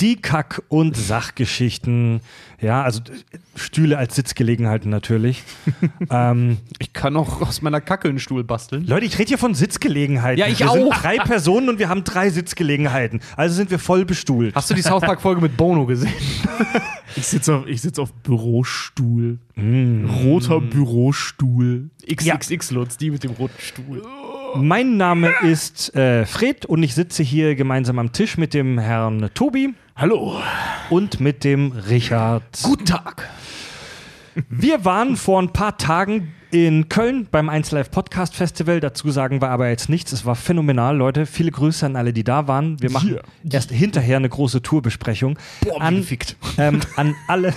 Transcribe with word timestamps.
Die 0.00 0.16
Kack- 0.16 0.62
und 0.68 0.96
Sachgeschichten. 0.96 2.20
Ja, 2.60 2.82
also 2.82 3.00
Stühle 3.54 3.98
als 3.98 4.16
Sitzgelegenheiten 4.16 4.90
natürlich. 4.90 5.44
ähm, 6.10 6.58
Ich 6.78 6.92
kann 6.92 7.16
auch 7.16 7.40
aus 7.40 7.62
meiner 7.62 7.80
Kacke 7.80 8.08
einen 8.08 8.18
Stuhl 8.18 8.44
basteln. 8.44 8.84
Leute, 8.86 9.06
ich 9.06 9.18
rede 9.18 9.28
hier 9.28 9.38
von 9.38 9.54
Sitzgelegenheiten. 9.54 10.40
Ja, 10.40 10.46
ich 10.46 10.58
wir 10.60 10.68
sind 10.70 10.92
auch. 10.92 11.00
drei 11.00 11.18
Personen 11.18 11.68
und 11.68 11.78
wir 11.78 11.88
haben 11.88 12.04
drei 12.04 12.30
Sitzgelegenheiten. 12.30 13.20
Also 13.36 13.54
sind 13.54 13.70
wir 13.70 13.78
voll 13.78 14.04
bestuhlt. 14.04 14.54
Hast 14.54 14.70
du 14.70 14.74
die 14.74 14.82
South 14.82 15.02
Park-Folge 15.02 15.40
mit 15.40 15.56
Bono 15.56 15.86
gesehen? 15.86 16.12
Ich 17.16 17.26
sitze 17.26 17.56
auf, 17.56 17.66
ich 17.66 17.80
sitz 17.80 17.98
auf 17.98 18.12
Bürostuhl. 18.12 19.38
Mm. 19.56 20.04
Roter 20.04 20.60
Bürostuhl. 20.60 21.90
XXX 22.06 22.70
Lutz, 22.70 22.96
die 22.96 23.10
mit 23.10 23.24
dem 23.24 23.32
roten 23.32 23.60
Stuhl. 23.60 24.02
Mein 24.56 24.96
Name 24.96 25.32
ist 25.42 25.94
äh, 25.94 26.24
Fred 26.24 26.64
und 26.66 26.82
ich 26.82 26.94
sitze 26.94 27.22
hier 27.22 27.54
gemeinsam 27.54 27.98
am 27.98 28.12
Tisch 28.12 28.38
mit 28.38 28.54
dem 28.54 28.78
Herrn 28.78 29.30
Tobi 29.34 29.74
Hallo. 29.96 30.40
und 30.90 31.20
mit 31.20 31.44
dem 31.44 31.72
Richard. 31.72 32.44
Guten 32.62 32.86
Tag. 32.86 33.28
Wir 34.48 34.84
waren 34.84 35.16
vor 35.16 35.42
ein 35.42 35.52
paar 35.52 35.76
Tagen 35.76 36.32
in 36.50 36.88
Köln 36.88 37.26
beim 37.30 37.48
1 37.48 37.72
Live 37.72 37.90
Podcast 37.90 38.34
Festival. 38.34 38.80
Dazu 38.80 39.10
sagen 39.10 39.40
wir 39.42 39.50
aber 39.50 39.68
jetzt 39.68 39.88
nichts. 39.88 40.12
Es 40.12 40.24
war 40.24 40.34
phänomenal, 40.34 40.96
Leute. 40.96 41.26
Viele 41.26 41.50
Grüße 41.50 41.84
an 41.84 41.94
alle, 41.96 42.12
die 42.12 42.24
da 42.24 42.48
waren. 42.48 42.80
Wir 42.80 42.90
machen 42.90 43.10
Yeah. 43.10 43.22
erst 43.52 43.70
hinterher 43.70 44.16
eine 44.16 44.28
große 44.28 44.62
Tourbesprechung. 44.62 45.38
Boah, 45.62 45.80
an, 45.80 46.06
ähm, 46.56 46.80
an 46.96 47.14
alle, 47.26 47.52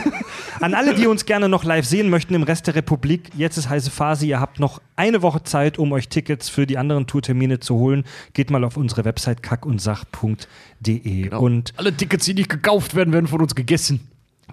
an 0.60 0.74
alle, 0.74 0.94
die 0.94 1.06
uns 1.06 1.26
gerne 1.26 1.48
noch 1.48 1.64
live 1.64 1.84
sehen 1.84 2.08
möchten 2.08 2.34
im 2.34 2.42
Rest 2.42 2.66
der 2.66 2.74
Republik. 2.74 3.30
Jetzt 3.36 3.56
ist 3.58 3.68
heiße 3.68 3.90
Phase. 3.90 4.24
Ihr 4.26 4.40
habt 4.40 4.58
noch 4.58 4.80
eine 4.96 5.20
Woche 5.22 5.42
Zeit, 5.42 5.78
um 5.78 5.92
euch 5.92 6.08
Tickets 6.08 6.48
für 6.48 6.66
die 6.66 6.78
anderen 6.78 7.06
Tourtermine 7.06 7.60
zu 7.60 7.74
holen. 7.76 8.04
Geht 8.32 8.50
mal 8.50 8.64
auf 8.64 8.76
unsere 8.76 9.04
Website 9.04 9.42
kackundsach.de. 9.42 11.34
Und, 11.34 11.74
Alle 11.76 11.92
Tickets, 11.94 12.24
die 12.24 12.34
nicht 12.34 12.48
gekauft 12.48 12.94
werden, 12.94 13.12
werden 13.12 13.26
von 13.26 13.40
uns 13.40 13.54
gegessen. 13.54 14.00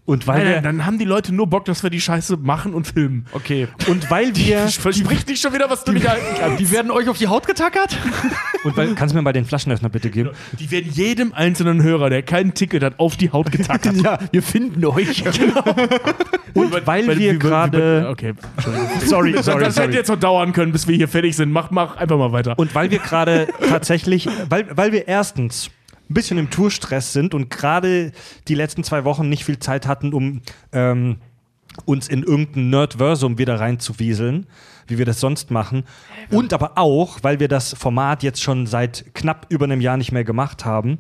Und 0.06 0.28
weil 0.28 0.38
Nein, 0.40 0.48
wir, 0.48 0.54
nein, 0.56 0.64
dann 0.64 0.86
haben 0.86 0.98
die 1.00 1.06
Leute 1.06 1.34
nur 1.34 1.48
Bock, 1.48 1.66
dass 1.66 1.84
wir 1.84 1.90
die 1.90 2.02
Scheiße 2.02 2.38
machen 2.38 2.74
und 2.74 2.88
filmen. 2.88 3.26
Okay. 3.34 3.68
und 3.88 4.10
weil 4.10 4.36
wir 4.36 4.68
Versprich 4.68 5.26
nicht 5.28 5.42
schon 5.42 5.54
wieder, 5.54 5.70
was 5.70 5.84
du 5.84 5.92
nicht 5.92 6.08
halten 6.08 6.26
kannst. 6.40 6.60
Die 6.60 6.72
werden 6.72 6.92
euch 6.92 7.10
auf 7.10 7.18
die 7.18 7.28
Haut 7.28 7.48
getackert? 7.48 7.98
Und 8.64 8.76
weil, 8.76 8.96
kannst 8.96 9.14
du 9.14 9.18
mir 9.18 9.22
mal 9.22 9.34
den 9.34 9.46
Flaschenöffner 9.46 9.88
bitte 9.90 10.10
geben? 10.10 10.32
Die 10.60 10.72
werden 10.72 10.92
jedem 10.92 11.32
einzelnen 11.32 11.82
Hörer, 11.84 12.10
der 12.10 12.22
kein 12.24 12.54
Ticket 12.54 12.84
hat, 12.84 13.00
auf 13.00 13.16
die 13.16 13.32
Haut 13.32 13.52
getackert. 13.52 13.96
ja, 14.04 14.18
wir 14.32 14.42
finden 14.44 14.84
euch. 14.86 15.24
Und 16.54 16.72
weil, 16.86 17.08
Weil- 17.08 17.18
wir 17.20 17.38
gerade. 17.38 18.08
Okay, 18.10 18.34
Entschuldigung. 18.56 18.90
Sorry, 19.06 19.44
sorry, 19.44 19.64
das 19.64 19.76
sorry. 19.76 19.88
hätte 19.88 19.98
jetzt 19.98 20.10
noch 20.10 20.20
dauern 20.20 20.54
können, 20.54 20.72
bis 20.72 20.88
wir 20.88 20.96
hier 20.96 21.08
fertig 21.08 21.36
sind. 21.36 21.52
Mach, 21.52 21.72
mach 21.72 21.98
einfach 21.98 22.18
mal 22.18 22.32
weiter. 22.32 22.58
Und 22.58 22.74
weil 22.76 22.92
wir 22.92 23.00
gerade 23.00 23.48
tatsächlich, 23.70 24.28
weil, 24.50 24.66
weil 24.76 24.92
wir 24.92 25.08
erstens 25.08 25.70
ein 26.10 26.14
bisschen 26.14 26.38
im 26.38 26.50
Tourstress 26.50 27.14
sind 27.14 27.34
und 27.34 27.50
gerade 27.50 28.12
die 28.48 28.56
letzten 28.56 28.84
zwei 28.84 29.04
Wochen 29.04 29.30
nicht 29.30 29.46
viel 29.46 29.60
Zeit 29.60 29.88
hatten, 29.88 30.14
um 30.14 30.42
ähm, 30.72 31.18
uns 31.86 32.08
in 32.08 32.24
irgendein 32.24 32.70
Nerdversum 32.70 33.38
wieder 33.38 33.60
reinzuwieseln, 33.60 34.48
wie 34.88 34.98
wir 34.98 35.06
das 35.06 35.20
sonst 35.20 35.52
machen. 35.52 35.84
Und 36.32 36.54
aber 36.54 36.78
auch, 36.78 37.20
weil 37.22 37.40
wir 37.40 37.48
das 37.48 37.74
Format 37.74 38.24
jetzt 38.24 38.42
schon 38.42 38.68
seit 38.68 39.14
knapp 39.14 39.46
über 39.50 39.66
einem 39.66 39.82
Jahr 39.82 39.98
nicht 39.98 40.12
mehr 40.12 40.24
gemacht 40.24 40.66
haben. 40.66 41.00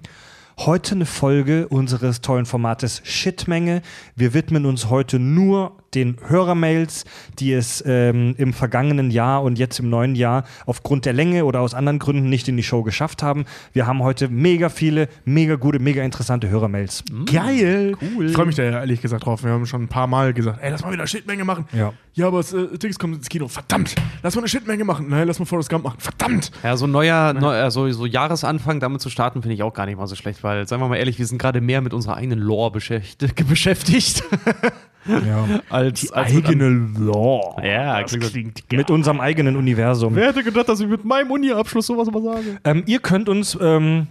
Heute 0.60 0.96
eine 0.96 1.06
Folge 1.06 1.68
unseres 1.68 2.22
tollen 2.22 2.46
Formates 2.46 3.02
Shitmenge. 3.04 3.82
Wir 4.16 4.34
widmen 4.34 4.66
uns 4.66 4.90
heute 4.90 5.20
nur 5.20 5.78
den 5.94 6.18
Hörermails, 6.28 7.06
die 7.40 7.54
es 7.54 7.84
ähm, 7.86 8.36
im 8.38 8.54
vergangenen 8.54 9.12
Jahr 9.12 9.44
und 9.44 9.58
jetzt 9.58 9.80
im 9.80 9.90
neuen 9.90 10.16
Jahr 10.16 10.44
aufgrund 10.66 11.06
der 11.06 11.14
Länge 11.14 11.46
oder 11.46 11.62
aus 11.62 11.74
anderen 11.74 12.00
Gründen 12.00 12.30
nicht 12.30 12.48
in 12.48 12.58
die 12.58 12.64
Show 12.64 12.84
geschafft 12.84 13.24
haben. 13.24 13.46
Wir 13.74 13.88
haben 13.88 14.04
heute 14.04 14.30
mega 14.30 14.70
viele, 14.70 15.10
mega 15.26 15.56
gute, 15.56 15.80
mega 15.80 16.04
interessante 16.04 16.50
Hörermails. 16.50 17.04
Geil. 17.32 17.96
Cool. 18.02 18.28
Ich 18.28 18.34
freue 18.34 18.46
mich 18.46 18.56
da 18.56 18.64
ja 18.64 18.80
ehrlich 18.80 19.02
gesagt 19.02 19.26
drauf. 19.26 19.44
Wir 19.44 19.52
haben 19.52 19.66
schon 19.66 19.84
ein 19.84 19.88
paar 19.88 20.08
Mal 20.08 20.34
gesagt, 20.34 20.60
ey, 20.62 20.72
lass 20.72 20.84
mal 20.84 20.92
wieder 20.92 21.08
Shitmenge 21.08 21.44
machen. 21.44 21.66
Ja. 21.74 21.94
Ja, 22.14 22.28
aber 22.28 22.38
das 22.38 22.52
äh, 22.52 22.68
Tickets 22.80 22.98
kommt 22.98 23.16
ins 23.16 23.30
Kino. 23.30 23.48
Verdammt. 23.48 23.94
Lass 24.24 24.34
mal 24.36 24.42
eine 24.42 24.50
Shitmenge 24.50 24.84
machen. 24.84 25.08
Nein, 25.08 25.28
lass 25.28 25.38
mal 25.38 25.46
Forrest 25.46 25.70
Gump 25.70 25.84
machen. 25.84 26.00
Verdammt. 26.00 26.52
Ja, 26.64 26.76
so 26.76 26.88
ein 26.88 26.92
neuer, 26.92 27.34
neu, 27.34 27.54
also 27.54 27.90
so 27.92 28.08
Jahresanfang 28.08 28.80
damit 28.80 29.02
zu 29.02 29.12
starten, 29.12 29.44
finde 29.44 29.54
ich 29.54 29.62
auch 29.62 29.74
gar 29.74 29.86
nicht 29.86 29.98
mal 29.98 30.08
so 30.08 30.16
schlecht, 30.16 30.44
weil, 30.44 30.68
seien 30.68 30.80
wir 30.80 30.88
mal 30.88 30.96
ehrlich, 30.96 31.20
wir 31.20 31.28
sind 31.28 31.38
gerade 31.38 31.62
mehr 31.62 31.82
mit 31.82 31.94
unserer 31.94 32.16
eigenen 32.16 32.40
Lore 32.40 32.72
beschäftigt 32.72 34.24
Ja. 35.08 35.48
als, 35.70 36.12
als 36.12 36.32
Eigene 36.36 36.70
Law. 37.00 37.62
Ja, 37.64 38.02
das 38.02 38.12
klingt- 38.12 38.32
klingt 38.34 38.72
Mit 38.72 38.92
unserem 38.92 39.20
eigenen 39.20 39.56
Universum. 39.56 40.16
Wer 40.16 40.28
hätte 40.30 40.44
gedacht, 40.44 40.70
dass 40.70 40.80
ich 40.80 40.88
mit 40.88 41.06
meinem 41.06 41.32
Uni-Abschluss 41.32 41.88
sowas 41.88 42.10
mal 42.12 42.22
sage? 42.24 42.58
Ähm, 42.64 42.84
ihr 42.86 43.00
könnt 43.00 43.30
uns, 43.30 43.58
ähm, 43.62 44.08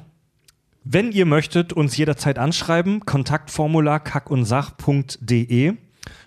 wenn 0.84 1.12
ihr 1.12 1.26
möchtet, 1.26 1.72
uns 1.72 1.96
jederzeit 1.96 2.38
anschreiben. 2.38 3.00
Kontaktformular 3.06 4.00
kackundsach.de. 4.00 5.74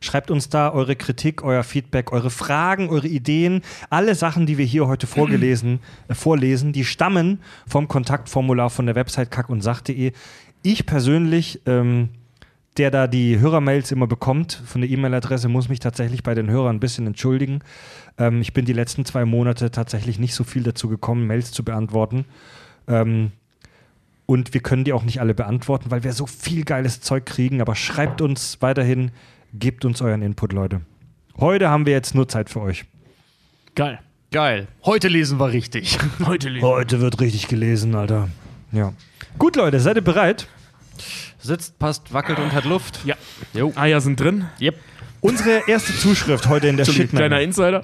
Schreibt 0.01 0.29
uns 0.29 0.49
da 0.49 0.73
eure 0.73 0.95
Kritik, 0.97 1.41
euer 1.43 1.63
Feedback, 1.63 2.11
eure 2.11 2.29
Fragen, 2.29 2.89
eure 2.89 3.07
Ideen. 3.07 3.61
Alle 3.89 4.13
Sachen, 4.15 4.45
die 4.45 4.57
wir 4.57 4.65
hier 4.65 4.87
heute 4.87 5.07
vorgelesen, 5.07 5.79
äh, 6.09 6.13
vorlesen, 6.15 6.73
die 6.73 6.83
stammen 6.83 7.39
vom 7.65 7.87
Kontaktformular 7.87 8.69
von 8.69 8.85
der 8.85 8.95
Website 8.95 9.31
kackundsach.de. 9.31 10.11
Ich 10.63 10.85
persönlich, 10.85 11.61
ähm, 11.65 12.09
der 12.79 12.91
da 12.91 13.07
die 13.07 13.39
Hörermails 13.39 13.91
immer 13.91 14.07
bekommt 14.07 14.63
von 14.65 14.81
der 14.81 14.89
E-Mail-Adresse, 14.89 15.49
muss 15.49 15.67
mich 15.67 15.79
tatsächlich 15.79 16.23
bei 16.23 16.33
den 16.33 16.49
Hörern 16.49 16.77
ein 16.77 16.79
bisschen 16.79 17.05
entschuldigen. 17.05 17.59
Ähm, 18.17 18.39
ich 18.41 18.53
bin 18.53 18.63
die 18.65 18.73
letzten 18.73 19.03
zwei 19.03 19.25
Monate 19.25 19.69
tatsächlich 19.69 20.17
nicht 20.17 20.33
so 20.33 20.45
viel 20.45 20.63
dazu 20.63 20.87
gekommen, 20.87 21.27
Mails 21.27 21.51
zu 21.51 21.63
beantworten. 21.63 22.23
Ähm, 22.87 23.31
und 24.25 24.53
wir 24.53 24.61
können 24.61 24.85
die 24.85 24.93
auch 24.93 25.03
nicht 25.03 25.19
alle 25.19 25.33
beantworten, 25.33 25.91
weil 25.91 26.03
wir 26.03 26.13
so 26.13 26.25
viel 26.25 26.63
geiles 26.63 27.01
Zeug 27.01 27.25
kriegen. 27.25 27.61
Aber 27.61 27.75
schreibt 27.75 28.21
uns 28.21 28.61
weiterhin, 28.61 29.11
gebt 29.53 29.83
uns 29.83 30.01
euren 30.01 30.21
Input, 30.21 30.53
Leute. 30.53 30.81
Heute 31.37 31.69
haben 31.69 31.85
wir 31.85 31.93
jetzt 31.93 32.15
nur 32.15 32.29
Zeit 32.29 32.49
für 32.49 32.61
euch. 32.61 32.85
Geil. 33.75 33.99
Geil. 34.31 34.67
Heute 34.85 35.07
lesen 35.09 35.39
wir 35.39 35.51
richtig. 35.51 35.97
Heute 36.25 36.47
lesen. 36.47 36.65
Heute 36.65 37.01
wird 37.01 37.19
richtig 37.19 37.47
gelesen, 37.47 37.95
Alter. 37.95 38.29
Ja. 38.71 38.93
Gut, 39.37 39.55
Leute, 39.55 39.79
seid 39.79 39.97
ihr 39.97 40.03
bereit? 40.03 40.47
Sitzt, 41.39 41.79
passt, 41.79 42.13
wackelt 42.13 42.39
und 42.39 42.51
hat 42.53 42.65
Luft. 42.65 42.99
Ja. 43.05 43.15
Jo. 43.53 43.71
Eier 43.75 44.01
sind 44.01 44.19
drin. 44.19 44.45
Yep. 44.61 44.75
Unsere 45.21 45.63
erste 45.67 45.95
Zuschrift 45.97 46.47
heute 46.47 46.67
in 46.67 46.77
der 46.77 46.85
Entschuldigung, 46.85 47.17
kleiner 47.17 47.39
Shitmenge. 47.41 47.83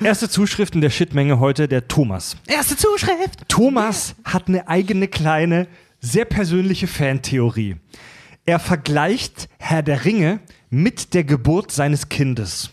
Erste 0.04 0.28
Zuschrift 0.28 0.74
in 0.76 0.80
der 0.80 0.90
Shitmenge 0.90 1.40
heute 1.40 1.66
der 1.66 1.88
Thomas. 1.88 2.36
Erste 2.46 2.76
Zuschrift. 2.76 3.48
Thomas 3.48 4.14
hat 4.24 4.46
eine 4.46 4.68
eigene 4.68 5.08
kleine, 5.08 5.66
sehr 6.00 6.24
persönliche 6.24 6.86
Fantheorie. 6.86 7.76
Er 8.46 8.60
vergleicht 8.60 9.48
Herr 9.58 9.82
der 9.82 10.04
Ringe 10.04 10.40
mit 10.70 11.14
der 11.14 11.24
Geburt 11.24 11.72
seines 11.72 12.08
Kindes. 12.08 12.70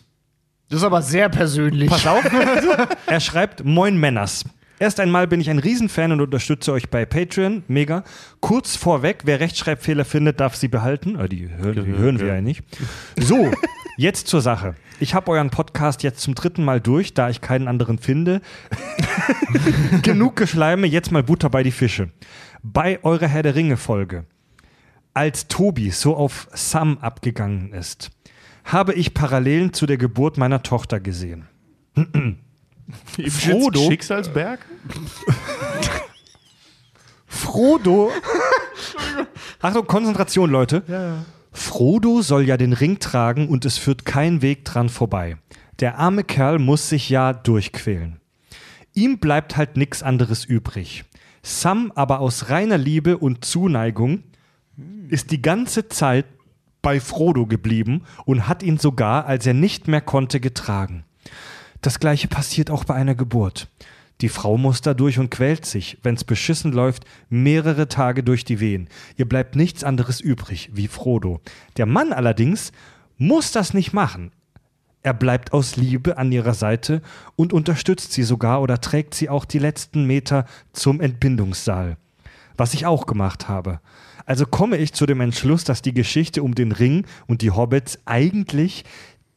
Das 0.69 0.79
ist 0.79 0.85
aber 0.85 1.01
sehr 1.01 1.29
persönlich. 1.29 1.89
Pass 1.89 2.05
auf. 2.05 2.23
er 3.07 3.19
schreibt: 3.19 3.65
Moin 3.65 3.97
Männers. 3.97 4.45
Erst 4.81 4.99
einmal 4.99 5.27
bin 5.27 5.39
ich 5.39 5.51
ein 5.51 5.59
Riesenfan 5.59 6.11
und 6.11 6.21
unterstütze 6.21 6.71
euch 6.71 6.89
bei 6.89 7.05
Patreon. 7.05 7.61
Mega. 7.67 8.03
Kurz 8.39 8.75
vorweg, 8.75 9.21
wer 9.25 9.39
Rechtschreibfehler 9.39 10.05
findet, 10.05 10.39
darf 10.39 10.55
sie 10.55 10.69
behalten. 10.69 11.17
Ah, 11.17 11.27
die 11.27 11.51
hören, 11.51 11.85
die 11.85 11.91
hören 11.91 12.19
wir 12.19 12.25
ja 12.25 12.41
nicht. 12.41 12.63
So, 13.15 13.51
jetzt 13.95 14.25
zur 14.25 14.41
Sache. 14.41 14.73
Ich 14.99 15.13
habe 15.13 15.29
euren 15.29 15.51
Podcast 15.51 16.01
jetzt 16.01 16.21
zum 16.21 16.33
dritten 16.33 16.65
Mal 16.65 16.81
durch, 16.81 17.13
da 17.13 17.29
ich 17.29 17.41
keinen 17.41 17.67
anderen 17.67 17.99
finde. 17.99 18.41
Genug 20.01 20.35
Geschleime, 20.35 20.87
jetzt 20.87 21.11
mal 21.11 21.21
Butter 21.21 21.51
bei 21.51 21.61
die 21.61 21.69
Fische. 21.69 22.09
Bei 22.63 22.97
eurer 23.03 23.27
Herr 23.27 23.43
der 23.43 23.53
Ringe-Folge, 23.53 24.25
als 25.13 25.47
Tobi 25.47 25.91
so 25.91 26.15
auf 26.15 26.47
Sam 26.53 26.97
abgegangen 26.97 27.71
ist, 27.73 28.09
habe 28.63 28.95
ich 28.95 29.13
Parallelen 29.13 29.73
zu 29.73 29.85
der 29.85 29.97
Geburt 29.97 30.39
meiner 30.39 30.63
Tochter 30.63 30.99
gesehen. 30.99 31.45
Frodo? 33.29 33.89
Schicksalsberg? 33.89 34.59
Frodo. 37.27 38.11
Achtung, 39.61 39.87
Konzentration, 39.87 40.49
Leute. 40.49 40.83
Frodo 41.51 42.21
soll 42.21 42.47
ja 42.47 42.57
den 42.57 42.73
Ring 42.73 42.99
tragen 42.99 43.47
und 43.47 43.65
es 43.65 43.77
führt 43.77 44.05
kein 44.05 44.41
Weg 44.41 44.65
dran 44.65 44.89
vorbei. 44.89 45.37
Der 45.79 45.97
arme 45.97 46.23
Kerl 46.23 46.59
muss 46.59 46.89
sich 46.89 47.09
ja 47.09 47.33
durchquälen. 47.33 48.19
Ihm 48.93 49.19
bleibt 49.19 49.57
halt 49.57 49.77
nichts 49.77 50.03
anderes 50.03 50.45
übrig. 50.45 51.05
Sam 51.43 51.91
aber 51.95 52.19
aus 52.19 52.49
reiner 52.49 52.77
Liebe 52.77 53.17
und 53.17 53.45
Zuneigung 53.45 54.23
ist 55.09 55.31
die 55.31 55.41
ganze 55.41 55.87
Zeit 55.87 56.25
bei 56.81 56.99
Frodo 56.99 57.45
geblieben 57.45 58.03
und 58.25 58.47
hat 58.47 58.63
ihn 58.63 58.77
sogar, 58.77 59.25
als 59.25 59.45
er 59.45 59.53
nicht 59.53 59.87
mehr 59.87 60.01
konnte, 60.01 60.39
getragen. 60.39 61.03
Das 61.81 61.99
gleiche 61.99 62.27
passiert 62.27 62.69
auch 62.69 62.83
bei 62.83 62.93
einer 62.93 63.15
Geburt. 63.15 63.67
Die 64.21 64.29
Frau 64.29 64.55
muss 64.57 64.81
dadurch 64.81 65.17
und 65.17 65.31
quält 65.31 65.65
sich, 65.65 65.97
wenn's 66.03 66.23
beschissen 66.23 66.71
läuft, 66.71 67.05
mehrere 67.29 67.87
Tage 67.87 68.23
durch 68.23 68.45
die 68.45 68.59
Wehen. 68.59 68.87
Ihr 69.17 69.27
bleibt 69.27 69.55
nichts 69.55 69.83
anderes 69.83 70.21
übrig, 70.21 70.69
wie 70.73 70.87
Frodo. 70.87 71.41
Der 71.77 71.87
Mann 71.87 72.13
allerdings 72.13 72.71
muss 73.17 73.51
das 73.51 73.73
nicht 73.73 73.93
machen. 73.93 74.31
Er 75.01 75.15
bleibt 75.15 75.53
aus 75.53 75.75
Liebe 75.75 76.17
an 76.19 76.31
ihrer 76.31 76.53
Seite 76.53 77.01
und 77.35 77.53
unterstützt 77.53 78.13
sie 78.13 78.21
sogar 78.21 78.61
oder 78.61 78.79
trägt 78.79 79.15
sie 79.15 79.29
auch 79.29 79.45
die 79.45 79.57
letzten 79.57 80.05
Meter 80.05 80.45
zum 80.73 81.01
Entbindungssaal. 81.01 81.97
Was 82.57 82.75
ich 82.75 82.85
auch 82.85 83.07
gemacht 83.07 83.49
habe. 83.49 83.79
Also 84.27 84.45
komme 84.45 84.77
ich 84.77 84.93
zu 84.93 85.07
dem 85.07 85.19
Entschluss, 85.19 85.63
dass 85.63 85.81
die 85.81 85.95
Geschichte 85.95 86.43
um 86.43 86.53
den 86.53 86.71
Ring 86.71 87.05
und 87.25 87.41
die 87.41 87.49
Hobbits 87.49 87.97
eigentlich 88.05 88.85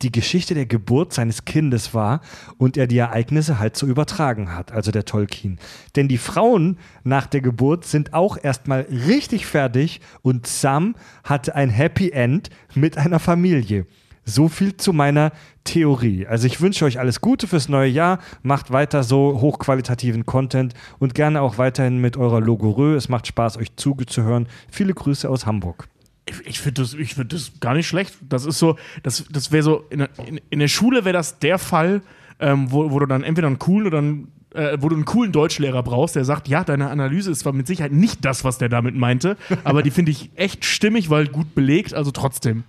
die 0.02 0.12
Geschichte 0.12 0.54
der 0.54 0.66
Geburt 0.66 1.12
seines 1.12 1.44
Kindes 1.44 1.94
war 1.94 2.20
und 2.58 2.76
er 2.76 2.86
die 2.86 2.98
Ereignisse 2.98 3.58
halt 3.58 3.76
so 3.76 3.86
übertragen 3.86 4.54
hat, 4.54 4.72
also 4.72 4.90
der 4.90 5.04
Tolkien. 5.04 5.58
Denn 5.96 6.08
die 6.08 6.18
Frauen 6.18 6.78
nach 7.04 7.26
der 7.26 7.40
Geburt 7.40 7.84
sind 7.84 8.12
auch 8.12 8.36
erstmal 8.42 8.86
richtig 8.90 9.46
fertig 9.46 10.00
und 10.22 10.46
Sam 10.46 10.94
hatte 11.22 11.54
ein 11.54 11.70
Happy 11.70 12.10
End 12.10 12.50
mit 12.74 12.98
einer 12.98 13.18
Familie. 13.18 13.86
So 14.26 14.48
viel 14.48 14.76
zu 14.76 14.94
meiner 14.94 15.32
Theorie. 15.64 16.26
Also 16.26 16.46
ich 16.46 16.60
wünsche 16.60 16.86
euch 16.86 16.98
alles 16.98 17.20
Gute 17.20 17.46
fürs 17.46 17.68
neue 17.68 17.90
Jahr. 17.90 18.20
Macht 18.42 18.70
weiter 18.72 19.02
so 19.02 19.38
hochqualitativen 19.40 20.24
Content 20.24 20.72
und 20.98 21.14
gerne 21.14 21.42
auch 21.42 21.58
weiterhin 21.58 22.00
mit 22.00 22.16
eurer 22.16 22.40
Logorö. 22.40 22.96
Es 22.96 23.10
macht 23.10 23.26
Spaß, 23.26 23.58
euch 23.58 23.76
zuzuhören. 23.76 24.46
Viele 24.70 24.94
Grüße 24.94 25.28
aus 25.28 25.44
Hamburg. 25.44 25.88
Ich, 26.26 26.46
ich 26.46 26.60
finde 26.60 26.82
das, 26.82 26.94
ich 26.94 27.14
find 27.14 27.32
das 27.32 27.52
gar 27.60 27.74
nicht 27.74 27.86
schlecht. 27.86 28.14
Das 28.28 28.46
ist 28.46 28.58
so, 28.58 28.76
das, 29.02 29.24
das 29.30 29.52
wäre 29.52 29.62
so, 29.62 29.84
in, 29.90 29.98
der- 30.00 30.10
in, 30.26 30.40
in 30.50 30.58
der 30.58 30.68
Schule 30.68 31.04
wäre 31.04 31.12
das 31.12 31.38
der 31.38 31.58
Fall, 31.58 32.00
ähm, 32.40 32.70
wo, 32.72 32.90
wo 32.90 32.98
du 32.98 33.06
dann 33.06 33.22
entweder 33.22 33.46
einen 33.46 33.58
coolen 33.58 33.86
oder 33.86 33.98
einen, 33.98 34.32
äh, 34.54 34.78
wo 34.80 34.88
du 34.88 34.96
einen 34.96 35.04
coolen 35.04 35.32
Deutschlehrer 35.32 35.82
brauchst, 35.82 36.16
der 36.16 36.24
sagt, 36.24 36.48
ja, 36.48 36.64
deine 36.64 36.88
Analyse 36.90 37.30
ist 37.30 37.40
zwar 37.40 37.52
mit 37.52 37.66
Sicherheit 37.66 37.92
nicht 37.92 38.24
das, 38.24 38.42
was 38.44 38.56
der 38.58 38.68
damit 38.70 38.94
meinte, 38.96 39.36
aber 39.64 39.82
die 39.82 39.90
finde 39.90 40.12
ich 40.12 40.30
echt 40.34 40.64
stimmig, 40.64 41.10
weil 41.10 41.26
gut 41.28 41.54
belegt, 41.54 41.92
also 41.94 42.10
trotzdem 42.10 42.64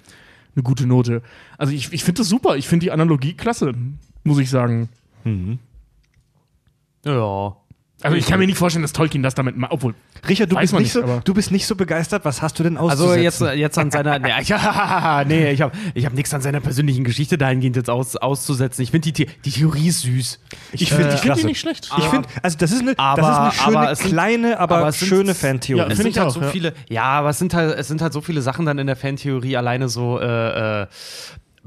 eine 0.55 0.63
gute 0.63 0.85
Note. 0.87 1.21
Also 1.57 1.73
ich, 1.73 1.91
ich 1.93 2.03
finde 2.03 2.19
das 2.21 2.29
super, 2.29 2.57
ich 2.57 2.67
finde 2.67 2.85
die 2.85 2.91
Analogie 2.91 3.33
klasse, 3.33 3.73
muss 4.23 4.39
ich 4.39 4.49
sagen. 4.49 4.89
Ja. 7.05 7.55
Also 8.05 8.17
ich 8.17 8.25
kann 8.27 8.39
mir 8.39 8.45
nicht 8.45 8.57
vorstellen, 8.57 8.83
dass 8.83 8.93
Tolkien 8.93 9.21
das 9.23 9.35
damit 9.35 9.57
macht, 9.57 9.71
obwohl, 9.71 9.93
Richard, 10.27 10.51
du 10.51 10.55
bist, 10.57 10.73
nicht 10.73 10.81
nicht, 10.83 10.91
so, 10.93 11.21
du 11.23 11.33
bist 11.33 11.51
nicht 11.51 11.65
so 11.67 11.75
begeistert. 11.75 12.25
Was 12.25 12.41
hast 12.41 12.57
du 12.59 12.63
denn 12.63 12.77
auszusetzen? 12.77 13.09
Also 13.09 13.47
jetzt, 13.49 13.59
jetzt 13.59 13.77
an 13.77 13.91
seiner, 13.91 14.19
nee, 14.19 14.29
ich, 14.41 14.49
nee, 15.27 15.51
ich 15.51 15.61
habe 15.61 15.71
ich 15.93 16.05
hab 16.05 16.13
nichts 16.13 16.33
an 16.33 16.41
seiner 16.41 16.59
persönlichen 16.61 17.03
Geschichte 17.03 17.37
dahingehend 17.37 17.75
jetzt 17.75 17.89
aus, 17.89 18.15
auszusetzen. 18.15 18.81
Ich 18.83 18.91
finde 18.91 19.11
die, 19.11 19.25
die 19.43 19.51
Theorie 19.51 19.91
süß. 19.91 20.39
Ich 20.71 20.89
finde 20.89 21.09
die 21.09 21.15
ich 21.15 21.19
finde 21.19 21.21
klasse. 21.21 21.41
die 21.41 21.47
nicht 21.47 21.59
schlecht. 21.59 21.89
Ich 21.97 22.03
finde, 22.05 22.27
also 22.41 22.57
das 22.57 22.71
ist 22.71 22.81
eine, 22.81 22.97
Aber- 22.97 23.21
das 23.21 23.29
ist 23.31 23.37
eine 23.37 23.51
schöne, 23.51 23.77
aber 23.79 23.91
es 23.91 23.99
sind- 23.99 24.09
kleine, 24.11 24.59
aber, 24.59 24.77
aber 24.77 24.87
es 24.89 24.99
sind- 24.99 25.07
schöne 25.09 25.35
Fantheorie. 25.35 25.81
Ja, 25.81 25.87
Es 25.87 25.97
sind 25.97 26.07
ich 26.07 26.17
halt 26.17 26.27
auch, 26.29 26.33
so 26.33 26.41
ja. 26.41 26.47
viele, 26.47 26.73
ja, 26.89 27.03
aber 27.03 27.29
es 27.29 27.39
sind 27.39 27.53
halt, 27.53 27.77
es 27.77 27.87
sind 27.87 28.01
halt 28.01 28.13
so 28.13 28.21
viele 28.21 28.41
Sachen 28.41 28.65
dann 28.65 28.77
in 28.79 28.87
der 28.87 28.95
Fantheorie 28.95 29.57
alleine 29.57 29.89
so, 29.89 30.19
äh, 30.19 30.83
äh, 30.83 30.87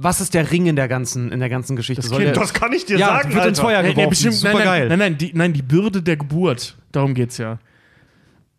was 0.01 0.21
ist 0.21 0.33
der 0.33 0.51
Ring 0.51 0.67
in 0.67 0.77
der 0.77 0.87
ganzen, 0.87 1.33
in 1.33 1.41
der 1.41 1.49
ganzen 1.49 1.75
Geschichte? 1.75 2.03
Soll 2.07 2.23
Kind. 2.23 2.37
der, 2.37 2.41
das 2.43 2.55
kann 2.55 2.73
ich 2.73 2.87
dir 2.87 2.99
ja, 2.99 3.09
sagen, 3.09 3.35
wird 3.35 3.47
ins 3.47 3.59
Alter. 3.59 3.63
Feuer 3.63 3.83
Nee, 3.83 3.89
geworfen. 3.91 4.05
nee, 4.05 4.11
bestimmt, 4.11 4.35
Super 4.35 4.55
nein, 4.55 4.65
geil. 4.65 4.89
nein, 4.89 4.99
nein, 4.99 4.99
nein, 5.11 5.19
die, 5.19 5.31
nein, 5.35 5.53
die 5.53 5.63
Bürde 5.63 6.01
der 6.01 6.17
Geburt, 6.17 6.77
darum 6.93 7.15
geht's 7.15 7.37
ja. 7.37 7.59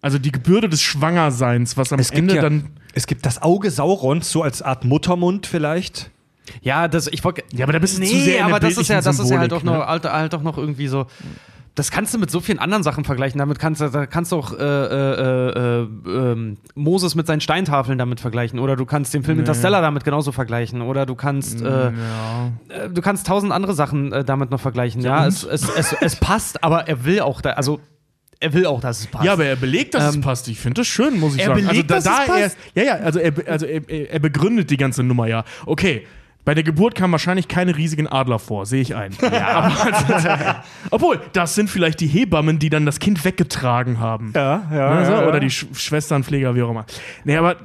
Also 0.01 0.17
die 0.19 0.31
Bürde 0.31 0.69
des 0.69 0.81
Schwangerseins, 0.81 1.77
was 1.77 1.91
am 1.93 1.99
Es 1.99 2.11
Ende 2.11 2.35
ja, 2.35 2.41
dann. 2.41 2.69
es 2.93 3.07
gibt 3.07 3.25
das 3.25 3.41
Auge 3.41 3.71
Saurons, 3.71 4.29
so 4.29 4.43
als 4.43 4.61
Art 4.61 4.83
Muttermund 4.85 5.47
vielleicht. 5.47 6.11
Ja, 6.61 6.87
das, 6.87 7.07
ich 7.07 7.23
wollte. 7.23 7.43
Ja, 7.53 7.65
aber 7.65 7.73
da 7.73 7.79
bist 7.79 7.97
du 7.97 8.01
nee, 8.01 8.07
zu 8.07 8.19
sehr 8.19 8.45
aber 8.45 8.59
das 8.59 8.77
ist 8.77 8.89
ja, 8.89 9.01
das 9.01 9.19
ist 9.19 9.29
ja 9.29 9.39
halt 9.39 9.53
auch 9.53 9.61
bildlichen 9.61 9.79
noch, 9.79 9.87
halt, 9.87 10.05
halt 10.05 10.35
auch 10.35 10.41
noch 10.41 10.57
irgendwie 10.57 10.87
so. 10.87 11.05
Das 11.79 11.91
kannst 11.91 12.13
du 12.13 12.17
mit 12.17 12.29
so 12.29 12.41
vielen 12.41 12.59
anderen 12.59 12.83
Sachen 12.83 13.05
vergleichen. 13.05 13.39
Damit 13.39 13.57
kannst 13.57 13.79
du, 13.79 13.87
da 13.87 14.05
kannst 14.05 14.33
du 14.33 14.35
auch 14.35 14.51
äh, 14.51 14.57
äh, 14.57 15.79
äh, 15.81 15.87
ähm, 16.07 16.57
Moses 16.75 17.15
mit 17.15 17.25
seinen 17.25 17.39
Steintafeln 17.39 17.97
damit 17.97 18.19
vergleichen. 18.19 18.59
Oder 18.59 18.75
du 18.75 18.85
kannst 18.85 19.13
den 19.13 19.23
Film 19.23 19.39
Interstellar 19.39 19.81
damit 19.81 20.03
genauso 20.03 20.33
vergleichen. 20.33 20.81
Oder 20.81 21.05
du 21.05 21.15
kannst, 21.15 21.61
äh, 21.61 21.65
Ja. 21.65 21.91
äh, 22.67 22.89
du 22.89 23.01
kannst 23.01 23.27
tausend 23.27 23.53
andere 23.53 23.73
Sachen 23.73 24.11
äh, 24.11 24.25
damit 24.25 24.51
noch 24.51 24.59
vergleichen. 24.59 25.01
Ja, 25.01 25.25
es, 25.25 25.45
es, 25.45 25.69
es, 25.69 25.93
es 25.93 26.15
passt, 26.17 26.65
aber 26.65 26.89
er 26.89 27.05
will 27.05 27.21
auch 27.21 27.39
da, 27.39 27.51
also 27.51 27.79
er 28.41 28.51
will 28.51 28.65
auch, 28.65 28.81
dass 28.81 28.99
es 28.99 29.07
passt. 29.07 29.23
Ja, 29.23 29.31
aber 29.31 29.45
er 29.45 29.55
belegt, 29.55 29.93
dass 29.93 30.13
Ähm, 30.13 30.19
es 30.19 30.25
passt. 30.25 30.47
Ich 30.49 30.59
finde 30.59 30.81
das 30.81 30.87
schön, 30.87 31.17
muss 31.17 31.35
ich 31.35 31.41
er 31.41 31.47
sagen. 31.47 31.65
belegt, 31.65 31.91
also, 31.91 32.09
dass 32.09 32.19
es 32.21 32.27
er, 32.27 32.41
passt? 32.43 32.57
Ja, 32.75 32.83
ja, 32.83 32.93
also, 32.95 33.19
er, 33.19 33.33
also 33.47 33.65
er, 33.65 33.89
er 33.89 34.11
er 34.11 34.19
begründet 34.19 34.69
die 34.69 34.77
ganze 34.77 35.01
Nummer 35.03 35.27
ja. 35.27 35.45
Okay, 35.65 36.05
bei 36.45 36.53
der 36.55 36.63
Geburt 36.63 36.95
kamen 36.95 37.11
wahrscheinlich 37.11 37.47
keine 37.47 37.75
riesigen 37.77 38.07
Adler 38.07 38.39
vor, 38.39 38.65
sehe 38.65 38.81
ich 38.81 38.95
ein. 38.95 39.15
Ja. 39.21 39.47
Aber, 39.73 40.63
obwohl, 40.91 41.19
das 41.33 41.53
sind 41.55 41.69
vielleicht 41.69 41.99
die 41.99 42.07
Hebammen, 42.07 42.57
die 42.59 42.69
dann 42.69 42.85
das 42.85 42.99
Kind 42.99 43.23
weggetragen 43.23 43.99
haben. 43.99 44.31
Ja, 44.35 44.63
ja. 44.73 44.87
Also, 44.87 45.27
Oder 45.27 45.39
die 45.39 45.49
Sch 45.51 45.67
Schwesternpfleger, 45.73 46.55
wie 46.55 46.63
auch 46.63 46.71
immer. 46.71 46.85
Nee, 47.23 47.37
aber 47.37 47.55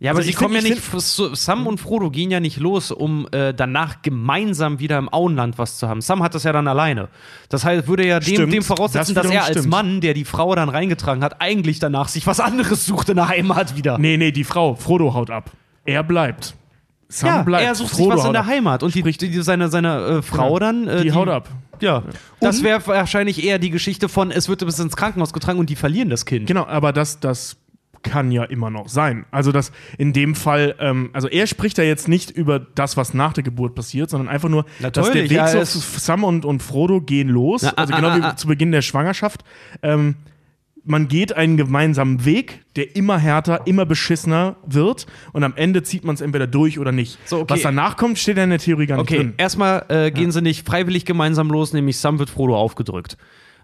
Ja, 0.00 0.12
aber 0.12 0.20
Also 0.20 0.30
sie 0.30 0.34
kommen 0.34 0.54
find- 0.54 0.66
ja 0.66 0.74
ich 0.76 0.92
nicht, 0.92 1.36
Sam 1.38 1.66
und 1.66 1.78
Frodo 1.78 2.10
gehen 2.10 2.30
ja 2.30 2.40
nicht 2.40 2.56
los, 2.56 2.90
um 2.90 3.28
äh, 3.32 3.52
danach 3.52 4.00
gemeinsam 4.00 4.78
wieder 4.80 4.96
im 4.98 5.12
Auenland 5.12 5.58
was 5.58 5.76
zu 5.78 5.86
haben. 5.88 6.00
Sam 6.00 6.22
hat 6.22 6.34
das 6.34 6.44
ja 6.44 6.52
dann 6.52 6.66
alleine. 6.68 7.08
Das 7.50 7.64
heißt, 7.66 7.86
würde 7.86 8.06
ja 8.06 8.18
dem, 8.18 8.34
Stimmt. 8.34 8.52
dem 8.54 8.62
voraussetzen, 8.62 9.14
Das 9.14 9.24
dass 9.24 9.32
er 9.32 9.42
als 9.44 9.50
stimmt. 9.58 9.68
Mann, 9.68 10.00
der 10.00 10.14
die 10.14 10.24
Frau 10.24 10.54
dann 10.54 10.70
reingetragen 10.70 11.22
hat, 11.22 11.40
eigentlich 11.42 11.80
danach 11.80 12.08
sich 12.08 12.26
was 12.26 12.40
anderes 12.40 12.86
sucht 12.86 13.10
in 13.10 13.16
der 13.16 13.28
Heimat 13.28 13.76
wieder. 13.76 13.98
Nee, 13.98 14.16
nee, 14.16 14.32
die 14.32 14.44
Frau, 14.44 14.74
Frodo 14.74 15.12
haut 15.12 15.30
ab. 15.30 15.50
Er 15.84 16.02
bleibt. 16.02 16.54
Sam 17.10 17.28
ja, 17.28 17.42
bleibt. 17.42 17.64
er 17.64 17.74
sucht 17.74 17.90
Frodo 17.90 18.10
sich 18.12 18.18
was 18.20 18.26
in 18.26 18.32
der. 18.32 18.46
Heimat 18.46 18.82
und 18.82 18.94
die, 18.94 19.02
die, 19.02 19.12
die, 19.12 19.42
seine, 19.42 19.68
seine 19.68 19.98
äh, 19.98 20.22
Frau 20.22 20.58
dann. 20.58 20.86
Äh, 20.86 21.02
Die, 21.02 21.12
haut 21.12 21.28
ab. 21.28 21.48
Ja. 21.80 22.04
Das 22.40 22.62
wäre 22.62 22.86
wahrscheinlich 22.86 23.44
eher 23.44 23.58
die 23.58 23.70
Geschichte 23.70 24.08
von, 24.08 24.30
es 24.30 24.48
wird 24.48 24.64
bis 24.64 24.78
ins 24.78 24.96
Krankenhaus 24.96 25.32
getragen 25.32 25.58
und 25.58 25.70
die 25.70 25.76
verlieren 25.76 26.10
das 26.10 26.24
Kind. 26.24 26.46
Genau, 26.46 26.66
aber 26.66 26.92
das, 26.92 27.20
das 27.20 27.56
kann 28.02 28.30
ja 28.30 28.44
immer 28.44 28.70
noch 28.70 28.88
sein. 28.88 29.26
Also, 29.30 29.52
dass 29.52 29.72
in 29.98 30.12
dem 30.12 30.34
Fall, 30.34 30.74
ähm, 30.78 31.10
also 31.12 31.28
er 31.28 31.46
spricht 31.46 31.78
ja 31.78 31.84
jetzt 31.84 32.08
nicht 32.08 32.30
über 32.30 32.58
das, 32.58 32.96
was 32.96 33.12
nach 33.12 33.32
der 33.32 33.42
Geburt 33.42 33.74
passiert, 33.74 34.10
sondern 34.10 34.28
einfach 34.28 34.48
nur, 34.48 34.64
dass 34.80 34.92
der 34.92 35.02
Natürlich, 35.04 35.30
Weg 35.30 35.36
ja, 35.36 35.64
so, 35.64 35.80
Sam 35.98 36.24
und, 36.24 36.44
und 36.44 36.62
Frodo 36.62 37.00
gehen 37.00 37.28
los, 37.28 37.62
Na, 37.62 37.72
also 37.76 37.92
ah, 37.92 37.96
genau 37.96 38.08
ah, 38.08 38.16
wie 38.16 38.22
ah. 38.22 38.36
zu 38.36 38.46
Beginn 38.46 38.72
der 38.72 38.82
Schwangerschaft. 38.82 39.42
Ähm, 39.82 40.16
man 40.84 41.08
geht 41.08 41.36
einen 41.36 41.56
gemeinsamen 41.56 42.24
Weg, 42.24 42.64
der 42.76 42.96
immer 42.96 43.18
härter, 43.18 43.66
immer 43.66 43.84
beschissener 43.86 44.56
wird 44.66 45.06
und 45.32 45.44
am 45.44 45.54
Ende 45.56 45.82
zieht 45.82 46.04
man 46.04 46.14
es 46.14 46.20
entweder 46.20 46.46
durch 46.46 46.78
oder 46.78 46.92
nicht. 46.92 47.18
So, 47.26 47.38
okay. 47.40 47.54
Was 47.54 47.62
danach 47.62 47.96
kommt, 47.96 48.18
steht 48.18 48.36
ja 48.36 48.44
in 48.44 48.50
der 48.50 48.58
Theorie 48.58 48.86
gar 48.86 48.96
nicht 48.96 49.02
Okay, 49.02 49.16
drin. 49.16 49.34
erstmal 49.36 49.84
äh, 49.88 50.10
gehen 50.10 50.32
sie 50.32 50.42
nicht 50.42 50.66
freiwillig 50.66 51.04
gemeinsam 51.04 51.48
los, 51.50 51.72
nämlich 51.72 51.98
Sam 51.98 52.18
wird 52.18 52.30
Frodo 52.30 52.56
aufgedrückt. 52.56 53.16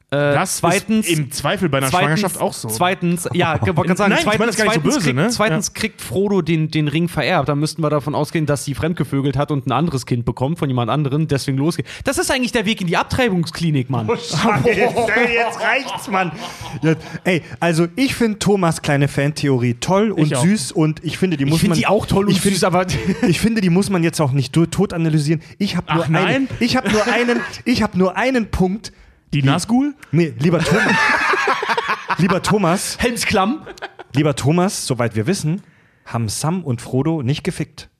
Äh, 0.08 0.34
Das 0.34 0.58
zweitens, 0.58 1.08
ist 1.08 1.18
im 1.18 1.32
Zweifel 1.32 1.68
bei 1.68 1.78
einer 1.78 1.88
Schwangerschaft 1.88 2.40
auch 2.40 2.52
so. 2.52 2.68
Zweitens, 2.68 3.28
ja, 3.32 3.56
ich 3.56 3.62
wollte 3.62 3.74
gerade 3.88 3.96
sagen, 3.96 4.10
Nein, 4.10 4.18
ich 4.20 4.24
zweitens, 4.24 4.38
meine 4.38 4.46
das 4.52 4.56
gar 4.56 4.64
nicht 4.66 4.74
so 4.74 4.80
zweitens, 4.80 4.94
böse, 4.94 5.04
kriegt, 5.06 5.16
ne? 5.16 5.28
zweitens 5.30 5.72
kriegt 5.74 6.00
Frodo 6.00 6.42
den, 6.42 6.70
den 6.70 6.86
Ring 6.86 7.08
vererbt. 7.08 7.48
Da 7.48 7.56
müssten 7.56 7.82
wir 7.82 7.90
davon 7.90 8.14
ausgehen, 8.14 8.46
dass 8.46 8.64
sie 8.64 8.74
fremdgevögelt 8.74 9.36
hat 9.36 9.50
und 9.50 9.66
ein 9.66 9.72
anderes 9.72 10.06
Kind 10.06 10.24
bekommt 10.24 10.60
von 10.60 10.68
jemand 10.68 10.92
anderem, 10.92 11.26
deswegen 11.26 11.58
losgeht. 11.58 11.86
Das 12.04 12.18
ist 12.18 12.30
eigentlich 12.30 12.52
der 12.52 12.66
Weg 12.66 12.80
in 12.80 12.86
die 12.86 12.96
Abtreibungsklinik, 12.96 13.90
Mann. 13.90 14.06
Jetzt 14.64 15.60
reicht's, 15.60 16.08
Mann. 16.08 16.30
Jetzt, 16.82 17.04
ey, 17.24 17.42
also 17.58 17.88
ich 17.96 18.14
finde 18.14 18.38
Thomas 18.38 18.82
kleine 18.82 19.08
Fantheorie 19.08 19.74
toll 19.74 20.12
und 20.12 20.26
Ich 20.26 20.36
auch. 20.36 20.42
süß 20.44 20.70
und 20.70 21.02
ich 21.04 21.18
finde, 21.18 21.36
die 21.36 21.46
muss 21.46 21.58
find 21.60 21.70
man. 21.70 21.78
die 21.78 21.86
auch 21.88 22.06
toll 22.06 22.26
und 22.26 22.30
ich 22.30 22.40
find- 22.40 22.54
süß, 22.54 22.64
aber- 22.64 22.86
ich 23.26 23.40
finde, 23.40 23.60
die 23.60 23.70
muss 23.70 23.90
man 23.90 24.04
jetzt 24.04 24.20
auch 24.20 24.30
nicht 24.32 24.52
tot 24.54 24.92
analysieren. 24.92 25.42
Ich 25.58 25.76
habe 25.76 25.92
nur 25.92 26.04
Ach, 26.04 26.08
nein? 26.08 26.26
einen. 26.26 26.48
Ich 26.60 26.76
habe 26.76 26.90
nur 26.92 27.04
einen. 27.06 27.40
Ich 27.64 27.82
habe 27.82 27.98
nur 27.98 28.16
einen 28.16 28.50
Punkt. 28.52 28.92
Die 29.36 29.42
Nazgul? 29.42 29.94
Nee, 30.12 30.32
lieber 30.38 30.60
Thomas. 30.60 30.94
lieber 32.18 32.42
Thomas, 32.42 32.96
Helmsklamm. 32.98 33.66
lieber 34.14 34.34
Thomas, 34.34 34.86
soweit 34.86 35.14
wir 35.14 35.26
wissen, 35.26 35.60
haben 36.06 36.30
Sam 36.30 36.64
und 36.64 36.80
Frodo 36.80 37.22
nicht 37.22 37.44
gefickt. 37.44 37.90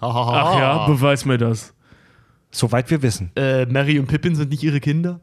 Ach 0.00 0.58
ja, 0.58 0.86
beweis 0.86 1.26
mir 1.26 1.36
das. 1.36 1.74
Soweit 2.50 2.90
wir 2.90 3.02
wissen. 3.02 3.30
Äh, 3.36 3.66
Mary 3.66 3.98
und 3.98 4.06
Pippin 4.06 4.34
sind 4.34 4.50
nicht 4.50 4.62
ihre 4.62 4.80
Kinder. 4.80 5.20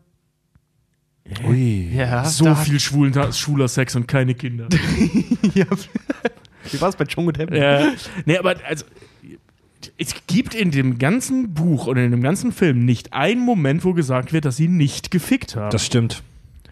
Ui. 1.48 1.89
Ja, 1.92 2.25
So 2.25 2.54
viel 2.54 2.80
schwulen, 2.80 3.13
schwuler 3.34 3.68
Sex 3.68 3.96
und 3.96 4.08
keine 4.08 4.36
Kinder. 4.36 4.68
ja. 5.56 5.66
Wie 6.72 6.82
war 6.82 6.89
es 6.89 6.96
bei 6.96 7.06
Chung 7.06 7.25
und 7.25 7.38
Hem? 7.39 7.51
Ja. 7.54 7.94
Nee, 8.25 8.38
aber 8.38 8.56
also 8.63 8.86
es 10.00 10.15
gibt 10.27 10.56
in 10.56 10.72
dem 10.72 10.98
ganzen 10.98 11.53
Buch 11.53 11.86
oder 11.86 12.03
in 12.03 12.12
dem 12.12 12.24
ganzen 12.24 12.51
Film 12.53 12.86
nicht 12.86 13.13
einen 13.13 13.41
Moment, 13.41 13.84
wo 13.84 13.94
gesagt 13.94 14.32
wird, 14.32 14.46
dass 14.46 14.56
sie 14.56 14.70
nicht 14.70 15.12
gefickt 15.12 15.56
haben. 15.58 15.72
Das 15.72 15.86
stimmt. 15.86 16.24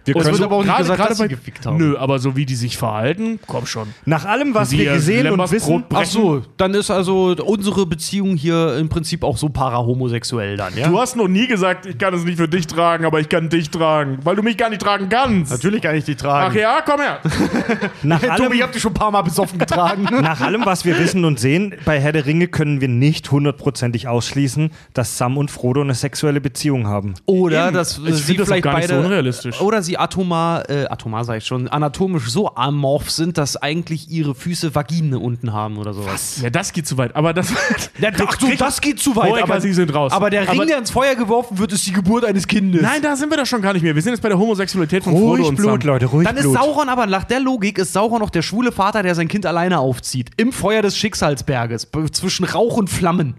Wir 0.07 0.15
Es 0.15 0.23
können 0.23 0.33
wird 0.33 0.37
so, 0.37 0.45
aber 0.45 0.55
auch 0.57 0.63
nicht 0.63 0.77
gesagt, 0.77 1.09
dass 1.09 1.17
sie 1.17 1.27
gefickt 1.27 1.65
haben. 1.65 1.77
Nö, 1.77 1.97
aber 1.97 2.19
so 2.19 2.35
wie 2.35 2.45
die 2.45 2.55
sich 2.55 2.77
verhalten, 2.77 3.39
komm 3.45 3.65
schon. 3.65 3.89
nach 4.05 4.25
allem, 4.25 4.53
was 4.53 4.71
wir 4.71 4.93
gesehen 4.93 5.19
und 5.25 5.31
Lembers 5.31 5.51
wissen. 5.51 5.83
Ach 5.93 6.05
so, 6.05 6.41
dann 6.57 6.73
ist 6.73 6.89
also 6.89 7.35
unsere 7.45 7.85
Beziehung 7.85 8.37
hier 8.37 8.77
im 8.77 8.89
Prinzip 8.89 9.23
auch 9.23 9.37
so 9.37 9.49
para-homosexuell 9.49 10.57
dann, 10.57 10.75
ja? 10.77 10.87
Du 10.87 10.97
hast 10.99 11.15
noch 11.15 11.27
nie 11.27 11.47
gesagt, 11.47 11.85
ich 11.85 11.97
kann 11.97 12.13
es 12.13 12.23
nicht 12.23 12.37
für 12.37 12.47
dich 12.47 12.67
tragen, 12.67 13.05
aber 13.05 13.19
ich 13.19 13.29
kann 13.29 13.49
dich 13.49 13.69
tragen, 13.69 14.19
weil 14.23 14.35
du 14.35 14.43
mich 14.43 14.57
gar 14.57 14.69
nicht 14.69 14.81
tragen 14.81 15.09
kannst. 15.09 15.51
Natürlich 15.51 15.81
kann 15.81 15.95
ich 15.95 16.05
die 16.05 16.15
tragen. 16.15 16.51
Ach 16.51 16.55
ja, 16.59 16.79
komm 16.85 17.01
her. 17.01 17.19
nach 18.03 18.19
Tobi, 18.21 18.31
allem, 18.31 18.51
ich 18.53 18.61
hab 18.61 18.71
dich 18.71 18.81
schon 18.81 18.91
ein 18.91 18.95
paar 18.95 19.11
Mal 19.11 19.21
besoffen 19.23 19.59
getragen. 19.59 20.03
nach 20.21 20.41
allem, 20.41 20.65
was 20.65 20.85
wir 20.85 20.97
wissen 20.99 21.25
und 21.25 21.39
sehen, 21.39 21.75
bei 21.85 21.99
Herr 21.99 22.11
der 22.11 22.25
Ringe 22.25 22.47
können 22.47 22.81
wir 22.81 22.87
nicht 22.87 23.29
hundertprozentig 23.31 24.07
ausschließen, 24.07 24.71
dass 24.93 25.17
Sam 25.17 25.37
und 25.37 25.51
Frodo 25.51 25.81
eine 25.81 25.93
sexuelle 25.95 26.41
Beziehung 26.41 26.87
haben. 26.87 27.15
Oder 27.25 27.67
Eben. 27.67 27.75
dass 27.75 27.97
Ich 27.97 28.15
sie 28.15 28.35
vielleicht 28.35 28.63
gar 28.63 28.75
nicht 28.77 28.87
beide. 28.89 29.01
so 29.01 29.05
unrealistisch. 29.05 29.61
Oder 29.61 29.81
sie 29.81 29.96
atomar, 29.97 30.69
äh, 30.69 30.85
atomar 30.87 31.23
sag 31.25 31.37
ich 31.37 31.45
schon, 31.45 31.67
anatomisch 31.67 32.29
so 32.29 32.53
amorph 32.55 33.09
sind, 33.11 33.37
dass 33.37 33.57
eigentlich 33.57 34.09
ihre 34.09 34.35
Füße 34.35 34.73
Vagine 34.75 35.19
unten 35.19 35.53
haben 35.53 35.77
oder 35.77 35.93
sowas. 35.93 36.39
Ja, 36.41 36.49
das 36.49 36.71
geht 36.73 36.87
zu 36.87 36.97
weit. 36.97 37.15
Aber 37.15 37.33
das. 37.33 37.51
Ja, 37.99 38.11
ach 38.25 38.39
so, 38.39 38.47
das 38.57 38.79
geht 38.81 38.99
zu 38.99 39.15
weit. 39.15 39.31
Hohecker, 39.31 39.59
Sie 39.59 39.73
sind 39.73 39.93
raus. 39.93 40.11
aber 40.11 40.29
der 40.29 40.41
Ring, 40.43 40.49
Aber- 40.49 40.65
der 40.65 40.77
ins 40.77 40.91
Feuer 40.91 41.15
geworfen 41.15 41.57
wird, 41.57 41.71
ist 41.73 41.85
die 41.87 41.93
Geburt 41.93 42.23
eines 42.25 42.47
Kindes. 42.47 42.81
Nein, 42.81 43.01
da 43.01 43.15
sind 43.15 43.29
wir 43.31 43.37
doch 43.37 43.45
schon 43.45 43.61
gar 43.61 43.73
nicht 43.73 43.81
mehr. 43.81 43.95
Wir 43.95 44.01
sind 44.01 44.11
jetzt 44.13 44.21
bei 44.21 44.29
der 44.29 44.37
Homosexualität 44.37 45.03
von 45.03 45.13
Frodo 45.13 45.27
Ruhig 45.33 45.47
und 45.47 45.55
Blut, 45.55 45.81
Sam. 45.81 45.87
Leute, 45.93 46.05
ruhig 46.05 46.27
Dann 46.27 46.37
ist 46.37 46.43
Blut. 46.43 46.55
Sauron 46.57 46.89
aber 46.89 47.07
nach 47.07 47.23
der 47.23 47.39
Logik 47.39 47.77
ist 47.79 47.93
Sauron 47.93 48.19
noch 48.19 48.29
der 48.29 48.43
schwule 48.43 48.71
Vater, 48.71 49.01
der 49.03 49.15
sein 49.15 49.27
Kind 49.27 49.45
alleine 49.45 49.79
aufzieht. 49.79 50.29
Im 50.37 50.51
Feuer 50.51 50.81
des 50.81 50.95
Schicksalsberges. 50.97 51.87
Zwischen 52.11 52.45
Rauch 52.45 52.77
und 52.77 52.89
Flammen. 52.89 53.35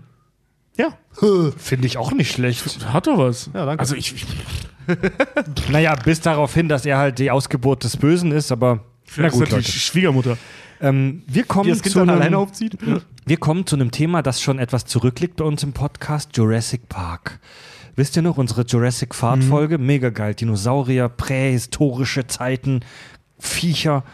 Ja, 0.76 0.88
Finde 1.56 1.86
ich 1.86 1.98
auch 1.98 2.12
nicht 2.12 2.32
schlecht. 2.32 2.84
hat 2.92 3.06
doch 3.06 3.18
was. 3.18 3.50
Ja, 3.54 3.64
danke. 3.66 3.80
Also 3.80 3.94
ich, 3.96 4.14
ich 4.14 4.26
Naja, 5.70 5.94
bis 5.96 6.20
darauf 6.20 6.54
hin, 6.54 6.68
dass 6.68 6.86
er 6.86 6.98
halt 6.98 7.18
die 7.18 7.30
Ausgeburt 7.30 7.84
des 7.84 7.96
Bösen 7.96 8.32
ist, 8.32 8.52
aber 8.52 8.76
na 8.76 8.80
vielleicht 9.04 9.34
ist 9.34 9.38
gut, 9.38 9.42
das 9.42 9.48
die 9.50 9.54
Leute. 9.56 9.72
Schwiegermutter. 9.72 10.38
Ähm, 10.80 11.22
wir, 11.26 11.44
kommen 11.44 11.64
Die 11.64 11.70
das 11.70 11.82
Kind 11.82 11.92
zu 11.92 11.98
dann 11.98 12.10
einem, 12.10 12.20
alleine 12.20 12.38
aufzieht. 12.38 12.78
wir 13.26 13.36
kommen 13.36 13.66
zu 13.66 13.76
einem 13.76 13.90
Thema, 13.90 14.22
das 14.22 14.40
schon 14.40 14.58
etwas 14.58 14.84
zurückliegt 14.84 15.36
bei 15.36 15.44
uns 15.44 15.62
im 15.62 15.72
Podcast, 15.72 16.36
Jurassic 16.36 16.88
Park. 16.88 17.40
Wisst 17.96 18.14
ihr 18.14 18.22
noch, 18.22 18.38
unsere 18.38 18.62
Jurassic 18.62 19.12
Fahrt-Folge? 19.12 19.76
Mega 19.76 20.10
geil. 20.10 20.34
Dinosaurier, 20.34 21.08
prähistorische 21.08 22.28
Zeiten, 22.28 22.80
Viecher. 23.40 24.04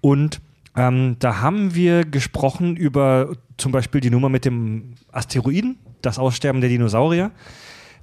Und 0.00 0.40
ähm, 0.74 1.16
da 1.18 1.42
haben 1.42 1.74
wir 1.74 2.06
gesprochen 2.06 2.76
über 2.76 3.36
zum 3.58 3.72
Beispiel 3.72 4.00
die 4.00 4.08
Nummer 4.08 4.30
mit 4.30 4.46
dem 4.46 4.94
Asteroiden, 5.12 5.78
das 6.00 6.18
Aussterben 6.18 6.62
der 6.62 6.70
Dinosaurier, 6.70 7.30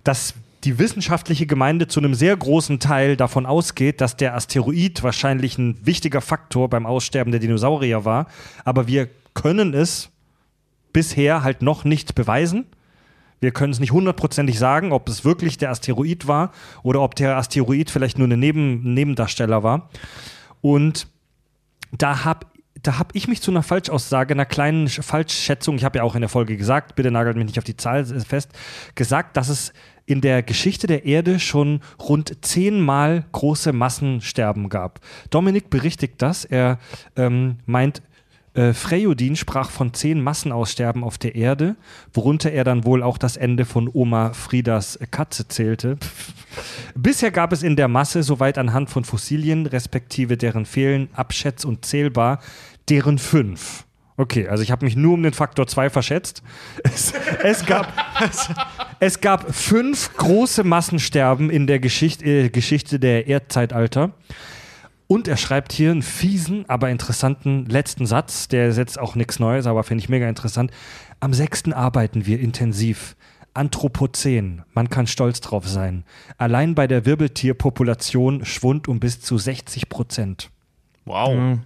dass 0.04 0.36
die 0.64 0.80
wissenschaftliche 0.80 1.46
Gemeinde 1.46 1.88
zu 1.88 2.00
einem 2.00 2.14
sehr 2.14 2.36
großen 2.36 2.80
Teil 2.80 3.18
davon 3.18 3.46
ausgeht, 3.46 4.02
dass 4.02 4.16
der 4.16 4.36
Asteroid 4.36 5.04
wahrscheinlich 5.04 5.58
ein 5.58 5.78
wichtiger 5.86 6.22
Faktor 6.22 6.70
beim 6.70 6.86
Aussterben 6.86 7.32
der 7.32 7.40
Dinosaurier 7.42 8.06
war. 8.06 8.28
Aber 8.64 8.88
wir 8.88 9.10
können 9.34 9.74
es 9.74 10.10
bisher 10.94 11.44
halt 11.44 11.62
noch 11.62 11.84
nicht 11.84 12.16
beweisen. 12.16 12.66
Wir 13.42 13.52
können 13.52 13.74
es 13.74 13.80
nicht 13.80 13.92
hundertprozentig 13.92 14.58
sagen, 14.58 14.94
ob 14.94 15.10
es 15.10 15.26
wirklich 15.26 15.58
der 15.58 15.70
Asteroid 15.72 16.28
war 16.28 16.52
oder 16.82 17.02
ob 17.02 17.16
der 17.16 17.36
Asteroid 17.36 17.92
vielleicht 17.92 18.18
nur 18.18 18.28
eine 18.28 18.38
Neben 18.38 18.84
ein 18.86 18.94
Nebendarsteller 18.94 19.64
war. 19.64 19.90
Und 20.62 21.08
da 21.92 22.24
habe 22.24 22.48
da 22.82 23.00
hab 23.00 23.16
ich 23.16 23.30
mich 23.30 23.42
zu 23.42 23.50
einer 23.50 23.64
Falschaussage, 23.64 24.34
einer 24.34 24.46
kleinen 24.46 24.88
Sch- 24.88 25.04
Falschschätzung, 25.04 25.78
ich 25.78 25.86
habe 25.86 26.00
ja 26.00 26.04
auch 26.04 26.16
in 26.16 26.22
der 26.22 26.30
Folge 26.30 26.58
gesagt, 26.58 26.96
bitte 26.96 27.12
nagelt 27.12 27.38
mich 27.38 27.46
nicht 27.46 27.58
auf 27.58 27.64
die 27.64 27.78
Zahl 27.78 28.04
fest, 28.06 28.50
gesagt, 28.96 29.38
dass 29.38 29.48
es 29.48 29.72
in 30.06 30.22
der 30.22 30.44
Geschichte 30.44 30.88
der 30.88 31.06
Erde 31.06 31.40
schon 31.40 31.80
rund 32.00 32.46
zehnmal 32.46 33.26
große 33.32 33.74
Massensterben 33.74 34.70
gab. 34.70 35.00
Dominik 35.30 35.70
berichtigt 35.70 36.16
das. 36.18 36.46
Er 36.46 36.80
ähm, 37.16 37.58
meint, 37.66 38.02
äh, 38.54 38.74
Freyodin 38.74 39.36
sprach 39.36 39.70
von 39.70 39.94
zehn 39.94 40.22
Massenaussterben 40.22 41.04
auf 41.04 41.18
der 41.18 41.36
Erde, 41.36 41.76
worunter 42.14 42.52
er 42.52 42.64
dann 42.64 42.86
wohl 42.86 43.02
auch 43.02 43.18
das 43.18 43.36
Ende 43.36 43.66
von 43.66 43.90
Oma 43.92 44.34
Friedas 44.34 45.00
Katze 45.10 45.48
zählte. 45.48 45.98
Bisher 46.96 47.32
gab 47.32 47.52
es 47.52 47.64
in 47.64 47.76
der 47.76 47.88
Masse, 47.88 48.22
soweit 48.22 48.58
anhand 48.58 48.90
von 48.90 49.06
Fossilien, 49.06 49.66
respektive 49.66 50.38
deren 50.38 50.66
Fehlen, 50.66 51.10
abschätz 51.14 51.66
und 51.66 51.86
zählbar, 51.86 52.40
deren 52.90 53.18
fünf. 53.18 53.86
Okay, 54.16 54.48
also 54.48 54.62
ich 54.62 54.72
habe 54.72 54.86
mich 54.86 54.96
nur 54.96 55.16
um 55.16 55.24
den 55.24 55.34
Faktor 55.34 55.66
2 55.66 55.90
verschätzt. 55.90 56.44
Es, 56.84 57.14
es, 57.44 57.66
gab, 57.66 57.92
es, 58.22 58.50
es 59.00 59.22
gab 59.22 59.54
fünf 59.54 60.16
große 60.18 60.64
Massensterben 60.64 61.50
in 61.50 61.66
der 61.66 61.80
Geschicht, 61.80 62.22
äh, 62.22 62.50
Geschichte 62.50 63.00
der 63.00 63.28
Erdzeitalter. 63.28 64.12
Und 65.08 65.28
er 65.28 65.38
schreibt 65.38 65.74
hier 65.74 65.92
einen 65.92 66.02
fiesen, 66.02 66.66
aber 66.70 66.90
interessanten 66.90 67.66
letzten 67.66 68.06
Satz. 68.06 68.48
Der 68.48 68.70
ist 68.70 68.78
jetzt 68.78 69.00
auch 69.00 69.16
nichts 69.16 69.40
Neues, 69.40 69.68
aber 69.68 69.84
finde 69.84 70.04
ich 70.04 70.10
mega 70.10 70.30
interessant. 70.30 70.72
Am 71.20 71.34
6. 71.34 71.72
arbeiten 71.74 72.26
wir 72.26 72.40
intensiv. 72.40 73.16
Anthropozän, 73.56 74.64
man 74.74 74.90
kann 74.90 75.06
stolz 75.06 75.40
drauf 75.40 75.68
sein. 75.68 76.06
Allein 76.38 76.74
bei 76.74 76.88
der 76.88 77.06
Wirbeltierpopulation 77.06 78.46
schwund 78.46 78.88
um 78.88 79.00
bis 79.00 79.22
zu 79.22 79.38
60 79.38 79.90
Prozent. 79.90 80.50
Wow. 81.06 81.60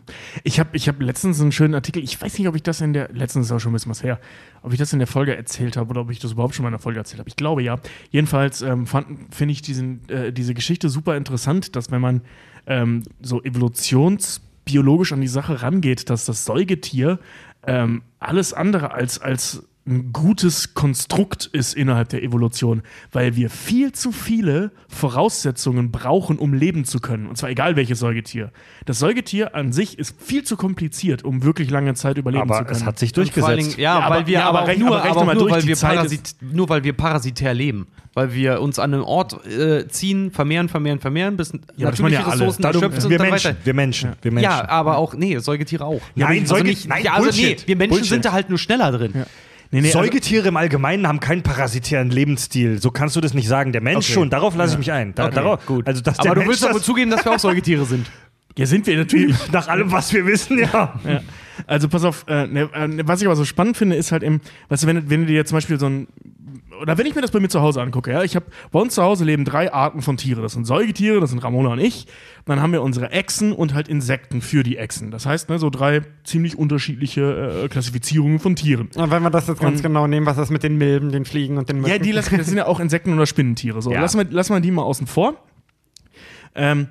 Ich 0.44 0.60
habe 0.60 0.76
ich 0.76 0.88
hab 0.88 1.00
letztens 1.00 1.40
einen 1.40 1.52
schönen 1.52 1.76
Artikel, 1.76 2.04
ich 2.04 2.20
weiß 2.20 2.40
nicht, 2.40 2.48
ob 2.48 2.56
ich 2.56 2.64
das 2.64 2.82
in 2.82 2.94
der, 2.94 3.10
letztens 3.14 3.46
ist 3.48 3.52
auch 3.52 3.60
schon 3.60 3.72
ein 3.72 3.74
bisschen 3.74 3.92
was 3.92 4.02
her, 4.02 4.20
ob 4.64 4.74
ich 4.74 4.80
das 4.80 4.94
in 4.94 5.00
der 5.00 5.08
Folge 5.08 5.36
erzählt 5.36 5.78
habe 5.78 5.92
oder 5.92 6.02
ob 6.02 6.10
ich 6.10 6.18
das 6.18 6.32
überhaupt 6.32 6.56
schon 6.56 6.64
mal 6.64 6.70
in 6.70 6.74
der 6.74 6.80
Folge 6.80 6.98
erzählt 6.98 7.20
habe. 7.20 7.30
Ich 7.30 7.36
glaube 7.36 7.62
ja. 7.62 7.78
Jedenfalls 8.10 8.64
ähm, 8.64 8.88
finde 8.88 9.52
ich 9.52 9.62
diesen, 9.62 10.10
äh, 10.10 10.34
diese 10.34 10.56
Geschichte 10.56 10.90
super 10.90 11.16
interessant, 11.16 11.76
dass 11.76 11.92
wenn 11.92 12.02
man 12.02 12.22
ähm, 12.66 13.04
so 13.22 13.44
evolutionsbiologisch 13.44 15.14
an 15.14 15.22
die 15.22 15.28
Sache 15.28 15.62
rangeht, 15.62 16.10
dass 16.10 16.26
das 16.26 16.44
Säugetier 16.44 17.20
ähm, 17.68 18.02
alles 18.20 18.54
andere 18.54 18.92
als, 18.92 19.20
als 19.20 19.68
ein 19.88 20.12
gutes 20.12 20.74
Konstrukt 20.74 21.46
ist 21.54 21.74
innerhalb 21.74 22.10
der 22.10 22.22
Evolution, 22.22 22.82
weil 23.14 23.36
wir 23.38 23.50
viel 23.50 23.94
zu 23.94 24.12
viele 24.12 24.72
Voraussetzungen 24.90 25.92
brauchen, 25.92 26.38
um 26.38 26.54
leben 26.54 26.84
zu 26.86 27.00
können. 27.00 27.28
Und 27.28 27.38
zwar 27.38 27.50
egal 27.50 27.76
welches 27.76 28.00
Säugetier. 28.00 28.52
Das 28.86 29.00
Säugetier 29.00 29.56
an 29.56 29.72
sich 29.72 29.98
ist 29.98 30.16
viel 30.22 30.44
zu 30.44 30.58
kompliziert, 30.58 31.24
um 31.24 31.44
wirklich 31.44 31.70
lange 31.70 31.94
Zeit 31.94 32.18
überleben 32.18 32.48
zu 32.48 32.54
Aber 32.54 32.66
können. 32.66 32.78
es 32.82 32.86
hat 32.86 33.00
sich 33.00 33.14
durchgesetzt. 33.14 33.58
Dingen, 33.58 33.74
ja, 33.80 34.00
Ja, 34.00 34.06
aber- 34.06 34.16
weil 34.16 34.28
wir 34.28 34.34
ja, 34.34 34.50
aber, 34.50 34.60
aber 34.64 34.76
nur, 34.76 35.02
aber 35.02 35.22
aber 35.22 35.34
nur, 35.34 35.44
durch, 35.44 35.52
weil 35.54 35.66
wir, 35.66 35.76
parasit 35.78 36.36
nur 36.42 36.68
weil 36.70 36.84
wir 36.84 36.94
parasitär 36.94 37.54
leben. 37.54 37.88
Weil 38.14 38.34
wir 38.34 38.62
uns 38.62 38.80
an 38.80 38.94
einem 38.94 39.04
Ort 39.04 39.46
äh, 39.46 39.88
ziehen, 39.88 40.32
vermehren, 40.32 40.70
vermehren, 40.70 41.00
vermehren, 41.00 41.38
bis 41.38 41.52
aber 41.54 41.60
das 41.68 41.78
machen 41.78 41.90
natürliche 41.92 42.14
ja 42.16 42.26
alle. 42.26 42.34
Ressourcen 42.42 42.62
Darum, 42.64 42.82
erschöpft 42.84 43.02
sind 43.02 43.12
wir 43.12 43.20
und 43.22 43.30
Menschen, 43.30 43.50
weiter. 43.52 43.58
wir 43.66 43.74
Menschen, 43.74 44.12
wir 44.22 44.32
Menschen. 44.32 44.44
Ja, 44.52 44.68
aber 44.70 44.98
auch, 44.98 45.14
nee, 45.14 45.38
Säugetiere 45.38 45.86
auch. 45.86 46.02
Nein, 46.16 46.42
also 46.42 46.56
Säuge- 46.56 46.64
nicht, 46.64 46.88
nein, 46.90 47.04
ja, 47.04 47.14
also 47.14 47.30
nee, 47.40 47.56
wir 47.66 47.76
Menschen 47.76 47.90
Bullshit. 47.92 48.08
sind 48.10 48.26
da 48.26 48.32
halt 48.34 48.50
nur 48.50 48.58
schneller 48.58 48.92
drin. 48.92 49.14
Nee, 49.72 49.82
nee, 49.82 49.88
also, 49.88 50.00
Säugetiere 50.00 50.48
im 50.50 50.58
Allgemeinen 50.58 51.08
haben 51.08 51.20
keinen 51.20 51.44
parasitären 51.44 52.10
Lebensstil. 52.10 52.82
So 52.82 52.92
kannst 52.92 53.16
du 53.16 53.22
das 53.22 53.34
nicht 53.34 53.48
sagen. 53.48 53.72
Der 53.72 53.82
Mensch 53.82 54.06
Okay. 54.06 54.14
schon. 54.14 54.30
Darauf 54.30 54.56
lasse 54.56 54.74
ich 54.74 54.80
mich 54.80 54.92
ein. 54.92 55.14
Da, 55.16 55.26
Okay, 55.28 55.36
darauf, 55.36 55.66
gut. 55.66 55.88
Also, 55.88 56.02
dass 56.02 56.20
Aber 56.20 56.30
du 56.30 56.36
Mensch 56.42 56.50
willst 56.50 56.64
das, 56.64 56.82
zugeben, 56.84 57.12
dass 57.12 57.24
wir 57.26 57.32
auch 57.34 57.40
Säugetiere 57.40 57.86
sind. 57.86 58.08
ja, 58.58 58.66
sind 58.66 58.86
wir 58.88 58.98
natürlich. 58.98 59.36
nach 59.52 59.68
allem, 59.68 59.92
was 59.92 60.12
wir 60.14 60.26
wissen, 60.26 60.60
ja. 60.60 61.00
Ja. 61.06 61.22
Also 61.66 61.88
pass 61.90 62.04
auf, 62.04 62.26
äh, 62.28 62.46
ne, 62.48 62.70
äh, 62.74 62.88
was 63.06 63.22
ich 63.22 63.28
aber 63.28 63.36
so 63.36 63.46
spannend 63.46 63.78
finde, 63.78 63.96
ist 63.96 64.12
halt 64.12 64.24
eben, 64.24 64.42
weißt 64.70 64.84
du, 64.84 64.88
wenn, 64.88 65.10
wenn 65.10 65.22
du 65.22 65.28
dir 65.28 65.46
zum 65.46 65.56
Beispiel 65.58 65.80
so 65.80 65.88
ein, 65.88 66.08
oder 66.82 66.96
wenn 67.00 67.08
ich 67.08 67.16
mir 67.16 67.22
das 67.22 67.32
bei 67.32 67.40
mir 67.40 67.48
zu 67.50 67.62
Hause 67.62 67.82
angucke, 67.82 68.12
ja, 68.12 68.22
ich 68.22 68.36
habe, 68.36 68.46
bei 68.72 68.80
uns 68.80 68.94
zu 68.94 69.02
Hause 69.02 69.26
leben 69.26 69.46
drei 69.46 69.74
Arten 69.74 70.04
von 70.04 70.16
Tieren. 70.18 70.44
Das 70.44 70.54
sind 70.54 70.66
Säugetiere, 70.68 71.20
das 71.20 71.32
sind 71.32 71.40
Ramona 71.44 71.70
und 71.70 71.80
ich. 71.80 72.06
Dann 72.46 72.62
haben 72.62 72.72
wir 72.72 72.84
unsere 72.84 73.10
Echsen 73.12 73.52
und 73.52 73.74
halt 73.74 73.88
Insekten 73.88 74.42
für 74.42 74.62
die 74.62 74.78
Echsen. 74.78 75.10
Das 75.10 75.26
heißt, 75.26 75.50
ne, 75.50 75.58
so 75.58 75.72
drei 75.72 76.02
ziemlich 76.24 76.56
unterschiedliche 76.58 77.64
äh, 77.64 77.68
Klassifizierungen 77.68 78.38
von 78.38 78.56
Tieren. 78.56 78.90
Und 78.96 79.10
wenn 79.10 79.24
wir 79.24 79.32
das 79.32 79.48
jetzt 79.48 79.60
ganz 79.60 79.78
Und- 79.78 79.84
genau 79.84 80.06
nehmen, 80.06 80.28
was 80.28 80.38
ist 80.38 80.52
mit 80.52 80.62
den 80.62 80.78
Milben, 80.78 81.12
den 81.12 81.26
Fliegen 81.26 81.58
und 81.58 81.68
den 81.68 81.78
Mücken? 81.78 81.90
Ja, 81.90 81.98
die 81.98 82.12
lassen, 82.12 82.38
das 82.38 82.46
sind 82.46 82.58
ja 82.58 82.68
auch 82.68 82.80
Insekten 82.80 83.12
oder 83.14 83.26
Spinnentiere. 83.26 83.82
So, 83.82 83.92
Ja. 83.92 84.00
lassen, 84.02 84.20
wir, 84.20 84.26
lassen 84.30 84.54
wir 84.54 84.60
die 84.60 84.70
mal 84.70 84.84
außen 84.84 85.08
vor. 85.08 85.34
Ähm, 86.54 86.88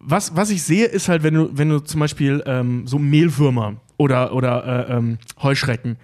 was, 0.00 0.36
was 0.36 0.50
ich 0.50 0.62
sehe, 0.62 0.86
ist 0.86 1.08
halt, 1.08 1.22
wenn 1.22 1.34
du, 1.34 1.50
wenn 1.52 1.68
du 1.68 1.80
zum 1.80 2.00
Beispiel 2.00 2.42
ähm, 2.46 2.86
so 2.86 2.98
Mehlwürmer 2.98 3.76
oder, 3.98 4.32
oder 4.32 4.88
äh, 4.88 4.96
ähm, 4.96 5.18
Heuschrecken, 5.42 5.98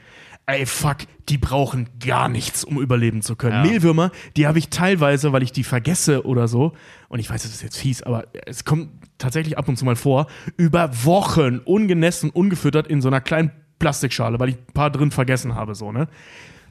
ey, 0.46 0.66
fuck, 0.66 0.98
die 1.30 1.38
brauchen 1.38 1.88
gar 2.04 2.28
nichts, 2.28 2.64
um 2.64 2.78
überleben 2.78 3.22
zu 3.22 3.34
können. 3.34 3.62
Mehlwürmer, 3.62 4.10
die 4.36 4.46
habe 4.46 4.58
ich 4.58 4.68
teilweise, 4.68 5.32
weil 5.32 5.42
ich 5.42 5.52
die 5.52 5.64
vergesse 5.64 6.26
oder 6.26 6.48
so, 6.48 6.72
und 7.08 7.18
ich 7.18 7.30
weiß, 7.30 7.42
das 7.42 7.52
ist 7.52 7.62
jetzt 7.62 7.78
fies, 7.78 8.02
aber 8.02 8.26
es 8.44 8.64
kommt 8.66 8.90
tatsächlich 9.16 9.56
ab 9.56 9.68
und 9.68 9.78
zu 9.78 9.86
mal 9.86 9.96
vor, 9.96 10.26
über 10.58 11.04
Wochen 11.04 11.60
ungenässt 11.60 12.24
und 12.24 12.30
ungefüttert 12.30 12.86
in 12.86 13.00
so 13.00 13.08
einer 13.08 13.22
kleinen 13.22 13.52
Plastikschale, 13.78 14.38
weil 14.38 14.50
ich 14.50 14.56
ein 14.56 14.74
paar 14.74 14.90
drin 14.90 15.10
vergessen 15.10 15.54
habe, 15.54 15.74
so, 15.74 15.92
ne? 15.92 16.08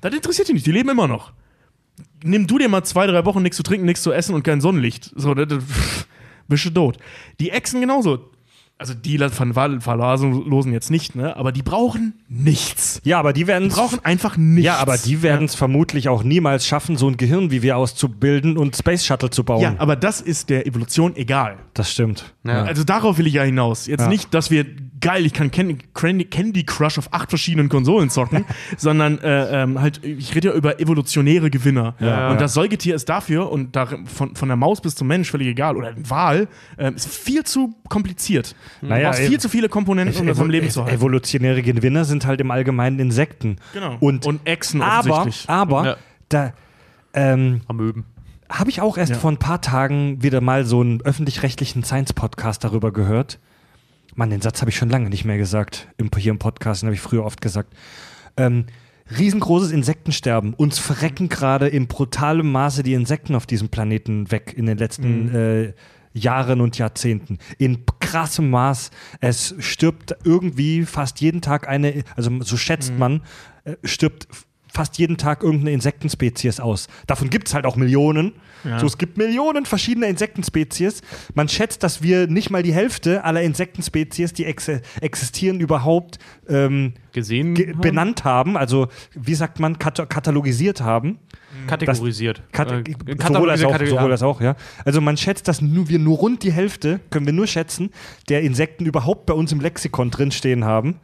Das 0.01 0.13
interessiert 0.13 0.49
die 0.49 0.53
nicht, 0.53 0.65
die 0.65 0.71
leben 0.71 0.89
immer 0.89 1.07
noch 1.07 1.33
nimm 2.23 2.47
du 2.47 2.57
dir 2.57 2.69
mal 2.69 2.83
zwei, 2.83 3.05
drei 3.05 3.25
Wochen 3.25 3.41
nichts 3.41 3.57
zu 3.57 3.63
trinken, 3.63 3.85
nichts 3.85 4.01
zu 4.01 4.11
essen 4.11 4.33
und 4.33 4.43
kein 4.43 4.61
Sonnenlicht. 4.61 5.11
So, 5.15 5.33
das, 5.33 5.47
das, 5.47 5.63
bist 6.47 6.65
du 6.65 6.69
tot. 6.71 6.97
Die 7.39 7.51
Echsen 7.51 7.81
genauso. 7.81 8.31
Also 8.83 8.93
die 8.93 9.17
ver- 9.17 9.29
ver- 9.53 9.79
verwahrlosen 9.81 10.73
jetzt 10.73 10.91
nicht, 10.91 11.15
ne? 11.15 11.35
Aber 11.37 11.51
die 11.51 11.61
brauchen 11.63 12.13
nichts. 12.27 12.99
Ja, 13.03 13.17
aber 13.19 13.31
die 13.33 13.47
werden 13.47 13.69
Die 13.69 13.75
brauchen 13.75 13.99
einfach 14.03 14.35
nichts. 14.37 14.65
Ja, 14.65 14.77
aber 14.77 14.97
die 14.97 15.21
werden 15.23 15.45
es 15.45 15.55
vermutlich 15.55 16.09
auch 16.09 16.23
niemals 16.23 16.67
schaffen, 16.67 16.97
so 16.97 17.07
ein 17.07 17.17
Gehirn 17.17 17.49
wie 17.51 17.61
wir 17.61 17.77
auszubilden 17.77 18.57
und 18.57 18.75
Space 18.75 19.05
Shuttle 19.05 19.29
zu 19.29 19.43
bauen. 19.43 19.61
Ja, 19.61 19.75
aber 19.77 19.95
das 19.95 20.19
ist 20.21 20.49
der 20.49 20.67
Evolution 20.67 21.15
egal. 21.15 21.57
das 21.73 21.91
stimmt. 21.91 22.33
Ja. 22.43 22.63
Also 22.63 22.83
darauf 22.83 23.17
will 23.17 23.27
ich 23.27 23.33
ja 23.33 23.43
hinaus. 23.43 23.87
Jetzt 23.87 24.01
Ja. 24.01 24.07
nicht, 24.09 24.33
dass 24.33 24.51
wir 24.51 24.65
geil, 25.03 25.25
ich 25.25 25.33
kann 25.33 25.51
Candy, 25.51 26.63
Crush 26.65 26.98
auf 26.98 27.13
acht 27.13 27.29
verschiedenen 27.29 27.69
Konsolen 27.69 28.10
zocken, 28.10 28.45
sondern 28.77 29.19
äh, 29.19 29.62
ähm, 29.63 29.79
halt, 29.79 30.03
ich 30.03 30.33
rede 30.33 30.48
ja 30.48 30.53
über 30.55 30.79
evolutionäre 30.79 31.51
Gewinner. 31.51 31.93
Ja. 32.00 32.31
und 32.31 32.41
das 32.41 32.53
Säugetier 32.55 32.95
ist 32.95 33.07
dafür 33.10 33.51
und 33.51 33.75
da, 33.75 33.88
von, 34.05 34.36
von 34.36 34.48
der 34.50 34.55
Maus 34.57 34.81
bis 34.81 34.95
zum 34.95 35.07
Mensch 35.07 35.29
völlig 35.29 35.48
egal 35.50 35.77
oder 35.77 35.89
ein 35.89 36.10
Wal 36.10 36.48
ähm, 36.77 36.95
ist 36.95 37.07
viel 37.07 37.43
zu 37.43 37.75
kompliziert. 37.89 38.55
Naja, 38.81 39.12
du 39.12 39.17
viel 39.17 39.39
zu 39.39 39.50
viele 39.50 39.69
Komponenten, 39.69 40.19
um 40.22 40.27
das 40.27 40.39
am 40.39 40.50
Leben 40.50 40.69
zu 40.69 40.83
halten. 40.83 40.95
Evolutionäre 40.95 41.62
Gewinner 41.62 42.05
sind 42.05 42.25
halt 42.25 42.41
im 42.41 42.50
Allgemeinen 42.50 42.98
Insekten. 43.00 43.57
Genau. 43.74 43.98
Und, 44.00 44.25
Und 44.25 44.48
Echsen 44.48 44.81
aber, 44.81 45.12
offensichtlich. 45.19 45.50
aber 45.50 45.86
Ja. 45.86 45.95
da 46.29 46.53
ähm, 47.13 47.62
Amöben. 47.67 48.05
habe 48.50 48.69
ich 48.69 48.81
auch 48.81 48.98
erst 48.98 49.12
Ja. 49.12 49.17
vor 49.19 49.31
ein 49.31 49.38
paar 49.38 49.62
Tagen 49.62 50.24
wieder 50.24 50.41
mal 50.41 50.65
so 50.65 50.81
einen 50.81 51.01
öffentlich-rechtlichen 51.01 51.83
Science-Podcast 51.83 52.63
darüber 52.63 52.91
gehört. 52.91 53.39
Mann, 54.15 54.29
den 54.29 54.41
Satz 54.41 54.62
habe 54.62 54.70
ich 54.70 54.77
schon 54.77 54.89
lange 54.89 55.10
nicht 55.10 55.25
mehr 55.25 55.38
gesagt. 55.38 55.88
Im, 55.98 56.10
hier 56.17 56.32
im 56.32 56.39
Podcast, 56.39 56.82
den 56.82 56.88
habe 56.88 56.96
ich 56.96 57.01
früher 57.01 57.25
oft 57.25 57.41
gesagt. 57.41 57.74
Ähm, 58.38 58.65
riesengroßes 59.17 59.72
Insektensterben. 59.72 60.53
Uns 60.53 60.79
verrecken 60.79 61.29
gerade 61.29 61.67
in 61.67 61.88
brutalem 61.88 62.51
Maße 62.51 62.84
die 62.84 62.93
Insekten 62.93 63.36
auf 63.36 63.46
diesem 63.46 63.70
Planeten 63.70 64.32
weg 64.32 64.53
in 64.55 64.65
den 64.65 64.77
letzten 64.77 65.34
äh, 65.34 65.74
Jahren 66.13 66.62
und 66.62 66.77
Jahrzehnten. 66.77 67.39
In 67.58 67.86
krassem 68.00 68.50
Maß. 68.50 68.91
Es 69.20 69.55
stirbt 69.60 70.15
irgendwie 70.24 70.86
fast 70.86 71.20
jeden 71.22 71.41
Tag 71.41 71.67
eine, 71.67 72.03
also 72.15 72.32
so 72.41 72.58
schätzt 72.58 72.98
man, 72.98 73.24
äh, 73.63 73.75
stirbt 73.84 74.27
fast 74.73 74.97
jeden 74.97 75.17
Tag 75.17 75.43
irgendeine 75.43 75.71
Insektenspezies 75.71 76.59
aus. 76.59 76.87
Davon 77.05 77.29
gibt 77.29 77.47
es 77.47 77.53
halt 77.53 77.65
auch 77.65 77.75
Millionen. 77.75 78.33
Ja. 78.63 78.79
So, 78.79 78.87
es 78.87 78.97
gibt 78.97 79.17
Millionen 79.17 79.65
verschiedener 79.65 80.07
Insektenspezies. 80.07 81.01
Man 81.35 81.47
schätzt, 81.47 81.83
dass 81.83 82.01
wir 82.01 82.27
nicht 82.27 82.49
mal 82.49 82.63
die 82.63 82.73
Hälfte 82.73 83.23
aller 83.23 83.41
Insektenspezies, 83.41 84.33
die 84.33 84.45
ex 84.45 84.71
existieren, 85.01 85.59
überhaupt 85.59 86.17
ähm, 86.47 86.93
Gesehen? 87.11 87.53
ge 87.53 87.73
benannt 87.73 88.23
haben. 88.23 88.57
Also, 88.57 88.87
wie 89.13 89.35
sagt 89.35 89.59
man, 89.59 89.77
kat 89.77 90.09
katalogisiert 90.09 90.81
haben. 90.81 91.19
Kategorisiert. 91.67 92.41
Kat 92.51 92.71
Äh, 92.71 92.83
sowohl, 93.27 93.51
als 93.51 93.63
auch, 93.63 93.77
sowohl 93.77 94.11
als 94.11 94.23
auch, 94.23 94.41
ja. 94.41 94.55
Also 94.85 95.01
man 95.01 95.17
schätzt, 95.17 95.47
dass 95.47 95.61
nur, 95.61 95.87
wir 95.89 95.99
nur 95.99 96.17
rund 96.17 96.41
die 96.41 96.51
Hälfte, 96.51 96.99
können 97.11 97.27
wir 97.27 97.33
nur 97.33 97.45
schätzen, 97.45 97.91
der 98.29 98.41
Insekten 98.41 98.85
überhaupt 98.85 99.27
bei 99.27 99.33
uns 99.33 99.51
im 99.51 99.59
Lexikon 99.59 100.09
drinstehen 100.09 100.65
haben. 100.65 100.99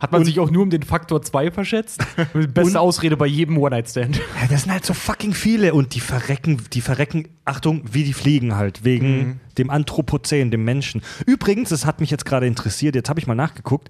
Hat 0.00 0.12
man 0.12 0.24
sich 0.24 0.38
auch 0.40 0.50
nur 0.50 0.62
um 0.62 0.70
den 0.70 0.82
Faktor 0.82 1.22
2 1.22 1.50
verschätzt? 1.50 2.04
Beste 2.54 2.80
Ausrede 2.80 3.16
bei 3.16 3.26
jedem 3.26 3.58
One-Night-Stand. 3.58 4.16
Ja, 4.16 4.22
das 4.50 4.62
sind 4.62 4.72
halt 4.72 4.84
so 4.84 4.94
fucking 4.94 5.34
viele 5.34 5.74
und 5.74 5.94
die 5.94 6.00
verrecken, 6.00 6.62
die 6.72 6.80
verrecken, 6.80 7.28
Achtung, 7.44 7.82
wie 7.90 8.04
die 8.04 8.12
fliegen 8.12 8.56
halt, 8.56 8.84
wegen 8.84 9.40
dem 9.58 9.70
Anthropozän, 9.70 10.50
dem 10.50 10.64
Menschen. 10.64 11.02
Übrigens, 11.26 11.70
das 11.70 11.86
hat 11.86 12.00
mich 12.00 12.10
jetzt 12.10 12.24
gerade 12.24 12.46
interessiert, 12.46 12.94
jetzt 12.94 13.08
habe 13.08 13.20
ich 13.20 13.26
mal 13.26 13.34
nachgeguckt, 13.34 13.88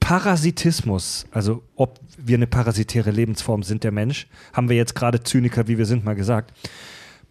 Parasitismus, 0.00 1.26
also 1.30 1.62
ob 1.76 2.00
wir 2.18 2.36
eine 2.36 2.46
parasitäre 2.46 3.10
Lebensform 3.10 3.62
sind, 3.62 3.84
der 3.84 3.92
Mensch, 3.92 4.26
haben 4.52 4.68
wir 4.68 4.76
jetzt 4.76 4.94
gerade 4.94 5.22
Zyniker, 5.22 5.66
wie 5.68 5.78
wir 5.78 5.86
sind, 5.86 6.04
mal 6.04 6.14
gesagt. 6.14 6.52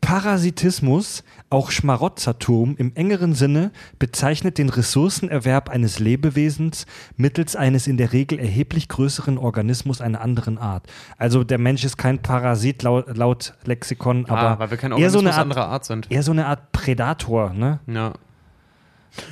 Parasitismus, 0.03 1.23
auch 1.49 1.71
Schmarotzertum 1.71 2.75
im 2.77 2.91
engeren 2.95 3.33
Sinne, 3.33 3.71
bezeichnet 3.99 4.57
den 4.57 4.69
Ressourcenerwerb 4.69 5.69
eines 5.69 5.99
Lebewesens 5.99 6.85
mittels 7.15 7.55
eines 7.55 7.87
in 7.87 7.97
der 7.97 8.13
Regel 8.13 8.37
erheblich 8.39 8.89
größeren 8.89 9.37
Organismus 9.37 10.01
einer 10.01 10.21
anderen 10.21 10.57
Art. 10.57 10.85
Also 11.17 11.43
der 11.43 11.57
Mensch 11.57 11.83
ist 11.83 11.97
kein 11.97 12.21
Parasit 12.21 12.83
laut, 12.83 13.15
laut 13.17 13.53
Lexikon, 13.65 14.25
Ah, 14.27 14.33
aber 14.35 14.59
weil 14.59 14.71
wir 14.71 14.77
kein 14.77 14.91
eher 14.91 15.09
so 15.09 15.17
Organismus 15.19 15.21
eine 15.23 15.33
Art, 15.33 15.41
anderer 15.43 15.67
Art 15.67 15.85
sind. 15.85 16.11
eher 16.11 16.23
so 16.23 16.31
eine 16.31 16.45
Art 16.47 16.71
Prädator, 16.71 17.53
ne? 17.53 17.79
Ja. 17.87 18.13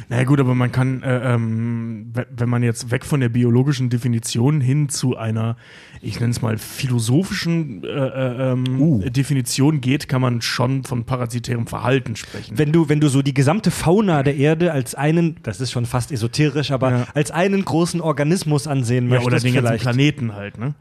Na 0.10 0.18
ja, 0.18 0.24
gut, 0.26 0.40
aber 0.40 0.54
man 0.54 0.72
kann, 0.72 1.02
äh, 1.02 1.34
ähm, 1.34 2.12
we- 2.14 2.28
wenn 2.38 2.50
man 2.50 2.62
jetzt 2.62 2.92
weg 2.92 3.04
von 3.04 3.20
der 3.20 3.30
biologischen 3.30 3.90
Definition 3.90 4.62
hin 4.62 4.90
zu 4.90 5.18
einer, 5.18 5.58
ich 6.02 6.20
nenne 6.20 6.32
es 6.32 6.42
mal, 6.42 6.58
philosophischen 6.58 7.84
äh, 7.84 7.88
äh, 7.88 8.52
ähm, 8.52 8.80
Uh. 8.82 9.10
Definition 9.10 9.82
geht, 9.82 10.08
kann 10.08 10.22
man 10.22 10.42
schon 10.42 10.84
von 10.84 11.06
parasitärem 11.06 11.66
Verhalten 11.68 12.16
sprechen. 12.16 12.58
Wenn 12.58 12.72
du, 12.72 12.90
wenn 12.90 13.00
du 13.00 13.08
so 13.10 13.22
die 13.22 13.34
gesamte 13.34 13.72
Fauna 13.72 14.22
der 14.24 14.36
Erde 14.36 14.72
als 14.72 14.94
einen, 14.94 15.38
das 15.44 15.60
ist 15.62 15.72
schon 15.72 15.86
fast 15.86 16.12
esoterisch, 16.12 16.72
aber 16.72 16.92
Ja. 16.92 17.08
als 17.16 17.32
einen 17.32 17.66
großen 17.66 18.02
Organismus 18.02 18.68
ansehen 18.68 19.06
ja, 19.06 19.10
möchtest, 19.16 19.28
oder 19.28 19.40
den 19.40 19.54
ganzen 19.54 19.68
vielleicht. 19.68 19.84
Planeten 19.84 20.34
halt, 20.36 20.58
ne? 20.60 20.76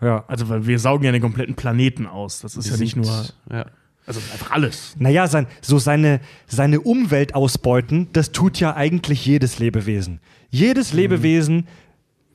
Ja. 0.00 0.24
Also, 0.28 0.48
weil 0.48 0.66
wir 0.66 0.78
saugen 0.78 1.04
ja 1.04 1.12
den 1.12 1.20
kompletten 1.22 1.54
Planeten 1.54 2.06
aus. 2.06 2.40
Das 2.40 2.56
ist 2.56 2.68
ja 2.70 2.76
nicht 2.78 2.96
nur, 2.96 3.06
Ja. 3.52 3.66
Also 4.06 4.20
einfach 4.32 4.50
alles. 4.50 4.96
Naja, 4.98 5.26
sein, 5.26 5.46
so 5.60 5.78
seine, 5.78 6.20
seine 6.46 6.80
Umwelt 6.80 7.34
ausbeuten, 7.34 8.08
das 8.12 8.32
tut 8.32 8.58
ja 8.58 8.74
eigentlich 8.74 9.24
jedes 9.24 9.58
Lebewesen. 9.58 10.20
Jedes 10.50 10.92
Lebewesen 10.92 11.66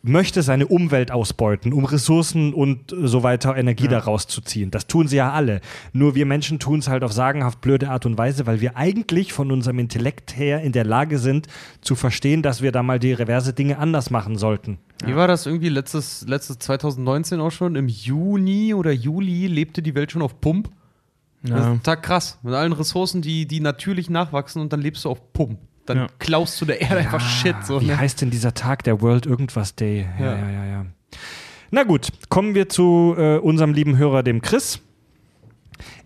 möchte 0.08 0.44
seine 0.44 0.68
Umwelt 0.68 1.12
ausbeuten, 1.12 1.74
um 1.74 1.84
Ressourcen 1.86 2.54
und 2.54 2.94
äh, 2.94 3.08
so 3.08 3.24
weiter 3.24 3.58
Energie 3.58 3.88
daraus 3.88 4.28
zu 4.28 4.42
ziehen. 4.42 4.72
Das 4.72 4.88
tun 4.88 5.08
sie 5.08 5.18
ja 5.18 5.32
alle. 5.32 5.62
Nur 5.94 6.16
wir 6.16 6.26
Menschen 6.26 6.60
tun 6.60 6.80
es 6.80 6.88
halt 6.88 7.04
auf 7.04 7.12
sagenhaft 7.12 7.62
blöde 7.62 7.90
Art 7.90 8.06
und 8.06 8.18
Weise, 8.18 8.46
weil 8.46 8.62
wir 8.62 8.78
eigentlich 8.78 9.34
von 9.34 9.52
unserem 9.52 9.80
Intellekt 9.80 10.38
her 10.38 10.62
in 10.62 10.72
der 10.72 10.86
Lage 10.86 11.18
sind, 11.18 11.48
zu 11.82 11.96
verstehen, 11.96 12.44
dass 12.44 12.62
wir 12.62 12.72
da 12.72 12.84
mal 12.84 13.00
die 13.00 13.14
reverse 13.14 13.54
Dinge 13.54 13.80
anders 13.80 14.12
machen 14.12 14.38
sollten. 14.38 14.78
Wie 15.04 15.16
war 15.16 15.28
das 15.28 15.46
irgendwie 15.46 15.70
letztes, 15.70 16.26
letztes 16.28 16.60
2019 16.60 17.40
auch 17.40 17.52
schon? 17.52 17.76
Im 17.76 17.88
Juni 17.88 18.74
oder 18.74 18.92
Juli 18.92 19.48
lebte 19.48 19.82
die 19.82 19.96
Welt 19.96 20.12
schon 20.12 20.22
auf 20.22 20.40
Pump. 20.40 20.70
Das 21.46 21.60
Ja. 21.60 21.72
ist 21.74 21.78
total 21.84 22.02
krass. 22.02 22.40
Mit 22.44 22.54
allen 22.54 22.74
Ressourcen, 22.74 23.22
die, 23.22 23.48
die 23.48 23.60
natürlich 23.60 24.10
nachwachsen 24.10 24.62
und 24.62 24.72
dann 24.74 24.82
lebst 24.82 25.06
du 25.06 25.10
auf 25.10 25.34
Pump. 25.34 25.60
Dann 25.86 25.98
Ja. 25.98 26.08
klaust 26.20 26.60
du 26.62 26.66
der 26.66 26.82
Erde 26.82 26.98
einfach 26.98 27.22
Shit. 27.22 27.56
So, 27.64 27.80
Wie 27.82 27.86
ne? 27.88 27.98
heißt 27.98 28.22
denn 28.22 28.32
dieser 28.32 28.54
Tag, 28.54 28.84
der 28.84 29.02
World 29.02 29.26
Irgendwas 29.26 29.76
Day? 29.76 30.08
Ja, 30.20 30.26
Ja. 30.26 30.38
ja, 30.40 30.50
ja, 30.52 30.66
ja. 30.66 30.86
Na 31.72 31.84
gut, 31.84 32.10
kommen 32.30 32.56
wir 32.56 32.70
zu 32.70 33.16
äh, 33.18 33.38
unserem 33.38 33.74
lieben 33.74 33.98
Hörer, 33.98 34.24
dem 34.24 34.42
Chris. 34.42 34.80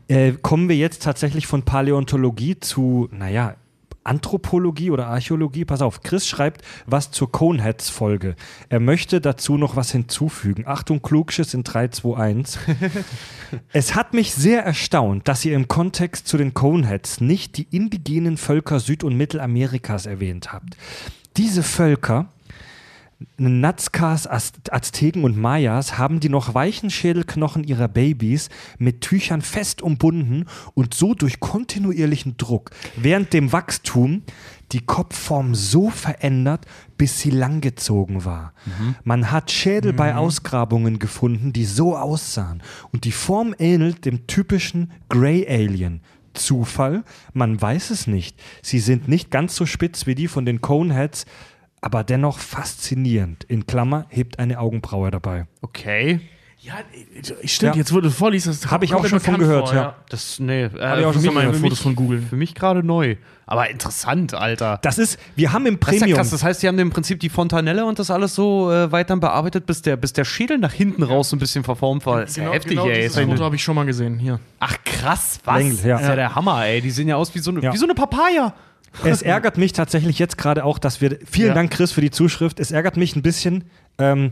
Äh, 0.07 0.33
kommen 0.41 0.67
wir 0.69 0.75
jetzt 0.75 1.03
tatsächlich 1.03 1.45
von 1.47 1.63
Paläontologie 1.63 2.59
zu, 2.59 3.07
naja, 3.11 3.55
Anthropologie 4.09 4.91
oder 4.91 5.07
Archäologie. 5.07 5.65
Pass 5.65 5.81
auf, 5.81 6.01
Chris 6.01 6.27
schreibt 6.27 6.63
was 6.85 7.11
zur 7.11 7.31
Coneheads-Folge. 7.31 8.35
Er 8.69 8.79
möchte 8.79 9.21
dazu 9.21 9.57
noch 9.57 9.75
was 9.75 9.91
hinzufügen. 9.91 10.63
Achtung, 10.65 11.01
Klugschiss 11.01 11.53
in 11.53 11.63
3, 11.63 11.89
2, 11.89 12.17
1. 12.17 12.59
Es 13.71 13.95
hat 13.95 14.13
mich 14.13 14.33
sehr 14.33 14.63
erstaunt, 14.63 15.27
dass 15.27 15.45
ihr 15.45 15.55
im 15.55 15.67
Kontext 15.67 16.27
zu 16.27 16.37
den 16.37 16.53
Coneheads 16.53 17.21
nicht 17.21 17.57
die 17.57 17.67
indigenen 17.71 18.37
Völker 18.37 18.79
Süd- 18.79 19.03
und 19.03 19.15
Mittelamerikas 19.15 20.05
erwähnt 20.05 20.51
habt. 20.51 20.75
Diese 21.37 21.63
Völker, 21.63 22.27
Nazcas, 23.37 24.27
Az- 24.27 24.53
Azteken 24.71 25.23
und 25.25 25.37
Mayas, 25.37 25.97
haben 25.97 26.21
die 26.21 26.29
noch 26.29 26.53
weichen 26.53 26.89
Schädelknochen 26.89 27.65
ihrer 27.65 27.89
Babys 27.89 28.49
mit 28.77 29.01
Tüchern 29.01 29.41
fest 29.41 29.81
umbunden 29.81 30.45
und 30.73 30.93
so 30.93 31.13
durch 31.13 31.39
kontinuierlichen 31.41 32.37
Druck 32.37 32.71
während 32.95 33.33
dem 33.33 33.51
Wachstum 33.51 34.23
die 34.71 34.79
Kopfform 34.85 35.53
so 35.55 35.89
verändert, 35.89 36.65
bis 36.97 37.19
sie 37.19 37.31
langgezogen 37.31 38.23
war. 38.23 38.53
Man 39.03 39.31
hat 39.31 39.51
Schädel 39.51 39.93
bei 39.93 40.15
Ausgrabungen 40.15 40.99
gefunden, 40.99 41.51
die 41.51 41.65
so 41.65 41.97
aussahen 41.97 42.61
und 42.93 43.03
die 43.03 43.11
Form 43.11 43.53
ähnelt 43.57 44.05
dem 44.05 44.27
typischen 44.27 44.91
Grey 45.09 45.45
Alien. 45.49 46.01
Zufall? 46.33 47.03
Man 47.33 47.59
weiß 47.59 47.89
es 47.89 48.05
nicht. 48.07 48.39
Sie 48.61 48.79
sind 48.79 49.07
nicht 49.09 49.31
ganz 49.31 49.55
so 49.55 49.65
spitz 49.65 50.05
wie 50.05 50.15
die 50.15 50.27
von 50.27 50.45
den 50.45 50.61
Coneheads, 50.61 51.25
aber 51.81 52.03
dennoch 52.03 52.39
faszinierend. 52.39 53.43
In 53.45 53.65
Klammer 53.67 54.05
hebt 54.09 54.39
eine 54.39 54.59
Augenbraue 54.59 55.11
dabei. 55.11 55.45
Okay. 55.61 56.19
Ja, 56.61 56.73
stimmt, 57.45 57.75
Ja. 57.75 57.79
jetzt 57.79 57.89
du 57.91 58.09
vorliest, 58.09 58.47
das 58.47 58.69
Hab 58.69 58.83
ich 58.83 58.93
auch 58.93 59.05
schon 59.07 59.21
von 59.21 59.37
gehört, 59.37 59.69
vor, 59.69 59.77
ja. 59.77 59.95
Das, 60.09 60.39
nee, 60.41 60.63
äh, 60.63 60.99
ich 60.99 61.05
auch 61.05 61.13
schon 61.13 61.33
mal 61.33 61.45
Fotos 61.53 61.61
mich- 61.61 61.79
von 61.79 61.95
googeln. 61.95 62.27
Für 62.27 62.35
mich 62.35 62.53
gerade 62.53 62.83
neu. 62.83 63.15
Aber 63.45 63.69
interessant, 63.69 64.33
Alter. 64.33 64.77
Das 64.81 64.97
ist, 64.97 65.17
wir 65.37 65.53
haben 65.53 65.65
im 65.65 65.79
Das 65.79 65.87
ist 65.87 65.93
ja 65.93 65.99
Premium. 66.01 66.17
krass. 66.17 66.29
Das 66.31 66.43
heißt, 66.43 66.61
die 66.61 66.67
haben 66.67 66.77
im 66.77 66.89
Prinzip 66.89 67.21
die 67.21 67.29
Fontanelle 67.29 67.85
und 67.85 67.97
das 67.97 68.11
alles 68.11 68.35
so 68.35 68.69
äh, 68.73 68.91
weiter 68.91 69.15
bearbeitet, 69.15 69.65
bis 69.67 69.81
der, 69.81 69.95
bis 69.95 70.11
der 70.11 70.25
Schädel 70.25 70.57
nach 70.57 70.73
hinten 70.73 71.01
raus 71.01 71.29
so 71.29 71.37
ein 71.37 71.39
bisschen 71.39 71.63
verformt 71.63 72.05
war. 72.05 72.19
Das 72.21 72.31
ist 72.31 72.35
ja 72.37 72.51
heftig, 72.51 72.77
ey. 72.77 73.03
dieses 73.03 73.17
Foto 73.17 73.41
habe 73.41 73.55
ich 73.55 73.63
schon 73.63 73.75
mal 73.75 73.85
gesehen, 73.85 74.19
hier. 74.19 74.41
Ach 74.59 74.75
krass, 74.83 75.39
was? 75.45 75.57
Länglich, 75.59 75.81
ja. 75.85 75.93
Das 75.93 76.01
ist 76.01 76.07
ja 76.09 76.15
der 76.17 76.35
Hammer, 76.35 76.65
ey. 76.65 76.81
Die 76.81 76.91
sehen 76.91 77.07
ja 77.07 77.15
aus 77.15 77.33
wie 77.33 77.39
so 77.39 77.51
eine, 77.51 77.61
Ja. 77.61 77.71
wie 77.73 77.77
so 77.77 77.85
eine 77.85 77.95
Papaya. 77.95 78.53
Es 79.03 79.21
ärgert 79.21 79.57
mich 79.57 79.73
tatsächlich 79.73 80.19
jetzt 80.19 80.37
gerade 80.37 80.63
auch, 80.65 80.79
dass 80.79 81.01
wir. 81.01 81.17
Vielen 81.29 81.49
Ja. 81.49 81.53
Dank, 81.53 81.71
Chris, 81.71 81.91
für 81.91 82.01
die 82.01 82.11
Zuschrift. 82.11 82.59
Es 82.59 82.71
ärgert 82.71 82.97
mich 82.97 83.15
ein 83.15 83.21
bisschen, 83.21 83.65
ähm, 83.97 84.31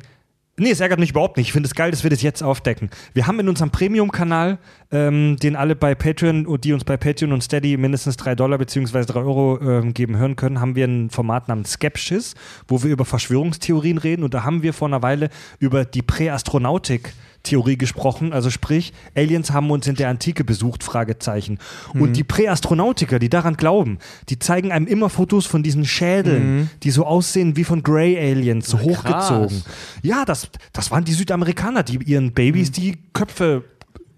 Nee, 0.60 0.72
es 0.72 0.80
ärgert 0.80 0.98
mich 1.00 1.12
überhaupt 1.12 1.38
nicht. 1.38 1.48
Ich 1.48 1.54
finde 1.54 1.68
es 1.68 1.76
geil, 1.76 1.92
dass 1.92 2.02
wir 2.02 2.10
das 2.10 2.24
jetzt 2.24 2.42
aufdecken. 2.42 2.90
Wir 3.14 3.28
haben 3.28 3.40
in 3.40 3.48
unserem 3.48 3.70
Premium-Kanal, 3.70 4.58
ähm, 4.90 5.38
den 5.38 5.56
alle 5.56 5.76
bei 5.76 5.94
Patreon, 5.94 6.48
die 6.62 6.74
uns 6.74 6.84
bei 6.84 6.98
Patreon 6.98 7.32
und 7.32 7.44
Steady 7.44 7.78
mindestens 7.78 8.18
3 8.18 8.34
Dollar 8.34 8.58
bzw. 8.58 9.06
3 9.06 9.20
Euro 9.20 9.60
ähm, 9.62 9.94
geben 9.94 10.18
hören 10.18 10.36
können, 10.36 10.60
haben 10.60 10.76
wir 10.76 10.86
ein 10.88 11.12
Format 11.12 11.48
namens 11.48 11.74
Skepsis, 11.74 12.34
wo 12.68 12.82
wir 12.82 12.90
über 12.90 13.06
Verschwörungstheorien 13.06 14.00
reden. 14.00 14.24
Und 14.24 14.34
da 14.34 14.46
haben 14.46 14.64
wir 14.64 14.74
vor 14.74 14.88
einer 14.88 15.04
Weile 15.04 15.30
über 15.60 15.86
die 15.86 16.02
Präastronautik 16.02 17.14
Theorie 17.48 17.78
gesprochen, 17.78 18.34
also 18.34 18.50
sprich, 18.50 18.94
Aliens 19.16 19.52
haben 19.52 19.72
uns 19.72 19.88
in 19.88 19.96
der 19.96 20.10
Antike 20.10 20.44
besucht, 20.44 20.84
Fragezeichen. 20.84 21.60
Und 21.94 22.14
die 22.18 22.24
Präastronautiker, 22.24 23.20
die 23.20 23.30
daran 23.30 23.56
glauben, 23.56 23.98
die 24.30 24.38
zeigen 24.40 24.72
einem 24.72 24.88
immer 24.88 25.10
Fotos 25.10 25.46
von 25.46 25.64
diesen 25.64 25.86
Schädeln, 25.86 26.70
die 26.84 26.92
so 26.92 27.06
aussehen 27.06 27.56
wie 27.56 27.64
von 27.64 27.84
Grey 27.84 28.18
Aliens, 28.18 28.68
so 28.68 28.80
hochgezogen. 28.80 29.64
Ja, 30.02 30.26
das, 30.26 30.50
das 30.74 30.92
waren 30.92 31.04
die 31.06 31.14
Südamerikaner, 31.14 31.84
die 31.84 31.98
ihren 32.04 32.34
Babys 32.34 32.72
die 32.72 32.98
Köpfe 33.14 33.64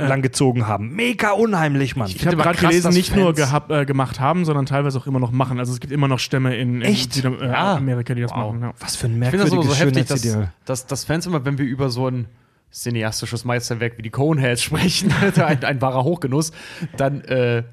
langgezogen 0.02 0.66
haben. 0.66 0.96
Mega 0.96 1.32
unheimlich, 1.32 1.98
Mann. 1.98 2.08
Ich 2.10 2.26
habe 2.26 2.36
aber 2.36 2.44
gerade 2.44 2.58
krass, 2.58 2.70
gelesen, 2.70 2.94
nicht 2.94 3.14
nur 3.16 3.26
Fans- 3.36 3.38
gehab, 3.38 3.70
äh, 3.70 3.86
gemacht 3.86 4.20
haben, 4.22 4.46
sondern 4.46 4.66
teilweise 4.66 4.98
auch 4.98 5.08
immer 5.08 5.20
noch 5.20 5.32
machen. 5.32 5.60
Also 5.60 5.74
es 5.74 5.82
gibt 5.82 5.92
immer 5.92 6.08
noch 6.08 6.20
Stämme 6.20 6.56
in, 6.56 6.76
in 6.76 6.82
Echt? 6.84 7.14
Südamerika, 7.14 7.46
äh, 7.46 7.52
Ja. 7.52 7.76
Amerika, 7.76 8.14
die 8.16 8.22
das 8.22 8.32
Wow. 8.32 8.38
machen. 8.54 8.62
Ja. 8.62 8.74
Was 8.80 8.96
für 8.96 9.08
ein 9.08 9.22
Ich 9.22 9.30
finde 9.30 9.44
das 9.44 9.52
merkwürdiges 9.52 9.78
so 9.78 9.86
heftig, 9.86 10.06
dass, 10.08 10.48
dass, 10.64 10.86
dass 10.88 11.04
Fans 11.04 11.26
immer, 11.26 11.44
wenn 11.44 11.58
wir 11.58 11.66
über 11.66 11.90
so 11.90 12.08
ein 12.08 12.28
cineastisches 12.72 13.46
Meisterwerk 13.46 13.98
wie 13.98 14.02
die 14.02 14.10
Coneheads 14.10 14.62
sprechen, 14.64 15.14
ein, 15.38 15.64
ein 15.64 15.82
wahrer 15.82 16.04
Hochgenuss, 16.04 16.52
dann 16.98 17.22
äh, 17.22 17.64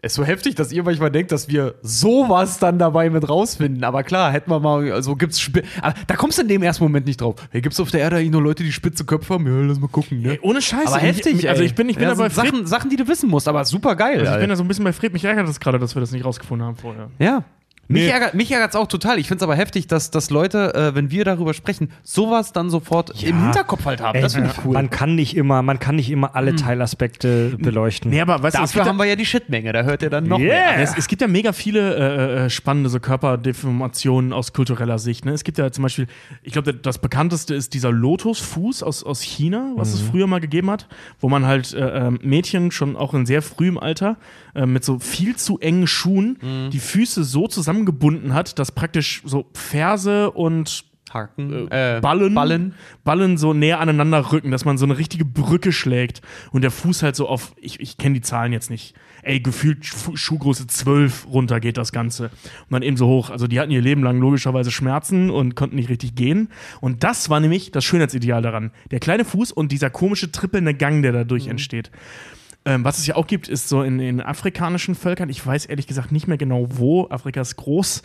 ist 0.00 0.14
so 0.14 0.24
heftig, 0.24 0.54
dass 0.54 0.70
ihr 0.70 0.84
manchmal 0.84 1.10
denkt, 1.10 1.32
dass 1.32 1.48
wir 1.48 1.74
sowas 1.82 2.60
dann 2.60 2.78
dabei 2.78 3.10
mit 3.10 3.28
rausfinden. 3.28 3.82
Aber 3.82 4.04
klar, 4.04 4.30
hätten 4.30 4.48
wir 4.48 4.60
mal, 4.60 4.92
also 4.92 5.16
gibt's 5.16 5.40
Spi 5.40 5.62
aber 5.82 5.94
da 6.06 6.14
kommst 6.14 6.38
du 6.38 6.42
in 6.42 6.48
dem 6.48 6.62
ersten 6.62 6.84
Moment 6.84 7.06
nicht 7.06 7.20
drauf. 7.20 7.34
Hey, 7.50 7.60
gibt's 7.60 7.80
auf 7.80 7.90
der 7.90 8.00
Erde 8.00 8.16
eigentlich 8.16 8.30
nur 8.30 8.42
Leute, 8.42 8.62
die 8.62 8.70
spitze 8.70 9.04
Köpfe 9.04 9.34
haben? 9.34 9.46
Ja, 9.46 9.66
lass 9.66 9.80
mal 9.80 9.88
gucken, 9.88 10.22
ne? 10.22 10.32
Ey, 10.34 10.40
ohne 10.42 10.62
Scheiße. 10.62 10.86
aber 10.86 10.98
heftig, 10.98 11.40
Ich, 11.40 11.48
also 11.48 11.64
ich 11.64 11.74
bin, 11.74 11.88
ich 11.88 11.96
bin 11.96 12.04
ja, 12.04 12.10
da 12.10 12.14
bei 12.14 12.28
sind 12.28 12.40
Fred. 12.40 12.52
Sachen, 12.54 12.66
Sachen, 12.66 12.90
die 12.90 12.96
du 12.96 13.08
wissen 13.08 13.28
musst, 13.28 13.48
aber 13.48 13.64
super 13.64 13.96
geil. 13.96 14.20
Also 14.20 14.34
ich 14.34 14.38
bin 14.38 14.48
da 14.50 14.54
so 14.56 14.62
ein 14.62 14.68
bisschen 14.68 14.84
bei 14.84 14.92
Fred. 14.92 15.12
Mich 15.12 15.24
ärgert 15.24 15.48
es 15.48 15.58
gerade, 15.58 15.80
dass 15.80 15.96
wir 15.96 16.00
das 16.00 16.12
nicht 16.12 16.24
rausgefunden 16.24 16.64
haben 16.64 16.76
vorher. 16.76 17.10
Ja. 17.18 17.42
Mich 17.90 18.02
Nee. 18.02 18.08
ärgert 18.10 18.34
mich 18.34 18.50
ärgert's 18.52 18.76
auch 18.76 18.86
total. 18.86 19.18
Ich 19.18 19.28
finde 19.28 19.38
es 19.38 19.42
aber 19.42 19.56
heftig, 19.56 19.86
dass, 19.86 20.10
dass 20.10 20.28
Leute, 20.30 20.74
äh, 20.74 20.94
wenn 20.94 21.10
wir 21.10 21.24
darüber 21.24 21.54
sprechen, 21.54 21.90
sowas 22.02 22.52
dann 22.52 22.68
sofort 22.68 23.22
im 23.22 23.42
Hinterkopf 23.44 23.84
halt 23.86 24.02
haben. 24.02 24.14
Ey, 24.14 24.20
das 24.22 24.34
finde 24.34 24.50
ich 24.56 24.64
cool. 24.64 24.74
Man 24.74 24.90
kann 24.90 25.14
nicht 25.14 25.36
immer, 25.36 25.62
man 25.62 25.78
kann 25.78 25.96
nicht 25.96 26.10
immer 26.10 26.36
alle 26.36 26.54
Teilaspekte 26.54 27.56
beleuchten. 27.58 28.10
Nee, 28.10 28.20
aber 28.20 28.42
weißt 28.42 28.56
es 28.56 28.72
Dafür 28.72 28.84
haben 28.84 28.98
wir 28.98 29.06
ja 29.06 29.16
die 29.16 29.24
Shitmenge, 29.26 29.72
da 29.72 29.82
hört 29.84 30.02
ihr 30.02 30.10
dann 30.10 30.24
noch 30.24 30.38
Yeah. 30.38 30.48
mehr. 30.48 30.76
Ja, 30.76 30.82
es, 30.82 30.96
es 30.98 31.08
gibt 31.08 31.22
ja 31.22 31.28
mega 31.28 31.52
viele 31.52 31.96
äh, 31.96 32.44
äh, 32.44 32.50
spannende 32.50 32.90
so 32.90 33.00
Körperdeformationen 33.00 34.32
aus 34.32 34.52
kultureller 34.52 34.98
Sicht. 34.98 35.24
Ne? 35.24 35.32
Es 35.32 35.44
gibt 35.44 35.58
ja 35.58 35.70
zum 35.72 35.82
Beispiel, 35.82 36.06
ich 36.42 36.52
glaube, 36.52 36.74
das 36.74 36.98
bekannteste 36.98 37.54
ist 37.54 37.74
dieser 37.74 37.90
Lotusfuß 37.92 38.82
aus, 38.82 39.02
aus 39.04 39.22
China, 39.22 39.72
was 39.76 39.92
es 39.94 40.00
früher 40.00 40.26
mal 40.26 40.40
gegeben 40.40 40.70
hat, 40.70 40.86
wo 41.20 41.28
man 41.28 41.46
halt 41.46 41.72
äh, 41.74 42.06
ähm, 42.06 42.18
Mädchen 42.22 42.70
schon 42.70 42.96
auch 42.96 43.14
in 43.14 43.26
sehr 43.26 43.42
frühem 43.42 43.78
Alter 43.78 44.16
äh, 44.54 44.66
mit 44.66 44.84
so 44.84 44.98
viel 44.98 45.36
zu 45.36 45.58
engen 45.58 45.86
Schuhen 45.86 46.38
die 46.72 46.78
Füße 46.78 47.24
so 47.24 47.46
zusammengebunden 47.78 48.34
hat, 48.34 48.58
dass 48.58 48.72
praktisch 48.72 49.22
so 49.24 49.46
Ferse 49.54 50.30
und 50.30 50.84
Haken, 51.10 51.70
äh, 51.70 52.00
Ballen, 52.02 52.34
Ballen. 52.34 52.74
Ballen 53.02 53.38
so 53.38 53.54
näher 53.54 53.80
aneinander 53.80 54.30
rücken, 54.30 54.50
dass 54.50 54.66
man 54.66 54.76
so 54.76 54.84
eine 54.84 54.98
richtige 54.98 55.24
Brücke 55.24 55.72
schlägt 55.72 56.20
und 56.52 56.60
der 56.60 56.70
Fuß 56.70 57.02
halt 57.02 57.16
so 57.16 57.26
auf, 57.26 57.54
ich, 57.56 57.80
ich 57.80 57.96
kenne 57.96 58.16
die 58.16 58.20
Zahlen 58.20 58.52
jetzt 58.52 58.68
nicht, 58.68 58.94
ey, 59.22 59.40
gefühlt 59.40 59.86
Schu 59.86 60.16
Schuhgröße 60.16 60.66
12 60.66 61.28
runter 61.30 61.60
geht 61.60 61.78
das 61.78 61.92
Ganze. 61.92 62.24
Und 62.24 62.72
dann 62.72 62.82
eben 62.82 62.98
so 62.98 63.06
hoch. 63.06 63.30
Also 63.30 63.46
die 63.46 63.58
hatten 63.58 63.70
ihr 63.70 63.80
Leben 63.80 64.02
lang 64.02 64.20
logischerweise 64.20 64.70
Schmerzen 64.70 65.30
und 65.30 65.54
konnten 65.54 65.76
nicht 65.76 65.88
richtig 65.88 66.14
gehen. 66.14 66.50
Und 66.82 67.04
das 67.04 67.30
war 67.30 67.40
nämlich 67.40 67.70
das 67.70 67.86
Schönheitsideal 67.86 68.42
daran. 68.42 68.70
Der 68.90 69.00
kleine 69.00 69.24
Fuß 69.24 69.52
und 69.52 69.72
dieser 69.72 69.88
komische 69.88 70.30
trippelnde 70.30 70.74
Gang, 70.74 71.02
der 71.02 71.12
dadurch 71.12 71.46
entsteht. 71.46 71.90
Ähm, 72.68 72.84
was 72.84 72.98
es 72.98 73.06
ja 73.06 73.16
auch 73.16 73.26
gibt, 73.26 73.48
ist 73.48 73.68
so 73.68 73.82
in, 73.82 73.98
in 74.00 74.20
afrikanischen 74.20 74.94
Völkern, 74.94 75.28
ich 75.28 75.44
weiß 75.44 75.66
ehrlich 75.66 75.86
gesagt 75.86 76.12
nicht 76.12 76.28
mehr 76.28 76.38
genau 76.38 76.66
wo, 76.70 77.08
Afrika 77.08 77.40
ist 77.40 77.56
groß, 77.56 78.02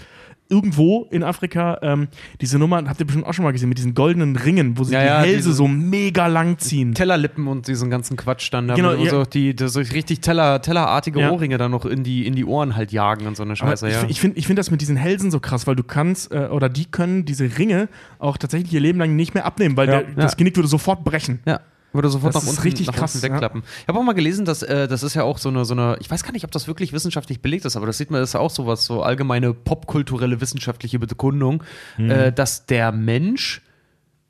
irgendwo 0.49 1.07
in 1.09 1.23
Afrika, 1.23 1.79
ähm, 1.81 2.07
diese 2.41 2.59
Nummer, 2.59 2.77
habt 2.87 2.99
ihr 2.99 3.05
bestimmt 3.05 3.25
auch 3.25 3.33
schon 3.33 3.43
mal 3.43 3.51
gesehen, 3.53 3.69
mit 3.69 3.77
diesen 3.77 3.93
goldenen 3.95 4.35
Ringen, 4.35 4.77
wo 4.77 4.83
sie 4.83 4.93
Ja, 4.93 5.01
die 5.01 5.07
ja, 5.07 5.19
Hälse 5.21 5.53
so 5.53 5.67
mega 5.67 6.27
lang 6.27 6.57
ziehen. 6.59 6.93
Tellerlippen 6.93 7.47
und 7.47 7.67
diesen 7.67 7.89
ganzen 7.89 8.17
Quatsch 8.17 8.51
dann 8.53 8.67
da. 8.67 8.75
Genau, 8.75 8.97
wo 8.97 9.03
ja. 9.03 9.09
so 9.09 9.23
die, 9.23 9.55
die 9.55 9.67
so 9.67 9.79
richtig 9.79 10.19
Teller, 10.21 10.61
tellerartige 10.61 11.21
Ja. 11.21 11.31
Ohrringe 11.31 11.57
dann 11.57 11.71
noch 11.71 11.85
in 11.85 12.03
die, 12.03 12.27
in 12.27 12.35
die 12.35 12.45
Ohren 12.45 12.75
halt 12.75 12.91
jagen 12.91 13.25
und 13.25 13.35
so 13.37 13.43
eine 13.43 13.53
Aber 13.53 13.71
Scheiße, 13.71 13.87
ich 13.87 13.93
ja. 13.93 13.99
fi- 14.01 14.07
ich 14.09 14.19
finde 14.19 14.37
ich 14.37 14.45
find 14.47 14.59
das 14.59 14.69
mit 14.69 14.81
diesen 14.81 14.97
Hälsen 14.97 15.31
so 15.31 15.39
krass, 15.39 15.65
weil 15.65 15.75
du 15.75 15.83
kannst, 15.83 16.31
äh, 16.31 16.47
oder 16.51 16.69
die 16.69 16.85
können 16.85 17.25
diese 17.25 17.57
Ringe 17.57 17.87
auch 18.19 18.37
tatsächlich 18.37 18.71
ihr 18.73 18.81
Leben 18.81 18.99
lang 18.99 19.15
nicht 19.15 19.33
mehr 19.33 19.45
abnehmen, 19.45 19.75
weil 19.77 19.87
der, 19.87 20.03
das. 20.03 20.37
Genick 20.37 20.55
würde 20.55 20.67
sofort 20.69 21.03
brechen. 21.03 21.39
Ja. 21.45 21.61
Würde 21.93 22.09
sofort 22.09 22.35
Das 22.35 22.43
nach 22.43 22.49
ist 22.49 22.57
unten, 22.57 22.67
richtig 22.67 22.87
nach 22.87 22.95
krass, 22.95 23.15
unten 23.15 23.31
wegklappen. 23.31 23.63
Ich 23.81 23.87
habe 23.87 23.99
auch 23.99 24.03
mal 24.03 24.13
gelesen, 24.13 24.45
dass 24.45 24.63
äh, 24.63 24.87
das 24.87 25.03
ist 25.03 25.13
ja 25.13 25.23
auch 25.23 25.37
so 25.37 25.49
eine, 25.49 25.63
so 25.63 25.73
eine, 25.73 25.97
ich 25.99 26.09
weiß 26.09 26.23
gar 26.23 26.31
nicht, 26.31 26.43
ob 26.43 26.51
das 26.51 26.67
wirklich 26.67 26.91
wissenschaftlich 26.91 27.41
belegt 27.41 27.65
ist, 27.65 27.75
aber 27.75 27.85
das 27.85 27.97
sieht 27.97 28.11
man, 28.11 28.19
das 28.19 28.31
ist 28.31 28.33
ja 28.33 28.39
auch 28.39 28.49
sowas, 28.49 28.85
so 28.85 29.03
allgemeine 29.03 29.53
popkulturelle 29.53 30.41
wissenschaftliche 30.41 30.99
Bekundung, 30.99 31.63
äh, 31.97 32.31
dass 32.31 32.65
der 32.65 32.91
Mensch 32.91 33.61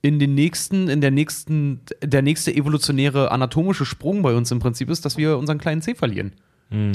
in 0.02 0.20
den 0.20 0.36
nächsten, 0.36 0.90
in 0.90 1.00
der 1.00 1.12
nächsten, 1.12 1.80
der 2.04 2.22
nächste 2.22 2.54
evolutionäre 2.54 3.32
anatomische 3.32 3.86
Sprung 3.86 4.22
bei 4.22 4.36
uns 4.36 4.52
im 4.52 4.60
Prinzip 4.60 4.90
ist, 4.90 5.06
dass 5.06 5.16
wir 5.16 5.38
unseren 5.38 5.58
kleinen 5.58 5.82
C 5.82 5.96
verlieren. 5.96 6.34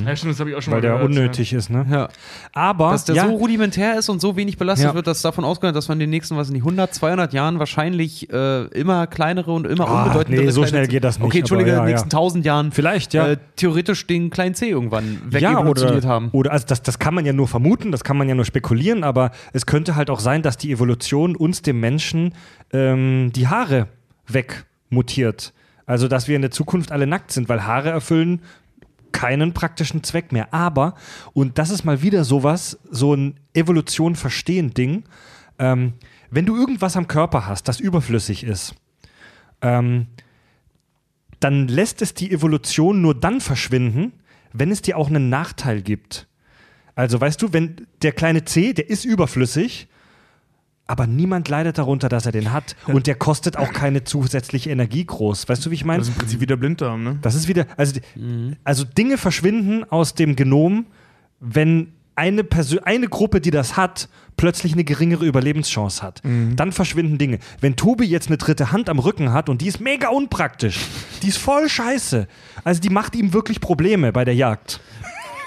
Ja, 0.05 0.17
stimmt, 0.17 0.33
das 0.33 0.41
habe 0.41 0.51
ich 0.51 0.57
auch 0.57 0.61
schon 0.63 0.73
weil 0.73 0.79
mal 0.79 0.83
der 0.83 0.93
gehört. 0.95 1.09
unnötig 1.11 1.53
ist, 1.53 1.71
ne? 1.71 1.87
Ja. 1.89 2.09
Aber 2.53 2.91
Dass 2.91 3.05
der 3.05 3.15
ja, 3.15 3.27
so 3.29 3.35
rudimentär 3.37 3.97
ist 3.99 4.09
und 4.09 4.21
so 4.21 4.37
wenig 4.37 4.57
belastet 4.59 4.89
Ja. 4.89 4.95
wird, 4.95 5.07
dass 5.07 5.23
davon 5.23 5.45
ausgeht, 5.45 5.75
dass 5.77 5.87
man 5.89 5.97
in 5.97 6.01
den 6.01 6.11
nächsten, 6.11 6.37
was 6.37 6.49
in 6.49 6.55
die 6.55 6.61
100, 6.61 6.93
200 6.93 7.33
Jahren 7.33 7.59
wahrscheinlich 7.61 8.29
äh, 8.33 8.65
immer 8.69 9.07
kleinere 9.07 9.53
und 9.53 9.67
immer 9.67 9.87
Ah, 9.89 10.03
unbedeutendere 10.05 10.47
nee, 10.47 10.51
so 10.51 10.67
schnell 10.67 10.89
geht 10.89 11.05
das 11.05 11.19
nicht, 11.19 11.27
Okay, 11.27 11.39
Entschuldige, 11.39 11.71
in 11.71 11.77
ja, 11.77 11.83
den 11.85 11.91
nächsten 11.91 12.07
1000 12.09 12.45
Jahren 12.45 12.73
Vielleicht, 12.73 13.15
ja. 13.15 13.29
äh, 13.29 13.37
theoretisch 13.57 14.07
den 14.07 14.31
kleinen 14.31 14.55
C 14.57 14.69
irgendwann 14.69 15.21
ja, 15.31 15.51
wegevolutioniert 15.51 16.05
oder, 16.05 16.09
haben. 16.09 16.29
oder 16.33 16.51
also 16.53 16.67
das, 16.67 16.83
das 16.83 16.99
kann 16.99 17.15
man 17.15 17.25
ja 17.25 17.33
nur 17.33 17.47
vermuten, 17.47 17.93
das 17.93 18.03
kann 18.03 18.17
man 18.17 18.29
ja 18.29 18.35
nur 18.35 18.45
spekulieren, 18.45 19.05
aber 19.05 19.31
es 19.53 19.65
könnte 19.67 19.95
halt 19.95 20.11
auch 20.11 20.21
sein, 20.21 20.43
dass 20.43 20.57
die 20.57 20.73
Evolution 20.73 21.37
uns 21.37 21.63
dem 21.63 21.79
Menschen 21.79 22.35
ähm, 22.73 23.31
die 23.35 23.47
Haare 23.49 23.87
wegmutiert. 24.27 25.53
Also, 25.87 26.09
dass 26.09 26.29
wir 26.29 26.37
in 26.37 26.43
der 26.43 26.51
Zukunft 26.51 26.93
alle 26.93 27.07
nackt 27.07 27.33
sind, 27.33 27.49
weil 27.49 27.65
Haare 27.65 27.91
erfüllen 27.91 28.41
keinen 29.13 29.53
praktischen 29.55 30.03
Zweck 30.03 30.33
mehr. 30.33 30.53
Aber, 30.53 30.95
und 31.33 31.59
das 31.59 31.71
ist 31.71 31.85
mal 31.85 32.03
wieder 32.03 32.25
sowas, 32.25 32.79
so 32.91 33.15
ein 33.15 33.41
Evolution 33.55 34.17
verstehen 34.17 34.75
Ding, 34.75 35.05
ähm, 35.59 35.95
wenn 36.31 36.47
du 36.47 36.57
irgendwas 36.57 36.97
am 36.97 37.09
Körper 37.09 37.47
hast, 37.47 37.69
das 37.69 37.81
überflüssig 37.81 38.45
ist, 38.45 38.75
ähm, 39.63 40.07
dann 41.41 41.69
lässt 41.69 42.03
es 42.03 42.15
die 42.15 42.31
Evolution 42.31 43.01
nur 43.01 43.15
dann 43.15 43.41
verschwinden, 43.41 44.13
wenn 44.53 44.71
es 44.71 44.83
dir 44.83 44.97
auch 44.97 45.09
einen 45.09 45.29
Nachteil 45.29 45.83
gibt. 45.83 46.27
Also 46.95 47.21
weißt 47.21 47.41
du, 47.41 47.53
wenn 47.53 47.87
der 48.03 48.13
kleine 48.13 48.45
C, 48.45 48.73
der 48.73 48.91
ist 48.91 49.05
überflüssig, 49.05 49.89
aber 50.89 51.07
niemand 51.07 51.49
leidet 51.49 51.79
darunter, 51.79 52.09
dass 52.09 52.27
er 52.27 52.33
den 52.33 52.53
hat. 52.53 52.75
Und 52.87 53.07
der 53.07 53.15
kostet 53.15 53.57
auch 53.57 53.73
keine 53.73 54.03
zusätzliche 54.05 54.71
Energie 54.71 55.05
groß. 55.05 55.49
Weißt 55.49 55.65
du, 55.65 55.71
wie 55.71 55.75
ich 55.75 55.85
meine? 55.85 56.01
Das 56.01 56.09
ist 56.09 56.15
im 56.15 56.19
Prinzip 56.19 56.41
wieder 56.41 56.57
Blinddarm, 56.57 57.05
ne? 57.05 57.19
Das 57.23 57.35
ist 57.37 57.47
wieder, 57.47 57.67
also, 57.77 57.93
die- 57.95 58.57
also 58.65 58.85
Dinge 58.85 59.19
verschwinden 59.19 59.85
aus 59.85 60.15
dem 60.15 60.35
Genom, 60.35 60.87
wenn 61.39 61.93
eine, 62.17 62.43
Persö 62.43 62.79
eine 62.83 63.07
Gruppe, 63.07 63.41
die 63.41 63.53
das 63.53 63.77
hat, 63.77 64.09
plötzlich 64.37 64.73
eine 64.73 64.83
geringere 64.83 65.25
Überlebenschance 65.25 66.03
hat. 66.03 66.21
Dann 66.57 66.73
verschwinden 66.73 67.17
Dinge. 67.19 67.39
Wenn 67.61 67.77
Tobi 67.77 68.07
jetzt 68.07 68.27
eine 68.29 68.39
dritte 68.39 68.73
Hand 68.73 68.89
am 68.89 68.99
Rücken 68.99 69.33
hat 69.33 69.49
und 69.49 69.61
die 69.63 69.67
ist 69.69 69.81
mega 69.81 70.09
unpraktisch, 70.09 70.79
die 71.23 71.29
ist 71.29 71.39
voll 71.39 71.69
scheiße. 71.69 72.27
Also 72.65 72.81
die 72.81 72.91
macht 72.91 73.15
ihm 73.15 73.33
wirklich 73.33 73.61
Probleme 73.61 74.13
bei 74.13 74.25
der 74.25 74.35
Jagd. 74.35 74.81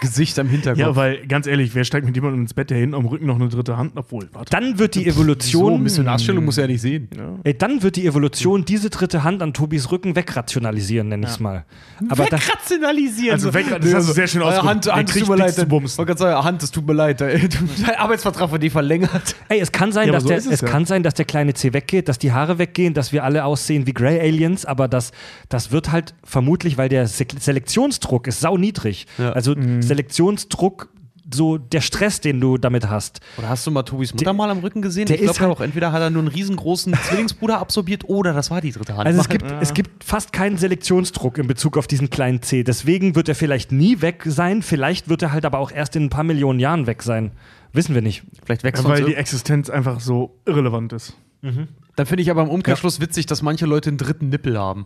Gesicht 0.01 0.37
am 0.39 0.49
Hinterkopf. 0.49 0.79
Ja, 0.79 0.95
weil 0.97 1.25
ganz 1.27 1.47
ehrlich, 1.47 1.73
wer 1.75 1.85
steigt 1.85 2.05
mit 2.05 2.15
jemandem 2.15 2.41
ins 2.41 2.53
Bett, 2.53 2.69
der 2.69 2.77
hinten 2.77 2.95
am 2.95 3.05
Rücken 3.05 3.25
noch 3.27 3.35
eine 3.35 3.47
dritte 3.47 3.77
Hand? 3.77 3.93
Obwohl, 3.95 4.27
warte. 4.33 4.49
Dann 4.49 4.77
wird 4.79 4.95
die 4.95 5.03
so, 5.05 5.09
Evolution. 5.11 5.81
Missionarstellung 5.83 6.43
muss 6.43 6.57
er 6.57 6.65
ja 6.65 6.67
nicht 6.71 6.81
sehen. 6.81 7.07
Ey, 7.45 7.57
dann 7.57 7.81
wird 7.83 7.95
die 7.95 8.05
Evolution 8.05 8.65
diese 8.65 8.89
dritte 8.89 9.23
Hand 9.23 9.41
an 9.41 9.53
Tobis 9.53 9.91
Rücken 9.91 10.15
wegrationalisieren, 10.15 11.07
nenne 11.07 11.25
ich 11.27 11.31
es 11.33 11.39
mal. 11.39 11.63
Aber 12.09 12.25
Wegrationalisieren. 12.25 13.33
Also 13.33 13.53
weg- 13.53 13.67
das 13.81 13.93
hast 13.93 14.09
du 14.09 14.13
sehr 14.13 14.27
schön 14.27 14.41
ausgedrückt. 14.41 14.67
Hand, 14.69 14.91
Hand, 14.91 15.13
tut 15.13 15.29
mir 15.29 15.35
leid. 15.37 15.53
zu 15.53 15.65
bumsen. 15.65 15.93
Ich 15.93 15.97
wollte 15.97 16.07
gerade 16.15 16.19
sagen, 16.33 16.45
Hand, 16.45 16.63
es 16.63 16.71
tut 16.71 16.85
mir 16.87 16.93
leid. 16.93 17.21
Dein 17.21 17.49
Arbeitsvertrag 17.97 18.51
wird 18.51 18.63
die 18.63 18.69
verlängert. 18.69 19.35
Ey, 19.49 19.59
es 19.59 19.71
kann 19.71 19.91
sein, 19.91 20.07
Ja, 20.07 20.13
dass 20.13 20.23
so 20.23 20.29
der, 20.29 20.37
ist 20.37 20.45
es, 20.47 20.53
es 20.53 20.61
ja. 20.61 20.67
kann 20.67 20.85
sein, 20.85 21.03
dass 21.03 21.13
der 21.13 21.25
kleine 21.25 21.53
C 21.53 21.73
weggeht, 21.73 22.09
dass 22.09 22.17
die 22.17 22.31
Haare 22.31 22.57
weggehen, 22.57 22.93
dass 22.93 23.11
wir 23.13 23.23
alle 23.23 23.45
aussehen 23.45 23.85
wie 23.87 23.93
Grey 23.93 24.19
Aliens, 24.19 24.65
aber 24.65 24.87
das, 24.87 25.11
das 25.49 25.71
wird 25.71 25.91
halt 25.91 26.13
vermutlich, 26.23 26.77
weil 26.77 26.89
der 26.89 27.07
Se 27.07 27.25
Selektionsdruck 27.39 28.27
ist 28.27 28.39
sau 28.39 28.57
niedrig. 28.57 29.05
Ja. 29.17 29.31
Also 29.33 29.55
Mhm. 29.55 29.81
Selektionsdruck, 29.91 30.89
so 31.33 31.57
der 31.57 31.81
Stress, 31.81 32.19
den 32.19 32.41
du 32.41 32.57
damit 32.57 32.89
hast. 32.89 33.21
Oder 33.37 33.49
hast 33.49 33.65
du 33.65 33.71
mal 33.71 33.83
Tobis 33.83 34.13
Mutter 34.13 34.33
mal 34.33 34.49
am 34.49 34.59
Rücken 34.59 34.81
gesehen? 34.81 35.05
der 35.05 35.15
ich 35.15 35.21
glaube 35.21 35.31
ist 35.31 35.37
ja 35.39 35.47
halt- 35.47 35.57
auch, 35.57 35.61
entweder 35.61 35.91
hat 35.91 36.01
er 36.01 36.09
nur 36.09 36.21
einen 36.23 36.27
riesengroßen 36.29 36.93
Zwillingsbruder 37.03 37.59
absorbiert 37.59 38.09
oder 38.09 38.33
das 38.33 38.51
war 38.51 38.59
die 38.61 38.71
dritte 38.71 38.97
Hand. 38.97 39.05
Also 39.05 39.21
es 39.21 39.29
gibt, 39.29 39.45
es 39.61 39.73
gibt 39.73 40.03
fast 40.03 40.33
keinen 40.33 40.57
Selektionsdruck 40.57 41.37
in 41.37 41.47
Bezug 41.47 41.77
auf 41.77 41.87
diesen 41.87 42.09
kleinen 42.09 42.41
C. 42.41 42.63
Deswegen 42.63 43.15
wird 43.15 43.29
er 43.29 43.35
vielleicht 43.35 43.71
nie 43.71 44.01
weg 44.01 44.23
sein, 44.25 44.61
vielleicht 44.61 45.07
wird 45.09 45.21
er 45.21 45.31
halt 45.31 45.45
aber 45.45 45.59
auch 45.59 45.71
erst 45.71 45.95
in 45.95 46.03
ein 46.05 46.09
paar 46.09 46.23
Millionen 46.23 46.59
Jahren 46.59 46.87
weg 46.87 47.03
sein. 47.03 47.31
Wissen 47.73 47.95
wir 47.95 48.01
nicht. 48.01 48.23
Vielleicht 48.43 48.63
wächst 48.63 48.83
Ja, 48.83 48.89
weil 48.89 49.05
die 49.05 49.15
Existenz 49.15 49.69
einfach 49.69 50.01
so 50.01 50.37
irrelevant 50.45 50.91
ist. 50.93 51.15
Dann 51.41 52.05
finde 52.05 52.21
ich 52.23 52.29
aber 52.29 52.43
im 52.43 52.49
Umkehrschluss 52.49 52.99
witzig, 52.99 53.25
dass 53.25 53.41
manche 53.41 53.65
Leute 53.65 53.89
einen 53.89 53.97
dritten 53.97 54.29
Nippel 54.29 54.59
haben. 54.59 54.85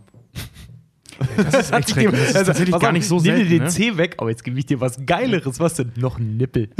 Das 1.36 1.70
ist 1.70 1.90
schrecklich. 1.90 2.20
Das 2.20 2.28
ist 2.28 2.46
tatsächlich 2.46 2.70
pass 2.72 2.80
gar 2.82 2.92
nicht 2.92 3.06
so 3.06 3.16
Also, 3.16 3.26
nimm 3.30 3.36
selten. 3.36 3.50
dir 3.50 3.58
den 3.58 3.64
Ne? 3.64 3.70
C 3.70 3.96
weg, 3.96 4.14
aber 4.18 4.30
jetzt 4.30 4.44
gebe 4.44 4.58
ich 4.58 4.66
dir 4.66 4.80
was 4.80 5.04
Geileres. 5.06 5.58
Was 5.60 5.74
denn? 5.74 5.92
Noch 5.96 6.18
ein 6.18 6.36
Nippel. 6.36 6.68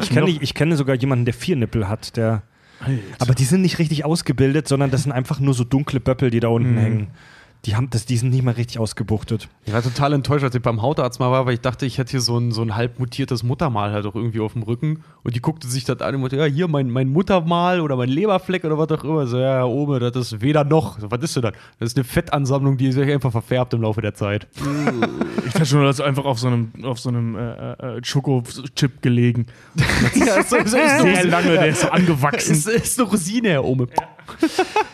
Ich 0.00 0.08
kenne, 0.08 0.30
ich 0.30 0.54
kenne 0.54 0.74
sogar 0.76 0.96
jemanden, 0.96 1.26
der 1.26 1.34
vier 1.34 1.54
Nippel 1.54 1.86
hat. 1.86 2.16
Der, 2.16 2.42
aber 3.18 3.34
die 3.34 3.44
sind 3.44 3.60
nicht 3.60 3.78
richtig 3.78 4.06
ausgebildet, 4.06 4.66
sondern 4.66 4.90
das 4.90 5.02
sind 5.02 5.12
einfach 5.12 5.38
nur 5.38 5.52
so 5.52 5.64
dunkle 5.64 6.00
Böppel, 6.00 6.30
die 6.30 6.40
da 6.40 6.48
unten 6.48 6.78
hängen. 6.78 7.08
Die, 7.64 7.76
haben 7.76 7.90
das, 7.90 8.06
die 8.06 8.16
sind 8.16 8.30
nicht 8.30 8.42
mal 8.42 8.54
richtig 8.54 8.80
ausgebuchtet. 8.80 9.48
Ich 9.64 9.72
war 9.72 9.82
total 9.82 10.14
enttäuscht, 10.14 10.42
als 10.42 10.52
ich 10.52 10.62
beim 10.62 10.82
Hautarzt 10.82 11.20
mal 11.20 11.30
war, 11.30 11.46
weil 11.46 11.54
ich 11.54 11.60
dachte, 11.60 11.86
ich 11.86 11.96
hätte 11.96 12.10
hier 12.10 12.20
so 12.20 12.36
ein, 12.36 12.50
so 12.50 12.60
ein 12.62 12.74
halb 12.74 12.98
mutiertes 12.98 13.44
Muttermal 13.44 13.92
halt 13.92 14.04
auch 14.04 14.16
irgendwie 14.16 14.40
auf 14.40 14.54
dem 14.54 14.64
Rücken. 14.64 15.04
Und 15.22 15.36
die 15.36 15.40
guckte 15.40 15.68
sich 15.68 15.84
das 15.84 16.00
an 16.00 16.16
und 16.16 16.22
meinte, 16.22 16.36
ja, 16.38 16.44
hier 16.44 16.66
mein, 16.66 16.90
mein 16.90 17.08
Muttermal 17.08 17.80
oder 17.80 17.94
mein 17.94 18.08
Leberfleck 18.08 18.64
oder 18.64 18.78
was 18.78 18.90
auch 18.90 19.04
immer. 19.04 19.28
So, 19.28 19.38
ja, 19.38 19.64
Ome, 19.64 20.00
das 20.00 20.16
ist 20.16 20.40
weder 20.40 20.64
noch. 20.64 20.98
So, 20.98 21.12
was 21.12 21.22
ist 21.22 21.36
denn 21.36 21.42
das? 21.42 21.52
Das 21.78 21.90
ist 21.90 21.96
eine 21.96 22.02
Fettansammlung, 22.02 22.78
die 22.78 22.90
sich 22.90 23.08
einfach 23.08 23.30
verfärbt 23.30 23.74
im 23.74 23.82
Laufe 23.82 24.00
der 24.00 24.14
Zeit. 24.14 24.48
Ich 25.46 25.52
dachte 25.52 25.66
schon, 25.66 25.84
das 25.84 26.00
ist 26.00 26.04
einfach 26.04 26.24
auf 26.24 26.40
so 26.40 26.48
einem, 26.48 26.72
auf 26.82 26.98
so 26.98 27.10
einem 27.10 27.36
äh, 27.36 27.72
äh, 27.72 28.04
Schoko-Chip 28.04 29.02
gelegen. 29.02 29.46
ja, 30.16 30.34
ist, 30.36 30.50
so, 30.50 30.56
ist, 30.56 30.72
Sehr 30.72 31.26
lange, 31.26 31.52
der 31.52 31.68
ist 31.68 31.82
so 31.82 31.90
angewachsen. 31.90 32.54
ist, 32.54 32.68
ist 32.68 32.98
eine 32.98 33.08
Rosine, 33.08 33.50
Herr 33.50 33.64
Ome. 33.64 33.86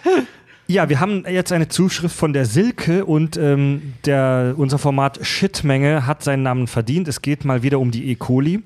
Ja, 0.05 0.23
wir 0.69 1.01
haben 1.01 1.25
jetzt 1.27 1.51
eine 1.51 1.69
Zuschrift 1.69 2.15
von 2.15 2.35
der 2.35 2.45
Silke 2.45 3.07
und 3.07 3.39
ähm, 3.39 3.95
der, 4.05 4.53
unser 4.59 4.77
Format 4.77 5.19
Shitmenge 5.27 6.07
hat 6.07 6.23
seinen 6.23 6.43
Namen 6.43 6.67
verdient. 6.67 7.09
Es 7.09 7.23
geht 7.23 7.47
mal 7.47 7.63
wieder 7.63 7.81
um 7.81 7.91
die 7.91 8.11
E. 8.11 8.17
coli. 8.17 8.63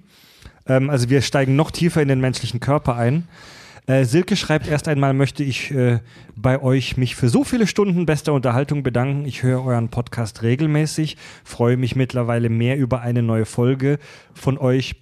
Ähm, 0.66 0.90
also 0.90 1.10
wir 1.10 1.22
steigen 1.22 1.54
noch 1.54 1.70
tiefer 1.70 2.02
in 2.02 2.08
den 2.08 2.20
menschlichen 2.20 2.58
Körper 2.58 2.96
ein. 2.96 3.28
Äh, 3.86 4.04
Silke 4.04 4.34
schreibt 4.34 4.66
erst 4.66 4.88
einmal, 4.88 5.14
möchte 5.14 5.44
ich 5.44 5.70
äh, 5.70 6.00
bei 6.34 6.60
euch 6.60 6.96
mich 6.96 7.14
für 7.14 7.28
so 7.28 7.44
viele 7.44 7.68
Stunden 7.68 8.04
bester 8.04 8.32
Unterhaltung 8.32 8.82
bedanken. 8.82 9.24
Ich 9.24 9.44
höre 9.44 9.64
euren 9.64 9.88
Podcast 9.88 10.42
regelmäßig, 10.42 11.16
freue 11.44 11.76
mich 11.76 11.94
mittlerweile 11.94 12.48
mehr 12.48 12.78
über 12.78 13.00
eine 13.02 13.22
neue 13.22 13.44
Folge 13.44 14.00
von 14.34 14.58
euch 14.58 14.96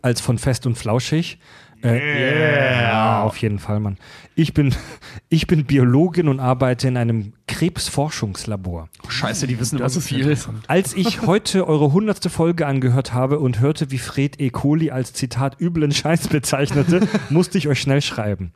als 0.00 0.22
von 0.22 0.38
Fest 0.38 0.64
und 0.64 0.78
Flauschig. 0.78 1.38
Äh, 1.82 2.82
Ja, 2.82 3.22
auf 3.22 3.36
jeden 3.38 3.58
Fall, 3.58 3.80
Mann. 3.80 3.96
Ich 4.34 4.54
bin, 4.54 4.74
ich 5.28 5.46
bin 5.46 5.64
Biologin 5.64 6.28
und 6.28 6.40
arbeite 6.40 6.88
in 6.88 6.96
einem 6.96 7.32
Krebsforschungslabor. 7.46 8.88
Scheiße, 9.08 9.46
die 9.46 9.58
wissen 9.58 9.76
immer 9.76 9.84
Das 9.84 9.94
so 9.94 10.00
ist 10.00 10.08
viel. 10.08 10.36
Als 10.68 10.94
ich 10.94 11.22
heute 11.26 11.66
eure 11.66 11.92
hundertste 11.92 12.30
Folge 12.30 12.66
angehört 12.66 13.12
habe 13.12 13.38
und 13.40 13.60
hörte, 13.60 13.90
wie 13.90 13.98
Fred 13.98 14.40
E. 14.40 14.50
coli 14.50 14.90
als 14.90 15.12
Zitat 15.12 15.60
üblen 15.60 15.92
Scheiß 15.92 16.28
bezeichnete, 16.28 17.06
musste 17.30 17.58
ich 17.58 17.68
euch 17.68 17.80
schnell 17.80 18.02
schreiben. 18.02 18.52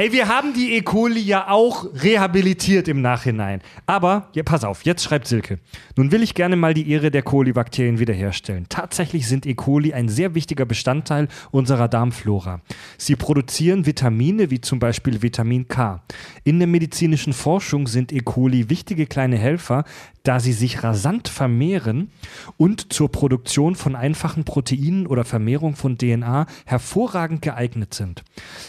Ey, 0.00 0.12
wir 0.12 0.28
haben 0.28 0.54
die 0.54 0.72
E. 0.76 0.80
coli 0.80 1.20
ja 1.20 1.48
auch 1.48 1.86
rehabilitiert 1.92 2.88
im 2.88 3.02
Nachhinein. 3.02 3.60
Aber, 3.84 4.30
ja, 4.32 4.42
pass 4.42 4.64
auf, 4.64 4.86
jetzt 4.86 5.04
schreibt 5.04 5.26
Silke. 5.26 5.58
Nun 5.94 6.10
will 6.10 6.22
ich 6.22 6.32
gerne 6.32 6.56
mal 6.56 6.72
die 6.72 6.90
Ehre 6.90 7.10
der 7.10 7.20
Kolibakterien 7.20 7.98
wiederherstellen. 7.98 8.64
Tatsächlich 8.70 9.28
sind 9.28 9.44
E. 9.44 9.52
coli 9.52 9.92
ein 9.92 10.08
sehr 10.08 10.34
wichtiger 10.34 10.64
Bestandteil 10.64 11.28
unserer 11.50 11.86
Darmflora. 11.86 12.62
Sie 12.96 13.14
produzieren 13.14 13.84
Vitamine 13.84 14.50
wie 14.50 14.62
zum 14.62 14.78
Beispiel 14.78 15.20
Vitamin 15.20 15.68
K. 15.68 16.00
In 16.44 16.58
der 16.58 16.68
medizinischen 16.68 17.32
Forschung 17.32 17.86
sind 17.86 18.12
E. 18.12 18.20
coli 18.20 18.70
wichtige 18.70 19.06
kleine 19.06 19.36
Helfer, 19.36 19.84
da 20.22 20.40
sie 20.40 20.52
sich 20.52 20.82
rasant 20.82 21.28
vermehren 21.28 22.10
und 22.56 22.92
zur 22.92 23.10
Produktion 23.10 23.74
von 23.74 23.96
einfachen 23.96 24.44
Proteinen 24.44 25.06
oder 25.06 25.24
Vermehrung 25.24 25.76
von 25.76 25.98
DNA 25.98 26.46
hervorragend 26.66 27.42
geeignet 27.42 27.94
sind. 27.94 28.22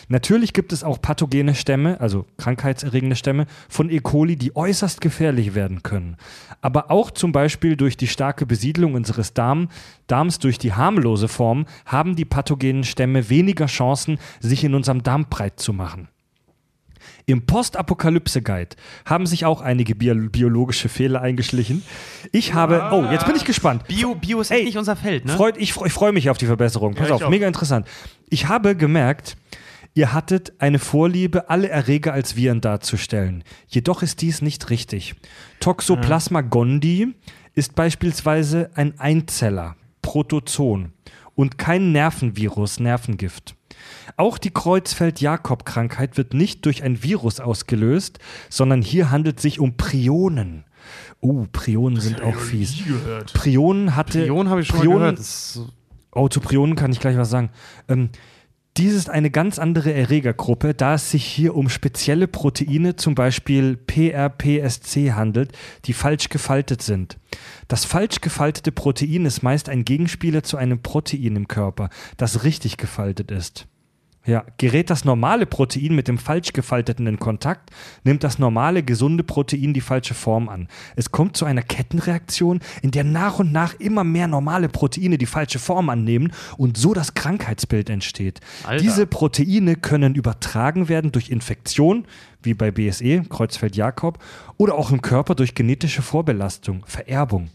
Natürlich 0.08 0.54
gibt 0.54 0.74
es 0.74 0.84
auch 0.84 1.02
pathogene 1.02 1.56
Stämme, 1.56 2.00
also 2.00 2.26
krankheitserregende 2.38 3.16
Stämme 3.16 3.48
von 3.70 3.90
E. 3.90 4.00
coli, 4.00 4.36
die 4.36 4.56
äußerst 4.56 5.02
gefährlich 5.02 5.56
werden 5.56 5.84
können. 5.84 6.18
Aber 6.62 6.92
auch 6.92 7.12
zum 7.12 7.32
Beispiel 7.32 7.76
durch 7.76 7.98
die 7.98 8.08
starke 8.08 8.46
Besiedlung 8.46 8.94
unseres 8.94 9.34
Darm, 9.34 9.70
Darms 10.08 10.40
durch 10.40 10.58
die 10.58 10.74
harmlose 10.74 11.30
Form 11.30 11.66
haben 11.86 12.18
die 12.18 12.26
pathogenen 12.26 12.84
Stämme 12.84 13.30
weniger 13.30 13.68
Chancen, 13.68 14.20
sich 14.42 14.64
in 14.64 14.76
unserem 14.76 15.04
Darm 15.04 15.28
breit 15.30 15.60
zu 15.60 15.72
machen. 15.72 16.10
Im 17.26 17.46
Postapokalypse-Guide 17.46 18.76
haben 19.06 19.26
sich 19.26 19.46
auch 19.46 19.62
einige 19.62 19.96
bio 19.96 20.16
biologische 20.30 20.90
Fehler 20.90 21.22
eingeschlichen. 21.22 21.84
Ich 22.32 22.54
habe, 22.54 22.90
oh, 22.92 23.06
jetzt 23.12 23.26
bin 23.26 23.36
ich 23.36 23.46
gespannt. 23.46 23.88
Bio, 23.88 24.16
Bio 24.16 24.42
ist 24.42 24.52
Ey, 24.52 24.58
echt 24.60 24.66
nicht 24.68 24.78
unser 24.78 24.96
Feld, 24.96 25.26
ne? 25.26 25.34
Freut, 25.34 25.58
ich, 25.58 25.76
ich 25.80 25.94
freue 25.94 26.12
mich 26.12 26.30
auf 26.30 26.38
die 26.38 26.46
Verbesserung. 26.46 26.96
Pass 26.96 27.10
Ja, 27.10 27.16
auf, 27.16 27.24
auch. 27.24 27.30
mega 27.30 27.48
interessant. 27.48 27.88
Ich 28.30 28.48
habe 28.48 28.76
gemerkt, 28.76 29.38
ihr 29.94 30.14
hattet 30.14 30.54
eine 30.60 30.80
Vorliebe, 30.80 31.50
alle 31.50 31.70
Erreger 31.70 32.14
als 32.14 32.36
Viren 32.36 32.62
darzustellen. 32.62 33.44
Jedoch 33.68 34.02
ist 34.04 34.22
dies 34.22 34.42
nicht 34.42 34.70
richtig. 34.70 35.16
Toxoplasma 35.60 36.42
gondii 36.42 37.14
ist 37.54 37.76
beispielsweise 37.76 38.72
ein 38.76 39.00
Einzeller, 39.00 39.76
Protozoon 40.02 40.94
und 41.36 41.58
kein 41.58 41.92
Nervenvirus, 41.92 42.80
Nervengift. 42.80 43.56
Auch 44.18 44.38
die 44.38 44.52
Kreuzfeld-Jakob-Krankheit 44.52 46.18
wird 46.18 46.34
nicht 46.34 46.66
durch 46.66 46.84
ein 46.84 47.04
Virus 47.04 47.40
ausgelöst, 47.40 48.20
sondern 48.50 48.82
hier 48.82 49.12
handelt 49.12 49.38
es 49.38 49.42
sich 49.44 49.60
um 49.60 49.78
Prionen. 49.78 50.66
Oh, 51.20 51.46
Prionen 51.52 52.00
sind 52.00 52.22
auch 52.22 52.36
fies. 52.36 52.76
Nie 52.78 52.84
gehört. 52.94 53.34
Prionen 53.34 53.96
hatte. 53.96 54.22
Prion 54.22 54.50
habe 54.50 54.62
ich 54.62 54.68
schon 54.68 54.78
mal 54.78 54.82
Prionen- 54.84 55.00
gehört. 55.02 55.20
Das 55.20 55.54
so- 55.54 55.70
Oh, 56.14 56.28
zu 56.28 56.42
Prionen 56.42 56.76
kann 56.76 56.92
ich 56.92 57.00
gleich 57.00 57.16
was 57.16 57.30
sagen. 57.30 57.52
Ähm, 57.88 58.10
dies 58.78 58.94
ist 58.94 59.10
eine 59.10 59.30
ganz 59.32 59.60
andere 59.60 59.94
Erregergruppe, 59.94 60.74
da 60.74 60.96
es 60.96 61.12
sich 61.12 61.26
hier 61.26 61.56
um 61.56 61.70
spezielle 61.70 62.28
Proteine, 62.28 62.96
zum 62.96 63.16
Beispiel 63.16 63.78
PRPSC, 63.78 65.12
handelt, 65.14 65.52
die 65.86 65.94
falsch 65.94 66.30
gefaltet 66.30 66.82
sind. 66.82 67.18
Das 67.68 67.86
falsch 67.86 68.22
gefaltete 68.22 68.72
Protein 68.72 69.26
ist 69.26 69.44
meist 69.44 69.70
ein 69.70 69.86
Gegenspieler 69.86 70.44
zu 70.44 70.58
einem 70.58 70.82
Protein 70.82 71.36
im 71.36 71.48
Körper, 71.48 71.90
das 72.18 72.44
richtig 72.44 72.78
gefaltet 72.78 73.30
ist. 73.32 73.68
Ja, 74.24 74.46
gerät 74.58 74.92
das 74.92 75.04
normale 75.04 75.48
Protein 75.48 75.96
mit 75.96 76.08
dem 76.08 76.20
falsch 76.20 76.54
gefalteten 76.54 77.08
in 77.08 77.18
Kontakt, 77.18 77.72
nimmt 78.04 78.24
das 78.24 78.38
normale, 78.38 78.84
gesunde 78.84 79.24
Protein 79.24 79.74
die 79.74 79.82
falsche 79.82 80.14
Form 80.14 80.48
an. 80.48 80.68
Es 80.96 81.12
kommt 81.12 81.36
zu 81.36 81.46
einer 81.46 81.64
Kettenreaktion, 81.64 82.60
in 82.84 82.92
der 82.92 83.04
nach 83.04 83.40
und 83.40 83.52
nach 83.52 83.74
immer 83.80 84.04
mehr 84.04 84.28
normale 84.28 84.70
Proteine 84.70 85.18
die 85.18 85.26
falsche 85.26 85.58
Form 85.58 85.90
annehmen 85.90 86.34
und 86.58 86.78
so 86.78 86.94
das 86.94 87.16
Krankheitsbild 87.16 87.90
entsteht. 87.90 88.42
Alter. 88.64 88.84
Diese 88.84 89.08
Proteine 89.08 89.76
können 89.76 90.14
übertragen 90.14 90.88
werden 90.88 91.12
durch 91.12 91.30
Infektion, 91.30 92.06
wie 92.44 92.54
bei 92.54 92.70
BSE, 92.70 93.24
Kreuzfeld-Jakob, 93.28 94.20
oder 94.58 94.76
auch 94.76 94.92
im 94.92 95.02
Körper 95.02 95.34
durch 95.34 95.56
genetische 95.56 96.04
Vorbelastung, 96.04 96.84
Vererbung 96.86 97.50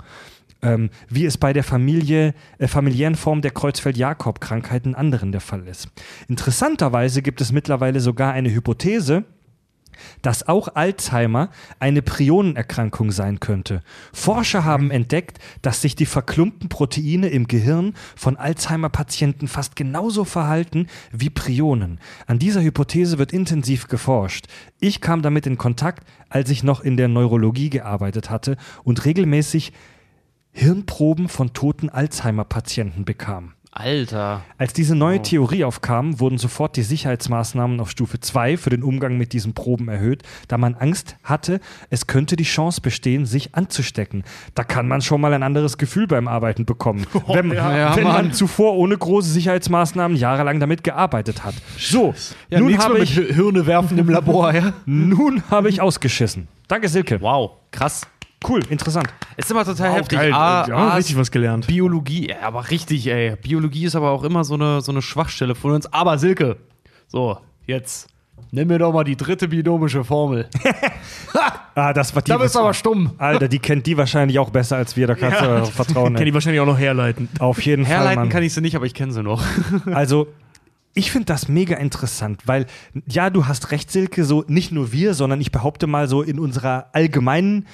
ähm, 0.63 0.91
wie 1.09 1.25
es 1.27 1.39
bei 1.39 1.53
der 1.53 1.65
Familie, 1.65 2.35
äh, 2.59 2.67
familiären 2.67 3.15
Form 3.15 3.43
der 3.43 3.51
Kreuzfeld-Jakob-Krankheit 3.51 4.87
in 4.87 4.95
anderen 4.95 5.33
der 5.33 5.41
Fall 5.41 5.67
ist. 5.67 5.89
Interessanterweise 6.29 7.23
gibt 7.23 7.41
es 7.41 7.53
mittlerweile 7.53 8.01
sogar 8.01 8.33
eine 8.33 8.53
Hypothese, 8.53 9.25
dass 10.23 10.47
auch 10.49 10.69
Alzheimer 10.75 11.51
eine 11.79 12.03
Prionenerkrankung 12.03 13.13
sein 13.13 13.41
könnte. 13.41 13.83
Forscher 14.13 14.65
haben 14.65 14.91
entdeckt, 14.91 15.39
dass 15.63 15.81
sich 15.81 15.97
die 15.97 16.07
verklumpten 16.07 16.69
Proteine 16.69 17.29
im 17.29 17.49
Gehirn 17.49 17.95
von 18.15 18.37
Alzheimer-Patienten 18.37 19.49
fast 19.49 19.77
genauso 19.77 20.25
verhalten 20.25 20.89
wie 21.13 21.31
Prionen. 21.31 22.01
An 22.27 22.39
dieser 22.39 22.63
Hypothese 22.63 23.19
wird 23.19 23.33
intensiv 23.33 23.89
geforscht. 23.89 24.47
Ich 24.81 25.01
kam 25.01 25.23
damit 25.23 25.47
in 25.47 25.59
Kontakt, 25.59 26.07
als 26.29 26.51
ich 26.51 26.63
noch 26.63 26.81
in 26.81 26.97
der 26.97 27.09
Neurologie 27.09 27.71
gearbeitet 27.71 28.31
hatte 28.31 28.57
und 28.85 29.05
regelmäßig 29.05 29.73
Hirnproben 30.59 31.29
von 31.29 31.53
toten 31.53 31.91
Alzheimer-Patienten 31.91 33.05
bekam. 33.05 33.53
Alter. 33.73 34.41
Als 34.57 34.73
diese 34.73 34.95
neue 34.95 35.21
Theorie 35.21 35.65
aufkam, 35.65 36.19
wurden 36.19 36.39
sofort 36.39 36.79
die 36.79 36.83
Sicherheitsmaßnahmen 36.83 37.79
auf 37.79 37.91
Stufe 37.91 38.21
2 38.21 38.57
für 38.57 38.71
den 38.71 38.83
Umgang 38.83 39.19
mit 39.19 39.35
diesen 39.35 39.53
Proben 39.53 39.89
erhöht, 39.89 40.23
da 40.49 40.57
man 40.57 40.75
Angst 40.77 41.17
hatte, 41.23 41.61
es 41.91 42.07
könnte 42.07 42.37
die 42.37 42.45
Chance 42.45 42.81
bestehen, 42.81 43.27
sich 43.27 43.55
anzustecken. 43.55 44.25
Da 44.55 44.65
kann 44.65 44.89
man 44.89 45.03
schon 45.03 45.21
mal 45.21 45.35
ein 45.35 45.43
anderes 45.43 45.77
Gefühl 45.77 46.07
beim 46.07 46.27
Arbeiten 46.27 46.65
bekommen, 46.65 47.07
wenn, 47.29 47.53
ja, 47.53 47.95
wenn 47.95 48.05
man 48.05 48.13
Mann. 48.15 48.33
zuvor 48.33 48.77
ohne 48.77 48.97
große 48.97 49.29
Sicherheitsmaßnahmen 49.29 50.17
jahrelang 50.17 50.59
damit 50.59 50.83
gearbeitet 50.83 51.45
hat. 51.45 51.55
So, 51.79 52.15
Ja, 52.49 52.61
nun, 52.61 52.79
habe 52.79 53.01
ich, 53.01 53.11
Hirne 53.11 53.67
werfen 53.67 53.99
im 53.99 54.09
Labor, 54.09 54.55
ja? 54.55 54.73
nun 54.87 55.43
habe 55.51 55.69
ich 55.69 55.83
ausgeschissen. 55.83 56.49
Danke, 56.67 56.89
Silke. 56.89 57.21
Wow, 57.21 57.51
krass. 57.73 58.07
Cool, 58.49 58.61
interessant. 58.69 59.09
Ist 59.37 59.51
immer 59.51 59.65
total 59.65 59.93
heftig. 59.93 60.19
Geil, 60.19 60.33
A, 60.33 60.67
wir 60.67 60.77
haben 60.77 60.91
A, 60.91 60.95
richtig 60.95 61.17
was 61.17 61.31
gelernt. 61.31 61.67
Biologie, 61.67 62.29
ja, 62.29 62.43
aber 62.43 62.71
richtig, 62.71 63.07
ey. 63.07 63.37
Biologie 63.37 63.87
ist 63.87 63.97
aber 63.97 64.11
auch 64.11 64.23
immer 64.23 64.45
so 64.45 64.55
eine, 64.55 64.81
so 64.81 64.93
eine 64.93 65.03
Schwachstelle 65.03 65.55
von 65.55 65.73
uns. 65.73 65.93
Aber 65.93 66.19
Silke, 66.19 66.57
so, 67.09 67.39
jetzt. 67.67 68.09
Nimm 68.53 68.69
mir 68.69 68.79
doch 68.79 68.93
mal 68.93 69.05
die 69.05 69.17
dritte 69.17 69.49
binomische 69.49 70.05
Formel. 70.05 70.49
Ah, 71.77 71.93
das 71.93 72.15
war 72.15 72.23
die. 72.23 72.31
Da 72.31 72.39
bist 72.39 72.55
du 72.55 72.61
aber 72.61 72.73
stumm. 72.73 73.11
Alter, 73.19 73.49
die 73.49 73.59
kennt 73.59 73.87
die 73.87 73.99
wahrscheinlich 73.99 74.39
auch 74.39 74.49
besser 74.49 74.77
als 74.77 74.97
wir, 74.97 75.07
da 75.07 75.15
kannst 75.15 75.43
du 75.43 75.45
darauf 75.45 75.75
vertrauen. 75.75 76.15
Kann 76.15 76.25
die 76.25 76.31
ey. 76.31 76.35
wahrscheinlich 76.35 76.61
auch 76.63 76.67
noch 76.67 76.79
herleiten. 76.79 77.29
Auf 77.39 77.61
jeden 77.61 77.85
Fall. 77.85 77.97
Herleiten 77.97 78.31
kann 78.31 78.43
ich 78.43 78.55
sie 78.55 78.63
nicht, 78.63 78.77
aber 78.77 78.87
ich 78.87 78.95
kenne 78.95 79.13
sie 79.13 79.23
noch. 79.23 79.45
Also, 79.93 80.29
ich 80.95 81.11
finde 81.11 81.27
das 81.27 81.49
mega 81.49 81.77
interessant, 81.77 82.45
weil, 82.47 82.65
ja, 83.07 83.29
du 83.29 83.45
hast 83.45 83.73
recht, 83.73 83.91
Silke, 83.91 84.25
so 84.25 84.43
nicht 84.49 84.73
nur 84.73 84.91
wir, 84.93 85.13
sondern 85.13 85.39
ich 85.43 85.53
behaupte 85.53 85.87
mal 85.87 86.09
so 86.09 86.23
in 86.23 86.39
unserer 86.39 86.87
allgemeinen 86.95 87.67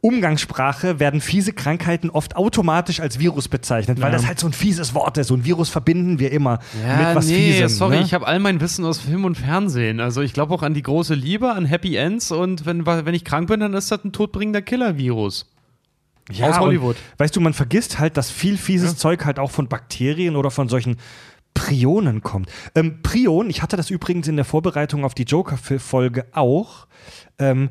Umgangssprache 0.00 1.00
werden 1.00 1.20
fiese 1.20 1.52
Krankheiten 1.52 2.10
oft 2.10 2.36
automatisch 2.36 3.00
als 3.00 3.18
Virus 3.18 3.48
bezeichnet, 3.48 4.00
weil 4.00 4.12
Ja. 4.12 4.16
das 4.18 4.26
halt 4.26 4.38
so 4.38 4.46
ein 4.46 4.52
fieses 4.52 4.94
Wort 4.94 5.18
ist. 5.18 5.28
So 5.28 5.34
ein 5.34 5.44
Virus 5.44 5.68
verbinden 5.68 6.18
wir 6.18 6.30
immer 6.32 6.60
Ja, 6.86 7.08
mit 7.08 7.16
was 7.16 7.26
nee, 7.26 7.52
Fiesem. 7.52 7.68
sorry, 7.68 7.96
ne? 7.96 8.02
ich 8.02 8.14
habe 8.14 8.26
all 8.26 8.38
mein 8.38 8.60
Wissen 8.60 8.84
aus 8.84 8.98
Film 8.98 9.24
und 9.24 9.36
Fernsehen. 9.36 9.98
Also 10.00 10.20
ich 10.22 10.32
glaube 10.32 10.54
auch 10.54 10.62
an 10.62 10.74
die 10.74 10.82
große 10.82 11.14
Liebe, 11.14 11.52
an 11.52 11.64
Happy 11.64 11.96
Ends 11.96 12.30
und 12.30 12.66
wenn, 12.66 12.86
wenn 12.86 13.14
ich 13.14 13.24
krank 13.24 13.48
bin, 13.48 13.60
dann 13.60 13.74
ist 13.74 13.90
das 13.90 14.04
ein 14.04 14.12
todbringender 14.12 14.62
Killer-Virus. 14.62 15.46
Ja, 16.32 16.48
aus 16.48 16.56
und 16.56 16.60
Hollywood. 16.62 16.96
Weißt 17.18 17.34
du, 17.36 17.40
man 17.40 17.54
vergisst 17.54 17.98
halt, 17.98 18.16
dass 18.16 18.30
viel 18.30 18.56
fieses 18.58 18.96
Zeug 18.96 19.24
halt 19.24 19.38
auch 19.38 19.50
von 19.50 19.68
Bakterien 19.68 20.36
oder 20.36 20.50
von 20.50 20.68
solchen 20.68 20.96
Prionen 21.54 22.20
kommt. 22.22 22.50
Ähm, 22.74 23.00
Prion, 23.02 23.48
ich 23.48 23.62
hatte 23.62 23.76
das 23.76 23.90
übrigens 23.90 24.28
in 24.28 24.36
der 24.36 24.44
Vorbereitung 24.44 25.04
auf 25.04 25.14
die 25.14 25.22
Joker-Folge 25.22 26.26
auch. 26.32 26.86
Ähm, 27.38 27.70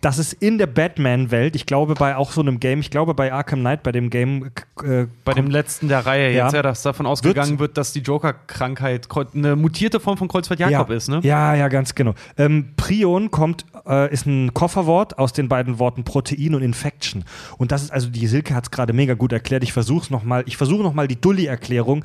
dass 0.00 0.18
es 0.18 0.32
in 0.32 0.58
der 0.58 0.66
Batman-Welt, 0.66 1.56
ich 1.56 1.66
glaube 1.66 1.94
bei 1.94 2.16
auch 2.16 2.30
so 2.30 2.40
einem 2.40 2.60
Game, 2.60 2.78
ich 2.80 2.90
glaube 2.90 3.14
bei 3.14 3.32
Arkham 3.32 3.60
Knight, 3.60 3.82
bei 3.82 3.90
dem 3.90 4.10
Game, 4.10 4.50
äh, 4.84 5.06
Bei 5.24 5.34
dem 5.34 5.50
letzten 5.50 5.88
der 5.88 6.06
Reihe 6.06 6.32
Ja. 6.32 6.44
jetzt, 6.44 6.54
ja, 6.54 6.62
dass 6.62 6.82
davon 6.82 7.06
ausgegangen 7.06 7.58
wird, 7.58 7.76
dass 7.76 7.92
die 7.92 8.00
Joker-Krankheit 8.00 9.08
eine 9.34 9.56
mutierte 9.56 9.98
Form 9.98 10.16
von 10.16 10.28
Kreuzfahrt-Jakob 10.28 10.90
ja. 10.90 10.96
ist, 10.96 11.08
ne? 11.08 11.20
Ja, 11.24 11.54
ja, 11.54 11.66
ganz 11.68 11.96
genau. 11.96 12.14
Ähm, 12.36 12.74
Prion 12.76 13.32
kommt, 13.32 13.66
äh, 13.86 14.12
ist 14.12 14.26
ein 14.26 14.54
Kofferwort 14.54 15.18
aus 15.18 15.32
den 15.32 15.48
beiden 15.48 15.80
Worten 15.80 16.04
Protein 16.04 16.54
und 16.54 16.62
Infection. 16.62 17.24
Und 17.56 17.72
das 17.72 17.82
ist 17.82 17.90
also, 17.90 18.08
die 18.08 18.26
Silke 18.28 18.54
hat 18.54 18.64
es 18.64 18.70
gerade 18.70 18.92
mega 18.92 19.14
gut 19.14 19.32
erklärt. 19.32 19.64
Ich 19.64 19.72
versuche 19.72 20.04
es 20.04 20.10
nochmal, 20.10 20.44
ich 20.46 20.56
versuche 20.56 20.82
nochmal 20.82 21.08
die 21.08 21.20
Dulli-Erklärung. 21.20 22.04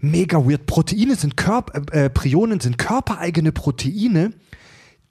Mega 0.00 0.38
weird. 0.38 0.64
Proteine 0.64 1.16
sind 1.16 1.36
Körper, 1.36 1.82
äh, 1.92 2.08
Prionen 2.08 2.60
sind 2.60 2.78
körpereigene 2.78 3.52
Proteine, 3.52 4.32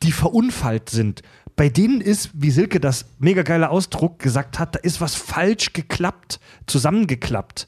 die 0.01 0.11
verunfallt 0.11 0.89
sind. 0.89 1.21
Bei 1.59 1.67
denen 1.67 1.99
ist, 1.99 2.29
wie 2.33 2.51
Silke 2.51 2.79
das 2.79 3.03
mega 3.19 3.43
geile 3.43 3.69
Ausdruck 3.69 4.19
gesagt 4.19 4.59
hat, 4.59 4.75
da 4.75 4.79
ist 4.79 5.01
was 5.01 5.15
falsch 5.15 5.73
geklappt, 5.73 6.39
zusammengeklappt. 6.67 7.67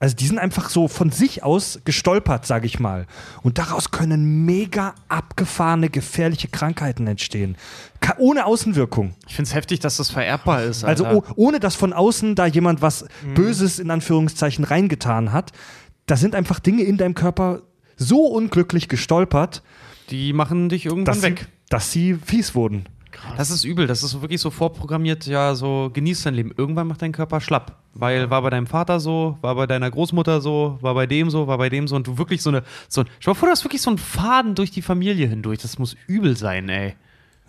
Also 0.00 0.16
die 0.16 0.26
sind 0.26 0.40
einfach 0.40 0.68
so 0.70 0.88
von 0.88 1.12
sich 1.12 1.44
aus 1.44 1.78
gestolpert, 1.84 2.46
sage 2.46 2.66
ich 2.66 2.80
mal. 2.80 3.06
Und 3.44 3.58
daraus 3.58 3.92
können 3.92 4.44
mega 4.44 4.96
abgefahrene, 5.06 5.88
gefährliche 5.88 6.48
Krankheiten 6.48 7.06
entstehen. 7.06 7.56
Ka 8.00 8.16
ohne 8.18 8.44
Außenwirkung. 8.44 9.14
Ich 9.28 9.36
finde 9.36 9.50
es 9.50 9.54
heftig, 9.54 9.78
dass 9.78 9.98
das 9.98 10.10
vererbbar 10.10 10.64
ist. 10.64 10.82
Also 10.82 11.04
Alter. 11.04 11.18
oh, 11.18 11.32
ohne 11.36 11.60
dass 11.60 11.76
von 11.76 11.92
außen 11.92 12.34
da 12.34 12.46
jemand 12.46 12.82
was 12.82 13.04
Böses 13.36 13.78
in 13.78 13.92
Anführungszeichen 13.92 14.64
reingetan 14.64 15.32
hat. 15.32 15.52
Da 16.06 16.16
sind 16.16 16.34
einfach 16.34 16.58
Dinge 16.58 16.82
in 16.82 16.96
deinem 16.96 17.14
Körper 17.14 17.62
so 17.96 18.26
unglücklich 18.26 18.88
gestolpert, 18.88 19.62
die 20.10 20.32
machen 20.32 20.68
dich 20.70 20.86
irgendwann 20.86 21.14
dass 21.14 21.22
weg. 21.22 21.38
sie, 21.38 21.66
dass 21.68 21.92
sie 21.92 22.14
fies 22.14 22.56
wurden. 22.56 22.86
Das 23.36 23.50
ist 23.50 23.64
übel, 23.64 23.86
das 23.86 24.02
ist 24.02 24.20
wirklich 24.20 24.40
so 24.40 24.50
vorprogrammiert, 24.50 25.26
ja, 25.26 25.54
so 25.54 25.90
genieß 25.92 26.22
dein 26.22 26.34
Leben. 26.34 26.52
Irgendwann 26.56 26.86
macht 26.86 27.02
dein 27.02 27.12
Körper 27.12 27.40
schlapp. 27.40 27.76
Weil 27.94 28.30
war 28.30 28.42
bei 28.42 28.50
deinem 28.50 28.66
Vater 28.66 29.00
so, 29.00 29.38
war 29.40 29.54
bei 29.54 29.66
deiner 29.66 29.90
Großmutter 29.90 30.40
so, 30.40 30.78
war 30.80 30.94
bei 30.94 31.06
dem 31.06 31.30
so, 31.30 31.46
war 31.46 31.58
bei 31.58 31.68
dem 31.68 31.88
so 31.88 31.96
und 31.96 32.06
du 32.06 32.18
wirklich 32.18 32.42
so 32.42 32.50
eine, 32.50 32.62
so, 32.88 33.04
stell 33.18 33.34
dir 33.34 33.38
vor, 33.38 33.48
du 33.48 33.52
hast 33.52 33.64
wirklich 33.64 33.82
so 33.82 33.90
einen 33.90 33.98
Faden 33.98 34.54
durch 34.54 34.70
die 34.70 34.82
Familie 34.82 35.26
hindurch. 35.26 35.58
Das 35.58 35.78
muss 35.78 35.96
übel 36.06 36.36
sein, 36.36 36.68
ey. 36.68 36.94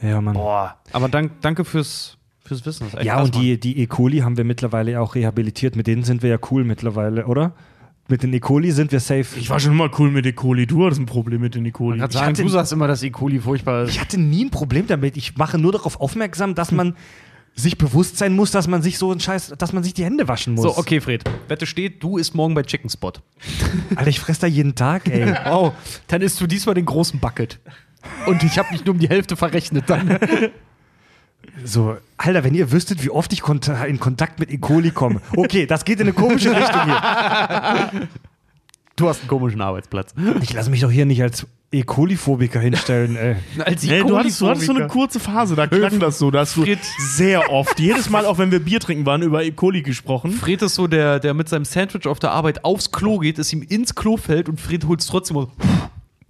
Ja, 0.02 0.22
Mann. 0.22 0.34
Boah. 0.34 0.78
Aber 0.92 1.10
dank, 1.10 1.42
danke 1.42 1.66
fürs, 1.66 2.18
fürs 2.44 2.66
Wissen. 2.66 2.88
Ja, 3.02 3.16
krass, 3.16 3.26
und 3.26 3.36
die, 3.36 3.60
die 3.60 3.80
E. 3.80 3.88
coli 3.88 4.20
haben 4.20 4.38
wir 4.38 4.44
mittlerweile 4.44 5.00
auch 5.02 5.16
rehabilitiert. 5.16 5.76
Mit 5.76 5.88
denen 5.88 6.04
sind 6.04 6.24
wir 6.24 6.30
ja 6.30 6.38
cool 6.50 6.64
mittlerweile, 6.64 7.26
oder? 7.26 7.54
Mit 8.10 8.24
den 8.24 8.34
E. 8.34 8.40
coli 8.40 8.72
sind 8.72 8.92
wir 8.92 9.00
safe. 9.00 9.26
Ich 9.38 9.50
war 9.50 9.60
schon 9.60 9.72
immer 9.74 9.90
cool 10.00 10.10
mit 10.12 10.26
E. 10.26 10.34
coli. 10.34 10.66
Du 10.66 10.84
hattest 10.86 11.00
ein 11.00 11.06
Problem 11.06 11.42
mit 11.42 11.56
den 11.56 11.66
E. 11.66 11.72
coli. 11.72 12.04
Ich 12.04 12.12
sagen, 12.12 12.26
hatte- 12.28 12.42
du 12.44 12.50
sagst 12.50 12.74
immer, 12.74 12.88
dass 12.88 13.04
E. 13.04 13.12
coli 13.12 13.40
furchtbar 13.40 13.84
ist. 13.84 13.92
Ich 13.92 14.02
hatte 14.02 14.20
nie 14.20 14.46
ein 14.46 14.50
Problem 14.50 14.88
damit. 14.88 15.16
Ich 15.16 15.38
mache 15.38 15.58
nur 15.60 15.72
darauf 15.72 16.02
aufmerksam, 16.02 16.56
dass 16.56 16.72
man 16.72 16.96
sich 17.56 17.78
bewusst 17.78 18.18
sein 18.18 18.36
muss, 18.36 18.52
dass 18.52 18.68
man 18.68 18.82
sich 18.82 18.98
so 18.98 19.12
einen 19.12 19.20
Scheiß, 19.20 19.54
dass 19.58 19.74
man 19.74 19.84
sich 19.84 19.94
die 19.94 20.04
Hände 20.06 20.28
waschen 20.28 20.54
muss. 20.56 20.64
So, 20.64 20.78
okay, 20.78 21.02
Fred. 21.02 21.24
Wette 21.48 21.66
steht, 21.66 22.02
du 22.02 22.18
isst 22.18 22.34
morgen 22.34 22.54
bei 22.56 22.64
Chicken 22.64 22.90
Spot. 22.90 23.12
Alter, 23.96 24.10
ich 24.10 24.20
fress 24.20 24.40
da 24.40 24.48
jeden 24.48 24.76
Tag, 24.76 25.08
ey. 25.08 25.34
Oh, 25.52 25.72
dann 26.08 26.22
isst 26.22 26.40
du 26.42 26.48
diesmal 26.48 26.76
den 26.76 26.86
großen 26.86 27.20
Bucket. 27.20 27.60
Und 28.28 28.44
ich 28.44 28.58
habe 28.58 28.72
nicht 28.72 28.86
nur 28.86 28.96
um 28.96 29.00
die 29.00 29.10
Hälfte 29.10 29.36
verrechnet 29.36 29.84
dann. 29.88 30.18
So, 31.64 31.98
Alter, 32.18 32.44
wenn 32.44 32.54
ihr 32.56 32.72
wüsstet, 32.72 33.04
wie 33.04 33.10
oft 33.10 33.32
ich 33.34 33.44
in 33.88 34.00
Kontakt 34.00 34.40
mit 34.40 34.52
E. 34.52 34.58
coli 34.58 34.92
komme. 34.92 35.22
Okay, 35.36 35.66
das 35.66 35.86
geht 35.86 36.00
in 36.00 36.08
eine 36.08 36.14
komische 36.14 36.56
Richtung 36.56 36.84
hier. 36.86 37.92
Du 38.96 39.08
hast 39.08 39.22
einen 39.22 39.30
komischen 39.30 39.62
Arbeitsplatz. 39.62 40.14
Ich 40.42 40.52
lasse 40.52 40.70
mich 40.70 40.82
doch 40.82 40.92
hier 40.92 41.06
nicht 41.06 41.22
als 41.24 41.48
E. 41.72 41.84
coli-Phobiker 41.84 42.60
hinstellen, 42.60 43.16
ey. 43.16 43.38
Als 43.64 43.84
Nee, 43.84 44.02
du, 44.02 44.18
hattest, 44.18 44.42
du 44.42 44.50
hattest 44.50 44.66
so 44.66 44.74
eine 44.76 44.88
kurze 44.88 45.22
Phase, 45.22 45.56
da 45.56 45.68
klang 45.68 46.02
das 46.02 46.20
so. 46.20 46.32
Da 46.32 46.40
hast 46.40 46.58
du 46.58 46.64
Fred. 46.64 46.80
sehr 46.98 47.50
oft, 47.50 47.80
jedes 47.80 48.10
Mal, 48.10 48.26
auch 48.26 48.40
wenn 48.40 48.52
wir 48.52 48.60
Bier 48.60 48.82
trinken 48.82 49.06
waren, 49.06 49.22
über 49.22 49.42
E. 49.44 49.52
coli 49.52 49.84
gesprochen. 49.84 50.32
Fred 50.32 50.62
ist 50.64 50.76
so 50.76 50.88
der, 50.88 51.22
der 51.22 51.34
mit 51.34 51.48
seinem 51.48 51.64
Sandwich 51.64 52.08
auf 52.08 52.20
der 52.20 52.32
Arbeit 52.32 52.66
aufs 52.66 52.92
Klo 52.92 53.20
geht, 53.20 53.40
es 53.40 53.54
ihm 53.54 53.62
ins 53.62 53.96
Klo 53.96 54.18
fällt 54.18 54.50
und 54.50 54.60
Fred 54.60 54.86
holt 54.86 55.00
es 55.00 55.08
trotzdem 55.08 55.38
und, 55.38 55.50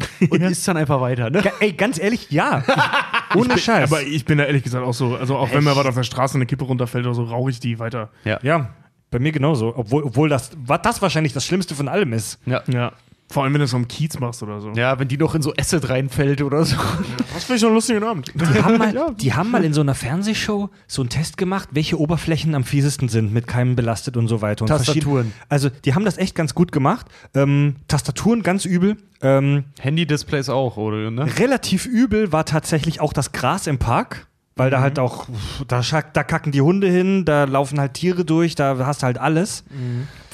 und 0.30 0.42
isst 0.42 0.68
dann 0.68 0.78
einfach 0.78 1.02
weiter. 1.02 1.30
Ne? 1.30 1.44
Ey, 1.60 1.74
ganz 1.74 2.00
ehrlich, 2.00 2.32
ja. 2.32 2.64
Ohne 3.36 3.58
Scheiß. 3.58 3.92
Aber 3.92 4.02
ich 4.02 4.26
bin 4.26 4.38
da 4.38 4.46
ehrlich 4.46 4.64
gesagt 4.64 4.86
auch 4.86 4.94
so, 4.94 5.16
also 5.16 5.38
auch 5.38 5.52
wenn 5.54 5.64
mir 5.64 5.76
was 5.76 5.86
auf 5.86 5.96
der 5.96 6.04
Straße 6.04 6.36
eine 6.36 6.46
Kippe 6.46 6.66
runterfällt 6.66 7.06
oder 7.06 7.16
so, 7.16 7.24
rauche 7.24 7.52
ich 7.52 7.60
die 7.60 7.80
weiter. 7.80 8.10
ja, 8.42 8.70
bei 9.12 9.20
mir 9.20 9.32
genauso. 9.32 9.76
Obwohl, 9.76 10.04
obwohl 10.04 10.30
das, 10.30 10.52
was 10.66 10.82
das 10.84 11.02
wahrscheinlich 11.02 11.34
das 11.34 11.46
Schlimmste 11.46 11.76
von 11.76 11.88
allem 11.88 12.14
ist. 12.14 12.40
Ja. 12.46 12.62
Ja. 12.68 12.94
Vor 13.32 13.44
allem, 13.44 13.54
wenn 13.54 13.60
du 13.60 13.66
es 13.66 13.74
am 13.76 13.88
Kiez 13.88 14.20
machst 14.20 14.42
oder 14.42 14.60
so. 14.60 14.72
ja, 14.72 14.98
wenn 15.00 15.08
die 15.08 15.18
noch 15.18 15.36
in 15.36 15.42
so 15.44 15.54
Acid 15.56 15.88
reinfällt 15.90 16.42
oder 16.42 16.66
so. 16.66 16.76
Das 17.34 17.44
finde 17.44 17.56
ich 17.56 17.62
schon 17.62 17.68
einen 17.68 17.76
lustigen 17.76 18.04
Abend. 18.04 18.32
Die 18.34 18.64
haben, 18.64 18.78
mal, 18.80 19.14
die 19.20 19.34
haben 19.34 19.52
mal 19.52 19.64
in 19.64 19.72
so 19.74 19.82
einer 19.82 19.94
Fernsehshow 19.94 20.70
so 20.88 21.02
einen 21.04 21.10
Test 21.10 21.38
gemacht, 21.38 21.70
welche 21.72 22.00
Oberflächen 22.00 22.56
am 22.56 22.64
fiesesten 22.64 23.08
sind, 23.08 23.32
mit 23.32 23.46
Keimen 23.48 23.76
belastet 23.76 24.18
und 24.18 24.28
so 24.28 24.42
weiter. 24.42 24.64
Und 24.64 24.70
Tastaturen. 24.70 25.32
Also, 25.48 25.70
die 25.70 25.94
haben 25.94 26.06
das 26.06 26.18
echt 26.18 26.34
ganz 26.36 26.56
gut 26.56 26.72
gemacht. 26.72 27.06
Ähm, 27.36 27.76
Tastaturen 27.88 28.42
ganz 28.42 28.66
übel. 28.66 28.98
Ähm, 29.22 29.66
Handy-Displays 29.80 30.50
auch, 30.50 30.76
oder? 30.78 31.12
Ne? 31.12 31.28
relativ 31.38 31.86
übel 31.86 32.32
war 32.32 32.46
tatsächlich 32.46 33.00
auch 33.00 33.14
das 33.14 33.32
Gras 33.32 33.68
im 33.68 33.78
Park. 33.78 34.26
Weil 34.56 34.72
da 34.72 34.82
halt 34.82 35.00
auch, 35.00 35.28
da, 35.70 35.82
schack- 35.84 36.14
da 36.14 36.24
kacken 36.24 36.52
die 36.52 36.60
Hunde 36.60 36.90
hin, 36.90 37.24
da 37.24 37.46
laufen 37.46 37.80
halt 37.80 37.94
Tiere 37.94 38.26
durch, 38.26 38.56
da 38.56 38.78
hast 38.86 39.04
du 39.04 39.06
halt 39.06 39.18
alles. 39.18 39.64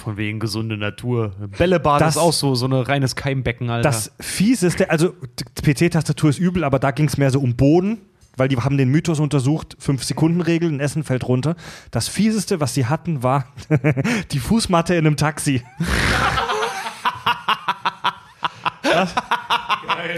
Von 0.06 0.18
wegen 0.18 0.40
gesunde 0.40 0.78
Natur. 0.78 1.32
Bällebad 1.58 2.00
Das- 2.00 2.16
ist 2.16 2.22
auch 2.22 2.32
so, 2.32 2.54
so 2.54 2.68
ein 2.68 2.74
reines 2.74 3.16
Keimbecken, 3.16 3.72
Alter. 3.72 3.90
Das 3.90 4.12
Fieseste, 4.20 4.92
also 4.92 5.14
PC-Tastatur 5.64 6.30
ist 6.30 6.38
übel, 6.40 6.64
aber 6.64 6.78
da 6.78 6.92
ging 6.92 7.08
es 7.08 7.18
mehr 7.18 7.32
so 7.32 7.40
um 7.40 7.56
Boden, 7.56 7.98
weil 8.38 8.48
die 8.48 8.56
haben 8.58 8.78
den 8.78 8.90
Mythos 8.92 9.20
untersucht, 9.20 9.76
5-Sekunden-Regel, 9.84 10.70
ein 10.72 10.80
Essen 10.80 11.04
fällt 11.04 11.28
runter. 11.28 11.56
Das 11.90 12.08
Fieseste, 12.08 12.60
was 12.60 12.76
sie 12.76 12.86
hatten, 12.86 13.24
war 13.24 13.46
die 14.32 14.38
Fußmatte 14.40 14.94
in 14.94 15.08
einem 15.08 15.18
Taxi. 15.18 15.64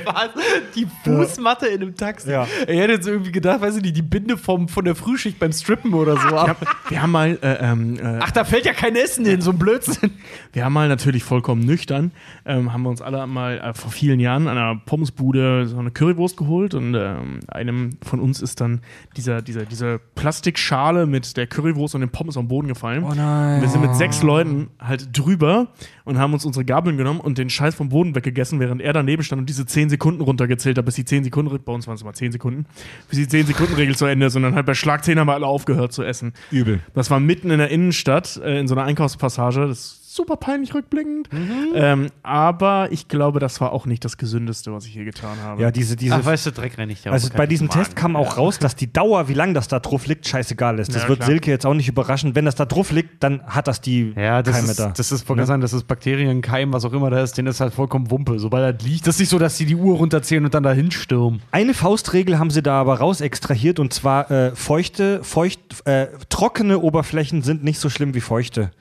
Was? 0.05 0.29
Die 0.75 0.87
Fußmatte 1.03 1.67
in 1.67 1.81
einem 1.81 1.95
Taxi. 1.95 2.31
Ja. 2.31 2.47
Ich 2.67 2.77
hätte 2.77 2.93
jetzt 2.93 3.07
irgendwie 3.07 3.31
gedacht, 3.31 3.61
weiß 3.61 3.77
ich 3.77 3.83
nicht, 3.83 3.97
die 3.97 4.01
Binde 4.01 4.37
vom, 4.37 4.67
von 4.67 4.85
der 4.85 4.95
Frühschicht 4.95 5.39
beim 5.39 5.51
Strippen 5.51 5.93
oder 5.93 6.17
so. 6.17 6.29
Wir 6.29 6.41
haben, 6.41 6.67
wir 6.89 7.01
haben 7.01 7.11
mal, 7.11 7.39
äh, 7.41 7.71
ähm, 7.71 7.99
äh, 7.99 8.19
Ach, 8.21 8.31
da 8.31 8.43
fällt 8.43 8.65
ja 8.65 8.73
kein 8.73 8.95
Essen 8.95 9.25
hin, 9.25 9.41
so 9.41 9.51
ein 9.51 9.57
Blödsinn. 9.57 10.11
wir 10.53 10.65
haben 10.65 10.73
mal 10.73 10.87
natürlich 10.87 11.23
vollkommen 11.23 11.61
nüchtern, 11.65 12.11
ähm, 12.45 12.73
haben 12.73 12.83
wir 12.83 12.89
uns 12.89 13.01
alle 13.01 13.25
mal 13.27 13.59
äh, 13.59 13.73
vor 13.73 13.91
vielen 13.91 14.19
Jahren 14.19 14.47
an 14.47 14.57
einer 14.57 14.81
Pommesbude 14.85 15.67
so 15.67 15.77
eine 15.77 15.91
Currywurst 15.91 16.37
geholt 16.37 16.73
und 16.73 16.95
ähm, 16.95 17.39
einem 17.47 17.97
von 18.03 18.19
uns 18.19 18.41
ist 18.41 18.61
dann 18.61 18.81
dieser, 19.15 19.41
dieser, 19.41 19.65
diese 19.65 19.99
Plastikschale 20.15 21.05
mit 21.05 21.37
der 21.37 21.47
Currywurst 21.47 21.95
und 21.95 22.01
dem 22.01 22.09
Pommes 22.09 22.37
am 22.37 22.47
Boden 22.47 22.67
gefallen. 22.67 23.03
Oh 23.03 23.13
nein. 23.15 23.61
Wir 23.61 23.69
sind 23.69 23.81
mit 23.81 23.95
sechs 23.95 24.21
Leuten 24.23 24.69
halt 24.79 25.17
drüber 25.17 25.67
und 26.05 26.17
haben 26.17 26.33
uns 26.33 26.45
unsere 26.45 26.65
Gabeln 26.65 26.97
genommen 26.97 27.19
und 27.19 27.37
den 27.37 27.49
Scheiß 27.49 27.75
vom 27.75 27.89
Boden 27.89 28.15
weggegessen, 28.15 28.59
während 28.59 28.81
er 28.81 28.93
daneben 28.93 29.23
stand 29.23 29.41
und 29.41 29.46
diese 29.47 29.65
10 29.65 29.89
Sekunden 29.89 30.21
runtergezählt 30.21 30.77
hat, 30.77 30.85
bis 30.85 30.95
die 30.95 31.05
10 31.05 31.23
Sekunden, 31.23 31.57
bei 31.63 31.73
uns 31.73 31.87
waren 31.87 31.95
es 31.95 32.01
immer 32.01 32.13
10 32.13 32.31
Sekunden, 32.31 32.65
bis 33.09 33.19
die 33.19 33.27
10 33.27 33.47
Sekunden 33.47 33.73
Regel 33.73 33.95
zu 33.95 34.05
Ende 34.05 34.27
ist 34.27 34.35
und 34.35 34.43
dann 34.43 34.55
halt 34.55 34.65
bei 34.65 34.73
Schlag 34.73 35.03
10 35.03 35.19
haben 35.19 35.27
wir 35.27 35.33
alle 35.33 35.47
aufgehört 35.47 35.93
zu 35.93 36.03
essen. 36.03 36.33
Übel. 36.51 36.81
Das 36.93 37.09
war 37.09 37.19
mitten 37.19 37.49
in 37.49 37.57
der 37.57 37.69
Innenstadt, 37.69 38.39
äh, 38.43 38.59
in 38.59 38.67
so 38.67 38.75
einer 38.75 38.83
Einkaufspassage. 38.83 39.67
Das 39.67 40.06
super 40.17 40.35
peinlich 40.35 40.73
rückblickend. 40.73 41.29
Ähm, 41.73 42.07
aber 42.23 42.89
ich 42.91 43.07
glaube, 43.07 43.39
das 43.39 43.61
war 43.61 43.71
auch 43.71 43.85
nicht 43.85 44.03
das 44.03 44.17
Gesündeste, 44.17 44.73
was 44.73 44.85
ich 44.85 44.93
hier 44.93 45.05
getan 45.05 45.37
habe. 45.41 45.61
Ja, 45.61 45.71
diese, 45.71 45.95
diese 45.95 46.15
Ach, 46.15 46.25
weißt 46.25 46.47
du, 46.47 46.51
Dreck 46.51 46.77
renn 46.77 46.89
ich 46.89 47.05
ja. 47.05 47.11
Also 47.13 47.29
bei 47.35 47.47
diesem 47.47 47.69
Test 47.69 47.95
kam 47.95 48.15
auch 48.15 48.37
raus, 48.37 48.59
dass 48.59 48.75
die 48.75 48.91
Dauer, 48.91 49.29
wie 49.29 49.33
lange 49.33 49.53
das 49.53 49.67
da 49.67 49.79
drauf 49.79 50.07
liegt, 50.07 50.27
scheißegal 50.27 50.79
ist. 50.79 50.93
Das 50.93 51.03
Ja, 51.03 51.09
wird 51.09 51.19
klar. 51.19 51.29
Silke 51.29 51.51
jetzt 51.51 51.65
auch 51.65 51.73
nicht 51.73 51.87
überraschen. 51.87 52.35
Wenn 52.35 52.45
das 52.45 52.55
da 52.55 52.65
drauf 52.65 52.91
liegt, 52.91 53.23
dann 53.23 53.41
hat 53.45 53.67
das 53.67 53.79
die 53.79 54.13
Ja, 54.17 54.41
das 54.43 54.55
Keime 54.55 54.71
ist, 54.71 54.79
da. 54.79 54.89
das 54.95 55.11
ist, 55.11 55.29
wollte 55.29 55.45
sagen, 55.45 55.61
das 55.61 55.71
ist 55.73 55.83
Bakterien, 55.87 56.41
Keim, 56.41 56.73
was 56.73 56.83
auch 56.83 56.93
immer 56.93 57.09
da 57.09 57.21
ist, 57.21 57.37
den 57.37 57.47
ist 57.47 57.59
halt 57.61 57.73
vollkommen 57.73 58.11
Wumpe. 58.11 58.39
Sobald 58.39 58.81
das 58.81 58.87
liegt, 58.87 59.07
das 59.07 59.15
ist 59.15 59.19
nicht 59.19 59.29
so, 59.29 59.39
dass 59.39 59.57
die 59.57 59.65
die 59.65 59.75
Uhr 59.75 59.95
runterzählen 59.97 60.43
und 60.43 60.53
dann 60.53 60.63
dahin 60.63 60.91
stürmen. 60.91 61.41
Eine 61.51 61.73
Faustregel 61.73 62.39
haben 62.39 62.49
sie 62.49 62.63
da 62.63 62.81
aber 62.81 62.99
raus 62.99 63.21
extrahiert 63.21 63.79
und 63.79 63.93
zwar 63.93 64.29
äh, 64.31 64.55
feuchte, 64.55 65.23
feucht, 65.23 65.59
äh, 65.85 66.07
trockene 66.29 66.79
Oberflächen 66.79 67.41
sind 67.43 67.63
nicht 67.63 67.79
so 67.79 67.89
schlimm 67.89 68.13
wie 68.15 68.21
feuchte. 68.21 68.71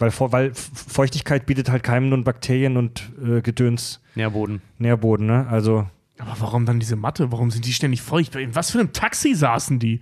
Weil, 0.00 0.10
weil 0.32 0.52
Feuchtigkeit 0.54 1.46
bietet 1.46 1.70
halt 1.70 1.82
Keimen 1.82 2.12
und 2.12 2.24
Bakterien 2.24 2.76
und 2.76 3.10
äh, 3.22 3.42
Gedöns 3.42 4.00
Nährboden. 4.14 4.62
Nährboden, 4.78 5.26
ne? 5.26 5.46
Also, 5.48 5.86
Aber 6.18 6.34
warum 6.38 6.66
dann 6.66 6.80
diese 6.80 6.96
Matte? 6.96 7.30
Warum 7.30 7.50
sind 7.50 7.66
die 7.66 7.72
ständig 7.72 8.02
feucht? 8.02 8.34
In 8.34 8.54
was 8.54 8.70
für 8.70 8.80
einem 8.80 8.92
Taxi 8.92 9.34
saßen 9.34 9.78
die? 9.78 10.00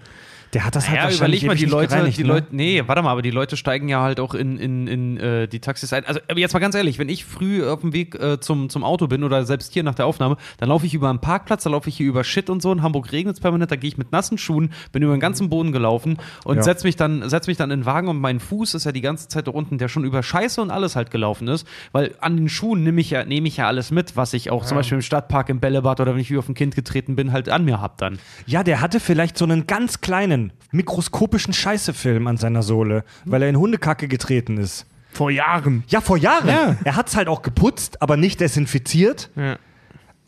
Der 0.55 0.65
hat 0.65 0.75
das 0.77 0.89
halt 0.89 0.97
Ja, 0.99 1.05
wahrscheinlich 1.05 1.43
überleg 1.45 1.47
mal, 1.47 1.57
die 1.57 1.89
Leute, 1.95 2.11
die 2.11 2.23
ne? 2.23 2.29
Leute, 2.29 2.47
nee, 2.53 2.83
warte 2.87 3.03
mal, 3.03 3.11
aber 3.11 3.23
die 3.23 3.31
Leute 3.31 3.57
steigen 3.57 3.89
ja 3.89 4.01
halt 4.03 4.19
auch 4.21 4.35
in, 4.35 4.59
in, 4.59 4.87
in 4.87 5.17
äh, 5.19 5.49
die 5.49 5.61
Taxis 5.61 5.93
ein. 5.93 6.05
Also, 6.07 6.21
jetzt 6.37 6.53
mal 6.55 6.61
ganz 6.61 6.75
ehrlich, 6.75 6.99
wenn 6.99 7.09
ich 7.09 7.25
früh 7.25 7.67
auf 7.67 7.81
dem 7.83 7.93
Weg 7.93 8.15
äh, 8.15 8.41
zum, 8.41 8.69
zum 8.71 8.85
Auto 8.85 9.07
bin 9.09 9.25
oder 9.25 9.45
selbst 9.45 9.73
hier 9.73 9.83
nach 9.83 9.95
der 9.95 10.07
Aufnahme, 10.07 10.37
dann 10.59 10.69
laufe 10.71 10.87
ich 10.87 10.95
über 10.95 11.11
einen 11.11 11.21
Parkplatz, 11.21 11.65
dann 11.65 11.73
laufe 11.73 11.89
ich 11.89 11.97
hier 11.97 12.07
über 12.07 12.25
Shit 12.25 12.49
und 12.51 12.63
so. 12.63 12.73
In 12.73 12.83
Hamburg 12.83 13.13
regnet 13.13 13.35
es 13.37 13.41
permanent, 13.41 13.71
da 13.71 13.77
gehe 13.77 13.89
ich 13.89 13.99
mit 13.99 14.13
nassen 14.13 14.39
Schuhen, 14.39 14.71
bin 14.93 15.03
über 15.03 15.15
den 15.15 15.21
ganzen 15.21 15.49
Boden 15.51 15.73
gelaufen 15.73 16.19
und 16.45 16.57
Ja. 16.57 16.63
setz 16.63 16.85
mich 16.85 16.97
dann, 16.97 17.29
setz 17.29 17.47
mich 17.47 17.57
dann 17.57 17.71
in 17.71 17.81
den 17.81 17.87
Wagen 17.87 18.09
und 18.09 18.19
mein 18.19 18.41
Fuß 18.41 18.75
ist 18.75 18.85
ja 18.85 18.93
die 18.93 19.01
ganze 19.03 19.29
Zeit 19.29 19.47
da 19.47 19.51
unten, 19.51 19.79
der 19.79 19.89
schon 19.89 20.05
über 20.05 20.23
Scheiße 20.23 20.63
und 20.63 20.71
alles 20.71 20.97
halt 20.97 21.11
gelaufen 21.11 21.49
ist, 21.49 21.67
weil 21.93 22.15
an 22.21 22.37
den 22.37 22.49
Schuhen 22.49 22.83
nehme 22.85 23.01
ich 23.01 23.11
ja, 23.11 23.25
nehme 23.25 23.49
ich 23.49 23.57
ja 23.59 23.67
alles 23.67 23.91
mit, 23.91 24.17
was 24.17 24.33
ich 24.33 24.51
auch 24.51 24.65
zum 24.65 24.77
Beispiel 24.77 24.97
im 24.97 25.03
Stadtpark, 25.03 25.49
im 25.49 25.61
Bällebad 25.61 26.01
oder 26.01 26.15
wenn 26.15 26.21
ich 26.21 26.31
wie 26.31 26.39
auf 26.39 26.49
ein 26.49 26.55
Kind 26.55 26.75
getreten 26.75 27.17
bin, 27.17 27.33
halt 27.33 27.49
an 27.49 27.65
mir 27.65 27.81
hab 27.81 27.99
dann. 27.99 28.19
Ja, 28.47 28.63
der 28.63 28.81
hatte 28.81 29.01
vielleicht 29.01 29.37
so 29.37 29.45
einen 29.45 29.67
ganz 29.67 30.01
kleinen, 30.01 30.38
mikroskopischen 30.71 31.53
Scheißefilm 31.53 32.27
an 32.27 32.37
seiner 32.37 32.63
Sohle, 32.63 33.05
weil 33.25 33.43
er 33.43 33.49
in 33.49 33.57
Hundekacke 33.57 34.09
getreten 34.09 34.57
ist. 34.59 34.87
Vor 35.13 35.31
Jahren. 35.31 35.85
Ja, 35.89 36.01
vor 36.01 36.17
Jahren. 36.17 36.77
Er 36.85 36.97
hat 36.97 37.09
es 37.09 37.17
halt 37.17 37.29
auch 37.29 37.43
geputzt, 37.43 38.03
aber 38.03 38.17
nicht 38.17 38.41
desinfiziert. 38.41 39.31
Ja. 39.37 39.57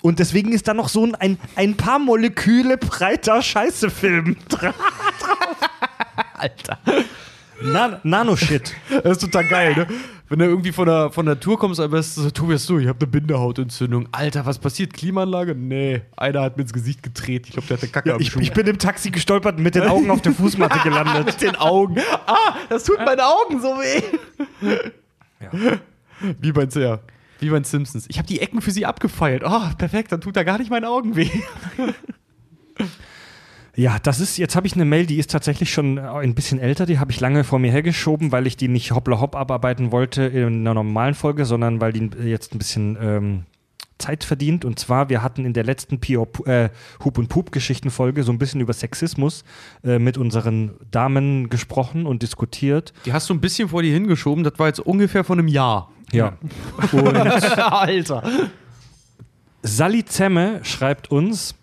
Und 0.03 0.19
deswegen 0.19 0.53
ist 0.53 0.67
da 0.67 0.75
noch 0.75 0.89
so 0.89 1.05
ein, 1.05 1.15
ein, 1.15 1.39
ein 1.57 1.77
paar 1.77 1.99
Moleküle 1.99 2.79
breiter 2.79 3.43
Scheißefilm 3.43 4.37
drauf. 4.49 4.75
Alter. 6.35 6.79
Na, 7.63 8.01
Nanoshit. 8.03 8.75
Das 9.03 9.13
ist 9.13 9.21
total 9.21 9.47
geil, 9.49 9.75
ne? 9.77 9.87
Wenn 10.29 10.39
du 10.39 10.45
irgendwie 10.45 10.71
von 10.71 10.87
der, 10.87 11.11
von 11.11 11.27
der 11.27 11.41
Tour 11.41 11.59
kommst, 11.59 11.81
aber 11.81 11.99
es 11.99 12.09
ist 12.09 12.15
so, 12.17 12.31
Tobias, 12.31 12.65
du, 12.67 12.79
ich 12.79 12.87
habe 12.87 12.99
eine 13.01 13.09
Bindehautentzündung. 13.09 14.09
Alter, 14.13 14.47
was 14.47 14.59
passiert? 14.61 14.93
Klimaanlage? 14.93 15.57
Nee, 15.57 16.03
einer 16.17 16.43
hat 16.43 16.57
mir 16.57 16.63
ins 16.63 16.73
Gesicht 16.73 17.03
getreten. 17.03 17.47
Ich 17.49 17.53
glaube, 17.55 17.67
der 17.67 17.77
hatte 17.79 17.89
Kacke 17.89 18.15
am 18.15 18.21
Ich, 18.21 18.31
Schuh. 18.31 18.39
ich 18.41 18.53
bin 18.53 18.67
im 18.69 18.79
Taxi 18.79 19.11
gestolpert 19.11 19.57
und 19.57 19.65
mit 19.65 19.75
den 19.75 19.83
Augen 19.89 20.09
auf 20.11 20.23
der 20.23 20.33
Fußmatte 20.33 20.79
gelandet. 20.85 21.27
mit 21.27 21.41
den 21.43 21.57
Augen. 21.57 21.97
Ah, 22.27 22.55
das 22.69 22.85
tut 22.85 22.99
meinen 23.05 23.21
Augen 23.21 23.61
so 23.61 23.69
weh. 23.69 24.03
Wie 26.41 26.53
bei 26.53 26.65
ja, 26.65 27.01
wie 27.41 27.49
bei 27.49 27.59
den 27.59 27.65
Simpsons. 27.65 28.05
Ich 28.09 28.19
habe 28.19 28.29
die 28.29 28.41
Ecken 28.41 28.61
für 28.61 28.71
sie 28.71 28.85
abgefeilt. 28.87 29.43
Oh, 29.45 29.63
perfekt, 29.79 30.13
dann 30.13 30.21
tut 30.21 30.37
da 30.37 30.43
gar 30.45 30.59
nicht 30.59 30.71
meinen 30.71 30.85
Augen 30.85 31.17
weh. 31.17 31.31
Ja, 33.77 33.99
das 34.03 34.21
ist, 34.21 34.37
jetzt 34.37 34.57
habe 34.57 34.67
ich 34.67 34.75
eine 34.75 34.85
Mail, 34.85 35.07
die 35.07 35.19
ist 35.19 35.31
tatsächlich 35.31 35.73
schon 35.73 35.99
äh, 35.99 36.03
ein 36.03 36.35
bisschen 36.35 36.59
älter, 36.59 36.87
die 36.87 36.99
habe 36.99 37.13
ich 37.13 37.21
lange 37.21 37.45
vor 37.45 37.59
mir 37.59 37.71
hergeschoben, 37.71 38.33
weil 38.33 38.47
ich 38.47 38.57
die 38.57 38.69
nicht 38.69 38.93
hoppla 38.93 39.21
hopp 39.21 39.37
abarbeiten 39.37 39.93
wollte 39.93 40.23
in 40.23 40.61
einer 40.61 40.75
normalen 40.75 41.15
Folge, 41.15 41.45
sondern 41.45 41.81
weil 41.81 41.93
die 41.93 42.11
jetzt 42.25 42.55
ein 42.55 42.59
bisschen 42.59 42.99
ähm, 43.01 43.45
Zeit 44.01 44.25
verdient. 44.25 44.65
Und 44.65 44.79
zwar, 44.79 45.09
wir 45.09 45.23
hatten 45.23 45.45
in 45.45 45.53
der 45.53 45.65
letzten 45.65 46.01
Pio, 46.01 46.27
äh, 46.47 46.71
Hup 47.05 47.19
und 47.19 47.29
Pup 47.29 47.53
Geschichtenfolge 47.53 48.25
so 48.25 48.33
ein 48.33 48.39
bisschen 48.39 48.61
über 48.61 48.73
Sexismus 48.73 49.45
äh, 49.85 49.99
mit 49.99 50.19
unseren 50.19 50.73
Damen 50.91 51.49
gesprochen 51.49 52.07
und 52.07 52.23
diskutiert. 52.23 52.93
Die 53.05 53.13
hast 53.13 53.31
du 53.31 53.35
ein 53.35 53.41
bisschen 53.41 53.69
vor 53.69 53.83
dir 53.83 53.93
hingeschoben. 53.93 54.43
Das 54.43 54.59
war 54.59 54.67
jetzt 54.67 54.81
ungefähr 54.81 55.23
von 55.23 55.39
einem 55.39 55.49
Jahr. 55.49 55.91
Ja. 56.11 56.37
Und 56.91 57.17
Alter. 57.17 58.23
Sally 59.63 60.05
Zemme 60.05 60.61
schreibt 60.65 61.11
uns, 61.11 61.55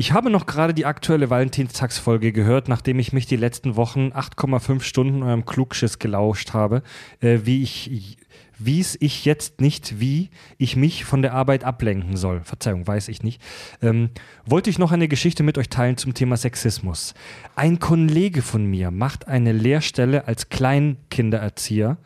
ich 0.00 0.12
habe 0.12 0.30
noch 0.30 0.46
gerade 0.46 0.74
die 0.74 0.86
aktuelle 0.86 1.28
Valentinstagsfolge 1.28 2.30
gehört, 2.30 2.68
nachdem 2.68 3.00
ich 3.00 3.12
mich 3.12 3.26
die 3.26 3.34
letzten 3.34 3.74
Wochen 3.74 4.12
8,5 4.12 4.82
Stunden 4.82 5.24
eurem 5.24 5.44
Klugschiss 5.44 5.98
gelauscht 5.98 6.54
habe, 6.54 6.84
äh, 7.20 7.40
wie 7.42 7.64
ich 7.64 8.16
wies 8.58 8.96
ich 9.00 9.24
jetzt 9.24 9.60
nicht, 9.60 10.00
wie 10.00 10.30
ich 10.56 10.76
mich 10.76 11.04
von 11.04 11.22
der 11.22 11.32
Arbeit 11.32 11.64
ablenken 11.64 12.16
soll. 12.16 12.42
Verzeihung, 12.42 12.86
weiß 12.86 13.08
ich 13.08 13.22
nicht. 13.22 13.40
Ähm, 13.82 14.10
wollte 14.44 14.70
ich 14.70 14.78
noch 14.78 14.92
eine 14.92 15.08
Geschichte 15.08 15.42
mit 15.42 15.58
euch 15.58 15.68
teilen 15.68 15.96
zum 15.96 16.14
Thema 16.14 16.36
Sexismus. 16.36 17.14
Ein 17.54 17.78
Kollege 17.78 18.42
von 18.42 18.66
mir 18.66 18.90
macht 18.90 19.28
eine 19.28 19.52
Lehrstelle 19.52 20.26
als 20.26 20.48
Kleinkindererzieher 20.48 21.98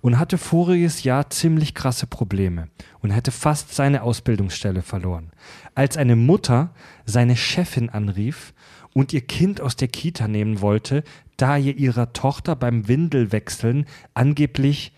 und 0.00 0.18
hatte 0.18 0.38
voriges 0.38 1.02
Jahr 1.02 1.28
ziemlich 1.30 1.74
krasse 1.74 2.06
Probleme 2.06 2.68
und 3.00 3.10
hätte 3.10 3.30
fast 3.30 3.74
seine 3.74 4.02
Ausbildungsstelle 4.02 4.82
verloren. 4.82 5.30
Als 5.78 5.96
eine 5.96 6.16
Mutter 6.16 6.74
seine 7.06 7.36
Chefin 7.36 7.88
anrief 7.88 8.52
und 8.94 9.12
ihr 9.12 9.20
Kind 9.20 9.60
aus 9.60 9.76
der 9.76 9.86
Kita 9.86 10.26
nehmen 10.26 10.60
wollte, 10.60 11.04
da 11.36 11.56
ihr 11.56 11.76
ihrer 11.76 12.12
Tochter 12.12 12.56
beim 12.56 12.88
Windelwechseln 12.88 13.86
angeblich 14.12 14.92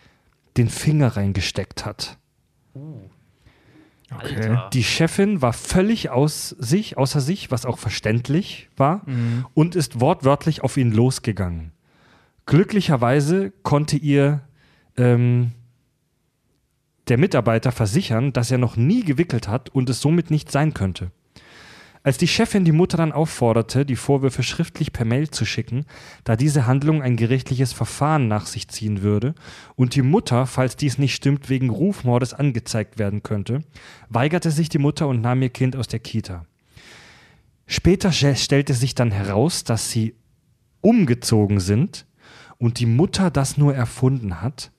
den 0.56 0.70
Finger 0.70 1.18
reingesteckt 1.18 1.84
hat. 1.84 2.16
Okay. 4.10 4.58
Die 4.72 4.82
Chefin 4.82 5.42
war 5.42 5.52
völlig 5.52 6.08
aus 6.08 6.48
sich, 6.48 6.96
außer 6.96 7.20
sich, 7.20 7.50
was 7.50 7.66
auch 7.66 7.76
verständlich 7.76 8.70
war, 8.78 9.02
und 9.52 9.76
ist 9.76 10.00
wortwörtlich 10.00 10.62
auf 10.62 10.78
ihn 10.78 10.92
losgegangen. 10.92 11.72
Glücklicherweise 12.46 13.52
konnte 13.62 13.98
ihr 13.98 14.40
ähm, 14.96 15.52
der 17.10 17.18
Mitarbeiter 17.18 17.72
versichern, 17.72 18.32
dass 18.32 18.50
er 18.50 18.58
noch 18.58 18.76
nie 18.76 19.04
gewickelt 19.04 19.48
hat 19.48 19.68
und 19.68 19.90
es 19.90 20.00
somit 20.00 20.30
nicht 20.30 20.50
sein 20.50 20.72
könnte. 20.72 21.10
Als 22.02 22.16
die 22.16 22.28
Chefin 22.28 22.64
die 22.64 22.72
Mutter 22.72 22.96
dann 22.96 23.12
aufforderte, 23.12 23.84
die 23.84 23.96
Vorwürfe 23.96 24.42
schriftlich 24.42 24.90
per 24.90 25.04
Mail 25.04 25.28
zu 25.28 25.44
schicken, 25.44 25.84
da 26.24 26.34
diese 26.34 26.66
Handlung 26.66 27.02
ein 27.02 27.16
gerichtliches 27.16 27.74
Verfahren 27.74 28.26
nach 28.26 28.46
sich 28.46 28.68
ziehen 28.68 29.02
würde 29.02 29.34
und 29.76 29.94
die 29.94 30.02
Mutter, 30.02 30.46
falls 30.46 30.76
dies 30.76 30.96
nicht 30.96 31.14
stimmt, 31.14 31.50
wegen 31.50 31.68
Rufmordes 31.68 32.32
angezeigt 32.32 32.98
werden 32.98 33.22
könnte, 33.22 33.60
weigerte 34.08 34.50
sich 34.50 34.70
die 34.70 34.78
Mutter 34.78 35.08
und 35.08 35.20
nahm 35.20 35.42
ihr 35.42 35.50
Kind 35.50 35.76
aus 35.76 35.88
der 35.88 36.00
Kita. 36.00 36.46
Später 37.66 38.12
stellte 38.12 38.72
sich 38.72 38.94
dann 38.94 39.10
heraus, 39.10 39.64
dass 39.64 39.90
sie 39.90 40.14
umgezogen 40.80 41.60
sind 41.60 42.06
und 42.60 42.78
die 42.78 42.86
Mutter 42.86 43.30
das 43.30 43.56
nur 43.56 43.74
erfunden 43.74 44.40
hat, 44.40 44.70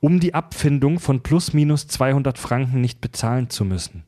um 0.00 0.20
die 0.20 0.34
Abfindung 0.34 0.98
von 0.98 1.22
plus 1.22 1.54
minus 1.54 1.86
200 1.86 2.36
Franken 2.36 2.82
nicht 2.82 3.00
bezahlen 3.00 3.48
zu 3.48 3.64
müssen. 3.64 4.04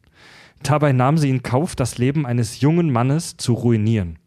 Dabei 0.62 0.92
nahm 0.92 1.16
sie 1.16 1.30
in 1.30 1.42
Kauf, 1.42 1.74
das 1.74 1.96
Leben 1.98 2.26
eines 2.26 2.60
jungen 2.60 2.92
Mannes 2.92 3.36
zu 3.36 3.54
ruinieren. 3.54 4.18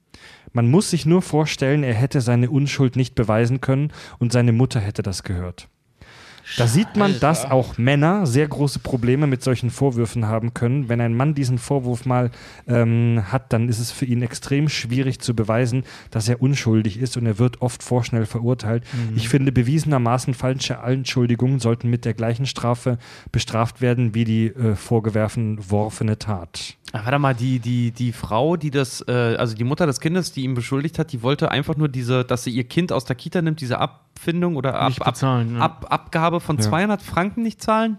Man 0.54 0.72
muss 0.72 0.89
sich 0.89 1.06
nur 1.06 1.22
vorstellen, 1.22 1.84
er 1.84 1.93
hätte 1.93 2.22
seine 2.22 2.50
Unschuld 2.50 2.96
nicht 2.96 3.14
beweisen 3.14 3.62
können 3.62 3.91
und 4.20 4.32
seine 4.32 4.54
Mutter 4.54 4.80
hätte 4.80 5.04
das 5.04 5.24
gehört. 5.24 5.68
Da 6.58 6.68
sieht 6.68 6.96
man, 6.96 7.20
dass 7.20 7.46
auch 7.46 7.78
Männer 7.78 8.26
sehr 8.26 8.48
große 8.48 8.80
Probleme 8.80 9.28
mit 9.28 9.43
solchen 9.43 9.70
Vorwürfen 9.70 10.28
haben 10.28 10.54
können. 10.54 10.89
Wenn 10.89 11.02
ein 11.02 11.16
Mann 11.16 11.34
diesen 11.34 11.58
Vorwurf 11.58 12.06
mal 12.06 12.32
ähm, 12.68 13.24
hat, 13.32 13.52
dann 13.52 13.70
ist 13.70 13.80
es 13.80 13.91
für 13.91 14.06
ihn 14.06 14.22
extrem 14.22 14.70
schwierig 14.70 15.20
zu 15.20 15.36
beweisen, 15.36 15.84
dass 16.12 16.30
er 16.30 16.41
unschuldig 16.41 17.00
ist 17.00 17.18
und 17.18 17.26
er 17.26 17.39
wird 17.39 17.62
oft 17.62 17.84
vorschnell 17.84 18.26
verurteilt. 18.26 18.84
Ich 19.16 19.30
finde, 19.30 19.52
bewiesenermaßen 19.52 20.34
falsche 20.34 20.80
Anschuldigungen 20.80 21.60
sollten 21.60 21.89
mit 21.89 22.06
der 22.06 22.14
gleichen 22.14 22.46
Strafe 22.46 22.98
bestraft 23.32 23.82
werden 23.82 24.14
wie 24.14 24.24
die 24.24 24.48
äh, 24.48 24.76
vorgeworfene 24.76 26.20
Tat. 26.20 26.78
Ach, 26.93 27.04
warte 27.04 27.20
mal, 27.20 27.34
die, 27.34 27.60
die, 27.60 27.91
die 27.91 28.14
Frau, 28.14 28.56
die 28.56 28.72
das, 28.72 29.02
äh, 29.08 29.36
also 29.38 29.54
die 29.54 29.66
Mutter 29.66 29.86
des 29.86 30.00
Kindes, 30.00 30.32
die 30.32 30.43
ihn 30.43 30.54
beschuldigt 30.54 30.98
hat, 30.98 31.12
die 31.12 31.22
wollte 31.22 31.52
einfach 31.52 31.76
nur 31.76 31.89
diese, 31.89 32.24
dass 32.24 32.46
sie 32.46 32.52
ihr 32.52 32.64
Kind 32.64 32.93
aus 32.93 33.04
der 33.04 33.18
Kita 33.18 33.41
nimmt, 33.41 33.60
diese 33.60 33.80
Abfindung 33.80 34.56
oder 34.56 34.80
Ab, 34.80 34.93
Ab, 35.02 35.18
ja. 35.22 35.43
Ab, 35.60 35.88
Abgabe 35.89 36.35
von 36.40 36.58
Ja. 36.58 36.64
200 36.64 37.02
Franken 37.02 37.44
nicht 37.44 37.62
zahlen? 37.62 37.98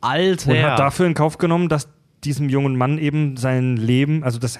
Alter. 0.00 0.50
Und 0.50 0.62
hat 0.62 0.78
dafür 0.78 1.06
in 1.06 1.14
Kauf 1.14 1.38
genommen, 1.38 1.68
dass 1.68 1.88
diesem 2.24 2.48
jungen 2.48 2.76
Mann 2.76 2.98
eben 2.98 3.36
sein 3.36 3.76
Leben, 3.76 4.22
also 4.24 4.38
das, 4.38 4.58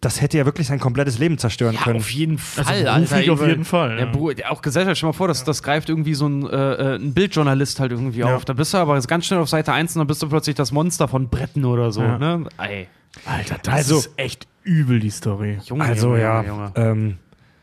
das 0.00 0.20
hätte 0.20 0.36
ja 0.38 0.44
wirklich 0.44 0.66
sein 0.66 0.78
komplettes 0.78 1.18
Leben 1.18 1.38
zerstören 1.38 1.74
ja, 1.74 1.80
können. 1.82 1.96
auf 1.96 2.10
jeden 2.10 2.38
Fall, 2.38 2.64
beruflich 2.64 3.12
Alter. 3.12 3.32
auf 3.32 3.46
jeden 3.46 3.64
Fall, 3.64 3.98
Ja, 3.98 4.30
ja. 4.38 4.50
Auch 4.50 4.62
Gesellschaft, 4.62 4.96
stell 4.98 5.08
mal 5.08 5.12
vor, 5.14 5.28
das, 5.28 5.44
das 5.44 5.62
greift 5.62 5.88
irgendwie 5.88 6.14
so 6.14 6.26
ein, 6.28 6.46
äh, 6.48 6.54
äh, 6.74 6.94
ein 6.96 7.12
Bildjournalist 7.14 7.80
halt 7.80 7.92
irgendwie 7.92 8.20
Ja. 8.20 8.34
auf. 8.36 8.44
Da 8.44 8.52
bist 8.52 8.72
du 8.74 8.78
aber 8.78 8.94
jetzt 8.96 9.08
ganz 9.08 9.26
schnell 9.26 9.40
auf 9.40 9.48
Seite 9.48 9.72
1 9.72 9.94
und 9.96 10.00
dann 10.00 10.06
bist 10.06 10.22
du 10.22 10.28
plötzlich 10.28 10.54
das 10.54 10.70
Monster 10.72 11.08
von 11.08 11.28
Bretten 11.28 11.64
oder 11.64 11.90
so. 11.92 12.02
Ja. 12.02 12.18
Ne? 12.18 12.44
Ey. 12.58 12.88
Alter, 13.24 13.56
das 13.62 13.74
Also- 13.74 13.96
ist 13.98 14.10
echt 14.16 14.46
übel, 14.62 15.00
die 15.00 15.10
Story. 15.10 15.58
Junge, 15.64 15.84
also 15.84 16.08
Junge, 16.08 16.20
ja, 16.20 16.42
Junge, 16.42 16.72
Junge. 16.76 16.90
ähm, 16.90 17.18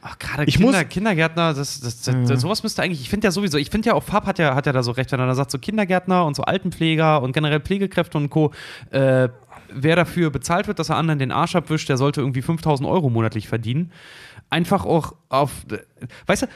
Ach, 0.06 0.20
gerade 0.20 0.44
Ich 0.46 0.58
Kinder, 0.58 0.80
muss- 0.80 0.90
Kindergärtner, 0.90 1.54
das, 1.54 1.80
das, 1.80 2.02
das, 2.02 2.42
sowas 2.42 2.62
müsste 2.62 2.82
eigentlich, 2.82 3.00
ich 3.02 3.10
finde 3.10 3.26
ja 3.28 3.32
sowieso, 3.32 3.58
ich 3.58 3.70
finde 3.70 3.88
ja 3.90 3.94
auch 3.96 4.04
Fab 4.04 4.26
hat 4.26 4.38
ja, 4.38 4.54
hat 4.54 4.66
ja 4.66 4.74
da 4.74 4.84
so 4.84 4.92
recht, 4.92 5.12
wenn 5.14 5.20
er 5.20 5.28
da 5.28 5.36
sagt, 5.36 5.50
so 5.52 5.58
Kindergärtner 5.58 6.26
und 6.26 6.36
so 6.36 6.44
Altenpfleger 6.44 7.22
und 7.22 7.32
generell 7.32 7.62
Pflegekräfte 7.62 8.18
und 8.18 8.30
Co., 8.30 8.52
äh, 8.92 9.30
wer 9.74 9.96
dafür 9.96 10.30
bezahlt 10.30 10.68
wird, 10.68 10.80
dass 10.80 10.90
er 10.90 10.98
anderen 10.98 11.20
den 11.20 11.32
Arsch 11.32 11.56
abwischt, 11.56 11.88
der 11.90 11.98
sollte 11.98 12.20
irgendwie 12.22 12.42
5000 12.42 12.88
Euro 12.88 13.10
monatlich 13.10 13.48
verdienen. 13.48 13.92
Einfach 14.50 14.86
auch 14.86 15.16
auf, 15.30 15.52
weißt 16.28 16.44
du, 16.44 16.48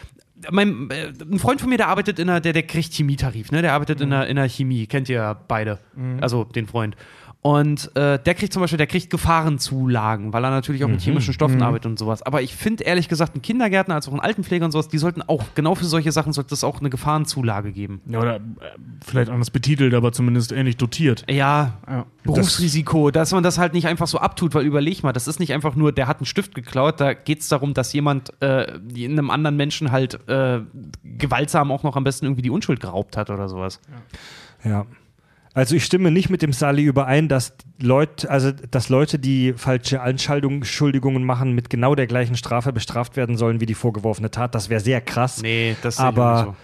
mein, 0.51 0.89
äh, 0.91 1.13
ein 1.21 1.39
Freund 1.39 1.61
von 1.61 1.69
mir, 1.69 1.77
der 1.77 1.87
arbeitet 1.87 2.19
in 2.19 2.29
einer, 2.29 2.41
der, 2.41 2.53
der 2.53 2.63
kriegt 2.63 2.93
Chemietarif, 2.93 3.51
ne? 3.51 3.61
Der 3.61 3.73
arbeitet 3.73 4.01
in, 4.01 4.11
einer, 4.13 4.27
in 4.27 4.37
einer 4.37 4.49
Chemie, 4.49 4.85
kennt 4.87 5.09
ihr 5.09 5.15
ja 5.15 5.33
beide. 5.33 5.79
Also 6.21 6.43
den 6.43 6.67
Freund. 6.67 6.95
Und 7.41 7.95
äh, 7.95 8.19
der 8.19 8.33
kriegt 8.35 8.51
zum 8.51 8.61
Beispiel, 8.61 8.77
der 8.77 8.88
kriegt 8.88 9.09
Gefahrenzulagen, 9.09 10.33
weil 10.33 10.43
er 10.43 10.49
natürlich 10.49 10.83
auch 10.83 10.89
mit 10.89 11.01
chemischen 11.01 11.33
Stoffen 11.33 11.61
arbeitet 11.61 11.85
und 11.85 11.99
sowas. 11.99 12.21
Aber 12.23 12.41
ich 12.41 12.55
finde 12.55 12.83
ehrlich 12.83 13.07
gesagt, 13.07 13.35
ein 13.35 13.41
Kindergärtner 13.41 13.95
als 13.95 14.07
auch 14.09 14.13
ein 14.13 14.19
Altenpfleger 14.19 14.65
und 14.65 14.71
sowas, 14.71 14.89
die 14.89 14.97
sollten 14.97 15.21
auch, 15.21 15.43
genau 15.55 15.75
für 15.75 15.85
solche 15.85 16.11
Sachen 16.11 16.33
sollte 16.33 16.53
es 16.53 16.63
auch 16.63 16.79
eine 16.79 16.89
Gefahrenzulage 16.89 17.71
geben. 17.71 18.01
Ja, 18.05 18.19
oder 18.19 18.35
äh, 18.35 18.39
vielleicht 19.05 19.29
anders 19.29 19.51
betitelt, 19.51 19.93
aber 19.93 20.11
zumindest 20.11 20.51
ähnlich 20.51 20.77
dotiert. 20.77 21.25
Ja, 21.29 21.77
Ja. 21.88 22.05
Berufsrisiko, 22.23 23.11
dass 23.11 23.31
man 23.31 23.43
das 23.43 23.57
halt 23.57 23.73
nicht 23.73 23.88
einfach 23.88 24.07
so 24.07 24.17
abtut, 24.17 24.53
weil 24.53 24.65
überleg 24.65 25.03
mal, 25.03 25.13
das 25.13 25.27
ist 25.27 25.39
nicht 25.39 25.53
einfach 25.53 25.75
nur, 25.75 25.91
der 25.93 26.07
hat 26.07 26.17
einen 26.17 26.25
Stift 26.25 26.55
geklaut, 26.55 26.99
da 26.99 27.13
geht 27.13 27.39
es 27.39 27.47
darum, 27.47 27.73
dass 27.73 27.93
jemand 27.93 28.33
äh, 28.41 28.67
einem 28.93 29.29
anderen 29.29 29.55
Menschen 29.55 29.91
halt 29.91 30.27
äh, 30.27 30.59
gewaltsam 31.03 31.71
auch 31.71 31.83
noch 31.83 31.95
am 31.95 32.03
besten 32.03 32.25
irgendwie 32.25 32.41
die 32.41 32.49
Unschuld 32.49 32.81
geraubt 32.81 33.15
hat 33.15 33.29
oder 33.29 33.47
sowas. 33.47 33.79
Ja. 34.65 34.85
Also 35.58 35.76
ich 35.76 35.84
stimme 35.84 36.12
nicht 36.12 36.30
mit 36.30 36.43
dem 36.43 36.53
Sally 36.53 36.84
überein, 36.84 37.28
dass 37.28 37.55
Leute, 37.82 38.30
also 38.30 38.51
dass 38.51 38.89
Leute, 38.89 39.18
die 39.18 39.53
falsche 39.53 40.01
Anschuldigungen 40.01 41.24
machen, 41.24 41.53
mit 41.53 41.72
genau 41.72 41.95
der 41.95 42.05
gleichen 42.05 42.36
Strafe 42.36 42.72
bestraft 42.72 43.16
werden 43.16 43.38
sollen 43.38 43.60
wie 43.60 43.66
die 43.66 43.74
vorgeworfene 43.74 44.30
Tat. 44.30 44.53
Das 44.53 44.70
wäre 44.70 44.82
sehr 44.82 45.01
krass. 45.01 45.41
Nee, 45.41 45.76
das 45.82 45.95
sehe 45.97 46.05
ich 46.05 46.10
auch 46.10 46.18
aber 46.18 46.45
nicht 46.45 46.58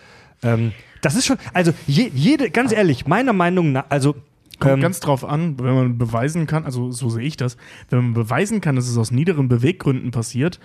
ähm, 0.43 0.73
das 1.01 1.15
ist 1.15 1.25
schon, 1.25 1.37
also 1.53 1.73
je, 1.87 2.11
jede, 2.13 2.51
ganz 2.51 2.71
ehrlich, 2.71 3.07
meiner 3.07 3.33
Meinung 3.33 3.71
nach, 3.71 3.85
also 3.89 4.15
Kommt 4.59 4.75
ähm, 4.75 4.81
ganz 4.81 4.99
drauf 4.99 5.25
an, 5.25 5.59
wenn 5.59 5.73
man 5.73 5.97
beweisen 5.97 6.45
kann, 6.45 6.63
also 6.63 6.91
so 6.91 7.09
sehe 7.09 7.23
ich 7.23 7.35
das, 7.35 7.57
wenn 7.89 7.99
man 7.99 8.13
beweisen 8.13 8.61
kann, 8.61 8.75
dass 8.75 8.87
es 8.87 8.97
aus 8.97 9.09
niederen 9.09 9.49
Beweggründen 9.49 10.11
passiert, 10.11 10.59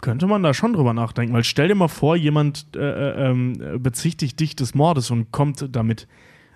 könnte 0.00 0.26
man 0.26 0.42
da 0.42 0.54
schon 0.54 0.72
drüber 0.72 0.94
nachdenken. 0.94 1.34
Weil 1.34 1.44
stell 1.44 1.68
dir 1.68 1.74
mal 1.74 1.88
vor, 1.88 2.16
jemand 2.16 2.66
äh, 2.74 2.80
äh, 2.80 3.30
ähm, 3.30 3.78
bezichtigt 3.78 4.40
dich 4.40 4.56
des 4.56 4.74
Mordes 4.74 5.10
und 5.10 5.30
kommt 5.30 5.68
damit 5.70 6.08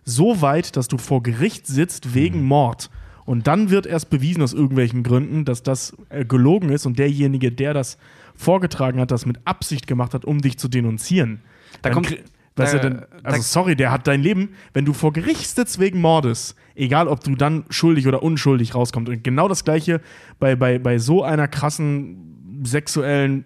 so 0.09 0.41
weit, 0.41 0.77
dass 0.77 0.89
du 0.89 0.99
vor 0.99 1.23
Gericht 1.23 1.67
sitzt 1.67 2.15
wegen 2.15 2.43
Mord. 2.45 2.91
Und 3.25 3.47
dann 3.47 3.69
wird 3.69 3.85
erst 3.87 4.09
bewiesen 4.09 4.43
aus 4.43 4.55
irgendwelchen 4.55 5.03
Gründen, 5.03 5.45
dass 5.45 5.63
das 5.63 5.95
äh, 6.09 6.25
gelogen 6.25 6.71
ist 6.71 6.87
und 6.87 6.99
derjenige, 6.99 7.53
der 7.53 7.75
das 7.75 7.99
vorgetragen 8.35 9.01
hat, 9.01 9.11
das 9.11 9.27
mit 9.27 9.39
Absicht 9.45 9.87
gemacht 9.87 10.15
hat, 10.15 10.25
um 10.25 10.41
dich 10.41 10.59
zu 10.59 10.69
denunzieren. 10.69 11.41
Da 11.83 11.91
Dann 11.91 11.93
kommt- 11.95 12.17
Weißt 12.57 12.75
du, 12.75 12.81
denn, 12.81 13.03
also 13.23 13.41
sorry, 13.43 13.77
der 13.77 13.93
hat 13.93 14.09
dein 14.09 14.21
Leben, 14.21 14.49
wenn 14.73 14.85
du 14.85 14.93
vor 14.93 15.13
Gericht 15.13 15.47
sitzt 15.49 15.79
wegen 15.79 16.01
Mordes, 16.01 16.57
egal 16.75 17.07
ob 17.07 17.23
du 17.23 17.37
dann 17.37 17.65
schuldig 17.71 18.09
oder 18.09 18.21
unschuldig 18.25 18.75
rauskommst. 18.75 19.09
Und 19.13 19.23
genau 19.23 19.47
das 19.47 19.63
gleiche 19.63 20.01
bei, 20.41 20.57
bei, 20.57 20.81
bei 20.81 20.99
so 20.99 21.23
einer 21.23 21.47
krassen 21.47 22.61
sexuellen 22.65 23.45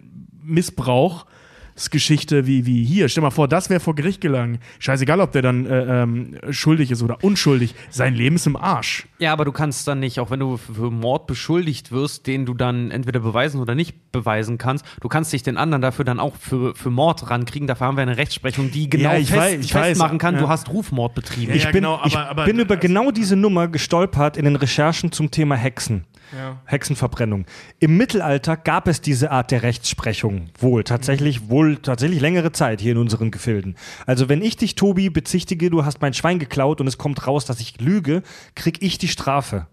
Missbrauchsgeschichte 1.82 2.46
wie, 2.46 2.64
wie 2.66 2.84
hier. 2.84 3.08
Stell 3.08 3.22
mal 3.22 3.30
vor, 3.30 3.48
das 3.48 3.68
wäre 3.70 3.80
vor 3.80 3.94
Gericht 3.94 4.20
gelangen. 4.20 4.58
Scheißegal, 4.78 5.20
ob 5.20 5.32
der 5.32 5.42
dann 5.42 5.66
äh, 5.66 6.02
ähm, 6.02 6.36
schuldig 6.50 6.90
ist 6.90 7.02
oder 7.02 7.18
unschuldig. 7.22 7.74
Sein 7.90 8.14
Leben 8.14 8.36
ist 8.36 8.46
im 8.46 8.56
Arsch. 8.56 9.06
Ja, 9.18 9.32
aber 9.32 9.44
du 9.44 9.52
kannst 9.52 9.86
dann 9.88 10.00
nicht, 10.00 10.20
auch 10.20 10.30
wenn 10.30 10.40
du 10.40 10.56
für 10.56 10.90
Mord 10.90 11.26
beschuldigt 11.26 11.90
wirst, 11.92 12.26
den 12.26 12.46
du 12.46 12.54
dann 12.54 12.90
entweder 12.90 13.20
beweisen 13.20 13.60
oder 13.60 13.74
nicht 13.74 14.12
beweisen 14.12 14.58
kannst, 14.58 14.84
du 15.00 15.08
kannst 15.08 15.32
dich 15.32 15.42
den 15.42 15.56
anderen 15.56 15.82
dafür 15.82 16.04
dann 16.04 16.20
auch 16.20 16.36
für, 16.36 16.74
für 16.74 16.90
Mord 16.90 17.28
rankriegen. 17.30 17.66
Dafür 17.66 17.88
haben 17.88 17.96
wir 17.96 18.02
eine 18.02 18.16
Rechtsprechung, 18.16 18.70
die 18.70 18.88
genau 18.88 19.12
Ja, 19.12 19.18
ich 19.18 19.28
fest, 19.30 19.40
weiß- 19.40 19.58
ich 19.60 19.74
weiß, 19.74 19.86
festmachen 19.88 20.18
kann, 20.18 20.34
ja. 20.36 20.40
du 20.40 20.48
hast 20.48 20.68
Rufmord 20.70 21.14
betrieben. 21.14 21.50
Ja, 21.50 21.56
ich 21.56 21.64
bin, 21.64 21.72
genau, 21.72 22.00
ich 22.04 22.16
aber- 22.16 22.30
aber- 22.30 22.44
bin 22.44 22.58
über 22.58 22.76
genau 22.76 23.10
diese 23.10 23.36
Nummer 23.36 23.68
gestolpert 23.68 24.36
in 24.36 24.44
den 24.44 24.56
Recherchen 24.56 25.12
zum 25.12 25.30
Thema 25.30 25.56
Hexen. 25.56 26.04
Ja. 26.36 26.60
Hexenverbrennung. 26.64 27.46
Im 27.78 27.96
Mittelalter 27.96 28.56
gab 28.56 28.88
es 28.88 29.00
diese 29.00 29.30
Art 29.30 29.50
der 29.50 29.62
Rechtsprechung 29.62 30.46
wohl 30.58 30.84
tatsächlich 30.84 31.48
wohl 31.48 31.76
tatsächlich 31.76 32.20
längere 32.20 32.52
Zeit 32.52 32.80
hier 32.80 32.92
in 32.92 32.98
unseren 32.98 33.30
Gefilden. 33.30 33.76
Also 34.06 34.28
wenn 34.28 34.42
ich 34.42 34.56
dich 34.56 34.74
Tobi 34.74 35.10
bezichtige, 35.10 35.70
du 35.70 35.84
hast 35.84 36.00
mein 36.00 36.14
Schwein 36.14 36.38
geklaut 36.38 36.80
und 36.80 36.86
es 36.86 36.98
kommt 36.98 37.26
raus, 37.26 37.44
dass 37.44 37.60
ich 37.60 37.80
lüge, 37.80 38.22
krieg 38.54 38.82
ich 38.82 38.98
die 38.98 39.08
Strafe. 39.08 39.66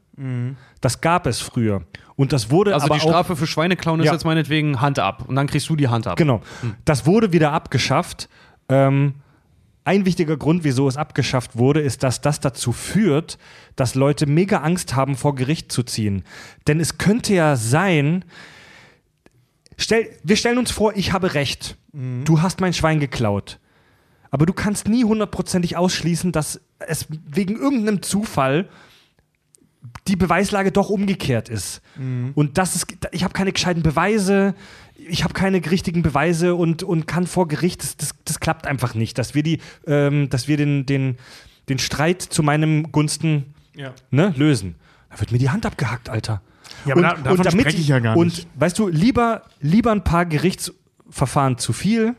Das 0.82 1.00
gab 1.00 1.26
es 1.28 1.40
früher 1.40 1.84
und 2.18 2.34
das 2.34 2.52
wurde 2.52 2.74
Also 2.74 2.88
aber 2.88 2.96
die 2.96 3.02
auch 3.04 3.08
Strafe 3.08 3.38
für 3.38 3.48
Schweineklauen 3.48 4.02
ist 4.02 4.08
Ja. 4.08 4.12
jetzt 4.12 4.26
meinetwegen 4.26 4.82
Hand 4.82 5.00
ab. 5.00 5.24
Und 5.30 5.36
dann 5.38 5.48
kriegst 5.48 5.70
du 5.70 5.78
die 5.78 5.88
Hand 5.88 6.08
ab. 6.08 6.18
Genau. 6.18 6.42
Das 6.84 7.06
wurde 7.06 7.32
wieder 7.32 7.54
abgeschafft. 7.54 8.28
Ähm, 8.68 9.14
ein 9.90 10.06
wichtiger 10.06 10.38
Grund, 10.38 10.64
wieso 10.64 10.88
es 10.88 10.98
abgeschafft 10.98 11.58
wurde, 11.58 11.82
ist, 11.82 12.04
dass 12.04 12.22
das 12.22 12.40
dazu 12.40 12.72
führt, 12.74 13.40
dass 13.76 13.96
Leute 13.96 14.28
mega 14.28 14.60
Angst 14.60 14.96
haben, 14.96 15.16
vor 15.16 15.34
Gericht 15.34 15.72
zu 15.72 15.82
ziehen. 15.82 16.24
Denn 16.68 16.80
es 16.80 17.00
könnte 17.00 17.34
ja 17.34 17.56
sein, 17.56 18.24
stell, 19.78 20.08
wir 20.24 20.36
stellen 20.36 20.60
uns 20.60 20.70
vor, 20.70 20.96
ich 20.96 21.12
habe 21.12 21.34
Recht. 21.34 21.76
Du 21.92 22.44
hast 22.44 22.62
mein 22.62 22.74
Schwein 22.74 23.00
geklaut. 23.00 23.60
Aber 24.30 24.46
du 24.46 24.54
kannst 24.54 24.88
nie 24.88 25.06
hundertprozentig 25.06 25.76
ausschließen, 25.76 26.32
dass 26.32 26.62
es 26.78 27.08
wegen 27.26 27.56
irgendeinem 27.56 28.04
Zufall 28.04 28.70
die 30.08 30.16
Beweislage 30.16 30.72
doch 30.72 30.92
umgekehrt 30.92 31.50
ist. 31.50 31.82
Und 32.36 32.60
das 32.60 32.76
ist, 32.76 32.86
ich 33.12 33.24
habe 33.24 33.34
keine 33.34 33.54
gescheiten 33.54 33.82
Beweise, 33.82 34.54
ich 35.08 35.24
habe 35.24 35.34
keine 35.34 35.58
richtigen 35.70 36.02
Beweise 36.02 36.56
und, 36.56 36.84
und 36.84 37.08
kann 37.08 37.28
vor 37.28 37.48
Gericht, 37.48 37.82
das, 37.84 37.98
das, 37.98 38.16
das 38.26 38.40
klappt 38.40 38.68
einfach 38.68 38.94
nicht, 38.96 39.18
dass 39.18 39.36
wir, 39.36 39.44
die, 39.44 39.60
ähm, 39.88 40.30
dass 40.30 40.48
wir 40.48 40.58
den, 40.58 40.86
den, 40.86 41.18
den 41.70 41.80
Streit 41.80 42.22
zu 42.22 42.44
meinem 42.44 42.92
Gunsten 42.92 43.54
Ja. 43.76 43.94
ne, 44.12 44.34
lösen. 44.38 44.76
Da 45.10 45.20
wird 45.20 45.32
mir 45.32 45.38
die 45.40 45.50
Hand 45.50 45.66
abgehackt, 45.66 46.10
Alter. 46.10 46.42
Ja, 46.86 46.94
aber 46.94 47.02
da- 47.02 47.14
davon 47.16 47.52
spreche 47.52 47.78
ich 47.78 47.88
ja 47.88 48.00
gar 48.00 48.16
und, 48.18 48.28
nicht. 48.28 48.48
weißt 48.56 48.78
du, 48.78 48.88
lieber, 48.88 49.44
lieber 49.60 49.92
ein 49.92 50.04
paar 50.04 50.26
Gerichtsverfahren 50.26 51.58
zu 51.58 51.74
viel, 51.74 52.16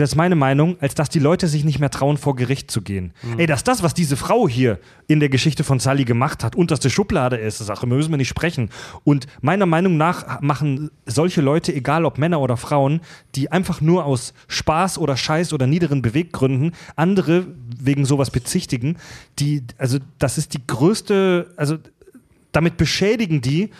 das 0.00 0.10
ist 0.10 0.16
meine 0.16 0.36
Meinung, 0.36 0.76
als 0.80 0.94
dass 0.94 1.08
die 1.08 1.18
Leute 1.18 1.48
sich 1.48 1.64
nicht 1.64 1.78
mehr 1.78 1.90
trauen, 1.90 2.16
vor 2.18 2.36
Gericht 2.36 2.70
zu 2.70 2.82
gehen. 2.82 3.12
Mhm. 3.22 3.38
Ey, 3.38 3.46
dass 3.46 3.64
das, 3.64 3.82
was 3.82 3.94
diese 3.94 4.16
Frau 4.16 4.48
hier 4.48 4.78
in 5.06 5.20
der 5.20 5.28
Geschichte 5.28 5.64
von 5.64 5.78
Sally 5.78 6.04
gemacht 6.04 6.44
hat, 6.44 6.54
unterste 6.54 6.90
Schublade 6.90 7.36
ist, 7.36 7.58
Sache, 7.58 7.86
müssen 7.86 8.10
wir 8.10 8.18
nicht 8.18 8.28
sprechen. 8.28 8.70
Und 9.04 9.26
meiner 9.40 9.66
Meinung 9.66 9.96
nach 9.96 10.40
machen 10.40 10.90
solche 11.06 11.40
Leute, 11.40 11.74
egal 11.74 12.04
ob 12.04 12.18
Männer 12.18 12.40
oder 12.40 12.56
Frauen, 12.56 13.00
die 13.34 13.50
einfach 13.50 13.80
nur 13.80 14.04
aus 14.04 14.34
Spaß 14.48 14.98
oder 14.98 15.16
Scheiß 15.16 15.52
oder 15.52 15.66
niederen 15.66 16.02
Beweggründen 16.02 16.72
andere 16.94 17.46
wegen 17.78 18.04
sowas 18.04 18.30
bezichtigen, 18.30 18.98
die, 19.38 19.62
also 19.78 19.98
das 20.18 20.38
ist 20.38 20.54
die 20.54 20.66
größte, 20.66 21.52
also 21.56 21.78
damit 22.52 22.76
beschädigen 22.76 23.40
die 23.40 23.70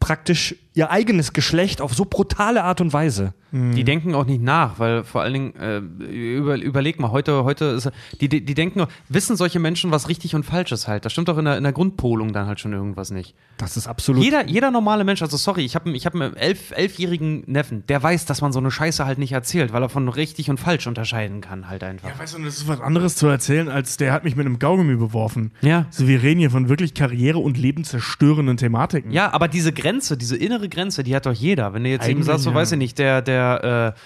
praktisch 0.00 0.56
ihr 0.74 0.90
eigenes 0.90 1.32
Geschlecht 1.32 1.80
auf 1.80 1.94
so 1.94 2.04
brutale 2.04 2.64
Art 2.64 2.80
und 2.80 2.92
Weise. 2.92 3.34
Die 3.54 3.84
denken 3.84 4.14
auch 4.14 4.24
nicht 4.24 4.40
nach, 4.40 4.78
weil 4.78 5.04
vor 5.04 5.20
allen 5.20 5.34
Dingen, 5.34 5.56
äh, 5.56 5.76
über, 5.76 6.56
überleg 6.56 6.98
mal, 6.98 7.10
heute, 7.10 7.44
heute 7.44 7.66
ist, 7.66 7.90
die, 8.18 8.30
die, 8.30 8.42
die 8.42 8.54
denken, 8.54 8.86
wissen 9.10 9.36
solche 9.36 9.58
Menschen, 9.58 9.90
was 9.90 10.08
richtig 10.08 10.34
und 10.34 10.44
falsch 10.44 10.72
ist 10.72 10.88
halt. 10.88 11.04
Das 11.04 11.12
stimmt 11.12 11.28
doch 11.28 11.36
in 11.36 11.44
der, 11.44 11.58
in 11.58 11.62
der 11.62 11.74
Grundpolung 11.74 12.32
dann 12.32 12.46
halt 12.46 12.60
schon 12.60 12.72
irgendwas 12.72 13.10
nicht. 13.10 13.34
Das 13.58 13.76
ist 13.76 13.88
absolut. 13.88 14.24
Jeder, 14.24 14.48
jeder 14.48 14.70
normale 14.70 15.04
Mensch, 15.04 15.20
also 15.20 15.36
sorry, 15.36 15.66
ich 15.66 15.74
habe 15.74 15.90
ich 15.90 16.06
hab 16.06 16.14
einen 16.14 16.34
elf, 16.34 16.70
elfjährigen 16.70 17.44
Neffen, 17.46 17.84
der 17.88 18.02
weiß, 18.02 18.24
dass 18.24 18.40
man 18.40 18.52
so 18.52 18.58
eine 18.58 18.70
Scheiße 18.70 19.04
halt 19.04 19.18
nicht 19.18 19.32
erzählt, 19.32 19.74
weil 19.74 19.82
er 19.82 19.90
von 19.90 20.08
richtig 20.08 20.48
und 20.48 20.58
falsch 20.58 20.86
unterscheiden 20.86 21.42
kann 21.42 21.68
halt 21.68 21.84
einfach. 21.84 22.08
Ja, 22.08 22.18
weißt 22.18 22.38
du, 22.38 22.42
das 22.44 22.56
ist 22.56 22.68
was 22.68 22.80
anderes 22.80 23.16
zu 23.16 23.26
erzählen, 23.26 23.68
als 23.68 23.98
der 23.98 24.14
hat 24.14 24.24
mich 24.24 24.34
mit 24.34 24.46
einem 24.46 24.60
Kaugummi 24.60 24.96
beworfen. 24.96 25.50
Ja. 25.60 25.84
So, 25.90 26.08
wir 26.08 26.22
reden 26.22 26.40
hier 26.40 26.50
von 26.50 26.70
wirklich 26.70 26.94
Karriere- 26.94 27.38
und 27.38 27.58
lebenszerstörenden 27.58 28.56
Thematiken. 28.56 29.10
Ja, 29.10 29.30
aber 29.34 29.46
diese 29.46 29.74
Grenze, 29.74 30.16
diese 30.16 30.38
innere 30.38 30.61
Grenze, 30.68 31.02
die 31.02 31.14
hat 31.14 31.26
doch 31.26 31.32
jeder. 31.32 31.74
Wenn 31.74 31.84
du 31.84 31.90
jetzt 31.90 32.04
eben 32.04 32.18
Eigentlich, 32.18 32.26
sagst, 32.26 32.44
so 32.44 32.54
weiß 32.54 32.72
ich 32.72 32.78
nicht, 32.78 32.98
der, 32.98 33.22
der, 33.22 33.94
äh, 33.96 33.98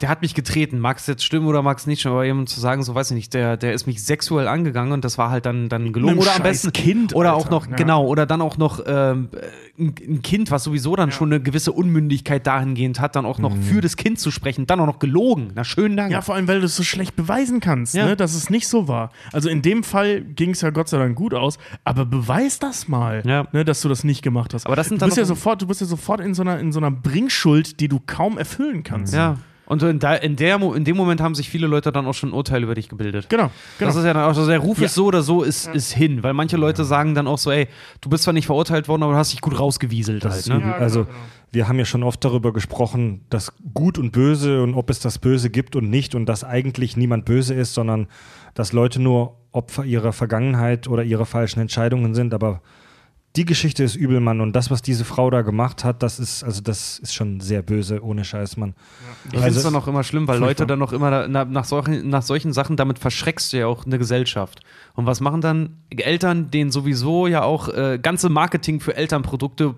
der 0.00 0.08
hat 0.08 0.22
mich 0.22 0.34
getreten, 0.34 0.78
mag 0.80 0.96
es 0.96 1.06
jetzt 1.06 1.22
stimmen 1.22 1.46
oder 1.46 1.62
mag 1.62 1.78
es 1.78 1.86
nicht 1.86 2.00
stimmen, 2.00 2.14
aber 2.14 2.24
jemand 2.24 2.48
zu 2.48 2.58
sagen, 2.60 2.82
so 2.82 2.94
weiß 2.94 3.10
ich 3.10 3.14
nicht, 3.14 3.34
der, 3.34 3.56
der 3.56 3.72
ist 3.74 3.86
mich 3.86 4.02
sexuell 4.02 4.48
angegangen 4.48 4.92
und 4.92 5.04
das 5.04 5.18
war 5.18 5.30
halt 5.30 5.44
dann, 5.46 5.68
dann 5.68 5.92
gelogen. 5.92 6.18
Oder 6.18 6.34
am 6.34 6.42
besten 6.42 6.72
Kind, 6.72 7.14
Oder 7.14 7.34
Alter. 7.34 7.46
auch 7.46 7.50
noch, 7.50 7.66
Ja. 7.68 7.76
genau, 7.76 8.06
oder 8.06 8.24
dann 8.26 8.40
auch 8.40 8.56
noch 8.56 8.80
ähm, 8.86 9.28
ein, 9.78 10.22
Kind, 10.22 10.50
was 10.50 10.64
sowieso 10.64 10.96
dann 10.96 11.12
schon 11.12 11.30
eine 11.30 11.40
gewisse 11.42 11.72
Unmündigkeit 11.72 12.46
dahingehend 12.46 13.00
hat, 13.00 13.16
dann 13.16 13.26
auch 13.26 13.38
noch 13.38 13.54
für 13.56 13.80
das 13.80 13.96
Kind 13.96 14.18
zu 14.18 14.30
sprechen, 14.30 14.66
dann 14.66 14.80
auch 14.80 14.86
noch 14.86 14.98
gelogen. 14.98 15.52
Na, 15.54 15.62
schönen 15.62 15.96
Dank. 15.96 16.10
Ja, 16.10 16.22
vor 16.22 16.34
allem, 16.34 16.48
weil 16.48 16.60
du 16.60 16.66
es 16.66 16.74
so 16.76 16.82
schlecht 16.82 17.14
beweisen 17.14 17.60
kannst, 17.60 17.94
Ja. 17.94 18.06
ne, 18.06 18.16
dass 18.16 18.34
es 18.34 18.48
nicht 18.50 18.66
so 18.66 18.88
war. 18.88 19.10
Also 19.32 19.48
in 19.50 19.60
dem 19.62 19.84
Fall 19.84 20.22
ging 20.22 20.50
es 20.50 20.62
ja 20.62 20.70
Gott 20.70 20.88
sei 20.88 20.98
Dank 20.98 21.16
gut 21.16 21.34
aus, 21.34 21.58
aber 21.84 22.06
beweis 22.06 22.58
das 22.58 22.88
mal, 22.88 23.22
Ja. 23.26 23.46
ne, 23.52 23.64
dass 23.64 23.82
du 23.82 23.88
das 23.90 24.04
nicht 24.04 24.22
gemacht 24.22 24.54
hast. 24.54 24.66
Aber 24.66 24.74
das 24.76 24.88
sind 24.88 25.00
du 25.02 25.06
bist 25.06 25.18
ja 25.18 25.24
sofort, 25.26 25.60
du 25.62 25.66
bist 25.66 25.80
ja 25.82 25.86
sofort 25.86 26.20
in 26.20 26.34
so 26.34 26.42
einer, 26.42 26.58
in 26.58 26.72
so 26.72 26.80
einer 26.80 26.90
Bringschuld, 26.90 27.78
die 27.80 27.88
du 27.88 28.00
kaum 28.04 28.38
erfüllen 28.38 28.82
kannst. 28.82 29.14
Ja. 29.14 29.36
Und 29.70 29.84
in, 29.84 30.00
da, 30.00 30.16
in, 30.16 30.34
der, 30.34 30.60
in 30.60 30.84
dem 30.84 30.96
Moment 30.96 31.20
haben 31.20 31.36
sich 31.36 31.48
viele 31.48 31.68
Leute 31.68 31.92
dann 31.92 32.04
auch 32.04 32.12
schon 32.12 32.30
ein 32.30 32.32
Urteil 32.32 32.64
über 32.64 32.74
dich 32.74 32.88
gebildet. 32.88 33.28
Genau, 33.28 33.50
genau. 33.78 33.88
Das 33.88 33.94
ist 33.94 34.04
ja 34.04 34.12
dann 34.12 34.24
auch 34.28 34.34
so, 34.34 34.44
der 34.44 34.58
Ruf 34.58 34.80
Ja. 34.80 34.86
ist 34.86 34.94
so 34.94 35.04
oder 35.06 35.22
so, 35.22 35.44
ist, 35.44 35.68
ist 35.68 35.92
hin. 35.92 36.24
Weil 36.24 36.32
manche 36.34 36.56
Leute 36.56 36.84
sagen 36.84 37.14
dann 37.14 37.28
auch 37.28 37.38
so, 37.38 37.52
ey, 37.52 37.68
du 38.00 38.08
bist 38.10 38.24
zwar 38.24 38.34
nicht 38.34 38.46
verurteilt 38.46 38.88
worden, 38.88 39.04
aber 39.04 39.12
du 39.12 39.18
hast 39.18 39.32
dich 39.32 39.40
gut 39.40 39.56
rausgewieselt 39.60 40.24
Das 40.24 40.34
halt. 40.34 40.48
Ne? 40.48 40.56
übel. 40.56 40.72
also, 40.72 41.06
wir 41.52 41.68
haben 41.68 41.78
ja 41.78 41.84
schon 41.84 42.02
oft 42.02 42.24
darüber 42.24 42.52
gesprochen, 42.52 43.20
dass 43.30 43.52
Gut 43.72 43.96
und 43.96 44.10
Böse 44.10 44.60
und 44.60 44.74
ob 44.74 44.90
es 44.90 44.98
das 44.98 45.20
Böse 45.20 45.50
gibt 45.50 45.76
und 45.76 45.88
nicht 45.88 46.16
und 46.16 46.26
dass 46.26 46.42
eigentlich 46.42 46.96
niemand 46.96 47.24
böse 47.24 47.54
ist, 47.54 47.72
sondern 47.74 48.08
dass 48.54 48.72
Leute 48.72 49.00
nur 49.00 49.36
Opfer 49.52 49.84
ihrer 49.84 50.12
Vergangenheit 50.12 50.88
oder 50.88 51.04
ihrer 51.04 51.26
falschen 51.26 51.60
Entscheidungen 51.60 52.14
sind. 52.16 52.34
Aber 52.34 52.60
die 53.36 53.44
Geschichte 53.44 53.84
ist 53.84 53.94
übel, 53.94 54.18
Mann. 54.18 54.40
Und 54.40 54.54
das, 54.54 54.70
was 54.70 54.82
diese 54.82 55.04
Frau 55.04 55.30
da 55.30 55.42
gemacht 55.42 55.84
hat, 55.84 56.02
das 56.02 56.18
ist, 56.18 56.42
also 56.42 56.60
das 56.60 56.98
ist 56.98 57.14
schon 57.14 57.40
sehr 57.40 57.62
böse, 57.62 58.02
ohne 58.02 58.24
Scheiß, 58.24 58.56
Mann. 58.56 58.74
Ich 59.30 59.38
finde 59.38 59.56
es 59.56 59.62
dann 59.62 59.76
auch 59.76 59.86
immer 59.86 60.02
schlimm, 60.02 60.26
weil 60.26 60.40
Leute 60.40 60.66
dann 60.66 60.80
noch 60.80 60.92
immer 60.92 61.10
da, 61.10 61.28
na, 61.28 61.44
nach, 61.44 61.64
solchen, 61.64 62.08
nach 62.08 62.22
solchen 62.22 62.52
Sachen, 62.52 62.76
damit 62.76 62.98
verschreckst 62.98 63.52
du 63.52 63.58
ja 63.58 63.66
auch 63.68 63.86
eine 63.86 63.98
Gesellschaft. 63.98 64.60
Und 64.94 65.06
was 65.06 65.20
machen 65.20 65.40
dann 65.40 65.76
Eltern, 65.90 66.50
denen 66.50 66.72
sowieso 66.72 67.28
ja 67.28 67.42
auch 67.42 67.68
äh, 67.68 68.00
ganze 68.02 68.30
Marketing 68.30 68.80
für 68.80 68.96
Elternprodukte 68.96 69.76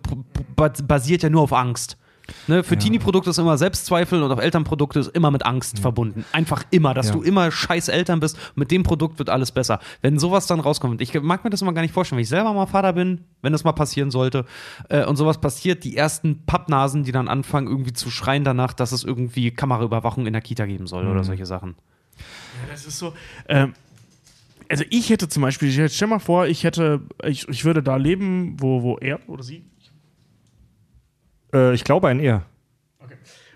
basiert 0.57 1.23
ja 1.23 1.29
nur 1.29 1.43
auf 1.43 1.53
Angst. 1.53 1.99
Ne, 2.47 2.63
für 2.63 2.79
Teenie-Produkte 2.79 3.31
ist 3.31 3.39
immer 3.39 3.59
Selbstzweifel 3.59 4.23
und 4.23 4.31
auf 4.31 4.39
Elternprodukte 4.41 5.01
ist 5.01 5.09
immer 5.09 5.31
mit 5.31 5.45
Angst 5.45 5.81
verbunden. 5.81 6.25
Einfach 6.33 6.63
immer, 6.71 6.95
dass 6.95 7.09
Ja. 7.09 7.15
du 7.15 7.23
immer 7.23 7.51
scheiß 7.51 7.89
Eltern 7.89 8.21
bist. 8.21 8.39
Mit 8.55 8.71
dem 8.71 8.85
Produkt 8.85 9.19
wird 9.19 9.29
alles 9.29 9.51
besser. 9.51 9.81
Wenn 10.03 10.19
sowas 10.19 10.47
dann 10.47 10.61
rauskommt, 10.61 11.01
ich 11.01 11.21
mag 11.21 11.43
mir 11.45 11.51
das 11.51 11.63
immer 11.63 11.73
gar 11.73 11.83
nicht 11.83 11.93
vorstellen, 11.93 12.19
wenn 12.19 12.23
ich 12.23 12.29
selber 12.29 12.53
mal 12.55 12.67
Vater 12.67 12.93
bin, 12.93 13.25
wenn 13.43 13.53
das 13.53 13.65
mal 13.65 13.73
passieren 13.73 14.11
sollte 14.11 14.45
äh, 14.89 15.05
und 15.05 15.17
sowas 15.17 15.41
passiert, 15.41 15.83
die 15.85 15.97
ersten 15.97 16.45
Pappnasen, 16.47 17.03
die 17.05 17.13
dann 17.13 17.29
anfangen 17.29 17.67
irgendwie 17.67 17.93
zu 17.93 18.11
schreien 18.11 18.45
danach, 18.45 18.73
dass 18.73 18.93
es 18.93 19.03
irgendwie 19.05 19.51
Kameraüberwachung 19.51 20.27
in 20.27 20.33
der 20.33 20.43
Kita 20.43 20.67
geben 20.67 20.87
soll 20.87 21.07
oder 21.09 21.25
solche 21.25 21.47
Sachen. 21.47 21.75
Das 22.71 22.87
ist 22.87 22.99
so. 22.99 23.15
Ähm, 23.49 23.75
also 24.69 24.85
ich 24.91 25.11
hätte 25.11 25.29
zum 25.29 25.43
Beispiel, 25.43 25.69
ich 25.69 25.95
stell 25.95 26.09
mal 26.09 26.19
vor, 26.21 26.47
ich 26.47 26.65
hätte, 26.65 27.01
ich, 27.25 27.49
ich 27.49 27.65
würde 27.65 27.83
da 27.83 27.97
leben, 27.97 28.57
wo, 28.59 28.83
wo 28.83 28.97
er 28.99 29.19
oder 29.29 29.43
sie, 29.43 29.65
Äh, 31.55 31.75
ich 31.75 31.85
glaube 31.85 32.09
ein 32.09 32.21
Er. 32.21 32.45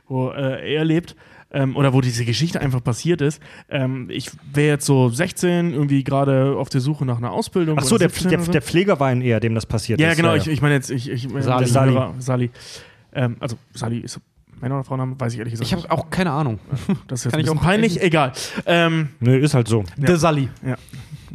wo 0.09 0.31
äh, 0.31 0.75
er 0.75 0.85
lebt. 0.85 1.17
Ähm, 1.53 1.77
oder 1.77 1.93
wo 1.93 2.01
diese 2.01 2.25
Geschichte 2.25 2.61
einfach 2.61 2.83
passiert 2.83 3.21
ist. 3.21 3.41
Ähm, 3.71 4.09
ich 4.11 4.31
wäre 4.53 4.67
jetzt 4.75 4.85
so 4.85 5.09
16, 5.09 5.73
irgendwie 5.73 6.03
gerade 6.03 6.57
auf 6.57 6.69
der 6.69 6.81
Suche 6.81 7.07
nach 7.07 7.19
einer 7.19 7.31
Ausbildung. 7.31 7.79
Ach 7.81 7.85
so, 7.85 7.97
der, 7.99 8.09
17 8.11 8.31
der, 8.31 8.41
so. 8.43 8.53
der 8.53 8.63
Pfleger 8.63 8.99
war 8.99 9.09
ein 9.09 9.23
Er, 9.23 9.39
dem 9.39 9.55
das 9.55 9.65
passiert 9.65 10.01
Ja, 10.01 10.11
ist. 10.11 10.17
genau, 10.17 10.35
ich, 10.35 10.49
ich 10.49 10.61
meine 10.61 10.75
jetzt, 10.75 10.91
ich, 10.91 11.09
ich 11.09 11.29
Sali. 11.41 11.67
Sali. 11.67 11.93
Hörer, 11.93 12.15
Sali. 12.19 12.51
Ähm, 13.15 13.37
also 13.39 13.57
Sali 13.73 14.01
ist 14.01 14.21
Männer- 14.61 14.75
oder 14.75 14.85
Frauenname, 14.85 15.15
weiß 15.19 15.33
ich 15.35 15.39
ehrlich 15.39 15.53
gesagt. 15.53 15.67
Ich 15.69 15.73
habe 15.73 15.89
auch 15.91 16.11
keine 16.11 16.33
Ahnung. 16.33 16.59
das 17.07 17.21
ist 17.21 17.25
jetzt 17.27 17.33
kann 17.33 17.41
ein 17.41 17.45
ich 17.47 17.51
auch- 17.51 17.61
peinlich, 17.63 18.03
egal. 18.03 18.33
Ähm, 18.67 19.11
Nö, 19.21 19.37
ist 19.39 19.55
halt 19.55 19.69
so. 19.69 19.85
Der 19.97 20.17
Sally. 20.17 20.49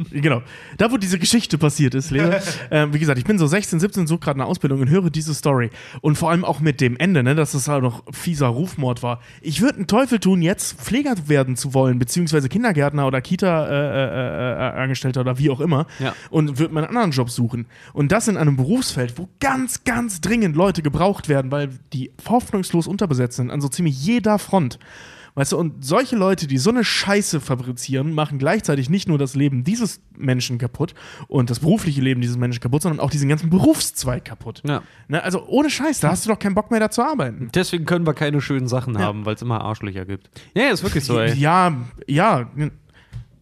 Genau. 0.10 0.42
Da, 0.78 0.90
wo 0.90 0.96
diese 0.96 1.18
Geschichte 1.18 1.58
passiert 1.58 1.94
ist, 1.94 2.10
Lea, 2.10 2.38
ähm, 2.70 2.94
wie 2.94 2.98
gesagt, 2.98 3.18
ich 3.18 3.24
bin 3.24 3.38
so 3.38 3.46
16, 3.46 3.80
17, 3.80 4.06
suche 4.06 4.20
gerade 4.20 4.40
eine 4.40 4.46
Ausbildung 4.46 4.80
und 4.80 4.88
höre 4.88 5.10
diese 5.10 5.34
Story. 5.34 5.70
Und 6.00 6.16
vor 6.16 6.30
allem 6.30 6.44
auch 6.44 6.60
mit 6.60 6.80
dem 6.80 6.96
Ende, 6.96 7.22
ne, 7.22 7.34
dass 7.34 7.54
es 7.54 7.68
halt 7.68 7.82
noch 7.82 8.02
fieser 8.12 8.48
Rufmord 8.48 9.02
war. 9.02 9.20
Ich 9.40 9.60
würde 9.60 9.78
einen 9.78 9.86
Teufel 9.86 10.20
tun, 10.20 10.42
jetzt 10.42 10.80
Pfleger 10.80 11.14
werden 11.26 11.56
zu 11.56 11.74
wollen, 11.74 11.98
beziehungsweise 11.98 12.48
Kindergärtner 12.48 13.06
oder 13.06 13.20
Kita-Angestellter 13.20 15.22
oder 15.22 15.38
wie 15.38 15.50
auch 15.50 15.60
immer. 15.60 15.86
Ja. 15.98 16.14
Und 16.30 16.58
würde 16.58 16.74
mir 16.74 16.80
einen 16.80 16.88
anderen 16.88 17.10
Job 17.10 17.30
suchen. 17.30 17.66
Und 17.92 18.12
das 18.12 18.28
in 18.28 18.36
einem 18.36 18.56
Berufsfeld, 18.56 19.18
wo 19.18 19.28
ganz, 19.40 19.84
ganz 19.84 20.20
dringend 20.20 20.56
Leute 20.56 20.82
gebraucht 20.82 21.28
werden, 21.28 21.50
weil 21.50 21.70
die 21.92 22.12
hoffnungslos 22.28 22.86
unterbesetzt 22.86 23.36
sind, 23.36 23.50
an 23.50 23.60
so 23.60 23.68
ziemlich 23.68 24.04
jeder 24.04 24.38
Front. 24.38 24.78
Weißt 25.34 25.52
du, 25.52 25.56
und 25.56 25.84
solche 25.84 26.14
Leute, 26.14 26.46
die 26.46 26.58
so 26.58 26.70
eine 26.70 26.84
Scheiße 26.84 27.40
fabrizieren, 27.40 28.12
machen 28.12 28.38
gleichzeitig 28.38 28.90
nicht 28.90 29.08
nur 29.08 29.16
das 29.16 29.34
Leben 29.34 29.64
dieses 29.64 30.00
Menschen 30.16 30.58
kaputt 30.58 30.94
und 31.26 31.48
das 31.48 31.60
berufliche 31.60 32.02
Leben 32.02 32.20
dieses 32.20 32.36
Menschen 32.36 32.60
kaputt, 32.60 32.82
sondern 32.82 33.00
auch 33.00 33.10
diesen 33.10 33.28
ganzen 33.28 33.48
Berufszweig 33.48 34.24
kaputt. 34.24 34.62
Ja. 34.66 34.82
Ne, 35.08 35.22
also 35.22 35.46
ohne 35.46 35.70
Scheiß, 35.70 36.00
da 36.00 36.10
hast 36.10 36.26
du 36.26 36.30
doch 36.30 36.38
keinen 36.38 36.54
Bock 36.54 36.70
mehr 36.70 36.80
da 36.80 36.90
zu 36.90 37.02
arbeiten. 37.02 37.48
Deswegen 37.54 37.86
können 37.86 38.06
wir 38.06 38.12
keine 38.14 38.42
schönen 38.42 38.68
Sachen 38.68 38.98
haben, 38.98 39.24
weil 39.24 39.34
es 39.34 39.42
immer 39.42 39.62
Arschlöcher 39.62 40.04
gibt. 40.04 40.30
Ja, 40.54 40.68
ist 40.68 40.82
wirklich 40.82 41.04
so, 41.04 41.18
ey. 41.18 41.34
Ja, 41.34 41.76
ja. 42.06 42.50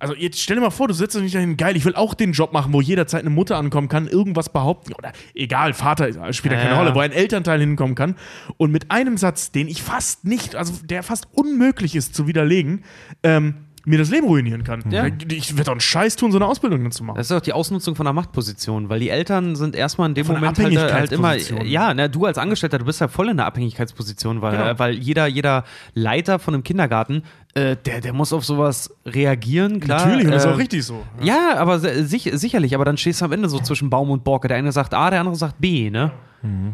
Also 0.01 0.15
jetzt 0.15 0.41
stell 0.41 0.57
dir 0.57 0.63
mal 0.63 0.71
vor, 0.71 0.89
du 0.89 0.95
sitzt 0.95 1.17
nicht 1.21 1.35
dahin, 1.35 1.57
geil, 1.57 1.77
ich 1.77 1.85
will 1.85 1.95
auch 1.95 2.15
den 2.15 2.33
Job 2.33 2.53
machen, 2.53 2.73
wo 2.73 2.81
jederzeit 2.81 3.21
eine 3.21 3.31
Mutter 3.31 3.57
ankommen 3.57 3.89
kann, 3.89 4.09
irgendwas 4.09 4.49
behaupten 4.49 4.93
oder 4.95 5.13
egal, 5.35 5.75
Vater 5.75 6.33
spielt 6.33 6.55
ja 6.55 6.59
keine 6.61 6.73
Ja. 6.73 6.79
Rolle, 6.79 6.95
wo 6.95 7.01
ein 7.01 7.13
Elternteil 7.13 7.61
hinkommen 7.61 7.95
kann 7.95 8.17
und 8.57 8.73
mit 8.73 8.91
einem 8.91 9.17
Satz, 9.17 9.53
den 9.53 9.69
ich 9.69 9.83
fast 9.83 10.25
nicht, 10.25 10.57
also 10.57 10.73
der 10.85 11.03
fast 11.03 11.29
unmöglich 11.33 11.95
ist 11.95 12.15
zu 12.15 12.27
widerlegen, 12.27 12.83
ähm, 13.23 13.55
mir 13.87 13.97
das 13.99 14.11
Leben 14.11 14.27
ruinieren 14.27 14.63
kann. 14.63 14.85
Ja. 14.91 15.07
Ich 15.07 15.53
werde 15.57 15.65
doch 15.65 15.73
einen 15.73 15.81
Scheiß 15.81 16.17
tun, 16.17 16.31
so 16.33 16.39
eine 16.39 16.47
Ausbildung 16.47 16.83
dann 16.83 16.93
zu 16.93 17.03
machen. 17.03 17.17
Das 17.17 17.31
ist 17.31 17.37
auch 17.37 17.41
die 17.41 17.55
Ausnutzung 17.55 17.97
von 17.97 18.07
einer 18.07 18.13
Machtposition, 18.13 18.91
weil 18.91 19.01
die 19.01 19.09
Eltern 19.09 19.57
sind 19.57 19.75
erstmal 19.75 20.09
in 20.11 20.15
dem 20.15 20.27
Von 20.27 20.37
einer 20.37 20.53
Moment 20.53 20.77
halt, 20.79 20.93
halt 20.93 21.13
immer, 21.13 21.35
ja, 21.65 21.95
ne, 21.95 22.11
du 22.11 22.27
als 22.27 22.37
Angestellter, 22.37 22.79
du 22.79 22.85
bist 22.85 23.01
ja 23.01 23.09
voll 23.09 23.31
in 23.31 23.39
der 23.39 23.47
Abhängigkeitsposition, 23.47 24.43
weil, 24.43 24.53
Genau. 24.53 24.67
äh, 24.69 24.79
weil 24.79 24.95
jeder, 24.95 25.27
jeder 25.27 25.65
Leiter 25.95 26.39
von 26.39 26.53
einem 26.55 26.63
Kindergarten, 26.63 27.23
äh, 27.55 27.77
der, 27.77 28.01
der 28.01 28.13
muss 28.13 28.33
auf 28.33 28.45
sowas 28.45 28.95
reagieren, 29.05 29.81
klar. 29.81 30.07
Natürlich, 30.07 30.27
und 30.27 30.33
das 30.33 30.45
ist 30.45 30.51
äh, 30.51 30.55
auch 30.55 30.59
richtig 30.59 30.85
so. 30.85 31.03
Ja, 31.21 31.57
aber 31.57 31.79
sich, 31.81 32.31
sicherlich, 32.33 32.75
aber 32.75 32.85
dann 32.85 32.97
stehst 32.97 33.21
du 33.21 33.25
am 33.25 33.33
Ende 33.33 33.49
so 33.49 33.59
zwischen 33.59 33.91
Baum 33.91 34.11
und 34.11 34.23
Borke. 34.23 34.49
Der 34.49 34.57
eine 34.57 34.71
sagt 34.73 34.95
A, 34.95 35.11
der 35.11 35.21
andere 35.21 35.37
sagt 35.37 35.61
B, 35.61 35.91
ne? 35.91 36.13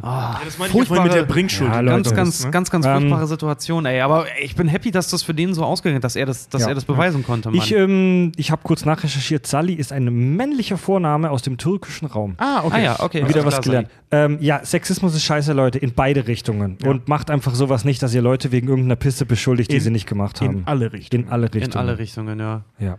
Ah, 0.03 0.41
das 0.45 0.59
meine 0.59 0.73
ich 0.73 0.89
ja 0.89 1.03
mit 1.03 1.13
der 1.13 1.23
Bringschuld. 1.25 1.69
Ja, 1.71 1.81
die 1.81 1.87
Leute, 1.89 2.03
ganz, 2.03 2.15
ganz, 2.15 2.45
ne? 2.45 2.51
ganz, 2.53 2.71
ganz 2.71 2.87
Ähm, 2.87 2.93
furchtbare 3.01 3.27
Situation, 3.27 3.85
ey. 3.87 4.01
Aber 4.01 4.27
ich 4.41 4.55
bin 4.55 4.69
happy, 4.69 4.93
dass 4.93 5.11
das 5.11 5.23
für 5.25 5.35
den 5.35 5.55
so 5.55 5.65
ausgegangen 5.65 5.97
ist, 5.99 6.05
dass 6.05 6.15
er 6.15 6.25
das, 6.27 6.49
dass 6.49 6.63
Ja. 6.63 6.69
er 6.69 6.75
das 6.77 6.85
beweisen 6.85 7.25
konnte, 7.25 7.49
Mann. 7.51 7.59
Ich, 7.59 7.73
ähm, 7.73 8.31
ich 8.37 8.51
habe 8.53 8.63
kurz 8.63 8.85
nachrecherchiert. 8.85 9.47
Sally 9.47 9.75
ist 9.75 9.93
ein 9.93 10.05
männlicher 10.37 10.79
Vorname 10.79 11.31
aus 11.31 11.43
dem 11.43 11.59
türkischen 11.59 12.07
Raum. 12.07 12.35
Ah, 12.39 12.63
okay. 12.65 12.75
ah 12.77 12.81
ja, 12.81 13.01
okay. 13.01 13.29
Wieder 13.29 13.45
was 13.45 13.55
klar, 13.55 13.63
gelernt. 13.63 13.89
Ähm, 14.13 14.39
ja, 14.41 14.65
Sexismus 14.65 15.15
ist 15.17 15.25
scheiße, 15.25 15.53
Leute, 15.53 15.79
in 15.79 15.93
beide 15.95 16.29
Richtungen. 16.29 16.79
Und 16.85 17.09
macht 17.09 17.31
einfach 17.31 17.55
sowas 17.57 17.85
nicht, 17.85 18.01
dass 18.03 18.15
ihr 18.15 18.23
Leute 18.23 18.53
wegen 18.53 18.69
irgendeiner 18.69 18.97
Pisse 18.97 19.27
beschuldigt, 19.27 19.73
die 19.73 19.77
In- 19.77 19.83
sie 19.83 19.91
nicht 19.91 20.07
gemacht 20.07 20.41
haben. 20.41 20.59
In 20.59 20.67
alle 20.67 20.93
Richtungen. 20.93 21.25
In 21.25 21.31
alle. 21.33 21.47
Richtungen. 21.53 21.73
In 21.73 21.77
alle 21.77 21.99
Richtungen, 21.99 22.39
ja. 22.39 22.63
Ja. 22.79 22.99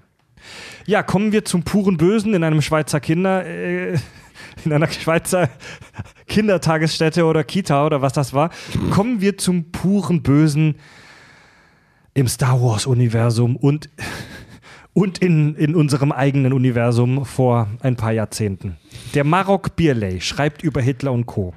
Ja, 0.85 1.03
kommen 1.03 1.31
wir 1.31 1.43
zum 1.45 1.63
puren 1.63 1.97
Bösen 1.97 2.33
in 2.33 2.43
einem 2.43 2.61
Schweizer 2.61 2.99
Kinder, 2.99 3.45
äh, 3.45 3.97
in 4.65 4.73
einer 4.73 4.89
Schweizer 4.89 5.49
Kindertagesstätte 6.27 7.25
oder 7.25 7.43
Kita 7.43 7.85
oder 7.85 8.01
was 8.01 8.13
das 8.13 8.33
war. 8.33 8.49
Kommen 8.91 9.21
wir 9.21 9.37
zum 9.37 9.71
puren 9.71 10.21
Bösen 10.21 10.75
im 12.13 12.27
Star 12.27 12.61
Wars 12.61 12.85
Universum 12.85 13.55
und 13.55 13.89
und 14.93 15.19
in, 15.19 15.53
in 15.55 15.75
unserem 15.75 16.11
eigenen 16.11 16.53
Universum 16.53 17.23
vor 17.23 17.67
ein 17.81 17.95
paar 17.95 18.13
Jahrzehnten. 18.13 18.77
Der 19.13 19.23
Marok 19.23 19.75
Bierley 19.75 20.19
schreibt 20.21 20.63
über 20.63 20.81
Hitler 20.81 21.11
und 21.11 21.27
Co. 21.27 21.53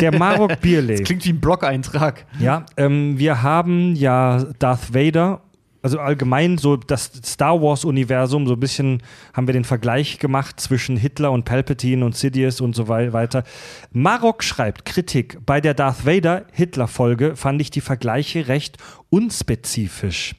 Der 0.00 0.16
Marok 0.16 0.60
Bierley. 0.60 1.02
Klingt 1.02 1.24
wie 1.24 1.30
ein 1.30 1.40
Blog-Eintrag. 1.40 2.26
Ja, 2.38 2.64
ähm, 2.76 3.18
wir 3.18 3.42
haben 3.42 3.96
ja 3.96 4.44
Darth 4.60 4.94
Vader, 4.94 5.40
also 5.82 6.00
allgemein 6.00 6.58
so 6.58 6.76
das 6.76 7.12
Star 7.24 7.60
Wars-Universum, 7.62 8.46
so 8.46 8.54
ein 8.54 8.60
bisschen 8.60 9.02
haben 9.32 9.46
wir 9.46 9.52
den 9.52 9.64
Vergleich 9.64 10.18
gemacht 10.18 10.58
zwischen 10.60 10.96
Hitler 10.96 11.30
und 11.32 11.44
Palpatine 11.44 12.04
und 12.04 12.16
Sidious 12.16 12.60
und 12.60 12.74
so 12.74 12.88
wei- 12.88 13.12
weiter. 13.12 13.44
Marok 13.92 14.42
schreibt 14.42 14.84
Kritik. 14.84 15.38
Bei 15.46 15.60
der 15.60 15.74
Darth 15.74 16.04
Vader-Hitler-Folge 16.04 17.36
fand 17.36 17.60
ich 17.60 17.70
die 17.70 17.80
Vergleiche 17.80 18.48
recht 18.48 18.78
unspezifisch. 19.10 20.34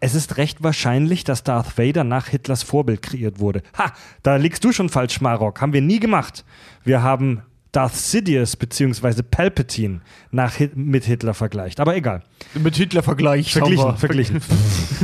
Es 0.00 0.14
ist 0.14 0.36
recht 0.36 0.62
wahrscheinlich, 0.62 1.24
dass 1.24 1.44
Darth 1.44 1.78
Vader 1.78 2.04
nach 2.04 2.28
Hitlers 2.28 2.62
Vorbild 2.62 3.02
kreiert 3.02 3.38
wurde. 3.38 3.62
Ha, 3.78 3.92
da 4.22 4.36
liegst 4.36 4.64
du 4.64 4.72
schon 4.72 4.88
falsch, 4.88 5.20
Marok. 5.20 5.60
Haben 5.60 5.72
wir 5.72 5.80
nie 5.82 5.98
gemacht. 6.00 6.44
Wir 6.84 7.02
haben 7.02 7.42
Darth 7.74 7.96
Sidious 7.96 8.54
bzw. 8.54 9.22
Palpatine 9.22 10.00
nach 10.30 10.54
Hit 10.54 10.76
mit 10.76 11.04
Hitler 11.04 11.34
vergleicht. 11.34 11.80
Aber 11.80 11.96
egal. 11.96 12.22
Mit 12.54 12.76
Hitler-Vergleich. 12.76 13.52
Verglichen, 13.52 13.96
verglichen. 13.96 14.40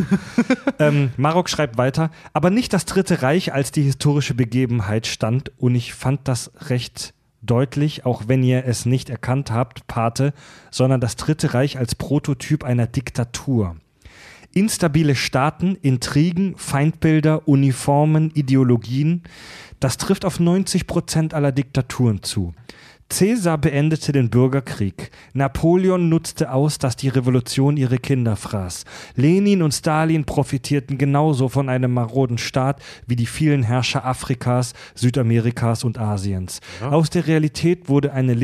ähm, 0.79 1.11
Marok 1.17 1.51
schreibt 1.51 1.79
weiter, 1.79 2.13
aber 2.33 2.51
nicht 2.51 2.73
das 2.73 2.85
Dritte 2.85 3.23
Reich 3.23 3.53
als 3.53 3.73
die 3.73 3.83
historische 3.83 4.35
Begebenheit 4.35 5.09
stand 5.09 5.51
und 5.59 5.75
ich 5.75 5.95
fand 5.95 6.29
das 6.29 6.53
recht 6.69 7.13
deutlich, 7.43 8.07
auch 8.07 8.25
wenn 8.29 8.45
ihr 8.45 8.65
es 8.65 8.87
nicht 8.87 9.11
erkannt 9.11 9.51
habt, 9.51 9.89
Pate, 9.89 10.33
sondern 10.71 11.01
das 11.01 11.17
Dritte 11.17 11.55
Reich 11.55 11.77
als 11.77 11.97
Prototyp 11.97 12.63
einer 12.63 12.87
Diktatur. 12.87 13.77
Instabile 14.53 15.15
Staaten, 15.15 15.77
Intrigen, 15.77 16.55
Feindbilder, 16.57 17.47
Uniformen, 17.47 18.31
Ideologien, 18.35 19.23
das 19.81 19.97
trifft 19.97 20.25
auf 20.25 20.39
90 20.39 20.87
Prozent 20.87 21.35
aller 21.35 21.53
Diktaturen 21.53 22.23
zu. 22.23 22.55
Caesar 23.11 23.59
beendete 23.59 24.13
den 24.13 24.31
Bürgerkrieg. 24.31 25.11
Napoleon 25.33 26.09
nutzte 26.09 26.53
aus, 26.53 26.79
dass 26.79 26.95
die 26.95 27.09
Revolution 27.09 27.77
ihre 27.77 27.99
Kinder 27.99 28.37
fraß. 28.37 28.85
Lenin 29.17 29.63
und 29.63 29.75
Stalin 29.75 30.25
profitierten 30.25 30.97
genauso 30.97 31.49
von 31.49 31.69
einem 31.69 31.93
maroden 31.93 32.39
Staat 32.39 32.81
wie 33.09 33.17
die 33.17 33.27
vielen 33.27 33.65
Herrscher 33.65 34.05
Afrikas, 34.05 34.75
Südamerikas 34.95 35.83
und 35.83 35.99
Asiens. 35.99 36.61
Aus 36.81 37.11
der 37.11 37.27
Realität 37.27 37.89
wurde 37.89 38.13
eine, 38.13 38.41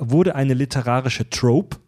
wurde 0.00 0.36
eine 0.36 0.54
literarische 0.54 1.28
Trope, 1.28 1.78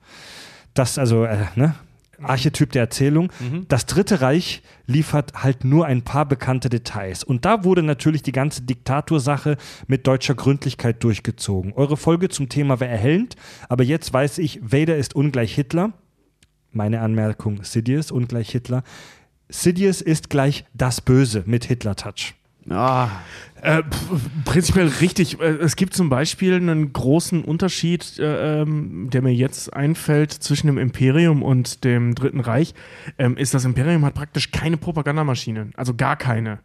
das 0.75 0.99
also, 0.99 1.25
äh, 1.25 1.39
ne? 1.55 1.77
Archetyp 2.23 2.73
der 2.73 2.83
Erzählung. 2.83 3.33
Das 3.69 3.87
Dritte 3.87 4.21
Reich 4.21 4.62
liefert 4.87 5.43
halt 5.43 5.64
nur 5.64 5.87
ein 5.87 6.03
paar 6.03 6.27
bekannte 6.27 6.69
Details. 6.69 7.25
Und 7.25 7.45
da 7.45 7.64
wurde 7.64 7.83
natürlich 7.83 8.23
die 8.23 8.33
ganze 8.33 8.62
Diktatursache 8.62 9.57
mit 9.87 10.07
deutscher 10.07 10.35
Gründlichkeit 10.35 11.03
durchgezogen. 11.03 11.73
Eure 11.73 11.97
Folge 11.97 12.29
zum 12.29 12.49
Thema 12.49 12.81
war 12.81 12.87
erhellend, 12.89 13.37
aber 13.69 13.85
jetzt 13.85 14.12
weiß 14.12 14.39
ich, 14.39 14.61
Vader 14.62 14.97
ist 14.97 15.14
ungleich 15.14 15.55
Hitler. 15.55 15.93
Meine 16.71 17.01
Anmerkung, 17.01 17.64
Sidious 17.64 18.11
ungleich 18.11 18.51
Hitler. 18.51 18.83
Sidious 19.49 20.01
ist 20.01 20.31
gleich 20.31 20.64
das 20.75 21.01
Böse 21.01 21.43
mit 21.47 21.64
Hitler-Touch. 21.64 22.36
Ah, 22.69 23.09
Äh, 23.62 23.83
prinzipiell 24.45 24.87
richtig. 25.01 25.41
Äh, 25.41 25.45
Es 25.61 25.77
gibt 25.77 25.95
zum 25.95 26.09
Beispiel 26.11 26.55
einen 26.55 26.93
großen 26.93 27.43
Unterschied, 27.43 28.19
äh, 28.19 28.62
ähm, 28.62 29.09
der 29.11 29.23
mir 29.23 29.33
jetzt 29.35 29.73
einfällt 29.73 30.31
zwischen 30.33 30.67
dem 30.67 30.77
Imperium 30.79 31.43
und 31.43 31.83
dem 31.85 32.14
Dritten 32.14 32.41
Reich. 32.41 32.75
Ähm, 33.19 33.37
ist 33.39 33.55
das 33.55 33.64
Imperium 33.64 34.05
hat 34.05 34.14
praktisch 34.14 34.51
keine 34.53 34.77
Propagandamaschine, 34.77 35.71
also 35.75 35.95
gar 35.95 36.17
keine. 36.17 36.59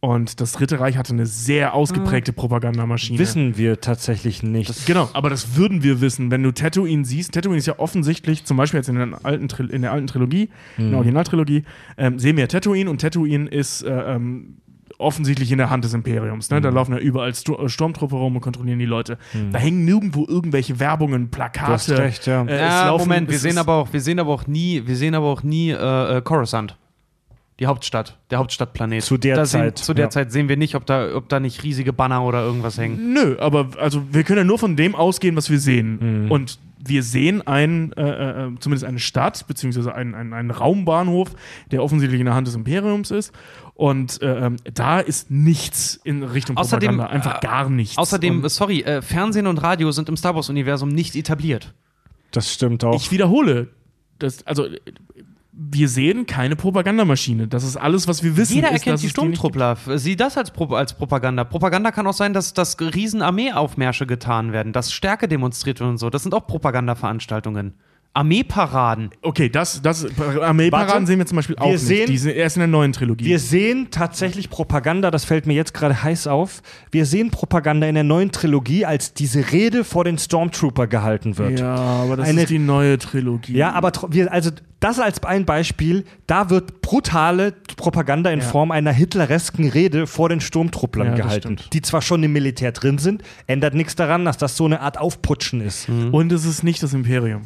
Und 0.00 0.40
das 0.40 0.52
Dritte 0.52 0.78
Reich 0.78 0.96
hatte 0.96 1.12
eine 1.14 1.26
sehr 1.26 1.74
ausgeprägte 1.74 2.32
Propagandamaschine. 2.32 3.18
Wissen 3.18 3.56
wir 3.58 3.80
tatsächlich 3.80 4.42
nicht. 4.42 4.86
Genau, 4.86 5.10
aber 5.14 5.30
das 5.30 5.56
würden 5.56 5.82
wir 5.82 6.00
wissen, 6.00 6.30
wenn 6.30 6.42
du 6.42 6.52
Tatooine 6.52 7.04
siehst. 7.04 7.32
Tatooine 7.32 7.58
ist 7.58 7.66
ja 7.66 7.78
offensichtlich, 7.78 8.44
zum 8.44 8.56
Beispiel 8.56 8.78
jetzt 8.78 8.88
in 8.88 8.94
der 8.94 9.18
alten, 9.24 9.46
Tril- 9.48 9.70
in 9.70 9.82
der 9.82 9.92
alten 9.92 10.06
Trilogie, 10.06 10.50
in 10.78 10.90
der 10.90 10.98
Originaltrilogie, 10.98 11.64
ähm, 11.98 12.18
sehen 12.20 12.36
wir 12.36 12.46
Tatooine 12.46 12.88
und 12.88 13.00
Tatooine 13.00 13.48
ist 13.48 13.82
äh, 13.82 14.14
ähm, 14.14 14.58
offensichtlich 14.98 15.52
in 15.52 15.58
der 15.58 15.70
Hand 15.70 15.84
des 15.84 15.94
Imperiums. 15.94 16.50
Ne? 16.50 16.60
Da 16.60 16.70
laufen 16.70 16.92
ja 16.92 16.98
überall 16.98 17.34
Sto 17.34 17.64
äh, 17.64 17.68
Sturmtruppe 17.68 18.16
rum 18.16 18.34
und 18.36 18.40
kontrollieren 18.42 18.78
die 18.78 18.86
Leute. 18.86 19.18
Da 19.52 19.58
hängen 19.58 19.84
nirgendwo 19.84 20.26
irgendwelche 20.28 20.80
Werbungen, 20.80 21.30
Plakate. 21.30 21.66
Du 21.66 21.72
hast 21.72 21.90
recht, 21.90 22.26
ja. 22.26 22.42
Äh, 22.42 22.52
es 22.54 22.60
ja, 22.60 22.86
laufen- 22.86 23.08
Moment, 23.08 23.30
wir 23.30 23.38
sehen 23.38 23.58
aber 23.58 23.74
auch, 23.74 23.92
wir 23.92 24.00
sehen 24.00 24.18
aber 24.18 24.32
auch 24.32 24.46
nie, 24.46 24.82
wir 24.86 24.96
sehen 24.96 25.14
aber 25.14 25.26
auch 25.26 25.42
nie 25.42 25.70
äh, 25.70 26.16
äh, 26.16 26.22
Coruscant. 26.22 26.76
Die 27.58 27.66
Hauptstadt, 27.66 28.18
der 28.30 28.38
Hauptstadtplanet. 28.38 29.02
Zu 29.02 29.16
der 29.16 29.34
da 29.36 29.46
sehen, 29.46 29.60
Zeit, 29.60 29.78
Zu 29.78 29.94
der 29.94 30.06
ja. 30.06 30.10
Zeit 30.10 30.30
sehen 30.30 30.50
wir 30.50 30.58
nicht, 30.58 30.74
ob 30.74 30.84
da, 30.84 31.14
ob 31.14 31.30
da 31.30 31.40
nicht 31.40 31.62
riesige 31.62 31.94
Banner 31.94 32.22
oder 32.22 32.42
irgendwas 32.42 32.76
hängen. 32.76 33.14
Nö, 33.14 33.36
aber 33.38 33.68
also 33.78 34.02
wir 34.12 34.24
können 34.24 34.38
ja 34.38 34.44
nur 34.44 34.58
von 34.58 34.76
dem 34.76 34.94
ausgehen, 34.94 35.36
was 35.36 35.48
wir 35.48 35.58
sehen. 35.58 36.28
Und 36.28 36.58
wir 36.78 37.02
sehen 37.02 37.46
ein, 37.46 37.92
äh, 37.94 38.02
äh, 38.02 38.50
zumindest 38.60 38.84
eine 38.84 38.98
Stadt, 38.98 39.46
beziehungsweise 39.48 39.94
einen, 39.94 40.14
einen, 40.14 40.34
einen 40.34 40.50
Raumbahnhof, 40.50 41.30
der 41.70 41.82
offensichtlich 41.82 42.20
in 42.20 42.26
der 42.26 42.34
Hand 42.34 42.46
des 42.46 42.54
Imperiums 42.54 43.10
ist. 43.10 43.32
Und 43.76 44.22
äh, 44.22 44.46
ähm, 44.46 44.56
da 44.72 45.00
ist 45.00 45.30
nichts 45.30 46.00
in 46.02 46.22
Richtung 46.22 46.56
Außerdem, 46.56 46.96
Propaganda. 46.96 47.14
Einfach 47.14 47.42
äh, 47.42 47.46
gar 47.46 47.68
nichts. 47.68 47.98
Außerdem, 47.98 48.42
Und 48.42 48.48
sorry, 48.48 48.80
äh, 48.80 49.02
Fernsehen 49.02 49.46
und 49.46 49.58
Radio 49.58 49.90
sind 49.92 50.08
im 50.08 50.16
Star 50.16 50.34
Wars-Universum 50.34 50.88
nicht 50.88 51.14
etabliert. 51.14 51.74
Das 52.30 52.52
stimmt 52.52 52.84
auch. 52.84 52.96
ich 52.96 53.10
wiederhole, 53.10 53.68
das, 54.18 54.46
also 54.46 54.64
äh, 54.64 54.80
wir 55.52 55.88
sehen 55.90 56.24
keine 56.24 56.56
Propagandamaschine. 56.56 57.48
Das 57.48 57.64
ist 57.64 57.76
alles, 57.76 58.08
was 58.08 58.22
wir 58.22 58.36
wissen. 58.38 58.54
Jeder 58.54 58.68
ist, 58.68 58.80
erkennt 58.80 58.94
dass 58.94 59.00
die. 59.02 59.10
Sturmtruppler. 59.10 59.76
Sieh 59.96 60.16
das 60.16 60.38
als, 60.38 60.50
Pro 60.50 60.74
als 60.74 60.94
Propaganda. 60.94 61.44
Propaganda 61.44 61.90
kann 61.90 62.06
auch 62.06 62.14
sein, 62.14 62.32
dass, 62.32 62.54
dass 62.54 62.78
riesen 62.80 63.20
Armeeaufmärsche 63.20 64.06
getan 64.06 64.52
werden, 64.52 64.72
dass 64.72 64.90
Stärke 64.90 65.28
demonstriert 65.28 65.80
wird 65.80 65.90
und 65.90 65.98
so. 65.98 66.08
Das 66.08 66.22
sind 66.22 66.34
auch 66.34 66.46
Propagandaveranstaltungen. 66.46 67.74
Armeeparaden. 68.16 69.10
Okay, 69.22 69.48
das, 69.48 69.82
das 69.82 70.06
Armeeparaden 70.40 70.88
Warte. 70.92 71.06
sehen 71.06 71.18
wir 71.18 71.26
zum 71.26 71.36
Beispiel 71.36 71.56
auch 71.58 71.70
nicht. 71.70 71.80
sehen- 71.80 72.06
Die 72.08 72.18
sind 72.18 72.32
erst 72.34 72.56
in 72.56 72.60
der 72.60 72.66
neuen 72.68 72.92
Trilogie. 72.92 73.24
Wir 73.26 73.38
sehen 73.38 73.88
tatsächlich 73.90 74.50
Propaganda, 74.50 75.10
das 75.10 75.24
fällt 75.24 75.46
mir 75.46 75.54
jetzt 75.54 75.74
gerade 75.74 76.02
heiß 76.02 76.26
auf. 76.26 76.62
Wir 76.90 77.06
sehen 77.06 77.30
Propaganda 77.30 77.86
in 77.86 77.94
der 77.94 78.04
neuen 78.04 78.32
Trilogie, 78.32 78.84
als 78.86 79.12
diese 79.14 79.52
Rede 79.52 79.84
vor 79.84 80.04
den 80.04 80.18
Stormtrooper 80.18 80.86
gehalten 80.86 81.36
wird. 81.38 81.60
ja, 81.60 81.74
aber 81.74 82.16
das 82.16 82.28
Eine- 82.28 82.42
ist 82.42 82.50
die 82.50 82.58
neue 82.58 82.98
Trilogie. 82.98 83.52
Ja, 83.56 83.72
aber 83.72 83.92
wir, 84.10 84.32
also 84.32 84.50
das 84.80 84.98
als 85.00 85.22
ein 85.24 85.44
Beispiel, 85.46 86.04
da 86.26 86.50
wird 86.50 86.80
brutale 86.82 87.52
Propaganda 87.76 88.30
in 88.30 88.40
Ja. 88.40 88.44
Form 88.46 88.70
einer 88.70 88.92
hitleresken 88.92 89.68
Rede 89.68 90.06
vor 90.06 90.28
den 90.28 90.40
Sturmtrupplern 90.40 91.08
Ja, 91.08 91.14
gehalten, 91.14 91.56
die 91.72 91.82
zwar 91.82 92.02
schon 92.02 92.22
im 92.22 92.32
Militär 92.32 92.72
drin 92.72 92.98
sind, 92.98 93.22
ändert 93.46 93.74
nichts 93.74 93.96
daran, 93.96 94.24
dass 94.24 94.36
das 94.36 94.56
so 94.56 94.64
eine 94.66 94.80
Art 94.80 94.98
Aufputschen 94.98 95.60
ist. 95.60 95.88
Und 96.12 96.30
es 96.32 96.44
ist 96.44 96.62
nicht 96.62 96.82
das 96.82 96.92
Imperium. 96.94 97.42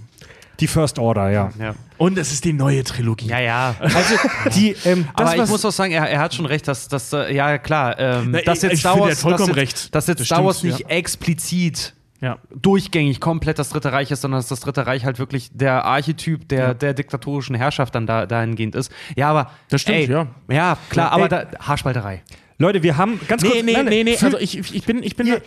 Die 0.61 0.66
First 0.66 0.98
Order, 0.98 1.30
ja. 1.30 1.50
Ja, 1.58 1.74
Und 1.96 2.18
es 2.18 2.32
ist 2.32 2.44
die 2.44 2.52
neue 2.52 2.84
Trilogie. 2.84 3.26
ja. 3.28 3.40
ja. 3.40 3.74
Also 3.80 4.14
die, 4.54 4.76
ähm, 4.84 5.08
das, 5.16 5.30
Aber 5.32 5.42
ich 5.44 5.50
muss 5.50 5.64
auch 5.64 5.70
sagen, 5.72 5.92
er, 5.92 6.08
er 6.08 6.20
hat 6.20 6.34
schon 6.34 6.46
recht, 6.46 6.68
dass, 6.68 6.86
dass 6.88 7.12
äh, 7.12 7.34
ja 7.34 7.58
klar, 7.58 7.98
ähm, 7.98 8.30
Na, 8.32 8.40
dass 8.42 8.58
ich- 8.58 8.62
jetzt 8.64 8.72
ich 8.74 8.80
Star 8.80 8.98
Wars, 9.00 9.20
vollkommen 9.20 9.48
dass 9.48 9.56
jetzt, 9.56 9.56
recht. 9.56 9.94
dass 9.94 10.06
jetzt 10.06 10.18
Das 10.20 10.26
Star 10.26 10.44
Wars 10.44 10.58
stimmt, 10.58 10.74
nicht 10.74 10.90
explizit 10.90 11.94
Ja. 12.20 12.36
durchgängig 12.54 13.20
komplett 13.20 13.58
das 13.58 13.70
Dritte 13.70 13.92
Reich 13.92 14.11
ist, 14.11 14.20
sondern 14.20 14.38
dass 14.40 14.48
das 14.48 14.61
Dritte 14.61 14.86
Reich 14.86 15.04
halt 15.06 15.18
wirklich 15.18 15.50
der 15.54 15.84
Archetyp 15.84 16.48
der, 16.48 16.74
der 16.74 16.92
diktatorischen 16.94 17.54
Herrschaft 17.54 17.94
dann 17.94 18.06
da, 18.06 18.26
dahingehend 18.26 18.74
ist. 18.74 18.92
Ja, 19.16 19.30
aber 19.30 19.50
Das 19.70 19.80
stimmt, 19.80 19.98
ey, 19.98 20.11
ja. 20.11 20.26
Ja, 20.50 20.76
klar, 20.90 21.06
Ja, 21.06 21.12
aber 21.12 21.22
ey. 21.24 21.28
da, 21.28 21.46
Haarspalterei. 21.66 22.22
Leute, 22.61 22.82
wir 22.82 22.96
haben 22.96 23.18
ganz 23.26 23.42
kurz. 23.42 23.54
Nee, 23.54 23.62
nee, 23.62 23.72
nein, 23.72 23.86
nee, 23.86 24.04
nee. 24.04 24.16
Also 24.20 24.38
ich, 24.38 24.58
ich 24.74 24.84
bin, 24.84 25.02
ich 25.02 25.16
bin. 25.16 25.26
ihr, 25.26 25.40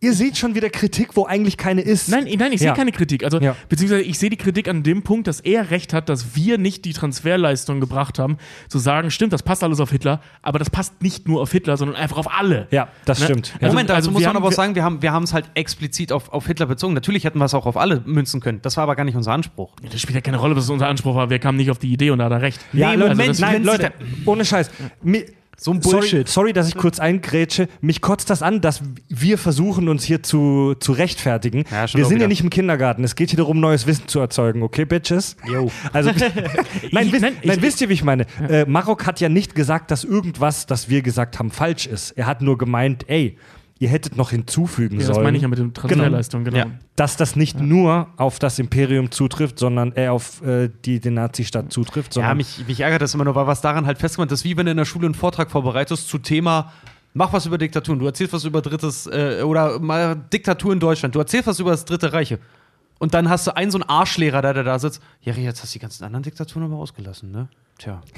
ihr 0.00 0.12
seht 0.14 0.36
schon 0.38 0.54
wieder 0.54 0.70
Kritik, 0.70 1.10
wo 1.14 1.26
eigentlich 1.26 1.58
keine 1.58 1.82
ist. 1.82 2.08
Nein, 2.08 2.26
nein, 2.38 2.52
ich 2.52 2.60
sehe 2.60 2.68
Ja. 2.68 2.74
keine 2.74 2.90
Kritik. 2.90 3.22
Also, 3.22 3.38
Ja. 3.38 3.54
beziehungsweise 3.68 4.02
ich 4.02 4.18
sehe 4.18 4.30
die 4.30 4.36
Kritik 4.38 4.66
an 4.68 4.82
dem 4.82 5.02
Punkt, 5.02 5.26
dass 5.26 5.40
er 5.40 5.70
recht 5.70 5.92
hat, 5.92 6.08
dass 6.08 6.34
wir 6.36 6.56
nicht 6.56 6.86
die 6.86 6.94
Transferleistung 6.94 7.80
gebracht 7.80 8.18
haben, 8.18 8.38
zu 8.68 8.78
sagen, 8.78 9.10
stimmt, 9.10 9.34
das 9.34 9.42
passt 9.42 9.62
alles 9.62 9.78
auf 9.78 9.90
Hitler, 9.90 10.20
aber 10.40 10.58
das 10.58 10.70
passt 10.70 11.02
nicht 11.02 11.28
nur 11.28 11.42
auf 11.42 11.52
Hitler, 11.52 11.76
sondern 11.76 11.96
einfach 11.96 12.16
auf 12.16 12.32
alle. 12.32 12.66
Ja, 12.70 12.88
das 13.04 13.18
Ne? 13.20 13.26
stimmt. 13.26 13.52
Also- 13.60 13.66
Moment, 13.72 13.90
dazu 13.90 13.96
also 13.96 14.10
muss 14.10 14.22
man 14.22 14.30
haben- 14.30 14.36
aber 14.38 14.48
auch 14.48 14.52
sagen, 14.52 14.74
wir 14.74 14.82
haben 14.84 15.02
wir 15.02 15.12
haben 15.12 15.24
es 15.24 15.34
halt 15.34 15.44
explizit 15.54 16.12
auf, 16.12 16.32
auf 16.32 16.46
Hitler 16.46 16.64
bezogen. 16.66 16.94
Natürlich 16.94 17.24
hätten 17.24 17.38
wir 17.38 17.44
es 17.44 17.52
auch 17.54 17.66
auf 17.66 17.76
alle 17.76 18.02
münzen 18.06 18.40
können. 18.40 18.60
Das 18.62 18.76
war 18.78 18.84
aber 18.84 18.96
gar 18.96 19.04
nicht 19.04 19.16
unser 19.16 19.32
Anspruch. 19.32 19.72
Das 19.92 20.00
spielt 20.00 20.14
ja 20.14 20.22
keine 20.22 20.38
Rolle, 20.38 20.56
was 20.56 20.68
unser 20.70 20.88
Anspruch 20.88 21.14
war. 21.14 21.28
Wir 21.28 21.38
kamen 21.38 21.58
nicht 21.58 21.70
auf 21.70 21.78
die 21.78 21.92
Idee 21.92 22.10
und 22.10 22.18
da 22.20 22.24
hat 22.24 22.32
er 22.32 22.40
recht. 22.42 22.58
Ja, 22.72 22.90
Nee, 22.90 22.96
Leute, 22.96 23.10
Moment, 23.10 23.28
also 23.28 23.44
nein, 23.44 23.64
Leute, 23.64 23.92
ohne 24.24 24.44
Scheiß. 24.46 24.70
Mi 25.02 25.24
So 25.58 25.70
ein 25.72 25.80
Sorry, 25.82 25.96
Bullshit. 26.00 26.28
sorry, 26.28 26.52
dass 26.52 26.68
ich 26.68 26.74
kurz 26.76 26.98
eingrätsche. 26.98 27.68
Mich 27.80 28.00
kotzt 28.00 28.28
das 28.30 28.42
an, 28.42 28.60
dass 28.60 28.80
wir 29.08 29.38
versuchen, 29.38 29.88
uns 29.88 30.04
hier 30.04 30.22
zu, 30.22 30.74
zu 30.80 30.92
rechtfertigen. 30.92 31.64
Ja, 31.70 31.82
wir 31.94 32.04
sind 32.04 32.14
ja 32.16 32.20
wieder. 32.20 32.28
nicht 32.28 32.40
im 32.42 32.50
Kindergarten. 32.50 33.04
Es 33.04 33.14
geht 33.14 33.30
hier 33.30 33.36
darum, 33.38 33.60
neues 33.60 33.86
Wissen 33.86 34.08
zu 34.08 34.18
erzeugen, 34.20 34.62
okay, 34.62 34.84
Bitches? 34.84 35.36
Jo. 35.46 35.70
Also, 35.92 36.10
nein, 36.90 37.10
wisst, 37.12 37.22
nein, 37.22 37.36
nein, 37.44 37.56
ich- 37.58 37.62
wisst 37.62 37.80
ihr, 37.80 37.88
wie 37.88 37.94
ich 37.94 38.04
meine? 38.04 38.26
Äh, 38.48 38.64
Marok 38.66 39.06
hat 39.06 39.20
ja 39.20 39.28
nicht 39.28 39.54
gesagt, 39.54 39.90
dass 39.90 40.04
irgendwas, 40.04 40.66
das 40.66 40.88
wir 40.88 41.02
gesagt 41.02 41.38
haben, 41.38 41.50
falsch 41.50 41.86
ist. 41.86 42.10
Er 42.12 42.26
hat 42.26 42.42
nur 42.42 42.58
gemeint, 42.58 43.08
ey, 43.08 43.38
ihr 43.78 43.88
hättet 43.88 44.16
noch 44.16 44.30
hinzufügen 44.30 45.00
Ja, 45.00 45.06
sollen. 45.06 45.16
das 45.16 45.24
meine 45.24 45.36
ich 45.36 45.42
ja 45.42 45.48
mit 45.48 45.58
dem 45.58 45.74
Transferleistung, 45.74 46.44
genau. 46.44 46.56
Ja. 46.56 46.66
dass 46.96 47.16
das 47.16 47.36
nicht 47.36 47.60
nur 47.60 48.08
auf 48.16 48.38
das 48.38 48.58
Imperium 48.58 49.10
zutrifft, 49.10 49.58
sondern 49.58 49.92
eher 49.92 50.12
auf 50.12 50.42
äh, 50.42 50.70
die, 50.84 51.00
die 51.00 51.10
Nazi-Stadt 51.10 51.72
zutrifft, 51.72 52.12
sondern 52.14 52.30
Ja, 52.30 52.34
mich, 52.34 52.64
mich 52.66 52.80
ärgert 52.80 53.02
das 53.02 53.14
immer 53.14 53.24
nur, 53.24 53.34
weil 53.34 53.46
was 53.46 53.60
daran 53.60 53.86
halt 53.86 53.98
festgemacht 53.98 54.30
ist, 54.32 54.44
wie 54.44 54.56
wenn 54.56 54.66
du 54.66 54.72
in 54.72 54.78
der 54.78 54.84
Schule 54.84 55.06
einen 55.06 55.14
Vortrag 55.14 55.50
vorbereitest 55.50 56.08
zu 56.08 56.18
Thema 56.18 56.72
Mach 57.16 57.32
was 57.32 57.46
über 57.46 57.58
Diktaturen. 57.58 58.00
Du 58.00 58.06
erzählst 58.06 58.32
was 58.32 58.44
über 58.44 58.60
drittes 58.60 59.06
äh, 59.06 59.42
oder 59.44 59.78
mal 59.78 60.16
Diktatur 60.32 60.72
in 60.72 60.80
Deutschland. 60.80 61.14
Du 61.14 61.20
erzählst 61.20 61.46
was 61.46 61.60
über 61.60 61.70
das 61.70 61.84
Dritte 61.84 62.12
Reiche. 62.12 62.40
Und 62.98 63.12
dann 63.14 63.28
hast 63.28 63.46
du 63.46 63.56
einen 63.56 63.70
so 63.70 63.78
einen 63.78 63.88
Arschlehrer, 63.88 64.40
der, 64.42 64.54
der 64.54 64.64
da 64.64 64.78
sitzt. 64.78 65.00
Ja, 65.22 65.32
jetzt 65.34 65.62
hast 65.62 65.74
du 65.74 65.78
die 65.78 65.82
ganzen 65.82 66.04
anderen 66.04 66.22
Diktaturen 66.22 66.64
aber 66.64 66.76
ausgelassen, 66.76 67.30
ne? 67.30 67.48
Tja. 67.78 68.02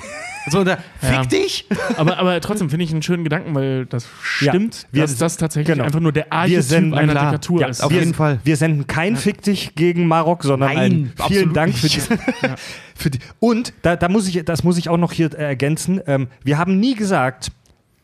So, 0.48 0.62
der, 0.62 0.76
fick 1.00 1.10
Ja. 1.10 1.24
dich! 1.24 1.66
Aber, 1.96 2.18
aber 2.18 2.40
trotzdem 2.40 2.70
finde 2.70 2.84
ich 2.84 2.92
einen 2.92 3.02
schönen 3.02 3.24
Gedanken, 3.24 3.52
weil 3.56 3.84
das 3.86 4.06
Ja, 4.40 4.52
stimmt, 4.52 4.86
wir- 4.92 5.02
dass 5.02 5.16
das 5.16 5.36
tatsächlich 5.38 5.74
genau. 5.74 5.84
einfach 5.84 5.98
nur 5.98 6.12
der 6.12 6.32
Archetyp 6.32 6.62
senden- 6.62 6.94
einer 6.94 7.14
klar. 7.14 7.32
Diktatur 7.32 7.60
Ja, 7.62 7.66
ist. 7.66 7.82
auf 7.82 7.90
wir, 7.90 7.98
jeden 7.98 8.14
Fall. 8.14 8.38
Wir 8.44 8.56
senden 8.56 8.86
kein 8.86 9.16
Fick 9.16 9.42
dich 9.42 9.74
gegen 9.74 10.06
Marok, 10.06 10.44
sondern 10.44 10.72
Nein, 10.72 11.12
ein 11.18 11.26
vielen 11.26 11.52
Dank 11.52 11.74
für, 11.76 11.88
die, 11.88 11.98
für 12.94 13.10
die. 13.10 13.18
Und 13.40 13.72
da, 13.82 13.96
da 13.96 14.08
muss 14.08 14.28
ich, 14.28 14.44
das 14.44 14.62
muss 14.62 14.78
ich 14.78 14.88
auch 14.88 14.98
noch 14.98 15.10
hier 15.10 15.32
äh, 15.36 15.42
ergänzen. 15.42 16.00
Ähm, 16.06 16.28
wir 16.44 16.58
haben 16.58 16.78
nie 16.78 16.94
gesagt, 16.94 17.50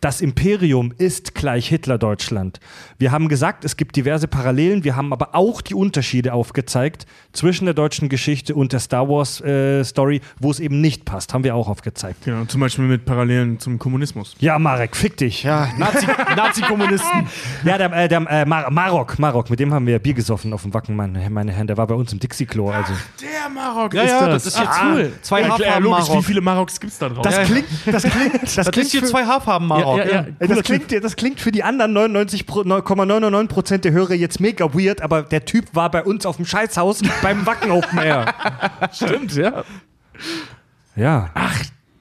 das 0.03 0.21
Imperium 0.21 0.93
ist 0.99 1.35
gleich 1.35 1.69
Hitler-Deutschland. 1.69 2.59
Wir 2.99 3.13
haben 3.13 3.29
gesagt, 3.29 3.65
es 3.65 3.77
gibt 3.77 3.95
diverse 3.95 4.27
Parallelen. 4.27 4.83
Wir 4.83 4.97
haben 4.97 5.13
aber 5.13 5.35
auch 5.37 5.61
die 5.63 5.75
Unterschiede 5.75 6.33
aufgezeigt 6.35 7.07
zwischen 7.33 7.67
der 7.67 7.75
deutschen 7.75 8.09
Geschichte 8.09 8.55
und 8.57 8.73
der 8.73 8.81
Star 8.81 9.09
Wars-Story, 9.09 10.21
wo 10.41 10.51
es 10.51 10.59
eben 10.59 10.81
nicht 10.81 11.05
passt. 11.05 11.33
Haben 11.33 11.45
wir 11.45 11.55
auch 11.55 11.69
aufgezeigt. 11.69 12.25
Genau, 12.25 12.45
zum 12.47 12.61
Beispiel 12.61 12.85
mit 12.85 13.05
Parallelen 13.05 13.61
zum 13.61 13.79
Kommunismus. 13.79 14.35
Ja, 14.41 14.59
Marek, 14.59 14.97
fick 14.97 15.17
dich. 15.17 15.45
Ja, 15.45 15.69
Nazi- 15.79 16.07
Nazi-Kommunisten. 16.37 17.29
Ja, 17.65 17.79
der, 17.79 17.93
äh, 17.93 18.09
der 18.09 18.21
äh, 18.29 18.45
Mar 18.45 18.71
Marok, 18.73 19.21
Marok, 19.21 19.51
mit 19.51 19.61
dem 19.61 19.73
haben 19.73 19.87
wir 19.87 20.01
Bier 20.01 20.15
gesoffen 20.15 20.53
auf 20.53 20.63
dem 20.63 20.75
Wacken, 20.75 20.97
meine, 20.97 21.31
meine 21.31 21.53
Herren. 21.53 21.69
Der 21.69 21.77
war 21.77 21.87
bei 21.87 21.95
uns 21.95 22.13
im 22.13 22.19
Dixie-Klo. 22.19 22.71
Also. 22.71 22.93
Der 23.21 23.49
Marok 23.49 23.95
Ja, 23.95 24.03
ist 24.03 24.11
ja, 24.11 24.27
das. 24.29 24.43
das 24.45 24.55
ist 24.55 24.59
jetzt 24.61 24.69
Ah, 24.69 24.93
cool. 24.95 25.13
Zwei 25.23 25.41
ja, 25.43 25.49
Haarfarben 25.51 25.85
logisch, 25.85 26.09
Marok. 26.09 26.23
wie 26.23 26.27
viele 26.27 26.41
Maroks 26.41 26.81
gibt 26.81 26.93
es 26.93 26.99
da 26.99 27.09
drauf? 27.09 27.23
Das 27.23 27.37
Ja. 27.37 27.45
klingt, 27.45 27.67
das 27.87 28.03
klingt, 28.03 28.43
das, 28.43 28.55
Das 28.57 28.71
klingt 28.73 28.87
ist 28.87 28.91
hier 28.93 29.01
für, 29.03 29.07
zwei 29.07 29.25
Haarfarben, 29.25 29.69
Marok. 29.69 29.85
ja, 29.85 29.92
ja, 29.99 30.05
Ey, 30.05 30.35
das 30.39 30.49
cooler 30.49 30.63
klingt, 30.63 31.05
das 31.05 31.17
klingt 31.17 31.41
für 31.41 31.53
die 31.53 31.63
anderen 31.63 31.97
99,99 31.97 33.49
Prozent 33.49 33.85
der 33.85 33.93
Hörer 33.93 34.15
jetzt 34.15 34.41
mega 34.41 34.75
weird, 34.75 35.01
aber 35.01 35.23
der 35.23 35.45
Typ 35.45 35.75
war 35.75 35.91
bei 35.91 36.03
uns 36.05 36.27
auf 36.27 36.37
dem 36.37 36.47
Scheißhaus 36.47 37.03
beim 37.23 37.47
Wacken 37.47 37.71
Open 37.71 37.99
Air. 37.99 38.35
Stimmt, 38.93 39.35
ja. 39.35 39.65
Ja. 40.97 41.31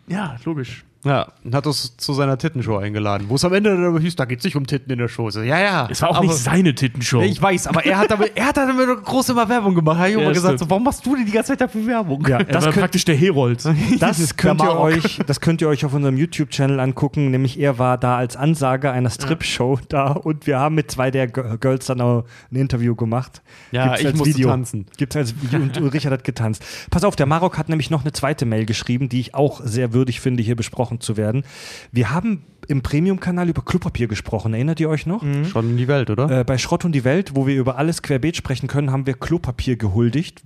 Ja, 0.07 0.35
logisch. 0.43 0.83
Ja, 1.03 1.27
und 1.43 1.55
hat 1.55 1.65
uns 1.65 1.97
zu 1.97 2.13
seiner 2.13 2.37
Tittenshow 2.37 2.77
eingeladen, 2.77 3.25
wo 3.27 3.35
es 3.35 3.43
am 3.43 3.53
Ende 3.53 3.75
dann 3.75 3.97
hieß, 3.99 4.15
da 4.15 4.25
geht 4.25 4.39
es 4.39 4.45
nicht 4.45 4.55
um 4.55 4.67
Titten 4.67 4.91
in 4.91 4.99
der 4.99 5.07
Show. 5.07 5.29
So, 5.31 5.41
ja, 5.41 5.59
ja. 5.59 5.87
Es 5.89 6.01
war 6.03 6.09
auch 6.09 6.17
aber, 6.17 6.27
nicht 6.27 6.37
seine 6.37 6.75
Tittenshow. 6.75 7.21
Ich 7.21 7.41
weiß, 7.41 7.67
aber 7.67 7.83
er 7.85 7.97
hat 7.97 8.11
damit, 8.11 8.33
er 8.35 8.47
hat 8.47 8.57
damit 8.57 9.03
groß 9.03 9.29
immer 9.29 9.49
Werbung 9.49 9.73
gemacht. 9.73 9.97
Er 9.97 10.03
hat 10.03 10.11
immer 10.11 10.21
Ja, 10.23 10.29
gesagt, 10.29 10.53
stimmt. 10.53 10.59
so, 10.59 10.69
warum 10.69 10.83
machst 10.83 11.03
du 11.03 11.15
denn 11.15 11.25
die 11.25 11.31
ganze 11.31 11.53
Zeit 11.53 11.61
dafür 11.61 11.87
Werbung? 11.87 12.23
ja 12.27 12.37
er 12.39 12.45
das, 12.45 12.65
war 12.65 12.71
könnt, 12.71 12.83
praktisch 12.83 13.05
der 13.05 13.15
Herold. 13.15 13.65
das, 13.99 14.37
könnt 14.37 14.61
ihr 14.61 14.77
euch, 14.77 15.19
das 15.25 15.41
könnt 15.41 15.61
ihr 15.61 15.69
euch 15.69 15.85
auf 15.85 15.93
unserem 15.93 16.17
YouTube-Channel 16.17 16.79
angucken. 16.79 17.31
Nämlich 17.31 17.59
er 17.59 17.79
war 17.79 17.97
da 17.97 18.17
als 18.17 18.35
Ansager 18.35 18.91
einer 18.91 19.09
Strip-Show 19.09 19.79
da 19.89 20.11
und 20.11 20.45
wir 20.45 20.59
haben 20.59 20.75
mit 20.75 20.91
zwei 20.91 21.09
der 21.09 21.27
Girls 21.27 21.87
dann 21.87 21.99
auch 22.01 22.25
ein 22.51 22.55
Interview 22.57 22.95
gemacht. 22.95 23.41
Ja, 23.71 23.85
Gibt's 23.85 24.01
ich 24.01 24.07
als 24.07 24.17
musste 24.17 24.35
Video. 24.35 24.49
tanzen. 24.49 24.85
Gibt's 24.97 25.15
als 25.15 25.41
Video 25.41 25.59
und 25.61 25.77
Richard 25.93 26.13
hat 26.13 26.23
getanzt. 26.23 26.63
Pass 26.91 27.03
auf, 27.03 27.15
der 27.15 27.25
Marok 27.25 27.57
hat 27.57 27.69
nämlich 27.69 27.89
noch 27.89 28.01
eine 28.01 28.11
zweite 28.11 28.45
Mail 28.45 28.67
geschrieben, 28.67 29.09
die 29.09 29.19
ich 29.19 29.33
auch 29.33 29.61
sehr 29.63 29.93
würdig 29.93 30.19
finde, 30.19 30.43
hier 30.43 30.55
besprochen 30.55 30.90
angesprochen 30.91 31.01
zu 31.01 31.17
werden. 31.17 31.43
Wir 31.91 32.11
haben 32.11 32.43
im 32.67 32.81
Premium-Kanal 32.81 33.49
über 33.49 33.63
Klopapier 33.63 34.07
gesprochen. 34.07 34.53
Erinnert 34.53 34.79
ihr 34.79 34.89
euch 34.89 35.05
noch? 35.05 35.23
Schon 35.51 35.71
in 35.71 35.77
die 35.77 35.87
Welt, 35.87 36.09
oder? 36.09 36.41
Äh, 36.41 36.43
bei 36.43 36.57
Schrott 36.57 36.85
und 36.85 36.91
die 36.93 37.03
Welt, 37.03 37.31
wo 37.35 37.47
wir 37.47 37.55
über 37.55 37.77
alles 37.77 38.01
querbeet 38.01 38.37
sprechen 38.37 38.67
können, 38.67 38.91
haben 38.91 39.05
wir 39.07 39.13
Klopapier 39.15 39.77
gehuldigt. 39.77 40.41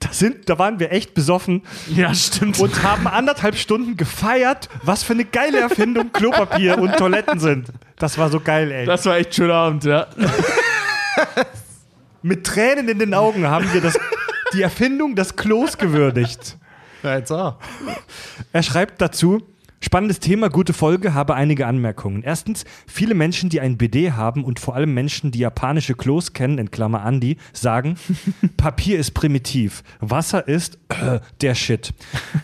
Da, 0.00 0.08
sind, 0.12 0.48
da 0.48 0.58
waren 0.58 0.80
wir 0.80 0.90
echt 0.92 1.14
besoffen 1.14 1.62
Ja, 1.94 2.12
stimmt. 2.14 2.58
und 2.58 2.82
haben 2.82 3.06
anderthalb 3.06 3.56
Stunden 3.56 3.96
gefeiert, 3.96 4.68
was 4.82 5.04
für 5.04 5.12
eine 5.12 5.24
geile 5.24 5.60
Erfindung 5.60 6.10
Klopapier 6.12 6.78
und 6.78 6.96
Toiletten 6.96 7.38
sind. 7.38 7.68
Das 7.96 8.18
war 8.18 8.28
so 8.28 8.40
geil, 8.40 8.70
ey. 8.72 8.84
das 8.84 9.06
war 9.06 9.16
echt 9.16 9.30
ein 9.30 9.34
schöner 9.34 9.54
Abend, 9.54 9.84
ja. 9.84 10.08
Mit 12.22 12.44
Tränen 12.44 12.88
in 12.88 12.98
den 12.98 13.14
Augen 13.14 13.46
haben 13.46 13.72
wir 13.72 13.80
das, 13.80 13.98
die 14.52 14.62
Erfindung 14.62 15.14
des 15.14 15.36
Klos 15.36 15.78
gewürdigt. 15.78 16.58
Ja, 17.02 17.16
jetzt 17.16 17.32
auch. 17.32 17.56
Er 18.52 18.62
schreibt 18.62 19.00
dazu, 19.00 19.42
spannendes 19.84 20.20
Thema, 20.20 20.48
gute 20.48 20.72
Folge, 20.72 21.14
habe 21.14 21.34
einige 21.34 21.66
Anmerkungen. 21.66 22.22
Erstens, 22.22 22.64
viele 22.86 23.14
Menschen, 23.14 23.50
die 23.50 23.60
ein 23.60 23.76
BD 23.76 24.12
haben 24.12 24.44
und 24.44 24.60
vor 24.60 24.74
allem 24.74 24.94
Menschen, 24.94 25.30
die 25.30 25.40
japanische 25.40 25.94
Klos 25.94 26.32
kennen, 26.32 26.58
in 26.58 26.70
Klammer 26.70 27.02
Andi, 27.02 27.36
sagen, 27.52 27.96
Papier 28.56 28.98
ist 28.98 29.12
primitiv, 29.12 29.82
Wasser 30.00 30.46
ist 30.48 30.78
äh, 30.88 31.20
der 31.40 31.54
Shit. 31.54 31.92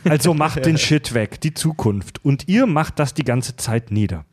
Also 0.05 0.35
macht 0.35 0.65
den 0.67 0.79
Shit 0.79 1.15
weg, 1.15 1.41
die 1.41 1.55
Zukunft. 1.55 2.25
Und 2.25 2.49
ihr 2.49 2.67
macht 2.67 2.99
das 2.99 3.15
die 3.15 3.25
ganze 3.25 3.57
Zeit 3.57 3.91
nieder. 3.91 4.25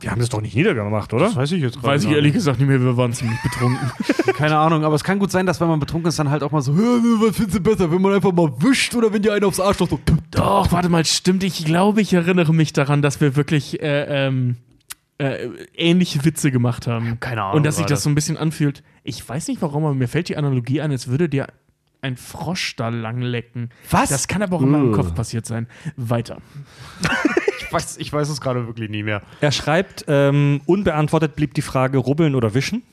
Wir 0.00 0.10
haben 0.10 0.20
das 0.20 0.28
doch 0.28 0.42
nicht 0.42 0.54
niedergemacht, 0.54 1.12
oder? 1.14 1.34
weiß 1.34 1.52
ich 1.52 1.62
jetzt 1.62 1.82
Weiß 1.82 2.04
ich 2.04 2.10
ehrlich 2.10 2.34
gesagt 2.34 2.58
nicht 2.58 2.68
mehr, 2.68 2.80
wir 2.80 2.96
waren 2.96 3.12
ziemlich 3.14 3.40
betrunken. 3.42 3.90
Keine 4.34 4.58
Ahnung, 4.58 4.84
aber 4.84 4.94
es 4.94 5.02
kann 5.04 5.18
gut 5.18 5.30
sein, 5.30 5.46
dass 5.46 5.60
wenn 5.60 5.68
man 5.68 5.80
betrunken 5.80 6.08
ist, 6.08 6.18
dann 6.18 6.28
halt 6.30 6.42
auch 6.42 6.50
mal 6.52 6.60
so, 6.60 6.74
"Hä, 6.74 6.80
was 7.20 7.36
findest 7.36 7.58
du 7.58 7.60
besser, 7.62 7.90
wenn 7.90 8.02
man 8.02 8.12
einfach 8.12 8.32
mal 8.32 8.52
wischt 8.60 8.94
oder 8.94 9.12
wenn 9.12 9.22
dir 9.22 9.32
einer 9.32 9.46
aufs 9.46 9.58
Arschloch 9.60 9.88
so. 9.88 9.98
Doch, 10.30 10.70
warte 10.70 10.90
mal, 10.90 11.04
stimmt. 11.06 11.42
Ich 11.44 11.64
glaube, 11.64 12.02
ich 12.02 12.12
erinnere 12.12 12.52
mich 12.52 12.74
daran, 12.74 13.00
dass 13.00 13.20
wir 13.22 13.36
wirklich 13.36 13.80
äh, 13.82 14.26
ähm, 14.26 14.56
äh, 15.18 15.48
ähnliche 15.74 16.24
Witze 16.26 16.50
gemacht 16.50 16.86
haben. 16.86 17.18
Keine 17.20 17.42
Ahnung, 17.42 17.56
Und 17.56 17.66
dass 17.66 17.78
sich 17.78 17.86
das 17.86 18.02
so 18.02 18.10
ein 18.10 18.14
bisschen 18.14 18.36
anfühlt. 18.36 18.82
Ich 19.02 19.26
weiß 19.26 19.48
nicht 19.48 19.62
warum, 19.62 19.84
aber 19.86 19.94
mir 19.94 20.08
fällt 20.08 20.28
die 20.28 20.36
Analogie 20.36 20.82
ein, 20.82 20.90
als 20.90 21.08
würde 21.08 21.28
dir 21.30 21.46
ein 22.06 22.16
Frosch 22.16 22.76
da 22.76 22.88
lang 22.88 23.20
lecken. 23.20 23.70
Was? 23.90 24.08
Das 24.10 24.28
kann 24.28 24.42
aber 24.42 24.56
auch 24.56 24.62
in 24.62 24.70
meinem 24.70 24.92
Kopf 24.92 25.14
passiert 25.14 25.46
sein. 25.46 25.66
Weiter. 25.96 26.38
Ich 27.68 27.72
weiß, 27.72 27.96
ich 27.96 28.12
weiß 28.12 28.28
es 28.28 28.40
gerade 28.40 28.64
wirklich 28.68 28.88
nie 28.90 29.02
mehr. 29.02 29.22
Er 29.40 29.50
schreibt, 29.50 30.04
ähm, 30.06 30.60
unbeantwortet 30.66 31.34
blieb 31.34 31.52
die 31.54 31.62
Frage, 31.62 31.98
rubbeln 31.98 32.36
oder 32.36 32.54
wischen. 32.54 32.84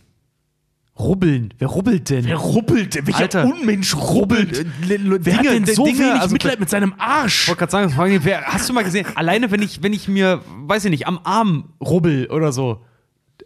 Rubbeln. 0.98 1.54
Wer 1.60 1.68
rubbelt 1.68 2.10
denn? 2.10 2.26
Wer 2.26 2.38
rubbelt? 2.38 2.96
Welcher 3.06 3.20
Alter. 3.20 3.46
Unmensch 3.46 3.96
rubbelt? 3.96 4.66
Wer 4.82 5.26
Wer 5.26 5.38
hat 5.38 5.46
denn 5.46 5.66
so 5.66 5.86
wenig 5.86 6.02
also, 6.02 6.34
Mitleid 6.34 6.60
mit 6.60 6.72
seinem 6.72 6.94
Ich 6.96 7.02
Arsch? 7.04 7.48
wollte 7.48 7.60
gerade 7.68 7.72
sagen, 7.94 8.20
wer, 8.24 8.46
hast 8.46 8.68
du 8.68 8.74
mal 8.74 8.84
gesehen, 8.84 9.06
alleine 9.16 9.52
wenn 9.52 9.62
ich, 9.62 9.84
wenn 9.84 9.94
ich 9.94 10.08
mir, 10.08 10.42
weiß 10.66 10.86
ich 10.86 10.92
nicht, 10.92 11.06
am 11.08 11.20
Arm 11.24 11.74
rubbel 11.80 12.28
oder 12.32 12.52
so, 12.52 12.84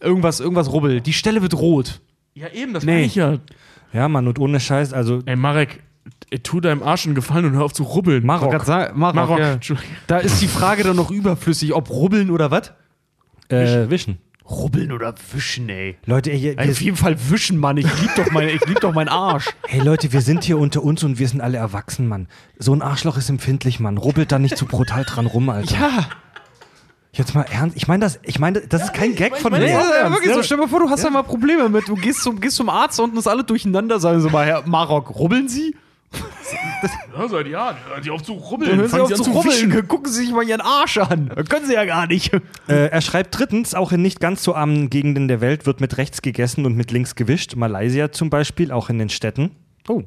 irgendwas, 0.02 0.40
irgendwas 0.40 0.72
rubbel, 0.72 1.02
die 1.02 1.14
Stelle 1.14 1.42
wird 1.42 1.56
rot. 1.56 2.00
Ja, 2.36 2.50
eben, 2.54 2.74
das 2.74 2.84
Nee. 2.86 2.94
meine 2.94 3.06
ich 3.06 3.16
ja. 3.16 3.38
Ja, 3.94 4.08
Mann, 4.08 4.28
und 4.28 4.40
ohne 4.40 4.60
Scheiß, 4.60 4.94
also 4.94 5.22
Ey, 5.26 5.36
Marek, 5.36 5.82
tu 6.44 6.60
deinem 6.60 6.84
Arsch 6.84 7.06
einen 7.06 7.16
Gefallen 7.16 7.46
und 7.46 7.54
hör 7.54 7.64
auf 7.66 7.74
zu 7.74 7.84
rubbeln. 7.84 8.26
Marok. 8.26 8.64
Sagen, 8.66 9.00
Marok, 9.00 9.16
Marok. 9.16 9.40
ja. 9.40 9.58
Da 10.08 10.18
ist 10.18 10.42
die 10.42 10.48
Frage 10.48 10.84
dann 10.84 10.96
noch 10.96 11.12
überflüssig, 11.12 11.74
ob 11.74 11.90
rubbeln 11.90 12.32
oder 12.32 12.52
was? 12.52 12.74
äh, 13.50 13.90
wischen. 13.90 14.20
Rubbeln 14.50 14.94
oder 14.94 15.14
wischen, 15.34 15.68
ey. 15.68 15.98
Leute, 16.06 16.32
ey, 16.32 16.56
wir, 16.58 16.70
Auf 16.70 16.82
jeden 16.82 16.96
Fall 16.96 17.18
wischen, 17.30 17.58
Mann. 17.58 17.76
Ich 17.76 18.02
lieb 18.02 18.12
doch, 18.16 18.32
mein, 18.32 18.48
ich 18.48 18.66
lieb 18.66 18.80
doch 18.80 18.94
meinen 18.94 19.10
Arsch. 19.10 19.50
hey 19.68 19.82
Leute, 19.82 20.14
wir 20.14 20.22
sind 20.22 20.46
hier 20.46 20.58
unter 20.58 20.84
uns 20.84 21.04
und 21.04 21.20
wir 21.20 21.28
sind 21.28 21.42
alle 21.42 21.58
erwachsen, 21.58 22.08
Mann. 22.08 22.28
So 22.58 22.74
ein 22.74 22.82
Arschloch 22.82 23.18
ist 23.18 23.30
empfindlich, 23.30 23.82
Mann. 23.82 23.98
Rubbelt 23.98 24.32
da 24.32 24.40
nicht 24.40 24.58
zu 24.58 24.66
brutal 24.66 25.04
dran 25.04 25.26
rum, 25.26 25.50
Alter. 25.50 25.76
Ja, 25.76 26.10
Jetzt 27.18 27.34
mal 27.34 27.46
ernst. 27.52 27.76
Ich 27.76 27.88
meine 27.88 28.06
das, 28.06 28.20
ich 28.24 28.38
meine, 28.38 28.62
das 28.62 28.84
ist 28.84 28.94
kein 28.94 29.16
Gag 29.16 29.38
von 29.38 29.52
mir. 29.52 29.68
ja 29.68 30.12
wirklich 30.12 30.34
so. 30.34 30.44
Stell 30.44 30.58
dir 30.58 30.64
mal 30.64 30.70
vor, 30.70 30.82
du 30.82 30.90
hast 30.90 31.04
da 31.04 31.10
mal 31.10 31.24
Probleme 31.24 31.68
mit. 31.68 31.88
Du 31.88 31.96
gehst 31.96 32.22
zum, 32.22 32.40
gehst 32.40 32.58
zum 32.58 32.70
Arzt 32.70 33.00
und 33.00 33.18
ist 33.18 33.28
alle 33.28 33.44
durcheinander. 33.44 34.00
Sagen 34.00 34.22
sie 34.22 34.30
mal, 34.30 34.46
Herr 34.46 34.68
Marok, 34.68 35.16
rubbeln 35.16 35.50
Sie? 35.50 35.76
Ja, 37.18 37.28
seid 37.28 37.48
ja, 37.48 37.76
hört 37.90 38.06
ihr 38.06 38.14
auf 38.14 38.22
zu 38.22 38.34
rubbeln. 38.34 38.78
hören 38.78 38.88
Sie 38.88 39.02
auf 39.02 39.08
Sie 39.08 39.14
an 39.16 39.24
zu 39.24 39.32
rubbeln. 39.32 39.88
Gucken 39.88 40.12
Sie 40.12 40.26
sich 40.26 40.32
mal 40.32 40.48
Ihren 40.48 40.62
Arsch 40.62 40.98
an. 41.00 41.32
Das 41.36 41.50
können 41.50 41.66
Sie 41.66 41.74
ja 41.74 41.86
gar 41.86 42.08
nicht. 42.08 42.34
Äh, 42.68 42.90
er 42.90 43.02
schreibt 43.02 43.38
drittens, 43.38 43.74
auch 43.74 43.92
in 43.92 44.02
nicht 44.02 44.20
ganz 44.20 44.44
so 44.44 44.54
armen 44.54 44.90
Gegenden 44.90 45.28
der 45.28 45.42
Welt 45.42 45.66
wird 45.66 45.82
mit 45.82 45.98
rechts 45.98 46.22
gegessen 46.22 46.66
und 46.66 46.76
mit 46.76 46.92
links 46.92 47.16
gewischt. 47.16 47.56
Malaysia 47.56 48.12
zum 48.12 48.30
Beispiel, 48.30 48.72
auch 48.72 48.90
in 48.90 49.00
den 49.00 49.10
Städten. 49.10 49.52
Oh. 49.88 50.04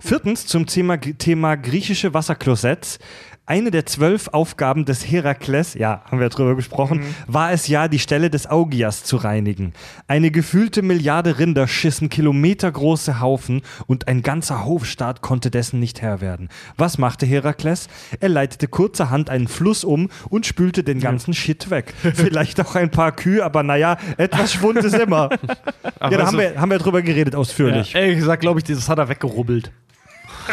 Viertens 0.00 0.46
zum 0.46 0.66
Thema, 0.66 0.98
Thema 0.98 1.56
griechische 1.56 2.14
Wasserklosetts. 2.14 2.98
Eine 3.46 3.70
der 3.70 3.84
zwölf 3.84 4.28
Aufgaben 4.28 4.86
des 4.86 5.06
Herakles, 5.06 5.74
ja, 5.74 6.02
haben 6.10 6.18
wir 6.18 6.30
drüber 6.30 6.56
gesprochen, 6.56 7.02
war 7.26 7.52
es 7.52 7.68
ja, 7.68 7.88
die 7.88 7.98
Stelle 7.98 8.30
des 8.30 8.46
Augias 8.46 9.04
zu 9.04 9.18
reinigen. 9.18 9.74
Eine 10.08 10.30
gefühlte 10.30 10.80
Milliarde 10.80 11.38
Rinder 11.38 11.68
schissen 11.68 12.08
kilometergroße 12.08 13.20
Haufen 13.20 13.60
und 13.86 14.08
ein 14.08 14.22
ganzer 14.22 14.64
Hofstaat 14.64 15.20
konnte 15.20 15.50
dessen 15.50 15.78
nicht 15.78 16.00
Herr 16.00 16.22
werden. 16.22 16.48
Was 16.78 16.96
machte 16.96 17.26
Herakles? 17.26 17.88
Er 18.18 18.30
leitete 18.30 18.66
kurzerhand 18.66 19.28
einen 19.28 19.46
Fluss 19.46 19.84
um 19.84 20.08
und 20.30 20.46
spülte 20.46 20.82
den 20.82 21.00
ganzen 21.00 21.34
Shit 21.34 21.68
weg. 21.68 21.92
Vielleicht 22.14 22.58
auch 22.62 22.76
ein 22.76 22.90
paar 22.90 23.12
Kühe, 23.12 23.44
aber 23.44 23.62
naja, 23.62 23.98
etwas 24.16 24.54
Schwund 24.54 24.78
ist 24.78 24.96
immer. 24.96 25.28
ja, 26.00 26.08
da 26.08 26.26
haben 26.28 26.38
wir, 26.38 26.58
haben 26.58 26.70
wir 26.70 26.78
drüber 26.78 27.02
geredet, 27.02 27.34
ausführlich. 27.34 27.94
Ehrlich 27.94 28.16
gesagt, 28.16 28.40
glaube 28.40 28.60
ich, 28.60 28.64
das 28.64 28.88
hat 28.88 28.96
er 28.96 29.10
weggerubbelt. 29.10 29.70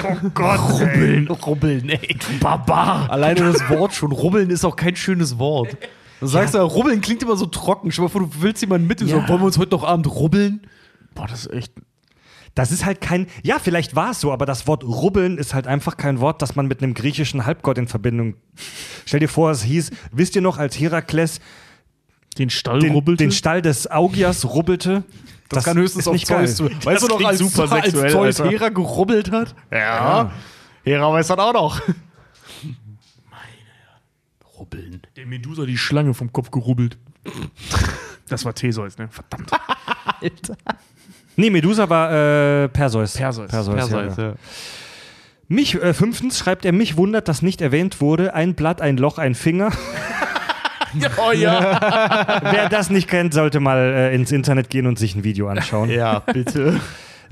Oh 0.04 0.30
Gott, 0.34 0.60
rubbeln, 0.80 1.28
rubbeln, 1.28 1.90
ey. 1.90 2.16
Barbar. 2.40 3.10
Alleine 3.10 3.52
das 3.52 3.70
Wort 3.70 3.94
schon. 3.94 4.12
Rubbeln 4.12 4.50
ist 4.50 4.64
auch 4.66 4.76
kein 4.76 4.96
schönes 4.96 5.38
Wort. 5.40 5.76
Du 6.20 6.28
sagst 6.28 6.54
ja, 6.54 6.62
rubbeln 6.62 7.02
klingt 7.02 7.24
immer 7.24 7.36
so 7.36 7.46
trocken. 7.48 7.92
Stell 7.92 8.04
dir 8.04 8.08
mal 8.08 8.12
vor, 8.12 8.22
du 8.22 8.42
willst 8.42 8.62
jemanden 8.62 8.88
mit, 8.88 9.02
Ja. 9.02 9.08
so, 9.08 9.16
wollen 9.28 9.42
wir 9.42 9.46
uns 9.46 9.58
heute 9.58 9.72
noch 9.72 9.84
Abend 9.84 10.08
rubbeln? 10.08 10.62
Boah, 11.16 11.28
das 11.28 11.46
ist 11.46 11.54
echt. 11.54 11.74
Das 12.54 12.72
ist 12.72 12.86
halt 12.86 13.00
kein, 13.00 13.28
ja, 13.44 13.60
vielleicht 13.60 13.96
war 13.96 14.12
es 14.12 14.20
so, 14.20 14.32
aber 14.34 14.46
das 14.46 14.68
Wort 14.68 14.84
rubbeln 14.84 15.38
ist 15.38 15.54
halt 15.54 15.68
einfach 15.68 15.96
kein 15.96 16.20
Wort, 16.20 16.42
das 16.42 16.56
man 16.56 16.68
mit 16.68 16.84
einem 16.84 16.94
griechischen 16.94 17.46
Halbgott 17.46 17.78
in 17.78 17.88
Verbindung. 17.88 18.36
Stell 19.06 19.22
dir 19.22 19.30
vor, 19.30 19.52
es 19.52 19.64
hieß, 19.64 19.90
wisst 20.12 20.36
ihr 20.36 20.42
noch, 20.42 20.58
als 20.58 20.78
Herakles 20.78 21.40
Den 22.38 22.50
Stall 22.50 22.80
den, 22.80 22.92
rubbelte. 22.92 23.24
den 23.24 23.32
Stall 23.32 23.62
des 23.62 23.90
Augias 23.90 24.44
rubbelte? 24.46 25.04
Das, 25.52 25.66
kann 25.66 25.78
höchstens 25.78 26.06
geil. 26.06 26.20
Zeus 26.20 26.56
tun. 26.56 26.76
Weißt 26.84 27.04
du 27.04 27.08
noch, 27.08 27.24
als, 27.24 27.40
super 27.40 27.72
als 27.72 27.86
sexuell, 27.86 28.12
Zeus 28.12 28.40
Alter. 28.40 28.52
Hera 28.52 28.70
gerubbelt 28.70 29.32
hat? 29.32 29.54
Ja. 29.72 30.32
Hera 30.84 31.12
weiß 31.12 31.28
das 31.28 31.38
auch 31.38 31.54
noch. 31.54 31.82
Rubbeln. 34.58 35.02
der 35.16 35.26
Medusa 35.26 35.66
die 35.66 35.78
Schlange 35.78 36.14
vom 36.14 36.32
Kopf 36.32 36.52
gerubbelt. 36.52 36.98
Das 38.30 38.46
war 38.46 38.54
Theseus, 38.54 38.98
ne? 38.98 39.10
Verdammt. 39.10 39.52
Alter. 40.22 40.56
Nee, 41.36 41.50
Medusa 41.50 41.90
war 41.90 42.12
äh, 42.64 42.70
Perseus. 42.70 43.14
Perseus. 43.14 43.50
Perseus, 43.50 43.90
ja, 43.90 44.04
ja. 44.04 44.14
ja. 44.18 44.34
Mich, 45.48 45.76
äh, 45.76 45.94
fünftens 45.94 46.40
schreibt 46.40 46.64
er, 46.64 46.72
mich 46.72 46.96
wundert, 46.96 47.28
dass 47.28 47.42
nicht 47.42 47.60
erwähnt 47.60 48.00
wurde, 48.00 48.34
ein 48.34 48.56
Blatt, 48.56 48.82
ein 48.82 48.98
Loch, 48.98 49.18
ein 49.18 49.36
Finger. 49.36 49.72
Oh 51.18 51.32
ja. 51.32 52.42
Wer 52.52 52.70
das 52.70 52.90
nicht 52.90 53.08
kennt, 53.08 53.34
sollte 53.34 53.60
mal 53.60 53.78
äh, 53.78 54.16
ins 54.16 54.32
Internet 54.32 54.70
gehen 54.70 54.88
und 54.88 54.98
sich 55.00 55.16
ein 55.16 55.24
Video 55.24 55.48
anschauen. 55.48 55.90
Ja, 55.90 56.20
bitte. 56.20 56.80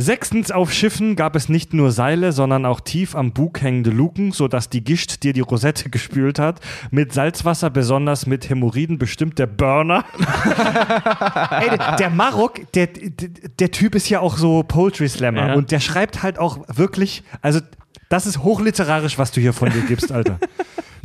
Sechstens, 0.01 0.49
auf 0.49 0.71
Schiffen 0.71 1.17
gab 1.17 1.35
es 1.35 1.49
nicht 1.49 1.73
nur 1.73 1.91
Seile, 1.91 2.31
sondern 2.31 2.65
auch 2.65 2.79
tief 2.79 3.15
am 3.17 3.33
Bug 3.33 3.61
hängende 3.61 3.89
Luken, 3.89 4.31
sodass 4.31 4.69
die 4.69 4.81
Gischt 4.81 5.23
dir 5.23 5.33
die 5.33 5.41
Rosette 5.41 5.89
gespült 5.91 6.39
hat. 6.39 6.61
Mit 6.89 7.11
Salzwasser, 7.11 7.69
besonders 7.69 8.25
mit 8.25 8.49
Hämorrhoiden, 8.49 8.97
bestimmt 8.97 9.37
der 9.39 9.47
Burner. 9.47 10.05
Ey, 11.51 11.77
der- 11.77 11.95
der 11.97 12.09
Marok, 12.09 12.71
der, 12.73 12.87
der, 12.87 13.29
der 13.59 13.71
Typ 13.71 13.93
ist 13.95 14.07
ja 14.09 14.21
auch 14.21 14.37
so 14.37 14.63
Poetry 14.63 15.09
Slammer 15.09 15.47
Ja. 15.49 15.53
und 15.55 15.71
der 15.71 15.81
schreibt 15.81 16.23
halt 16.23 16.39
auch 16.39 16.59
wirklich, 16.73 17.23
also 17.41 17.59
das 18.07 18.25
ist 18.25 18.39
hochliterarisch, 18.39 19.17
was 19.17 19.31
du 19.31 19.41
hier 19.41 19.51
von 19.53 19.69
dir 19.69 19.81
gibst, 19.81 20.11
Alter. 20.11 20.39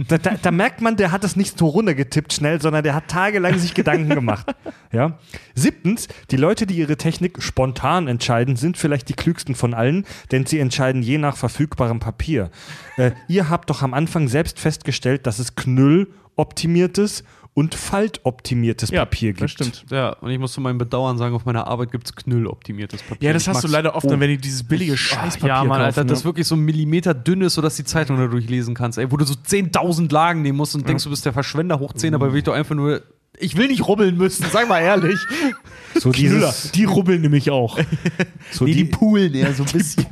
Da, 0.09 0.19
da, 0.19 0.37
da 0.41 0.51
merkt 0.51 0.81
man, 0.81 0.97
der 0.97 1.13
hat 1.13 1.25
das 1.25 1.37
nicht 1.37 1.59
so 1.59 1.67
runtergetippt 1.67 2.33
schnell, 2.33 2.61
sondern 2.61 2.83
der 2.83 2.95
hat 2.95 3.09
tagelang 3.09 3.59
sich 3.59 3.75
Gedanken 3.75 4.09
gemacht. 4.11 4.47
Ja. 4.93 5.19
Siebtens, 5.55 6.07
die 6.31 6.37
Leute, 6.37 6.67
die 6.67 6.77
ihre 6.77 6.97
Technik 6.97 7.43
spontan 7.43 8.07
entscheiden, 8.07 8.55
sind 8.55 8.77
vielleicht 8.77 9.09
die 9.09 9.15
klügsten 9.15 9.55
von 9.57 9.75
allen, 9.75 10.07
denn 10.31 10.47
sie 10.47 10.61
entscheiden 10.61 11.03
je 11.03 11.19
nach 11.19 11.37
verfügbarem 11.37 11.99
Papier. 11.99 12.51
Äh, 12.97 13.11
ihr 13.27 13.51
habt 13.51 13.71
doch 13.71 13.83
am 13.83 13.93
Anfang 13.93 14.29
selbst 14.29 14.61
festgestellt, 14.61 15.27
dass 15.27 15.41
es 15.41 15.57
Knüll-optimiertes 15.57 17.25
und 17.55 17.77
Faltoptimiertes 17.77 18.91
ja, 18.91 19.05
Papier 19.05 19.31
gibt. 19.31 19.43
Das 19.43 19.51
stimmt. 19.53 19.85
Ja, 19.91 20.11
und 20.15 20.31
ich 20.31 20.39
muss 20.41 20.53
zu 20.53 20.61
meinem 20.61 20.79
Bedauern 20.79 21.19
sagen, 21.19 21.37
auf 21.37 21.45
meiner 21.45 21.69
Arbeit 21.69 21.93
gibt 21.93 22.07
es 22.07 22.15
knülloptimiertes 22.17 23.03
Papier. 23.05 23.29
Ja, 23.29 23.33
das 23.33 23.43
Ich 23.43 23.49
hast 23.49 23.63
du 23.63 23.69
leider 23.69 23.95
oft, 23.95 24.05
Oh. 24.07 24.11
wenn 24.11 24.29
die 24.29 24.39
dieses 24.39 24.65
billige 24.65 24.97
Scheißpapier 24.97 25.49
Ja, 25.49 25.59
Mann, 25.61 25.69
kaufen, 25.69 25.83
Alter, 25.83 26.05
das 26.05 26.21
ne? 26.21 26.25
wirklich 26.25 26.49
so 26.49 26.57
ein 26.57 26.61
Millimeter 26.61 27.15
dünn 27.15 27.43
ist, 27.43 27.55
sodass 27.55 27.77
die 27.77 27.85
Zeitung 27.85 28.19
da 28.19 28.27
durchlesen 28.27 28.75
kannst. 28.75 28.99
Ey, 28.99 29.11
wo 29.13 29.17
du 29.17 29.25
so 29.25 29.35
10.000 29.35 30.13
Lagen 30.13 30.43
nehmen 30.43 30.59
musst 30.59 30.75
und 30.75 30.89
denkst, 30.89 31.05
du 31.05 31.11
bist 31.11 31.25
der 31.25 31.33
Verschwender 31.33 31.79
hoch 31.79 31.93
10, 31.93 32.15
aber 32.15 32.33
will 32.33 32.39
ich 32.39 32.45
doch 32.45 32.55
einfach 32.55 32.75
nur 32.75 33.03
Ich 33.39 33.57
will 33.57 33.69
nicht 33.69 33.87
rubbeln 33.87 34.17
müssen, 34.17 34.47
sag 34.53 34.69
mal 34.69 34.81
ehrlich. 34.81 35.19
So 35.97 36.11
Knüller, 36.11 36.49
dieses, 36.49 36.73
die 36.73 36.85
rubbeln 36.87 37.21
nämlich 37.21 37.53
auch. 37.53 37.79
so, 38.51 38.65
Nee, 38.65 38.73
die 38.73 38.79
die, 38.79 38.91
poolen 38.91 39.33
eher 39.33 39.55
so 39.55 39.63
ein 39.63 39.69
bisschen. 39.73 40.05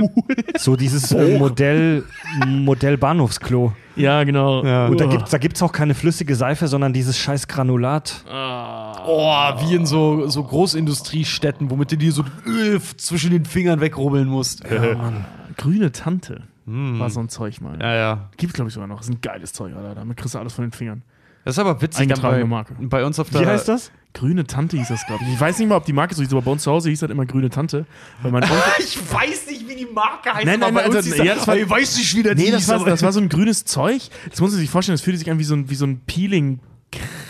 so 0.57 0.77
dieses 0.77 1.11
äh, 1.11 1.37
Modell, 1.37 2.05
Modell 2.47 2.97
Bahnhofsklo. 2.97 3.73
ja, 3.97 4.23
genau. 4.23 4.61
Und 4.61 5.01
da 5.01 5.07
gibt 5.07 5.25
es 5.25 5.31
da 5.31 5.39
gibt's 5.39 5.61
auch 5.61 5.73
keine 5.73 5.95
flüssige 5.95 6.37
Seife, 6.37 6.69
sondern 6.69 6.93
dieses 6.93 7.19
scheiß 7.19 7.49
Granulat. 7.49 8.25
Oh, 9.05 9.35
wie 9.59 9.75
in 9.75 9.85
so, 9.85 10.29
so 10.29 10.45
Großindustriestädten, 10.45 11.69
womit 11.69 11.91
du 11.91 11.97
dir 11.97 12.13
so 12.13 12.25
Öl 12.47 12.81
zwischen 12.97 13.33
den 13.33 13.45
Fingern 13.45 13.81
wegrubbeln 13.81 14.29
musst. 14.29 14.63
Grüne 15.57 15.91
Tante 15.91 16.45
war 16.65 17.11
so 17.11 17.19
ein 17.19 17.29
Zeug 17.29 17.61
mal. 17.61 17.81
Ja, 17.81 17.95
ja. 17.95 18.31
Gibt 18.37 18.55
glaube 18.55 18.69
ich 18.69 18.75
sogar 18.75 18.87
noch. 18.87 18.99
Das 18.99 19.09
ist 19.09 19.15
ein 19.17 19.21
geiles 19.21 19.53
Zeug, 19.53 19.75
Alter. 19.75 19.97
Damit 19.97 20.17
kriegst 20.17 20.37
du 20.37 20.39
alles 20.39 20.53
von 20.53 20.65
den 20.65 20.71
Fingern. 20.71 21.03
Das 21.45 21.55
ist 21.57 21.59
aber 21.59 21.81
witzig, 21.83 22.03
Eingetragene 22.03 22.43
bei, 22.45 22.49
Marke. 22.49 22.75
bei 22.81 23.05
uns 23.05 23.19
auf 23.19 23.31
der. 23.31 23.41
Wie 23.43 23.47
heißt 23.47 23.69
das? 23.69 23.91
Grüne 24.15 24.45
Tante 24.47 24.77
hieß 24.77 24.89
das, 24.89 25.07
glaube 25.07 25.25
ich. 25.25 25.33
Ich 25.33 25.41
weiß 25.41 25.59
nicht 25.59 25.69
mal, 25.69 25.77
ob 25.77 25.87
die 25.87 25.95
Marke 25.95 26.15
so 26.15 26.23
hieß, 26.23 26.31
aber 26.33 26.43
bei 26.43 26.51
uns 26.51 26.63
zu 26.65 26.71
Hause 26.71 26.91
hieß 26.91 27.01
das 27.01 27.11
immer 27.11 27.25
Grüne 27.25 27.49
Tante. 27.49 27.87
Weil 28.23 28.31
mein 28.31 28.43
Onkel, 28.45 28.59
Ich 28.79 28.99
weiß 29.13 29.47
nicht, 29.49 29.67
wie 29.69 29.75
die 29.75 29.87
Marke 29.87 30.35
heißt, 30.35 30.45
Nein, 30.45 30.61
nein, 30.61 30.75
nein, 30.75 30.85
also, 30.95 31.15
ja, 31.15 31.35
das 31.35 31.47
war- 31.49 31.57
ich 31.57 31.69
weiß 31.69 31.97
nicht, 31.97 32.15
wie 32.17 32.23
der 32.23 32.35
nee, 32.35 32.43
hieß, 32.45 32.53
das 32.53 32.69
war, 32.69 32.85
das 32.85 33.03
war 33.03 33.13
so 33.13 33.21
ein 33.21 33.29
grünes 33.31 33.65
Zeug. 33.65 34.03
Das 34.31 34.41
muss 34.41 34.51
man 34.53 34.61
sich 34.61 34.69
vorstellen, 34.71 34.95
das 34.95 35.01
fühlte 35.03 35.19
sich 35.19 35.31
an 35.31 35.39
wie 35.39 35.45
so 35.45 35.55
ein, 35.55 35.71
wie 35.71 35.75
so 35.75 35.87
ein 35.87 36.01
Peeling. 36.07 36.61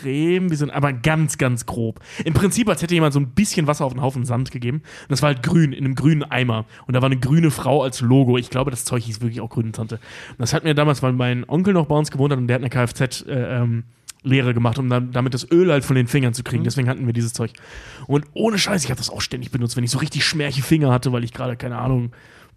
Creme, 0.01 0.51
wie 0.51 0.57
so 0.57 0.65
ein, 0.65 0.73
aber 0.73 0.93
ganz, 0.93 1.39
ganz 1.39 1.67
grob. 1.67 2.01
Im 2.25 2.35
Prinzip, 2.35 2.69
als 2.69 2.83
hätte 2.83 2.95
jemand 2.95 3.15
so 3.15 3.21
ein 3.21 3.29
bisschen 3.29 3.69
Wasser 3.69 3.85
auf 3.85 3.93
einen 3.93 4.03
Haufen 4.03 4.25
Sand 4.25 4.51
gegeben. 4.51 4.79
Und 4.79 5.11
das 5.11 5.23
war 5.23 5.29
halt 5.29 5.45
grün, 5.45 5.73
in 5.73 5.85
einem 5.85 5.95
grünen 5.95 6.25
Eimer. 6.25 6.65
Und 6.89 6.95
da 6.95 7.01
war 7.01 7.07
eine 7.07 7.19
grüne 7.21 7.53
Frau 7.53 7.85
als 7.85 8.01
Logo. 8.01 8.37
Ich 8.39 8.51
glaube, 8.51 8.73
das 8.73 8.85
Zeug 8.85 9.05
hieß 9.05 9.21
wirklich 9.21 9.41
auch 9.41 9.51
Grüne 9.51 9.71
Tante. 9.71 9.97
Und 10.31 10.41
das 10.41 10.53
hat 10.53 10.65
mir 10.65 10.75
damals, 10.75 11.01
weil 11.05 11.13
mein 11.13 11.49
Onkel 11.49 11.75
noch 11.75 11.87
bei 11.87 11.95
uns 11.95 12.11
gewohnt 12.11 12.33
hat 12.33 12.39
und 12.41 12.49
der 12.49 12.57
hat 12.57 12.63
eine 12.63 12.71
Kfz, 12.71 13.25
äh, 13.29 13.61
ähm, 13.61 13.85
Lehre 14.25 14.55
gemacht, 14.55 14.79
um 14.79 14.89
dann, 14.89 15.13
damit 15.13 15.35
das 15.35 15.51
Öl 15.51 15.71
halt 15.73 15.85
von 15.85 15.97
den 15.97 16.07
Fingern 16.07 16.35
zu 16.35 16.43
kriegen. 16.43 16.65
Deswegen 16.65 16.89
hatten 16.89 17.07
wir 17.07 17.13
dieses 17.13 17.33
Zeug. 17.33 17.53
Und 18.07 18.25
ohne 18.35 18.59
Scheiß, 18.59 18.85
ich 18.85 18.91
habe 18.91 18.99
das 18.99 19.11
auch 19.11 19.21
ständig 19.21 19.51
benutzt, 19.51 19.77
wenn 19.77 19.85
ich 19.85 19.91
so 19.91 19.99
richtig 19.99 20.25
schmärche 20.25 20.63
Finger 20.63 20.93
hatte, 20.93 21.13
weil 21.13 21.25
ich 21.25 21.33
gerade, 21.33 21.57
keine 21.57 21.79
Ahnung, 21.79 22.13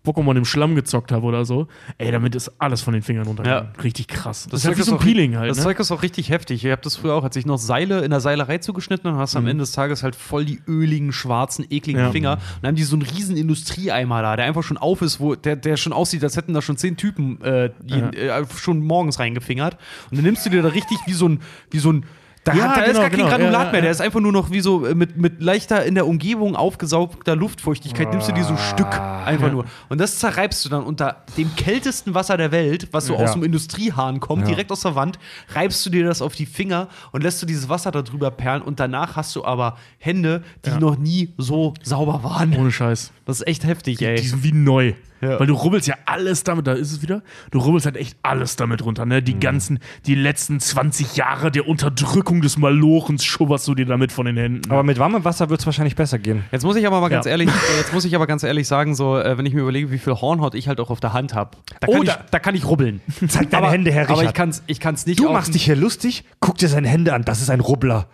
Pokémon 0.05 0.35
im 0.37 0.45
Schlamm 0.45 0.75
gezockt 0.75 1.11
habe 1.11 1.25
oder 1.25 1.45
so. 1.45 1.67
Ey, 1.97 2.11
damit 2.11 2.35
ist 2.35 2.51
alles 2.59 2.81
von 2.81 2.93
den 2.93 3.01
Fingern 3.01 3.25
runtergegangen. 3.27 3.71
Richtig 3.83 4.07
krass. 4.07 4.47
Das, 4.49 4.61
ist 4.61 4.67
halt 4.67 4.77
wie 4.77 4.83
so 4.83 4.93
ein 4.93 4.99
Peeling 4.99 5.35
halt. 5.37 5.49
Das 5.49 5.57
ne? 5.57 5.63
Zeug 5.63 5.79
ist 5.79 5.91
auch 5.91 6.01
richtig 6.03 6.29
heftig. 6.29 6.63
Ich 6.63 6.71
habe 6.71 6.81
das 6.81 6.95
früher 6.95 7.13
auch, 7.13 7.23
als 7.23 7.35
ich 7.35 7.45
noch 7.45 7.57
Seile 7.57 8.01
in 8.05 8.11
der 8.11 8.21
Seilerei 8.21 8.59
zugeschnitten 8.59 9.09
habe, 9.11 9.19
hast 9.19 9.33
du 9.35 9.39
am 9.39 9.47
Ende 9.47 9.63
des 9.63 9.71
Tages 9.71 10.03
halt 10.03 10.15
voll 10.15 10.45
die 10.45 10.61
öligen, 10.67 11.11
schwarzen, 11.11 11.65
ekligen 11.69 12.01
Ja. 12.01 12.11
Finger. 12.11 12.33
Und 12.33 12.41
dann 12.61 12.69
haben 12.69 12.75
die 12.75 12.83
so 12.83 12.95
einen 12.95 13.03
riesen 13.03 13.35
Industrieeimer 13.35 14.21
da, 14.21 14.35
der 14.35 14.45
einfach 14.45 14.63
schon 14.63 14.77
auf 14.77 15.01
ist, 15.01 15.19
wo 15.19 15.35
der, 15.35 15.55
der 15.55 15.77
schon 15.77 15.93
aussieht, 15.93 16.23
als 16.23 16.37
hätten 16.37 16.53
da 16.53 16.61
schon 16.61 16.77
zehn 16.77 16.97
Typen 16.97 17.41
äh, 17.41 17.71
die, 17.81 17.99
Ja. 17.99 18.39
äh, 18.39 18.45
schon 18.55 18.79
morgens 18.79 19.19
reingefingert. 19.19 19.77
Und 20.11 20.17
dann 20.17 20.25
nimmst 20.25 20.45
du 20.45 20.49
dir 20.49 20.61
da 20.61 20.69
richtig 20.69 20.97
wie 21.05 21.13
so 21.13 21.27
ein, 21.27 21.39
wie 21.71 21.79
so 21.79 21.91
ein 21.91 22.05
da, 22.45 22.53
Ja, 22.53 22.63
hat, 22.69 22.77
da 22.77 22.81
ist 22.83 22.87
genau, 22.89 22.99
gar 23.01 23.09
kein 23.09 23.19
genau. 23.19 23.29
Granulat 23.29 23.65
Ja, 23.65 23.71
mehr, 23.73 23.81
der 23.81 23.91
ist 23.91 24.01
einfach 24.01 24.19
nur 24.21 24.31
noch 24.31 24.51
wie 24.51 24.61
so 24.61 24.85
äh, 24.85 24.95
mit, 24.95 25.17
mit 25.17 25.41
leichter 25.41 25.83
in 25.83 25.95
der 25.95 26.07
Umgebung 26.07 26.55
aufgesaugter 26.55 27.35
Luftfeuchtigkeit, 27.35 28.09
nimmst 28.11 28.29
du 28.29 28.31
dir 28.33 28.43
so 28.43 28.53
ein 28.53 28.57
Stück 28.59 28.87
einfach 29.25 29.47
Ja. 29.47 29.53
nur. 29.53 29.65
Und 29.89 29.99
das 29.99 30.19
zerreibst 30.19 30.63
du 30.63 30.69
dann 30.69 30.83
unter 30.83 31.23
dem 31.37 31.53
kältesten 31.55 32.13
Wasser 32.13 32.37
der 32.37 32.51
Welt, 32.51 32.87
was 32.91 33.07
so 33.07 33.15
aus 33.17 33.33
dem 33.33 33.43
Industriehahn 33.43 34.19
kommt, 34.19 34.47
direkt 34.47 34.71
aus 34.71 34.81
der 34.81 34.95
Wand, 34.95 35.17
reibst 35.53 35.85
du 35.85 35.89
dir 35.89 36.05
das 36.05 36.21
auf 36.21 36.35
die 36.35 36.45
Finger 36.45 36.87
und 37.11 37.23
lässt 37.23 37.41
du 37.41 37.45
dieses 37.45 37.67
Wasser 37.67 37.91
darüber 37.91 38.29
perlen 38.31 38.61
und 38.61 38.79
danach 38.79 39.15
hast 39.15 39.35
du 39.35 39.43
aber 39.43 39.77
Hände, 39.97 40.43
die 40.65 40.71
noch 40.79 40.97
nie 40.97 41.33
so 41.37 41.73
sauber 41.81 42.23
waren. 42.23 42.55
Ohne 42.55 42.71
Scheiß. 42.71 43.11
Das 43.25 43.39
ist 43.41 43.47
echt 43.47 43.65
heftig, 43.65 44.01
ey. 44.01 44.15
Die 44.21 44.27
sind 44.27 44.43
wie 44.43 44.51
neu. 44.51 44.93
Ja. 45.21 45.39
Weil 45.39 45.47
du 45.47 45.53
rubbelst 45.55 45.87
ja 45.87 45.95
alles 46.05 46.43
damit, 46.43 46.67
da 46.67 46.73
ist 46.73 46.91
es 46.91 47.01
wieder, 47.01 47.23
du 47.49 47.57
rubbelst 47.59 47.85
halt 47.87 47.95
echt 47.95 48.15
alles 48.21 48.57
damit 48.57 48.83
runter, 48.85 49.05
ne? 49.05 49.23
Die 49.23 49.33
Mhm. 49.33 49.39
ganzen, 49.39 49.79
die 50.05 50.13
letzten 50.13 50.59
20 50.59 51.15
Jahre 51.15 51.49
der 51.51 51.67
Unterdrückung 51.67 52.41
des 52.41 52.57
Malochens 52.57 53.23
schubberst 53.23 53.67
du 53.67 53.73
dir 53.73 53.85
damit 53.85 54.11
von 54.11 54.25
den 54.27 54.37
Händen. 54.37 54.69
Aber 54.69 54.83
mit 54.83 54.99
warmem 54.99 55.23
Wasser 55.23 55.49
wird 55.49 55.61
es 55.61 55.65
wahrscheinlich 55.65 55.95
besser 55.95 56.19
gehen. 56.19 56.43
Jetzt 56.51 56.63
muss 56.63 56.75
ich 56.75 56.85
aber 56.85 56.99
mal 56.99 57.07
ganz 57.07 57.25
Ja. 57.25 57.31
ehrlich, 57.31 57.47
äh, 57.49 57.77
jetzt 57.77 57.93
muss 57.93 58.05
ich 58.05 58.13
aber 58.13 58.27
ganz 58.27 58.43
ehrlich 58.43 58.67
sagen, 58.67 58.93
so, 58.93 59.17
äh, 59.17 59.37
wenn 59.37 59.45
ich 59.47 59.53
mir 59.53 59.61
überlege, 59.61 59.89
wie 59.89 59.97
viel 59.97 60.13
Hornhaut 60.13 60.53
ich 60.53 60.67
halt 60.67 60.79
auch 60.81 60.89
auf 60.91 60.99
der 60.99 61.13
Hand 61.13 61.33
habe, 61.33 61.51
da, 61.79 61.87
Oh, 61.87 61.93
kann 61.93 62.03
ich- 62.03 62.09
da- 62.09 62.25
da 62.29 62.39
kann 62.39 62.53
ich 62.53 62.65
rubbeln. 62.65 63.01
Zeig 63.27 63.49
deine 63.49 63.63
aber, 63.63 63.71
Hände 63.73 63.91
her, 63.91 64.03
Aber 64.03 64.19
Richard. 64.19 64.27
ich 64.27 64.33
kann 64.35 64.49
es 64.49 64.63
ich 64.67 64.79
kann's 64.81 65.05
nicht 65.07 65.19
Du 65.19 65.31
machst 65.31 65.55
dich 65.55 65.63
hier 65.63 65.77
lustig, 65.77 66.25
guck 66.41 66.57
dir 66.57 66.67
seine 66.67 66.89
Hände 66.89 67.13
an, 67.13 67.23
das 67.23 67.41
ist 67.41 67.49
ein 67.49 67.61
Rubbler. 67.61 68.07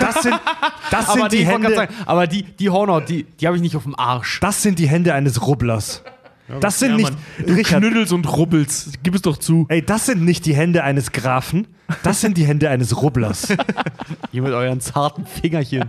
Das 0.00 0.22
sind, 0.24 0.34
das 0.90 1.08
aber 1.08 1.20
sind 1.20 1.32
die 1.32 1.36
ich 1.38 1.46
wollte 1.46 1.62
Hände. 1.64 1.74
sagen, 1.76 1.94
aber 2.06 2.26
die, 2.26 2.42
die 2.42 2.68
Hornhaut, 2.68 3.08
die, 3.08 3.22
die 3.24 3.46
habe 3.46 3.56
ich 3.56 3.62
nicht 3.62 3.76
auf 3.76 3.84
dem 3.84 3.98
Arsch. 3.98 4.40
Das 4.40 4.49
sind 4.62 4.78
die 4.78 4.88
Hände 4.88 5.14
eines 5.14 5.46
Rubblers. 5.46 6.02
Das 6.60 6.78
sind 6.78 6.90
ja, 6.90 6.96
nicht. 6.96 7.10
Mann, 7.10 7.46
du 7.46 7.54
Richard, 7.54 7.80
knüddelst 7.82 8.12
und 8.12 8.26
rubbelst. 8.36 9.02
Gib 9.02 9.14
es 9.14 9.22
doch 9.22 9.36
zu. 9.36 9.66
ey, 9.68 9.84
das 9.84 10.06
sind 10.06 10.24
nicht 10.24 10.46
die 10.46 10.54
Hände 10.54 10.82
eines 10.82 11.12
Grafen. 11.12 11.68
Das 12.02 12.20
sind 12.20 12.36
die 12.36 12.44
Hände 12.44 12.70
eines 12.70 13.00
Rubblers. 13.00 13.48
Ihr 14.32 14.42
mit 14.42 14.52
euren 14.52 14.80
zarten 14.80 15.26
Fingerchen. 15.26 15.88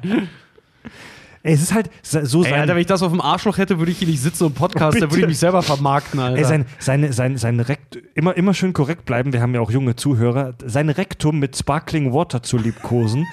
ey, 1.44 1.54
es 1.54 1.62
ist 1.62 1.74
halt 1.74 1.90
so 2.04 2.44
Ey, 2.44 2.52
sein. 2.52 2.60
Alter, 2.62 2.76
wenn 2.76 2.82
ich 2.82 2.88
das 2.88 3.02
auf 3.02 3.12
dem 3.12 3.22
Arschloch 3.22 3.58
hätte, 3.58 3.80
würde 3.80 3.92
ich 3.92 3.98
hier 4.00 4.08
nicht 4.08 4.22
sitzen 4.22 4.46
und 4.46 4.56
Podcast, 4.56 4.98
da 4.98 5.06
Bitte. 5.06 5.12
würde 5.12 5.22
ich 5.22 5.28
mich 5.28 5.40
selber 5.40 5.64
vermarkten, 5.64 6.20
Alter. 6.20 6.38
Ey, 6.38 6.44
sein, 6.44 6.66
seine, 6.80 7.14
sein, 7.14 7.38
sein 7.38 7.60
Rekt, 7.60 8.00
immer, 8.14 8.36
immer 8.38 8.54
schön 8.54 8.74
korrekt 8.74 9.06
bleiben, 9.06 9.34
wir 9.34 9.42
haben 9.42 9.56
ja 9.56 9.62
auch 9.62 9.72
junge 9.72 9.96
Zuhörer. 9.96 10.54
Sein 10.66 10.90
Rektum 10.90 11.40
mit 11.40 11.58
Sparkling 11.58 12.14
Water 12.14 12.44
zu 12.44 12.58
liebkosen, 12.58 13.26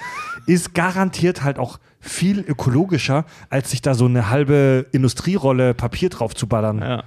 ist 0.49 0.73
garantiert 0.73 1.43
halt 1.43 1.59
auch 1.59 1.79
viel 1.99 2.39
ökologischer, 2.39 3.25
als 3.49 3.69
sich 3.69 3.81
da 3.81 3.93
so 3.93 4.05
eine 4.05 4.29
halbe 4.29 4.87
Industrierolle 4.91 5.73
Papier 5.73 6.09
drauf 6.09 6.33
zu 6.33 6.47
ballern. 6.47 6.79
Ja. 6.79 7.03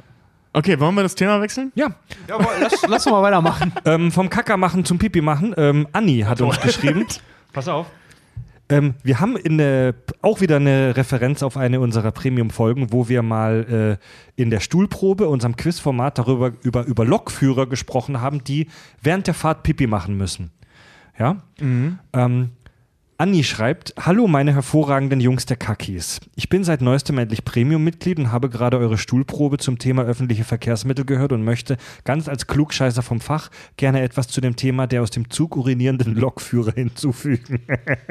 Okay, 0.53 0.79
wollen 0.79 0.95
wir 0.95 1.03
das 1.03 1.15
Thema 1.15 1.41
wechseln? 1.41 1.73
Ja, 1.75 1.95
ja, 2.29 2.39
lass, 2.61 2.87
lass 2.87 3.07
mal 3.07 3.23
weitermachen. 3.23 3.73
ähm, 3.85 4.13
vom 4.13 4.29
Kacker 4.29 4.57
machen 4.57 4.85
zum 4.85 4.99
Pipi 4.99 5.21
machen. 5.23 5.55
Ähm, 5.57 5.89
Anni 5.93 6.21
hat 6.21 6.41
uns 6.41 6.61
geschrieben. 6.61 7.07
Pass 7.53 7.69
auf. 7.69 7.87
Ähm, 8.69 8.95
wir 9.03 9.19
haben 9.19 9.37
in 9.37 9.59
der, 9.59 9.95
auch 10.21 10.41
wieder 10.41 10.57
eine 10.57 10.97
Referenz 10.97 11.43
auf 11.43 11.57
eine 11.57 11.81
unserer 11.81 12.13
Premium-Folgen, 12.13 12.93
wo 12.93 13.09
wir 13.09 13.23
mal 13.23 13.99
äh, 14.37 14.41
in 14.41 14.51
der 14.51 14.61
Stuhlprobe, 14.61 15.27
unserem 15.27 15.57
Quizformat, 15.57 16.19
darüber 16.19 16.53
über, 16.63 16.85
über 16.85 17.05
Lokführer 17.05 17.67
gesprochen 17.67 18.21
haben, 18.21 18.45
die 18.45 18.69
während 19.03 19.27
der 19.27 19.35
Fahrt 19.35 19.63
Pipi 19.63 19.87
machen 19.87 20.17
müssen. 20.17 20.53
Ja? 21.19 21.39
Ähm, 21.61 22.51
Anni 23.19 23.45
schreibt: 23.45 23.95
Hallo, 24.01 24.27
meine 24.27 24.53
hervorragenden 24.55 25.21
Jungs 25.21 25.47
der 25.47 25.57
Kakis. 25.57 26.19
Ich 26.35 26.49
bin 26.49 26.65
seit 26.65 26.81
neuestem 26.81 27.19
endlich 27.19 27.45
Premium-Mitglied 27.45 28.19
und 28.19 28.33
habe 28.33 28.49
gerade 28.49 28.79
eure 28.79 28.99
Stuhlprobe 28.99 29.59
zum 29.59 29.79
Thema 29.79 30.03
öffentliche 30.03 30.45
Verkehrsmittel 30.45 31.05
gehört 31.05 31.33
und 31.33 31.45
möchte 31.45 31.77
ganz 32.05 32.29
als 32.29 32.47
Klugscheißer 32.47 33.03
vom 33.03 33.21
Fach 33.21 33.51
gerne 33.77 34.03
etwas 34.03 34.29
zu 34.29 34.41
dem 34.41 34.57
Thema 34.57 34.87
der 34.87 35.03
aus 35.03 35.11
dem 35.11 35.31
Zug 35.31 35.57
urinierenden 35.57 36.15
Lokführer 36.17 36.73
hinzufügen. 36.73 37.61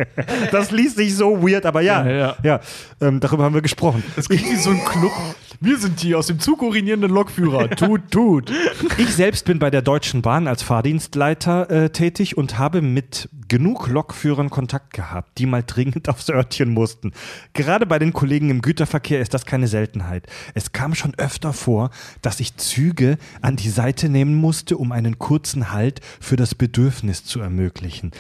das 0.52 0.72
liest 0.72 0.97
sich 0.97 1.16
so 1.16 1.41
weird, 1.41 1.66
aber 1.66 1.82
ja, 1.82 2.06
Ja, 2.06 2.12
ja, 2.12 2.38
ja. 2.43 2.60
ähm, 3.02 3.20
darüber 3.20 3.43
haben 3.43 3.54
wir 3.54 3.62
gesprochen. 3.62 4.04
Das 4.16 4.30
klingt 4.30 4.49
wie 4.49 4.56
so 4.56 4.70
ein 4.70 4.84
Club. 4.86 5.12
Wir 5.60 5.78
sind 5.78 6.02
die 6.02 6.16
aus 6.16 6.28
dem 6.28 6.39
Zug 6.39 6.62
urinierenden 6.62 7.12
Lokführer. 7.12 7.70
Tut, 7.76 8.10
tut. 8.12 8.52
Ich 8.97 9.14
selbst 9.14 9.45
bin 9.45 9.60
bei 9.60 9.70
der 9.70 9.82
Deutschen 9.82 10.22
Bahn 10.22 10.47
als 10.47 10.64
Fahrdienstleiter 10.64 11.70
äh, 11.70 11.89
tätig 11.89 12.38
und 12.38 12.58
habe 12.58 12.82
mit 12.82 13.30
genug 13.52 13.89
Lokführern 13.89 14.49
Kontakt 14.49 14.93
gehabt, 14.93 15.38
die 15.38 15.45
mal 15.45 15.62
dringend 15.62 16.08
aufs 16.10 16.30
Örtchen 16.30 16.70
mussten. 16.70 17.12
Gerade 17.52 17.86
bei 17.86 17.99
den 17.99 18.14
Kollegen 18.14 18.49
im 18.49 18.62
Güterverkehr 18.62 19.20
ist 19.20 19.34
das 19.34 19.45
keine 19.45 19.68
Seltenheit. 19.68 20.26
Es 20.54 20.72
kam 20.72 20.95
schon 20.95 21.16
öfter 21.16 21.52
vor, 21.52 21.89
dass 22.22 22.39
ich 22.39 22.56
Züge 22.56 23.18
an 23.41 23.58
die 23.58 23.68
Seite 23.68 24.08
nehmen 24.08 24.36
musste, 24.36 24.78
um 24.78 24.93
einen 24.93 25.20
kurzen 25.20 25.74
Halt 25.74 25.99
für 26.22 26.38
das 26.38 26.56
Bedürfnis 26.56 27.26
zu 27.26 27.41
ermöglichen. 27.41 28.12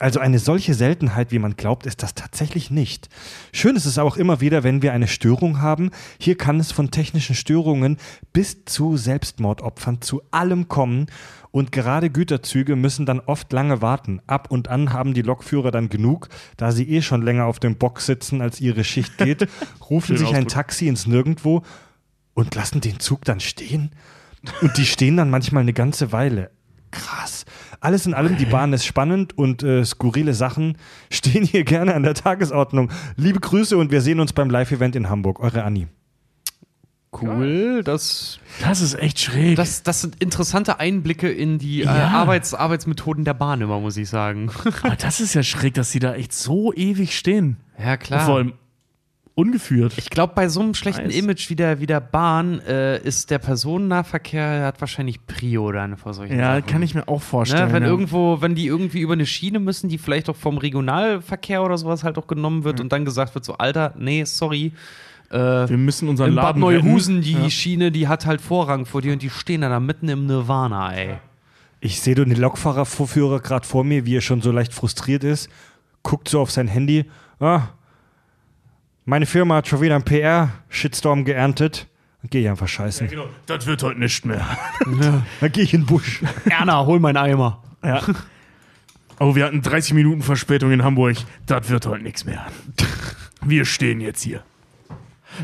Also 0.00 0.18
eine 0.18 0.40
solche 0.40 0.74
Seltenheit, 0.74 1.30
wie 1.30 1.38
man 1.38 1.54
glaubt, 1.54 1.86
ist 1.86 2.02
das 2.02 2.14
tatsächlich 2.14 2.72
nicht. 2.72 3.10
Schön 3.52 3.76
ist 3.76 3.84
es 3.84 3.96
auch 3.96 4.16
immer 4.16 4.40
wieder, 4.40 4.64
wenn 4.64 4.82
wir 4.82 4.92
eine 4.92 5.06
Störung 5.06 5.60
haben. 5.60 5.92
Hier 6.18 6.36
kann 6.36 6.58
es 6.58 6.72
von 6.72 6.90
technischen 6.90 7.36
Störungen 7.36 7.96
bis 8.32 8.64
zu 8.64 8.96
Selbstmordopfern 8.96 10.00
zu 10.00 10.22
allem 10.32 10.66
kommen. 10.66 11.06
Und 11.52 11.72
gerade 11.72 12.10
Güterzüge 12.10 12.76
müssen 12.76 13.06
dann 13.06 13.20
oft 13.20 13.52
lange 13.52 13.82
warten. 13.82 14.20
Ab 14.26 14.50
und 14.50 14.68
an 14.68 14.92
haben 14.92 15.14
die 15.14 15.22
Lokführer 15.22 15.70
dann 15.70 15.88
genug, 15.88 16.28
da 16.56 16.70
sie 16.70 16.88
eh 16.88 17.02
schon 17.02 17.22
länger 17.22 17.46
auf 17.46 17.58
dem 17.58 17.76
Bock 17.76 18.00
sitzen, 18.00 18.40
als 18.40 18.60
ihre 18.60 18.84
Schicht 18.84 19.18
geht, 19.18 19.48
rufen 19.90 20.16
sich 20.16 20.34
ein. 20.34 20.46
Taxi 20.46 20.88
ins 20.88 21.06
Nirgendwo 21.06 21.62
und 22.34 22.54
lassen 22.54 22.80
den 22.80 23.00
Zug 23.00 23.24
dann 23.24 23.40
stehen. 23.40 23.90
Und 24.62 24.76
die 24.76 24.86
stehen 24.86 25.16
dann 25.16 25.30
manchmal 25.30 25.62
eine 25.62 25.72
ganze 25.72 26.12
Weile. 26.12 26.50
Krass. 26.90 27.44
Alles 27.80 28.06
in 28.06 28.14
allem, 28.14 28.36
die 28.36 28.46
Bahn 28.46 28.72
ist 28.72 28.84
spannend 28.84 29.36
und 29.38 29.62
äh, 29.62 29.84
skurrile 29.84 30.34
Sachen 30.34 30.76
stehen 31.10 31.44
hier 31.44 31.64
gerne 31.64 31.94
an 31.94 32.02
der 32.02 32.14
Tagesordnung. 32.14 32.90
Liebe 33.16 33.40
Grüße 33.40 33.76
und 33.76 33.90
wir 33.90 34.00
sehen 34.00 34.20
uns 34.20 34.32
beim 34.32 34.50
Live-Event 34.50 34.96
in 34.96 35.08
Hamburg. 35.08 35.40
Eure 35.40 35.62
Anni. 35.64 35.86
Cool, 37.12 37.82
das, 37.82 38.38
Das 38.60 38.80
ist 38.80 38.94
echt 38.94 39.18
schräg. 39.18 39.56
das, 39.56 39.82
das 39.82 40.00
sind 40.00 40.22
interessante 40.22 40.78
Einblicke 40.78 41.28
in 41.28 41.58
die 41.58 41.82
äh, 41.82 41.86
Ja. 41.86 42.08
Arbeits, 42.08 42.54
Arbeitsmethoden 42.54 43.24
der 43.24 43.34
Bahn 43.34 43.60
immer, 43.60 43.80
muss 43.80 43.96
ich 43.96 44.08
sagen. 44.08 44.50
Aber 44.82 44.94
das 44.94 45.20
ist 45.20 45.34
ja 45.34 45.42
schräg, 45.42 45.74
dass 45.74 45.90
die 45.90 45.98
da 45.98 46.14
echt 46.14 46.32
so 46.32 46.72
ewig 46.72 47.16
stehen. 47.18 47.56
Ja, 47.78 47.96
klar. 47.96 48.20
Und 48.20 48.26
vor 48.26 48.36
allem 48.36 48.52
ungeführt. 49.34 49.94
Ich 49.96 50.10
glaube, 50.10 50.34
bei 50.34 50.48
so 50.48 50.60
einem 50.60 50.74
schlechten 50.74 51.06
Nice. 51.06 51.16
Image 51.16 51.50
wie 51.50 51.56
der, 51.56 51.80
wie 51.80 51.86
der 51.86 52.00
Bahn 52.00 52.60
äh, 52.60 52.98
ist 53.02 53.30
der 53.30 53.38
Personennahverkehr 53.38 54.64
hat 54.64 54.80
wahrscheinlich 54.80 55.26
Prio 55.26 55.72
dann 55.72 55.96
vor 55.96 56.14
solchen 56.14 56.38
ja, 56.38 56.56
Sachen. 56.56 56.66
kann 56.66 56.82
ich 56.82 56.94
mir 56.94 57.08
auch 57.08 57.22
vorstellen. 57.22 57.68
Ne, 57.68 57.72
wenn 57.72 57.82
ja. 57.82 57.88
irgendwo, 57.88 58.40
wenn 58.42 58.54
die 58.54 58.66
irgendwie 58.66 59.00
über 59.00 59.14
eine 59.14 59.26
Schiene 59.26 59.58
müssen, 59.58 59.88
die 59.88 59.98
vielleicht 59.98 60.28
auch 60.28 60.36
vom 60.36 60.58
Regionalverkehr 60.58 61.62
oder 61.62 61.78
sowas 61.78 62.04
halt 62.04 62.18
auch 62.18 62.26
genommen 62.26 62.64
wird 62.64 62.80
und 62.80 62.92
dann 62.92 63.04
gesagt 63.04 63.34
wird, 63.34 63.44
so, 63.44 63.54
Alter, 63.54 63.94
nee, 63.98 64.24
sorry. 64.24 64.72
Äh, 65.30 65.68
wir 65.68 65.76
müssen 65.78 66.08
unseren 66.08 66.30
in 66.30 66.34
Bad 66.36 66.44
Laden 66.56 66.60
Neuhusen, 66.60 67.16
retten. 67.18 67.24
die 67.24 67.42
Ja. 67.44 67.50
Schiene, 67.50 67.92
die 67.92 68.08
hat 68.08 68.26
halt 68.26 68.40
Vorrang 68.40 68.84
vor 68.86 69.00
dir 69.02 69.12
und 69.12 69.22
die 69.22 69.30
stehen 69.30 69.60
da, 69.60 69.68
da 69.68 69.78
mitten 69.80 70.08
im 70.08 70.26
Nirvana, 70.26 70.92
ey. 70.94 71.18
Ich 71.80 72.00
sehe 72.00 72.14
den 72.14 72.34
Lokfahrervorführer 72.34 73.40
gerade 73.40 73.66
vor 73.66 73.84
mir, 73.84 74.04
wie 74.06 74.16
er 74.16 74.20
schon 74.20 74.42
so 74.42 74.50
leicht 74.52 74.74
frustriert 74.74 75.24
ist, 75.24 75.48
guckt 76.02 76.28
so 76.28 76.40
auf 76.40 76.50
sein 76.50 76.68
Handy. 76.68 77.06
Ah, 77.38 77.62
meine 79.06 79.24
Firma 79.26 79.56
hat 79.56 79.68
schon 79.68 79.80
wieder 79.80 79.94
einen 79.94 80.04
PR-Shitstorm 80.04 81.24
geerntet. 81.24 81.86
Dann 82.22 82.28
gehe 82.30 82.42
ich 82.42 82.48
einfach 82.50 82.68
scheißen. 82.68 83.08
Genau, 83.08 83.24
das 83.46 83.64
wird 83.66 83.82
heute 83.82 83.98
nicht 83.98 84.26
mehr. 84.26 84.46
Dann 85.40 85.52
gehe 85.52 85.64
ich 85.64 85.72
in 85.72 85.82
den 85.82 85.86
Busch. 85.86 86.20
Erna, 86.44 86.84
hol 86.84 87.00
meinen 87.00 87.16
Eimer. 87.16 87.62
Ja. 87.84 88.02
Oh, 89.22 89.34
wir 89.36 89.44
hatten 89.44 89.60
30 89.60 89.92
Minuten 89.92 90.22
Verspätung 90.22 90.72
in 90.72 90.82
Hamburg. 90.82 91.14
Das 91.44 91.68
wird 91.68 91.84
heute 91.84 92.02
nichts 92.02 92.24
mehr. 92.24 92.46
Wir 93.42 93.66
stehen 93.66 94.00
jetzt 94.00 94.22
hier. 94.22 94.42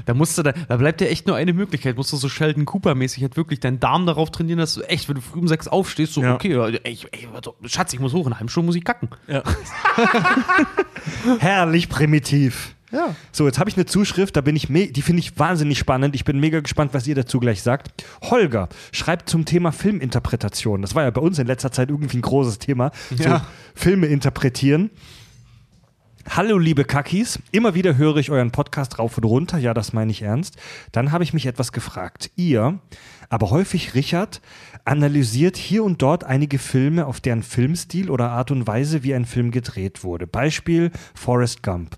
Da 0.05 0.15
musst 0.15 0.37
du 0.39 0.43
da, 0.43 0.53
da 0.53 0.77
bleibt 0.77 1.01
dir 1.01 1.09
echt 1.09 1.27
nur 1.27 1.37
eine 1.37 1.53
Möglichkeit. 1.53 1.97
Musst 1.97 2.13
du 2.13 2.17
so 2.17 2.29
Sheldon 2.29 2.65
Cooper-mäßig 2.65 3.23
halt 3.23 3.37
wirklich 3.37 3.61
deinen 3.61 3.81
Darm 3.81 4.07
darauf 4.07 4.31
trainieren, 4.31 4.59
dass 4.59 4.75
du 4.75 4.83
echt, 4.83 5.09
wenn 5.09 5.17
du 5.17 5.21
früh 5.21 5.39
um 5.39 5.49
sechs 5.49 5.69
aufstehst, 5.69 6.15
so, 6.15 6.23
Ja. 6.23 6.35
okay, 6.35 6.53
ja, 6.53 6.67
ey, 6.67 6.81
ey, 6.85 7.29
Schatz, 7.67 7.93
ich 7.93 8.01
muss 8.01 8.13
hoch, 8.13 8.27
in 8.27 8.33
einer 8.33 8.37
halben 8.41 8.49
Stunde 8.49 8.67
muss 8.67 8.77
ich 8.77 8.85
kacken. 8.85 9.09
Ja. 9.29 9.43
Herrlich 11.39 11.89
primitiv. 11.89 12.75
Ja. 12.93 13.15
So, 13.33 13.47
jetzt 13.47 13.59
habe 13.59 13.69
ich 13.69 13.77
eine 13.77 13.87
Zuschrift, 13.87 14.37
da 14.37 14.41
bin 14.41 14.55
ich 14.55 14.69
die 14.69 15.03
finde 15.03 15.21
ich 15.21 15.39
wahnsinnig 15.39 15.79
spannend. 15.79 16.15
Ich 16.15 16.25
bin 16.25 16.39
mega 16.39 16.61
gespannt, 16.61 16.95
was 16.95 17.07
ihr 17.07 17.15
dazu 17.15 17.41
gleich 17.41 17.63
sagt. 17.63 18.05
Holger 18.23 18.69
schreibt 18.93 19.29
zum 19.29 19.45
Thema 19.45 19.73
Filminterpretation. 19.73 20.83
Das 20.83 20.95
war 20.95 21.03
ja 21.03 21.11
bei 21.11 21.21
uns 21.21 21.39
in 21.39 21.47
letzter 21.47 21.73
Zeit 21.73 21.91
irgendwie 21.91 22.19
ein 22.19 22.23
großes 22.23 22.59
Thema. 22.59 22.93
Ja. 23.19 23.39
So, 23.39 23.45
Filme 23.75 24.07
interpretieren. 24.07 24.91
Hallo 26.29 26.59
liebe 26.59 26.85
Kakis, 26.85 27.39
immer 27.53 27.75
wieder 27.75 27.97
höre 27.97 28.17
ich 28.17 28.31
euren 28.31 28.51
Podcast 28.51 28.99
rauf 28.99 29.17
und 29.17 29.25
runter, 29.25 29.59
ja, 29.59 29.73
das 29.73 29.93
meine 29.93 30.11
ich 30.11 30.23
ernst. 30.23 30.57
Dann 30.93 31.13
habe 31.13 31.25
ich 31.25 31.33
mich 31.33 31.47
etwas 31.47 31.73
gefragt. 31.73 32.31
Ihr, 32.37 32.81
aber 33.31 33.51
häufig 33.51 33.95
Richard, 33.95 34.43
analysiert 34.85 35.57
hier 35.57 35.85
und 35.85 36.03
dort 36.03 36.25
einige 36.25 36.59
Filme 36.59 37.07
auf 37.07 37.21
deren 37.21 37.43
Filmstil 37.43 38.11
oder 38.11 38.31
Art 38.31 38.51
und 38.51 38.67
Weise, 38.67 39.03
wie 39.03 39.15
ein 39.15 39.25
Film 39.25 39.51
gedreht 39.51 40.05
wurde. 40.05 40.27
Beispiel 40.27 40.91
Forrest 41.15 41.63
Gump. 41.63 41.97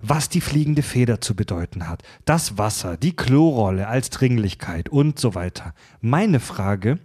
Was 0.00 0.28
die 0.28 0.42
fliegende 0.42 0.82
Feder 0.82 1.20
zu 1.20 1.34
bedeuten 1.34 1.88
hat, 1.88 2.02
das 2.24 2.58
Wasser, 2.58 2.96
die 2.96 3.16
Klorolle 3.16 3.88
als 3.88 4.10
Dringlichkeit 4.10 4.90
und 4.90 5.18
so 5.18 5.34
weiter. 5.34 5.74
Meine 6.00 6.40
Frage, 6.40 6.98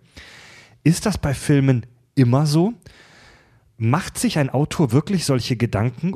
ist 0.84 1.06
das 1.06 1.18
bei 1.18 1.34
Filmen 1.34 1.86
immer 2.14 2.46
so? 2.46 2.74
Macht 3.78 4.18
sich 4.18 4.38
ein 4.38 4.50
Autor 4.50 4.92
wirklich 4.92 5.26
solche 5.26 5.56
Gedanken, 5.56 6.16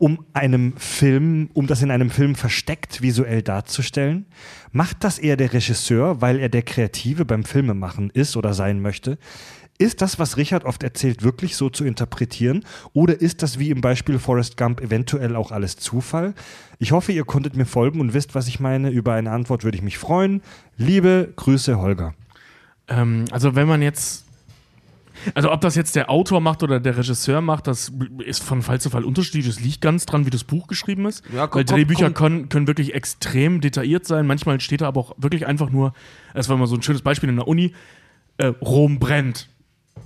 um 0.00 0.24
einem 0.32 0.72
Film, 0.78 1.50
um 1.52 1.66
das 1.66 1.82
in 1.82 1.90
einem 1.90 2.08
Film 2.08 2.34
versteckt 2.34 3.02
visuell 3.02 3.42
darzustellen? 3.42 4.24
Macht 4.72 5.04
das 5.04 5.18
eher 5.18 5.36
der 5.36 5.52
Regisseur, 5.52 6.22
weil 6.22 6.38
er 6.38 6.48
der 6.48 6.62
Kreative 6.62 7.26
beim 7.26 7.44
Filmemachen 7.44 8.08
ist 8.08 8.34
oder 8.34 8.54
sein 8.54 8.80
möchte? 8.80 9.18
Ist 9.76 10.00
das, 10.00 10.18
was 10.18 10.38
Richard 10.38 10.64
oft 10.64 10.82
erzählt, 10.82 11.22
wirklich 11.22 11.54
so 11.54 11.68
zu 11.68 11.84
interpretieren? 11.84 12.64
Oder 12.94 13.20
ist 13.20 13.42
das 13.42 13.58
wie 13.58 13.68
im 13.68 13.82
Beispiel 13.82 14.18
Forrest 14.18 14.56
Gump 14.56 14.80
eventuell 14.80 15.36
auch 15.36 15.52
alles 15.52 15.76
Zufall? 15.76 16.34
Ich 16.78 16.92
hoffe, 16.92 17.12
ihr 17.12 17.24
konntet 17.24 17.54
mir 17.54 17.66
folgen 17.66 18.00
und 18.00 18.14
wisst, 18.14 18.34
was 18.34 18.48
ich 18.48 18.58
meine. 18.58 18.88
Über 18.88 19.12
eine 19.12 19.30
Antwort 19.30 19.64
würde 19.64 19.76
ich 19.76 19.82
mich 19.82 19.98
freuen. 19.98 20.40
Liebe 20.78 21.32
Grüße, 21.36 21.78
Holger. 21.78 22.14
Ähm, 22.88 23.26
also 23.30 23.54
wenn 23.54 23.68
man 23.68 23.82
jetzt, 23.82 24.24
also 25.34 25.50
ob 25.52 25.60
das 25.60 25.74
jetzt 25.74 25.96
der 25.96 26.10
Autor 26.10 26.40
macht 26.40 26.62
oder 26.62 26.80
der 26.80 26.96
Regisseur 26.96 27.40
macht, 27.40 27.66
das 27.66 27.92
ist 28.24 28.42
von 28.42 28.62
Fall 28.62 28.80
zu 28.80 28.90
Fall 28.90 29.04
unterschiedlich. 29.04 29.46
Das 29.46 29.60
liegt 29.60 29.80
ganz 29.80 30.06
dran, 30.06 30.26
wie 30.26 30.30
das 30.30 30.44
Buch 30.44 30.66
geschrieben 30.66 31.06
ist. 31.06 31.24
Ja, 31.34 31.46
komm, 31.46 31.58
Weil 31.58 31.64
komm, 31.64 31.76
Drehbücher 31.76 32.06
komm. 32.06 32.14
Können, 32.14 32.48
können 32.48 32.66
wirklich 32.66 32.94
extrem 32.94 33.60
detailliert 33.60 34.06
sein. 34.06 34.26
Manchmal 34.26 34.60
steht 34.60 34.80
da 34.80 34.88
aber 34.88 35.00
auch 35.00 35.14
wirklich 35.18 35.46
einfach 35.46 35.70
nur, 35.70 35.92
das 36.34 36.48
war 36.48 36.56
mal 36.56 36.66
so 36.66 36.76
ein 36.76 36.82
schönes 36.82 37.02
Beispiel 37.02 37.28
in 37.28 37.36
der 37.36 37.48
Uni, 37.48 37.72
äh, 38.38 38.46
Rom 38.46 38.98
brennt. 38.98 39.48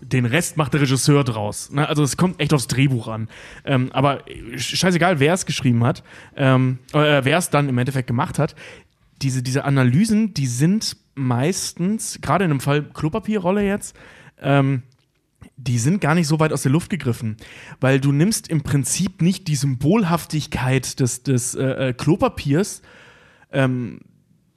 Den 0.01 0.27
Rest 0.27 0.57
macht 0.57 0.75
der 0.75 0.81
Regisseur 0.81 1.25
draus. 1.25 1.71
Ne? 1.71 1.89
Also 1.89 2.03
es 2.03 2.17
kommt 2.17 2.41
echt 2.41 2.53
aufs 2.53 2.67
Drehbuch 2.67 3.09
an. 3.09 3.29
Ähm, 3.65 3.91
aber 3.93 4.25
scheißegal, 4.57 5.21
wer 5.21 5.35
es 5.35 5.47
geschrieben 5.47 5.85
hat, 5.85 6.03
ähm, 6.37 6.79
äh, 6.93 7.25
wer 7.25 7.39
es 7.39 7.51
dann 7.51 7.69
im 7.69 7.79
Endeffekt 7.79 8.09
gemacht 8.09 8.39
hat, 8.39 8.55
diese, 9.23 9.43
diese 9.43 9.65
Analysen, 9.65 10.35
die 10.35 10.47
sind 10.47 10.97
meistens, 11.15 12.19
gerade 12.21 12.45
in 12.45 12.51
dem 12.51 12.61
Fall 12.61 12.83
Klopapierrolle 12.83 13.65
jetzt, 13.65 13.97
ähm, 14.41 14.83
die 15.57 15.78
sind 15.78 16.01
gar 16.01 16.14
nicht 16.14 16.26
so 16.26 16.40
weit 16.40 16.53
aus 16.53 16.62
der 16.62 16.72
Luft 16.72 16.90
gegriffen, 16.90 17.36
weil 17.80 18.01
du 18.01 18.12
nimmst 18.12 18.49
im 18.49 18.62
Prinzip 18.62 19.22
nicht 19.22 19.49
die 19.49 19.57
Symbolhaftigkeit 19.57 21.01
des, 21.01 21.22
des 21.22 21.55
äh, 21.55 21.88
äh, 21.88 21.92
Klopapiers 21.92 22.82
ähm, 23.53 24.01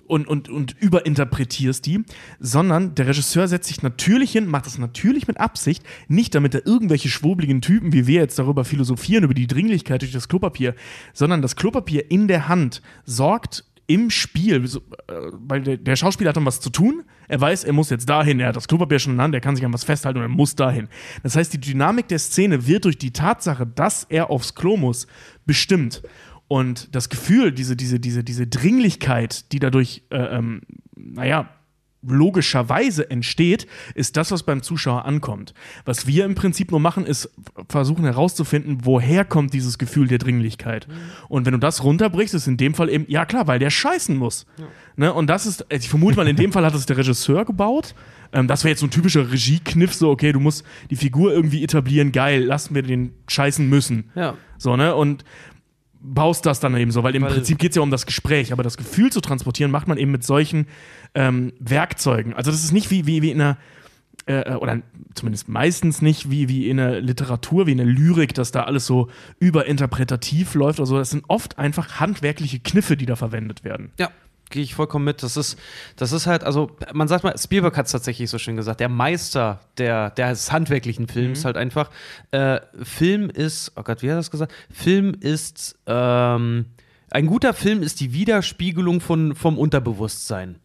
und, 0.07 0.27
und, 0.27 0.49
und 0.49 0.75
überinterpretierst 0.79 1.85
die, 1.85 2.03
sondern 2.39 2.95
der 2.95 3.07
Regisseur 3.07 3.47
setzt 3.47 3.67
sich 3.67 3.83
natürlich 3.83 4.31
hin, 4.31 4.47
macht 4.47 4.65
das 4.65 4.77
natürlich 4.77 5.27
mit 5.27 5.39
Absicht, 5.39 5.83
nicht 6.07 6.33
damit 6.33 6.55
er 6.55 6.65
irgendwelche 6.65 7.09
schwurbeligen 7.09 7.61
Typen 7.61 7.93
wie 7.93 8.07
wir 8.07 8.21
jetzt 8.21 8.39
darüber 8.39 8.65
philosophieren, 8.65 9.23
über 9.23 9.33
die 9.33 9.47
Dringlichkeit 9.47 10.01
durch 10.01 10.13
das 10.13 10.29
Klopapier, 10.29 10.75
sondern 11.13 11.41
das 11.41 11.55
Klopapier 11.55 12.09
in 12.09 12.27
der 12.27 12.47
Hand 12.47 12.81
sorgt 13.05 13.65
im 13.88 14.09
Spiel, 14.09 14.63
äh, 14.65 15.13
weil 15.31 15.61
der, 15.61 15.77
der 15.77 15.95
Schauspieler 15.95 16.29
hat 16.29 16.38
dann 16.38 16.45
was 16.45 16.59
zu 16.59 16.69
tun, 16.69 17.03
er 17.29 17.41
weiß, 17.41 17.63
er 17.63 17.73
muss 17.73 17.89
jetzt 17.89 18.07
dahin, 18.07 18.39
er 18.39 18.49
hat 18.49 18.55
das 18.55 18.67
Klopapier 18.67 18.99
schon 18.99 19.13
in 19.13 19.17
der 19.17 19.23
Hand, 19.23 19.35
er 19.35 19.41
kann 19.41 19.55
sich 19.55 19.65
an 19.65 19.73
was 19.73 19.83
festhalten 19.83 20.19
und 20.19 20.25
er 20.25 20.29
muss 20.29 20.55
dahin. 20.55 20.88
Das 21.23 21.35
heißt, 21.35 21.53
die 21.53 21.59
Dynamik 21.59 22.07
der 22.09 22.19
Szene 22.19 22.67
wird 22.67 22.85
durch 22.85 22.97
die 22.97 23.11
Tatsache, 23.11 23.65
dass 23.65 24.03
er 24.03 24.29
aufs 24.29 24.55
Klo 24.55 24.77
muss, 24.77 25.07
bestimmt. 25.45 26.03
Und 26.49 26.95
das 26.95 27.09
Gefühl, 27.09 27.51
diese, 27.51 27.75
diese, 27.75 27.99
diese, 27.99 28.23
diese 28.23 28.47
Dringlichkeit, 28.47 29.51
die 29.51 29.59
dadurch, 29.59 30.03
äh, 30.09 30.17
ähm, 30.17 30.61
naja, 30.95 31.49
logischerweise 32.12 33.10
entsteht, 33.10 33.68
ist 33.95 34.18
das, 34.18 34.32
was 34.32 34.43
beim 34.43 34.62
Zuschauer 34.62 35.05
ankommt. 35.05 35.53
Was 35.86 36.08
wir 36.08 36.26
im 36.26 36.36
Prinzip 36.36 36.72
nur 36.72 36.80
machen, 36.80 37.05
ist 37.05 37.30
versuchen 37.70 38.05
herauszufinden, 38.05 38.80
woher 38.84 39.26
kommt 39.26 39.53
dieses 39.53 39.78
Gefühl 39.78 40.08
der 40.08 40.18
Dringlichkeit. 40.18 40.88
Und 41.30 41.45
wenn 41.45 41.53
du 41.53 41.60
das 41.60 41.84
runterbrichst, 41.84 42.34
ist 42.34 42.47
in 42.47 42.58
dem 42.58 42.74
Fall 42.74 42.89
eben, 42.89 43.05
ja 43.08 43.26
klar, 43.26 43.47
weil 43.47 43.60
der 43.60 43.70
scheißen 43.70 44.16
muss. 44.16 44.45
Ne? 44.95 45.14
Und 45.14 45.28
das 45.28 45.45
ist, 45.45 45.66
ich 45.70 45.89
vermute 45.89 46.18
mal, 46.18 46.28
in 46.28 46.36
dem 46.36 46.51
Fall 46.51 46.66
hat 46.66 46.74
es 46.74 46.86
der 46.86 46.97
Regisseur 46.97 47.45
gebaut. 47.45 47.93
Ähm, 48.34 48.47
das 48.47 48.64
wäre 48.64 48.72
jetzt 48.72 48.80
so 48.80 48.88
ein 48.88 48.91
typischer 48.91 49.32
Regiekniff, 49.32 49.93
so, 49.93 50.10
okay, 50.10 50.32
du 50.32 50.39
musst 50.39 50.66
die 50.89 50.95
Figur 50.95 51.32
irgendwie 51.32 51.64
etablieren, 51.64 52.12
geil, 52.12 52.43
lassen 52.43 52.76
wir 52.76 52.82
den 52.82 53.14
scheißen 53.28 53.68
müssen. 53.68 54.10
Ja. 54.16 54.36
So, 54.58 54.76
ne? 54.76 54.95
Und 54.95 55.24
baust 56.14 56.45
das 56.45 56.60
dann 56.60 56.76
eben 56.78 56.91
so, 56.91 57.03
weil 57.03 57.16
im 57.16 57.24
Weil- 57.24 57.34
Prinzip 57.34 57.60
geht 57.60 57.72
es 57.72 57.76
ja 57.76 57.82
um 57.82 57.91
das 57.91 58.05
Gespräch, 58.05 58.51
aber 58.51 58.64
das 58.64 58.78
Gefühl 58.78 59.12
zu 59.12 59.22
transportieren 59.22 59.72
macht 59.72 59.88
man 59.88 59.97
eben 59.97 60.12
mit 60.12 60.24
solchen 60.24 60.68
ähm, 61.14 61.53
Werkzeugen. 61.60 62.34
Also 62.34 62.51
das 62.51 62.64
ist 62.64 62.72
nicht 62.72 62.89
wie, 62.91 63.05
wie, 63.05 63.22
wie 63.22 63.32
in 63.32 63.41
einer, 63.41 63.58
äh, 64.26 64.53
oder 64.55 64.82
zumindest 65.14 65.47
meistens 65.49 66.01
nicht 66.01 66.30
wie, 66.32 66.49
wie 66.49 66.70
in 66.70 66.78
der 66.78 67.01
Literatur, 67.01 67.68
wie 67.68 67.72
in 67.72 67.78
der 67.78 67.88
Lyrik, 67.88 68.34
dass 68.34 68.51
da 68.51 68.64
alles 68.64 68.86
so 68.86 69.10
überinterpretativ 69.39 70.53
läuft 70.55 70.80
oder 70.80 70.88
so. 70.88 70.97
Das 70.97 71.10
sind 71.10 71.26
oft 71.28 71.58
einfach 71.58 71.99
handwerkliche 71.99 72.60
Kniffe, 72.60 72.97
die 72.97 73.05
da 73.05 73.16
verwendet 73.16 73.64
werden. 73.64 73.91
Ja, 73.99 74.10
gehe 74.50 74.64
ich 74.64 74.76
vollkommen 74.76 75.06
mit. 75.06 75.24
Das 75.24 75.38
ist, 75.38 75.58
das 75.95 76.12
ist 76.12 76.28
halt, 76.28 76.43
also 76.43 76.72
man 76.93 77.08
sagt 77.08 77.24
mal, 77.24 77.38
Spielberg 77.38 77.78
hat 77.78 77.88
es 77.88 77.91
tatsächlich 77.91 78.30
so 78.30 78.38
schön 78.38 78.56
gesagt, 78.56 78.80
der 78.80 78.89
Meister 78.89 79.60
der, 79.78 80.12
des 80.12 80.52
handwerklichen 80.52 81.08
Films 81.08 81.45
halt 81.45 81.58
einfach. 81.58 81.89
Äh, 82.32 82.60
Film 82.82 83.30
ist, 83.30 83.72
oh 83.76 83.84
Gott, 83.84 84.02
wie 84.02 84.08
hat 84.08 84.16
er 84.16 84.18
das 84.18 84.32
gesagt? 84.32 84.54
Film 84.72 85.16
ist, 85.20 85.78
ähm, 85.86 86.66
ein 87.10 87.26
guter 87.26 87.54
Film 87.54 87.82
ist 87.82 88.00
die 88.00 88.14
Widerspiegelung 88.14 89.02
von, 89.02 89.36
vom 89.36 89.58
Unterbewusstsein. 89.58 90.60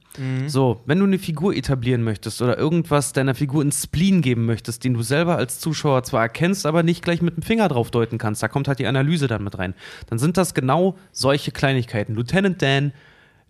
So, 0.47 0.83
wenn 0.85 0.99
du 0.99 1.07
eine 1.07 1.19
Figur 1.19 1.55
etablieren 1.55 2.03
möchtest 2.03 2.43
oder 2.43 2.59
irgendwas 2.59 3.15
deiner 3.15 3.35
Figur 3.35 3.63
ins 3.63 3.85
Spleen 3.85 4.21
geben 4.21 4.45
möchtest, 4.45 4.85
den 4.85 4.93
du 4.93 5.03
selber 5.03 5.37
als 5.37 5.59
Zuschauer 5.59 6.03
zwar 6.03 6.21
erkennst, 6.21 6.67
aber 6.67 6.83
nicht 6.83 7.03
gleich 7.03 7.23
mit 7.23 7.37
dem 7.37 7.43
Finger 7.43 7.69
drauf 7.69 7.91
deuten 7.91 8.19
kannst, 8.19 8.43
da 8.43 8.49
kommt 8.49 8.69
halt 8.69 8.79
die 8.79 8.87
Analyse 8.87 9.27
dann 9.27 9.43
mit 9.43 9.59
rein, 9.59 9.75
dann 10.09 10.19
sind 10.19 10.37
das 10.37 10.53
genau 10.53 10.99
solche 11.13 11.51
Kleinigkeiten. 11.51 12.15
Lieutenant 12.15 12.61
Dan, 12.61 12.93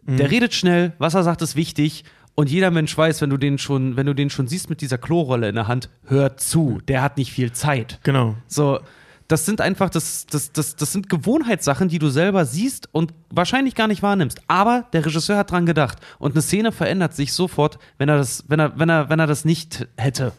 der 0.06 0.30
redet 0.30 0.54
schnell, 0.54 0.92
was 0.98 1.14
er 1.14 1.22
sagt, 1.22 1.42
ist 1.42 1.56
wichtig. 1.56 2.04
Und 2.34 2.50
jeder 2.50 2.70
Mensch 2.70 2.96
weiß, 2.96 3.20
wenn 3.20 3.30
du 3.30 3.36
den 3.36 3.58
schon, 3.58 3.96
wenn 3.96 4.06
du 4.06 4.14
den 4.14 4.30
schon 4.30 4.48
siehst 4.48 4.70
mit 4.70 4.80
dieser 4.80 4.98
Klorolle 4.98 5.48
in 5.48 5.54
der 5.54 5.68
Hand, 5.68 5.90
hört 6.06 6.40
zu. 6.40 6.80
Der 6.88 7.02
hat 7.02 7.18
nicht 7.18 7.30
viel 7.30 7.52
Zeit. 7.52 8.00
Genau. 8.02 8.36
So, 8.46 8.80
das 9.28 9.46
sind 9.46 9.60
einfach, 9.60 9.90
das, 9.90 10.26
das, 10.26 10.52
das, 10.52 10.76
das 10.76 10.92
sind 10.92 11.08
Gewohnheitssachen, 11.08 11.88
die 11.88 11.98
du 11.98 12.08
selber 12.08 12.44
siehst 12.44 12.88
und 12.92 13.12
wahrscheinlich 13.30 13.74
gar 13.74 13.88
nicht 13.88 14.02
wahrnimmst. 14.02 14.40
Aber 14.48 14.86
der 14.92 15.04
Regisseur 15.04 15.36
hat 15.36 15.50
dran 15.50 15.66
gedacht. 15.66 15.98
Und 16.18 16.32
eine 16.32 16.42
Szene 16.42 16.72
verändert 16.72 17.14
sich 17.14 17.32
sofort, 17.32 17.78
wenn 17.98 18.08
er 18.08 18.16
das, 18.16 18.44
wenn 18.48 18.60
er, 18.60 18.78
wenn 18.78 18.88
er, 18.88 19.08
wenn 19.08 19.20
er 19.20 19.26
das 19.26 19.44
nicht 19.44 19.86
hätte. 19.96 20.32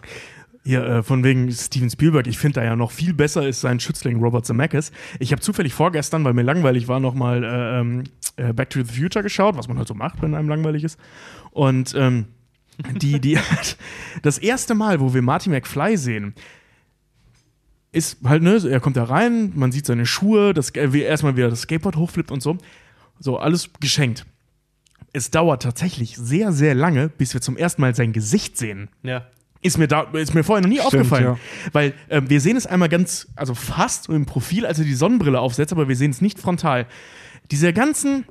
Hier, 0.66 0.84
äh, 0.86 1.04
von 1.04 1.24
wegen 1.24 1.52
Steven 1.52 1.90
Spielberg, 1.90 2.26
ich 2.28 2.38
finde 2.38 2.62
da 2.62 2.66
ja 2.66 2.76
noch 2.76 2.92
viel 2.92 3.14
besser 3.14 3.46
ist 3.48 3.62
sein 3.62 3.82
Schützling 3.82 4.22
Robert 4.22 4.46
Zemeckis. 4.46 4.92
Ich 5.20 5.32
habe 5.34 5.42
zufällig 5.42 5.74
vorgestern, 5.74 6.24
weil 6.24 6.34
mir 6.34 6.44
langweilig 6.44 6.88
war, 6.88 7.02
noch 7.02 7.14
mal 7.14 7.44
äh, 7.44 7.80
ähm, 7.80 8.04
äh, 8.38 8.54
Back 8.54 8.70
to 8.70 8.84
the 8.84 9.02
Future 9.02 9.24
geschaut, 9.24 9.58
was 9.58 9.68
man 9.68 9.78
halt 9.78 9.88
so 9.88 9.94
macht, 9.94 10.22
wenn 10.22 10.34
einem 10.36 10.48
langweilig 10.48 10.86
ist. 10.86 10.98
Und 11.52 11.94
ähm, 11.98 12.28
die, 13.02 13.20
die, 13.20 13.38
das 14.22 14.38
erste 14.38 14.74
Mal, 14.74 15.02
wo 15.02 15.14
wir 15.14 15.22
Marty 15.22 15.50
McFly 15.50 15.98
sehen, 15.98 16.34
ist 17.92 18.18
halt, 18.24 18.42
ne, 18.42 18.60
er 18.68 18.80
kommt 18.80 18.98
da 18.98 19.04
rein, 19.04 19.52
man 19.56 19.72
sieht 19.72 19.86
seine 19.86 20.06
Schuhe, 20.06 20.54
das, 20.54 20.70
äh, 20.72 20.88
er 20.88 20.94
erstmal 20.94 21.36
wieder 21.36 21.50
das 21.50 21.62
Skateboard 21.62 21.96
hochflippt 21.96 22.32
und 22.32 22.42
so. 22.42 22.58
So, 23.20 23.38
alles 23.38 23.70
geschenkt. 23.80 24.26
Es 25.12 25.30
dauert 25.30 25.62
tatsächlich 25.62 26.18
sehr, 26.18 26.52
sehr 26.52 26.74
lange, 26.74 27.10
bis 27.10 27.34
wir 27.34 27.42
zum 27.42 27.56
ersten 27.56 27.82
Mal 27.82 27.94
sein 27.94 28.14
Gesicht 28.14 28.58
sehen. 28.58 28.90
Ja. 29.04 29.28
Ist 29.64 29.78
mir, 29.78 29.88
da, 29.88 30.02
ist 30.14 30.34
mir 30.36 30.44
vorher 30.44 30.62
noch 30.62 30.70
nie 30.70 30.82
aufgefallen. 30.82 31.24
ja. 31.24 31.38
Weil 31.72 31.94
ähm, 32.10 32.30
wir 32.30 32.42
sehen 32.42 32.58
es 32.58 32.66
einmal 32.68 32.90
ganz, 32.90 33.28
also 33.36 33.56
fast 33.56 34.10
im 34.10 34.26
Profil, 34.26 34.66
als 34.66 34.78
er 34.78 34.86
die 34.86 34.94
Sonnenbrille 34.94 35.40
aufsetzt, 35.40 35.72
aber 35.72 35.88
wir 35.88 35.96
sehen 35.96 36.12
es 36.12 36.22
nicht 36.22 36.38
frontal. 36.38 36.86
Diese 37.50 37.72
ganzen, 37.74 38.26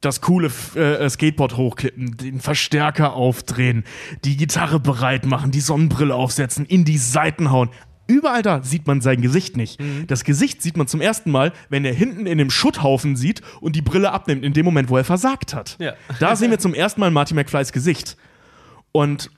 das 0.00 0.20
coole 0.20 0.46
F- 0.46 0.74
äh, 0.76 1.08
Skateboard 1.08 1.56
hochklippen, 1.56 2.16
den 2.16 2.40
Verstärker 2.40 3.12
aufdrehen, 3.12 3.84
die 4.24 4.36
Gitarre 4.36 4.80
bereit 4.80 5.26
machen, 5.26 5.50
die 5.50 5.60
Sonnenbrille 5.60 6.14
aufsetzen, 6.14 6.64
in 6.66 6.84
die 6.84 6.98
Seiten 6.98 7.50
hauen. 7.50 7.68
Überall 8.06 8.40
da 8.40 8.62
sieht 8.62 8.86
man 8.86 9.02
sein 9.02 9.20
Gesicht 9.20 9.58
nicht. 9.58 9.78
Mhm. 9.78 10.06
Das 10.06 10.24
Gesicht 10.24 10.62
sieht 10.62 10.78
man 10.78 10.86
zum 10.86 11.02
ersten 11.02 11.30
Mal, 11.30 11.52
wenn 11.68 11.84
er 11.84 11.92
hinten 11.92 12.24
in 12.26 12.38
dem 12.38 12.48
Schutthaufen 12.48 13.16
sieht 13.16 13.42
und 13.60 13.76
die 13.76 13.82
Brille 13.82 14.12
abnimmt, 14.12 14.44
in 14.44 14.54
dem 14.54 14.64
Moment, 14.64 14.88
wo 14.88 14.96
er 14.96 15.04
versagt 15.04 15.52
hat. 15.52 15.76
Ja. 15.78 15.92
Da 16.18 16.34
sehen 16.36 16.50
wir 16.50 16.58
zum 16.58 16.72
ersten 16.72 17.00
Mal 17.00 17.10
Marty 17.10 17.34
McFlys 17.34 17.70
Gesicht. 17.70 18.16
Und 18.92 19.30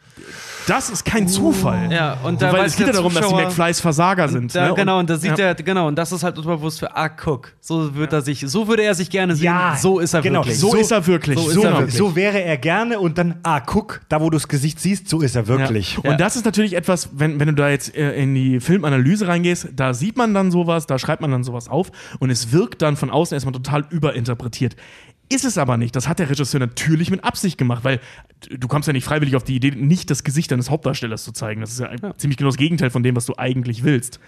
das 0.67 0.91
ist 0.91 1.05
kein 1.05 1.27
Zufall. 1.27 1.91
Ja, 1.91 2.19
und 2.23 2.41
da 2.41 2.53
Weil 2.53 2.67
es 2.67 2.77
geht 2.77 2.87
ja 2.87 2.93
darum, 2.93 3.13
dass 3.13 3.29
die 3.29 3.35
McFlys 3.35 3.81
Versager 3.81 4.29
sind. 4.29 4.55
Da, 4.55 4.69
ne? 4.69 4.75
genau, 4.75 4.99
und 4.99 5.11
da 5.11 5.17
sieht 5.17 5.39
ja. 5.39 5.47
er, 5.47 5.55
genau, 5.55 5.89
und 5.89 5.97
das 5.97 6.13
ist 6.13 6.23
halt 6.23 6.39
unterbewusst 6.39 6.79
für, 6.79 6.95
ah, 6.95 7.09
guck, 7.09 7.53
so 7.61 7.95
wird 7.95 8.13
er 8.13 8.23
sich, 8.23 8.45
so 8.47 8.69
würde 8.69 8.83
er 8.83 8.95
sich 8.95 9.11
gerne 9.11 9.35
sehen, 9.35 9.53
so 9.79 9.99
ist 9.99 10.15
er 10.15 10.23
genau, 10.23 10.41
wirklich. 10.41 10.59
So, 10.59 10.75
ist 10.75 10.91
er 10.91 11.07
wirklich. 11.07 11.39
so 11.39 11.51
So, 11.51 11.63
er 11.65 11.79
wirklich. 11.79 11.97
so 11.97 12.15
wäre 12.15 12.43
er 12.43 12.57
gerne 12.57 13.01
und 13.01 13.19
dann, 13.19 13.37
ah, 13.43 13.61
guck, 13.61 14.01
da 14.09 14.21
wo 14.21 14.31
du 14.31 14.37
das 14.37 14.49
Gesicht 14.49 14.81
siehst, 14.81 15.09
so 15.09 15.21
ist 15.21 15.35
er 15.35 15.49
wirklich. 15.49 15.99
Ja. 16.03 16.11
Und 16.11 16.21
das 16.21 16.37
ist 16.37 16.45
natürlich 16.45 16.77
etwas, 16.77 17.11
wenn, 17.13 17.41
wenn 17.41 17.49
du 17.49 17.55
da 17.55 17.69
jetzt 17.69 17.95
äh, 17.97 18.13
in 18.13 18.35
die 18.35 18.61
Filmanalyse 18.61 19.27
reingehst, 19.27 19.69
da 19.75 19.95
sieht 19.95 20.17
man 20.17 20.35
dann 20.35 20.51
sowas, 20.51 20.87
da 20.87 20.99
schreibt 20.99 21.23
man 21.23 21.31
dann 21.31 21.45
sowas 21.45 21.69
auf 21.69 21.91
und 22.19 22.31
es 22.31 22.53
wirkt 22.53 22.83
dann 22.83 22.97
von 22.97 23.11
außen 23.11 23.35
erstmal 23.35 23.53
total 23.53 23.85
überinterpretiert. 23.91 24.77
Ist 25.33 25.45
es 25.45 25.59
aber 25.59 25.77
nicht. 25.77 25.95
Das 25.95 26.09
hat 26.09 26.19
der 26.19 26.29
Regisseur 26.29 26.59
natürlich 26.61 27.11
mit 27.11 27.23
Absicht 27.25 27.57
gemacht, 27.57 27.85
weil 27.85 28.01
du 28.51 28.67
kommst 28.69 28.87
ja 28.89 28.93
nicht 28.93 29.05
freiwillig 29.05 29.37
auf 29.37 29.45
die 29.45 29.55
Idee, 29.55 29.71
nicht 29.71 30.11
das 30.11 30.25
Gesicht 30.25 30.51
deines 30.51 30.71
Hauptdarstellers 30.71 31.23
zu 31.25 31.33
zeigen. 31.33 31.61
Das 31.61 31.71
ist 31.71 31.79
ja, 31.81 31.87
ein- 31.89 32.01
ziemlich 32.17 32.37
genau 32.37 32.51
das 32.51 32.57
Gegenteil 32.57 32.91
von 32.91 33.03
dem, 33.05 33.15
was 33.15 33.27
du 33.27 33.35
eigentlich 33.39 33.85
willst. 33.85 34.19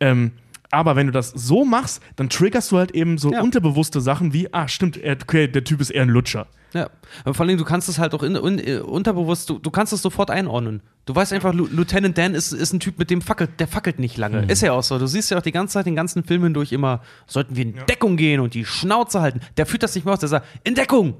Ähm, 0.00 0.32
aber 0.72 0.96
wenn 0.96 1.06
du 1.06 1.12
das 1.12 1.30
so 1.30 1.64
machst, 1.64 2.02
dann 2.16 2.28
triggerst 2.28 2.72
du 2.72 2.78
halt 2.78 2.90
eben 2.92 3.16
so 3.18 3.32
Ja. 3.32 3.42
unterbewusste 3.42 4.00
Sachen 4.00 4.32
wie, 4.32 4.52
ah, 4.52 4.66
stimmt, 4.68 4.98
okay, 4.98 5.46
der 5.48 5.64
Typ 5.64 5.80
ist 5.80 5.90
eher 5.90 6.02
ein 6.02 6.08
Lutscher. 6.08 6.46
Ja, 6.72 6.88
aber 7.24 7.34
vor 7.34 7.46
allem, 7.46 7.58
du 7.58 7.64
kannst 7.64 7.88
es 7.88 7.98
halt 7.98 8.14
auch 8.14 8.22
in, 8.22 8.36
in, 8.36 8.58
äh, 8.58 8.78
unterbewusst, 8.78 9.50
du, 9.50 9.58
du 9.58 9.70
kannst 9.70 9.92
es 9.92 10.02
sofort 10.02 10.30
einordnen. 10.30 10.82
Du 11.06 11.14
weißt 11.14 11.32
einfach, 11.32 11.52
Lieutenant 11.54 12.16
Dan 12.16 12.34
ist, 12.34 12.52
ist 12.52 12.72
ein 12.72 12.78
Typ, 12.80 12.98
mit 12.98 13.10
dem 13.10 13.20
fackelt, 13.22 13.58
der 13.58 13.66
fackelt 13.66 13.98
nicht 13.98 14.16
lange. 14.16 14.44
Ist 14.46 14.62
ja 14.62 14.72
auch 14.72 14.82
so. 14.82 14.98
Du 14.98 15.06
siehst 15.06 15.30
ja 15.30 15.38
auch 15.38 15.42
die 15.42 15.50
ganze 15.52 15.74
Zeit, 15.74 15.86
den 15.86 15.96
ganzen 15.96 16.22
Film 16.24 16.44
hindurch 16.44 16.72
immer, 16.72 17.00
sollten 17.26 17.56
wir 17.56 17.64
in 17.64 17.74
Deckung 17.88 18.16
gehen 18.16 18.38
und 18.40 18.54
die 18.54 18.64
Schnauze 18.64 19.20
halten. 19.20 19.40
Der 19.56 19.66
führt 19.66 19.82
das 19.82 19.94
nicht 19.94 20.04
mehr 20.04 20.14
aus, 20.14 20.20
der 20.20 20.28
sagt, 20.28 20.46
in 20.62 20.74
Deckung! 20.74 21.14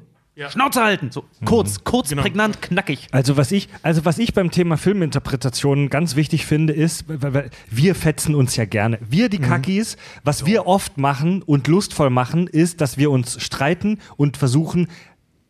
Schnauze 0.49 0.83
halten! 0.83 1.11
So 1.11 1.25
kurz, 1.45 1.85
kurz, 1.85 2.09
Genau. 2.11 2.23
prägnant, 2.23 2.63
knackig. 2.63 3.09
Also 3.11 3.37
was 3.37 3.53
ich, 3.53 3.69
also 3.83 4.07
was 4.07 4.17
ich 4.19 4.33
beim 4.33 4.51
Thema 4.51 4.79
Filminterpretation 4.79 5.91
ganz 5.91 6.17
wichtig 6.17 6.47
finde, 6.47 6.73
ist, 6.73 7.05
weil- 7.09 7.35
weil 7.35 7.51
wir 7.71 7.95
fetzen 7.95 8.35
uns 8.35 8.57
ja 8.57 8.65
gerne. 8.65 8.99
Wir 9.07 9.29
die 9.29 9.39
Kackis, 9.39 9.97
was 10.25 10.47
wir 10.47 10.67
oft 10.67 10.97
machen 10.97 11.43
und 11.43 11.69
lustvoll 11.69 12.09
machen, 12.11 12.47
ist, 12.47 12.81
dass 12.81 12.97
wir 12.97 13.11
uns 13.11 13.43
streiten 13.43 13.99
und 14.17 14.37
versuchen, 14.39 14.89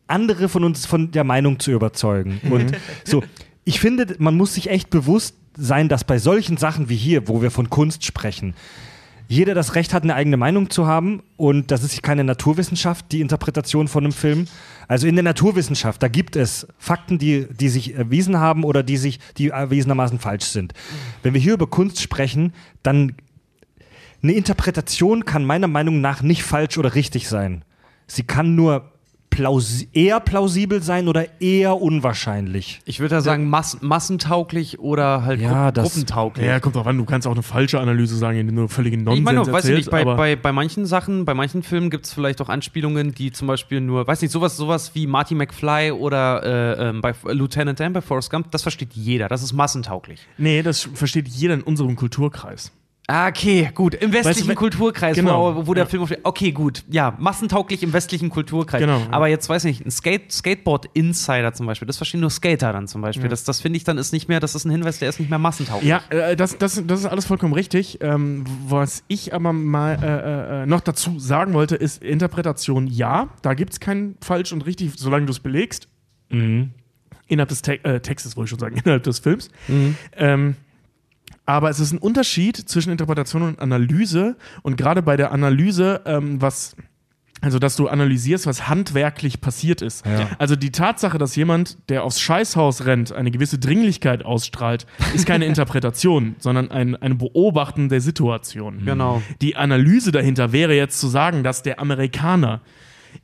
andere 0.07 0.49
von 0.49 0.63
uns 0.65 0.85
von 0.85 1.11
der 1.11 1.23
Meinung 1.23 1.59
zu 1.59 1.71
überzeugen. 1.71 2.41
Und 2.49 2.73
so, 3.05 3.23
ich 3.63 3.79
finde, 3.79 4.15
man 4.19 4.35
muss 4.35 4.55
sich 4.55 4.69
echt 4.69 4.89
bewusst 4.89 5.35
sein, 5.57 5.89
dass 5.89 6.03
bei 6.03 6.17
solchen 6.17 6.57
Sachen 6.57 6.89
wie 6.89 6.95
hier, 6.95 7.27
wo 7.27 7.41
wir 7.41 7.51
von 7.51 7.69
Kunst 7.69 8.05
sprechen, 8.05 8.55
jeder 9.27 9.53
das 9.53 9.75
Recht 9.75 9.93
hat, 9.93 10.03
eine 10.03 10.13
eigene 10.13 10.35
Meinung 10.35 10.69
zu 10.69 10.87
haben 10.87 11.23
und 11.37 11.71
das 11.71 11.85
ist 11.85 12.03
keine 12.03 12.25
Naturwissenschaft, 12.25 13.13
die 13.13 13.21
Interpretation 13.21 13.87
von 13.87 14.03
einem 14.03 14.11
Film. 14.11 14.45
Also 14.89 15.07
in 15.07 15.15
der 15.15 15.23
Naturwissenschaft, 15.23 16.03
da 16.03 16.09
gibt 16.09 16.35
es 16.35 16.67
Fakten, 16.77 17.17
die, 17.17 17.47
die 17.49 17.69
sich 17.69 17.95
erwiesen 17.95 18.39
haben 18.39 18.65
oder 18.65 18.83
die 18.83 18.97
sich, 18.97 19.21
die 19.37 19.49
erwiesenermaßen 19.49 20.19
falsch 20.19 20.47
sind. 20.47 20.73
Wenn 21.23 21.33
wir 21.33 21.39
hier 21.39 21.53
über 21.53 21.67
Kunst 21.67 22.01
sprechen, 22.01 22.51
dann 22.83 23.15
eine 24.21 24.33
Interpretation 24.33 25.23
kann 25.23 25.45
meiner 25.45 25.69
Meinung 25.69 26.01
nach 26.01 26.21
nicht 26.21 26.43
falsch 26.43 26.77
oder 26.77 26.93
richtig 26.93 27.29
sein. 27.29 27.63
Sie 28.07 28.23
kann 28.23 28.55
nur 28.55 28.90
plausi 29.31 29.89
eher 29.93 30.19
plausibel 30.19 30.83
sein 30.83 31.07
oder 31.07 31.41
eher 31.41 31.81
unwahrscheinlich. 31.81 32.81
Ich 32.85 32.99
würde 32.99 33.15
ja 33.15 33.21
sagen, 33.21 33.49
mass 33.49 33.81
massentauglich 33.81 34.77
oder 34.79 35.23
halt 35.23 35.41
Ja, 35.41 35.69
gru 35.69 35.71
das- 35.71 35.83
gruppentauglich. 35.93 36.45
Ja, 36.45 36.59
kommt 36.59 36.75
drauf 36.75 36.85
an, 36.85 36.97
du 36.97 37.05
kannst 37.05 37.25
auch 37.25 37.31
eine 37.31 37.41
falsche 37.41 37.79
Analyse 37.79 38.15
sagen, 38.17 38.37
indem 38.37 38.57
du 38.57 38.67
völligen 38.67 39.03
Nonsens 39.03 39.19
Ich 39.19 39.23
meine, 39.25 39.39
weiß 39.39 39.47
ich 39.47 39.53
erzählst, 39.55 39.77
nicht, 39.77 39.89
bei, 39.91 40.01
aber 40.01 40.15
bei, 40.17 40.35
bei 40.35 40.51
manchen 40.51 40.85
Sachen, 40.85 41.25
bei 41.25 41.33
manchen 41.33 41.63
Filmen 41.63 41.89
gibt 41.89 42.05
es 42.05 42.13
vielleicht 42.13 42.41
auch 42.41 42.49
Anspielungen, 42.49 43.13
die 43.15 43.31
zum 43.31 43.47
Beispiel 43.47 43.81
nur, 43.81 44.05
weiß 44.05 44.21
nicht, 44.21 44.31
sowas, 44.31 44.57
sowas 44.57 44.91
wie 44.93 45.07
Marty 45.07 45.33
McFly 45.33 45.91
oder 45.91 46.43
äh, 46.77 46.89
ähm, 46.89 47.01
bei 47.01 47.15
Lieutenant 47.31 47.79
Dan 47.79 47.93
bei 47.93 48.01
Forrest 48.01 48.29
Gump, 48.29 48.51
das 48.51 48.61
versteht 48.61 48.93
jeder, 48.93 49.27
das 49.29 49.41
ist 49.41 49.53
massentauglich. 49.53 50.27
Nee, 50.37 50.61
das 50.61 50.89
versteht 50.93 51.27
jeder 51.27 51.53
in 51.55 51.61
unserem 51.61 51.95
Kulturkreis. 51.95 52.71
Ah, 53.11 53.27
okay, 53.27 53.69
gut. 53.75 53.93
Im 53.95 54.13
westlichen 54.13 54.47
wenn- 54.47 54.55
Kulturkreis, 54.55 55.15
Genau, 55.17 55.55
wo, 55.55 55.67
wo 55.67 55.73
der 55.73 55.83
ja. 55.83 55.89
Film 55.89 56.03
auf 56.03 56.11
Okay, 56.23 56.51
gut. 56.51 56.83
Ja, 56.89 57.13
massentauglich 57.19 57.83
im 57.83 57.91
westlichen 57.91 58.29
Kulturkreis. 58.29 58.79
Genau, 58.79 58.99
ja. 58.99 59.07
Aber 59.11 59.27
jetzt 59.27 59.49
weiß 59.49 59.65
ich 59.65 59.79
nicht, 59.79 59.85
ein 59.85 59.91
Skate 59.91 60.31
Skateboard-Insider 60.31 61.53
zum 61.53 61.65
Beispiel, 61.65 61.85
das 61.87 61.97
verstehen 61.97 62.21
nur 62.21 62.29
Skater 62.29 62.71
dann 62.71 62.87
zum 62.87 63.01
Beispiel. 63.01 63.27
Das, 63.29 63.43
das 63.43 63.59
finde 63.59 63.77
ich 63.77 63.83
dann 63.83 63.97
ist 63.97 64.13
nicht 64.13 64.29
mehr, 64.29 64.39
das 64.39 64.55
ist 64.55 64.65
ein 64.65 64.71
Hinweis, 64.71 64.99
der 64.99 65.09
ist 65.09 65.19
nicht 65.19 65.29
mehr 65.29 65.39
massentauglich. 65.39 65.89
Ja, 65.89 66.01
äh, 66.09 66.35
das, 66.35 66.57
das, 66.57 66.81
das 66.85 66.99
ist 67.01 67.05
alles 67.05 67.25
vollkommen 67.25 67.53
richtig. 67.53 67.97
Ähm, 68.01 68.45
was 68.67 69.03
ich 69.09 69.33
aber 69.33 69.51
mal 69.53 69.97
äh, 70.01 70.63
äh, 70.63 70.65
noch 70.65 70.79
dazu 70.81 71.19
sagen 71.19 71.53
wollte, 71.53 71.75
ist 71.75 72.01
Interpretation 72.01 72.87
ja. 72.87 73.27
Da 73.41 73.53
gibt 73.53 73.73
es 73.73 73.79
kein 73.79 74.15
falsch 74.21 74.53
und 74.53 74.65
richtig, 74.65 74.91
solange 74.95 75.25
du 75.25 75.31
es 75.31 75.39
belegst. 75.39 75.87
Innerhalb 76.29 77.49
des 77.49 77.61
Te 77.61 77.83
äh, 77.83 77.99
Textes, 77.99 78.37
wollte 78.37 78.45
ich 78.45 78.49
schon 78.51 78.59
sagen, 78.59 78.75
innerhalb 78.83 79.03
des 79.03 79.19
Films. 79.19 79.49
Ähm, 80.15 80.55
aber 81.51 81.69
es 81.69 81.79
ist 81.79 81.91
ein 81.91 81.97
Unterschied 81.97 82.57
zwischen 82.57 82.91
Interpretation 82.91 83.41
und 83.41 83.59
Analyse. 83.59 84.35
Und 84.61 84.77
gerade 84.77 85.01
bei 85.01 85.17
der 85.17 85.31
Analyse, 85.31 86.01
ähm, 86.05 86.41
was. 86.41 86.75
Also, 87.43 87.57
dass 87.57 87.75
du 87.75 87.87
analysierst, 87.87 88.45
was 88.45 88.67
handwerklich 88.67 89.41
passiert 89.41 89.81
ist. 89.81 90.05
Ja. 90.05 90.29
Also, 90.37 90.55
die 90.55 90.71
Tatsache, 90.71 91.17
dass 91.17 91.35
jemand, 91.35 91.77
der 91.89 92.03
aufs 92.03 92.21
Scheißhaus 92.21 92.85
rennt, 92.85 93.11
eine 93.13 93.31
gewisse 93.31 93.57
Dringlichkeit 93.57 94.23
ausstrahlt, 94.23 94.85
ist 95.15 95.25
keine 95.25 95.45
Interpretation, 95.47 96.35
sondern 96.37 96.69
ein, 96.69 96.95
ein 96.95 97.17
Beobachten 97.17 97.89
der 97.89 97.99
Situation. 97.99 98.85
Genau. 98.85 99.23
Die 99.41 99.55
Analyse 99.55 100.11
dahinter 100.11 100.51
wäre 100.51 100.75
jetzt 100.75 100.99
zu 100.99 101.07
sagen, 101.07 101.43
dass 101.43 101.63
der 101.63 101.79
Amerikaner 101.79 102.61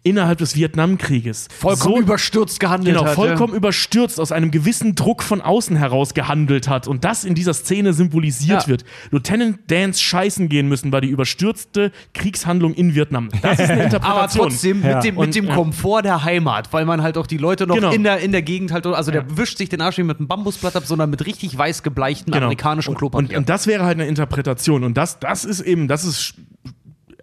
innerhalb 0.03 0.37
des 0.39 0.55
Vietnamkrieges 0.55 1.47
Vollkommen 1.57 1.95
so 1.95 2.01
überstürzt 2.01 2.59
gehandelt 2.59 2.95
Genau, 2.95 3.07
hat. 3.07 3.15
vollkommen 3.15 3.53
überstürzt 3.53 4.19
aus 4.19 4.31
einem 4.31 4.51
gewissen 4.51 4.95
Druck 4.95 5.23
von 5.23 5.41
außen 5.41 5.75
heraus 5.75 6.13
gehandelt 6.13 6.67
hat 6.67 6.87
und 6.87 7.03
das 7.03 7.23
in 7.25 7.35
dieser 7.35 7.53
Szene 7.53 7.93
symbolisiert 7.93 8.63
Ja. 8.63 8.67
wird. 8.67 8.85
Lieutenant 9.11 9.59
Dans 9.69 9.99
scheißen 10.01 10.49
gehen 10.49 10.67
müssen, 10.69 10.91
war 10.91 11.01
die 11.01 11.09
überstürzte 11.09 11.91
Kriegshandlung 12.13 12.73
in 12.73 12.95
Vietnam. 12.95 13.29
Das 13.41 13.59
ist 13.59 13.69
eine 13.69 13.73
Aber 13.83 13.83
Interpretation. 13.85 14.49
trotzdem 14.49 14.81
Ja. 14.83 14.95
mit 14.95 15.03
dem, 15.03 15.17
Und, 15.17 15.25
mit 15.27 15.35
dem 15.35 15.45
ja. 15.47 15.55
Komfort 15.55 16.03
der 16.03 16.23
Heimat, 16.23 16.71
weil 16.73 16.85
man 16.85 17.01
halt 17.01 17.17
auch 17.17 17.27
die 17.27 17.37
Leute 17.37 17.67
noch 17.67 17.75
Genau. 17.75 17.91
in, 17.91 18.03
der, 18.03 18.19
in 18.19 18.31
der 18.31 18.41
Gegend 18.41 18.71
halt, 18.71 18.85
also 18.85 19.11
der 19.11 19.37
wischt 19.37 19.57
sich 19.57 19.69
den 19.69 19.81
Arsch 19.81 19.97
nicht 19.97 20.07
mit 20.07 20.19
einem 20.19 20.27
Bambusblatt 20.27 20.75
ab, 20.75 20.83
sondern 20.85 21.09
mit 21.09 21.25
richtig 21.25 21.57
weiß 21.57 21.83
gebleichtem 21.83 22.31
Genau. 22.33 22.45
amerikanischen 22.45 22.91
und, 22.91 22.97
Klopapier. 22.97 23.29
und, 23.29 23.35
und 23.37 23.49
das 23.49 23.67
wäre 23.67 23.83
halt 23.85 23.97
eine 23.97 24.07
Interpretation. 24.07 24.83
Und 24.83 24.95
das, 24.97 25.19
das 25.19 25.45
ist 25.45 25.61
eben, 25.61 25.87
das 25.87 26.05
ist 26.05 26.35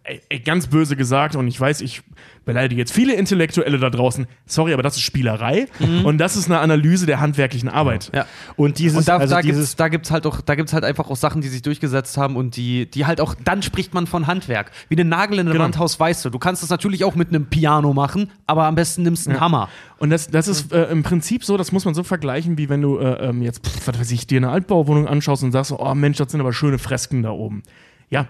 ey, 0.05 0.41
ganz 0.41 0.67
böse 0.69 0.97
gesagt. 0.97 1.35
Und 1.37 1.49
ich 1.49 1.61
weiß, 1.61 1.81
ich 1.81 2.03
beleidige 2.45 2.79
jetzt 2.79 2.93
viele 2.93 3.15
Intellektuelle 3.15 3.79
da 3.79 3.89
draußen. 3.89 4.27
Sorry, 4.45 4.75
aber 4.75 4.83
das 4.83 4.97
ist 4.97 5.03
Spielerei. 5.03 5.67
Und 6.05 6.19
das 6.19 6.37
ist 6.37 6.47
eine 6.47 6.59
Analyse 6.61 7.07
der 7.07 7.21
handwerklichen 7.21 7.71
Arbeit. 7.71 8.11
ja. 8.15 8.27
Und 8.57 8.79
dieses, 8.79 8.99
Und 8.99 9.09
da, 9.09 9.17
also 9.17 9.35
da 9.35 9.41
dieses 9.41 9.61
gibt's, 9.71 9.77
da 9.77 9.89
gibt's 9.89 10.11
halt 10.11 10.27
auch, 10.27 10.41
da 10.43 10.55
gibt's 10.55 10.75
halt 10.75 10.85
einfach 10.85 11.09
auch 11.09 11.17
Sachen, 11.17 11.41
die 11.41 11.49
sich 11.49 11.63
durchgesetzt 11.63 12.19
haben 12.19 12.37
und 12.37 12.57
die, 12.57 12.85
die 12.91 13.07
halt 13.07 13.21
auch, 13.21 13.35
dann 13.43 13.63
spricht 13.63 13.95
man 13.95 14.07
von 14.07 14.27
Handwerk. 14.27 14.71
Wie 14.91 14.97
den 14.97 15.09
Nagel 15.09 15.39
in 15.39 15.47
der 15.47 15.55
Genau. 15.55 15.65
Wand 15.65 15.79
haust, 15.79 15.99
weißt 15.99 16.25
du. 16.27 16.31
Du 16.31 16.39
kannst 16.39 16.63
das 16.63 16.69
natürlich 16.71 17.05
auch 17.05 17.15
mit 17.15 17.29
einem 17.31 17.47
Piano 17.47 17.95
machen, 17.95 18.31
aber 18.47 18.65
am 18.65 18.75
besten 18.75 19.03
nimmst 19.05 19.25
du 19.27 19.31
einen 19.31 19.41
Hammer. 19.41 19.71
Und 19.97 20.11
das, 20.11 20.29
das 20.29 20.47
ist 20.49 20.71
äh, 20.73 20.85
im 20.91 21.03
Prinzip 21.03 21.45
so, 21.45 21.57
das 21.57 21.73
muss 21.73 21.87
man 21.87 21.95
so 21.95 22.03
vergleichen, 22.03 22.59
wie 22.59 22.69
wenn 22.69 22.83
du 22.83 22.99
äh, 22.99 23.29
ähm, 23.29 23.41
jetzt, 23.41 23.67
pff, 23.67 23.89
was 23.89 23.99
weiß 23.99 24.11
ich, 24.11 24.27
dir 24.27 24.37
eine 24.37 24.51
Altbauwohnung 24.51 25.09
anschaust 25.09 25.43
und 25.45 25.53
sagst, 25.53 25.73
oh 25.73 25.95
Mensch, 25.95 26.19
das 26.19 26.31
sind 26.31 26.41
aber 26.41 26.53
schöne 26.53 26.79
Fresken 26.79 27.23
da 27.23 27.31
oben. 27.31 27.63
Ja, 28.11 28.27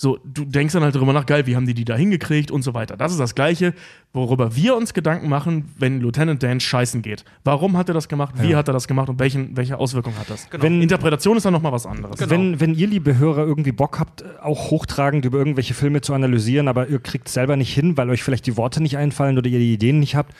So, 0.00 0.20
du 0.24 0.44
denkst 0.44 0.74
dann 0.74 0.84
halt 0.84 0.94
drüber 0.94 1.12
nach, 1.12 1.26
geil, 1.26 1.46
wie 1.48 1.56
haben 1.56 1.66
die 1.66 1.74
die 1.74 1.84
da 1.84 1.96
hingekriegt 1.96 2.52
und 2.52 2.62
so 2.62 2.72
weiter. 2.72 2.96
Das 2.96 3.10
ist 3.10 3.18
das 3.18 3.34
Gleiche, 3.34 3.74
worüber 4.12 4.54
wir 4.54 4.76
uns 4.76 4.94
Gedanken 4.94 5.28
machen, 5.28 5.70
wenn 5.76 6.00
Lieutenant 6.00 6.40
Dan 6.40 6.60
scheißen 6.60 7.02
geht. 7.02 7.24
Warum 7.42 7.76
hat 7.76 7.88
er 7.88 7.94
das 7.94 8.08
gemacht? 8.08 8.36
Wie 8.38 8.54
hat 8.54 8.68
er 8.68 8.72
das 8.74 8.86
gemacht? 8.86 9.08
Und 9.08 9.18
welchen, 9.18 9.56
welche 9.56 9.76
Auswirkungen 9.76 10.16
hat 10.16 10.30
das? 10.30 10.46
Wenn- 10.52 10.80
Interpretation 10.82 11.36
ist 11.36 11.46
dann 11.46 11.52
nochmal 11.52 11.72
was 11.72 11.84
anderes. 11.84 12.20
Wenn, 12.30 12.60
wenn 12.60 12.74
ihr, 12.76 12.86
liebe 12.86 13.18
Hörer, 13.18 13.44
irgendwie 13.44 13.72
Bock 13.72 13.98
habt, 13.98 14.24
auch 14.40 14.70
hochtragend 14.70 15.24
über 15.24 15.36
irgendwelche 15.38 15.74
Filme 15.74 16.00
zu 16.00 16.14
analysieren, 16.14 16.68
aber 16.68 16.86
ihr 16.88 17.00
kriegt 17.00 17.26
es 17.26 17.34
selber 17.34 17.56
nicht 17.56 17.74
hin, 17.74 17.96
weil 17.96 18.08
euch 18.08 18.22
vielleicht 18.22 18.46
die 18.46 18.56
Worte 18.56 18.80
nicht 18.80 18.96
einfallen 18.96 19.36
oder 19.36 19.48
ihr 19.50 19.58
die 19.58 19.74
Ideen 19.74 19.98
nicht 19.98 20.14
habt, 20.14 20.32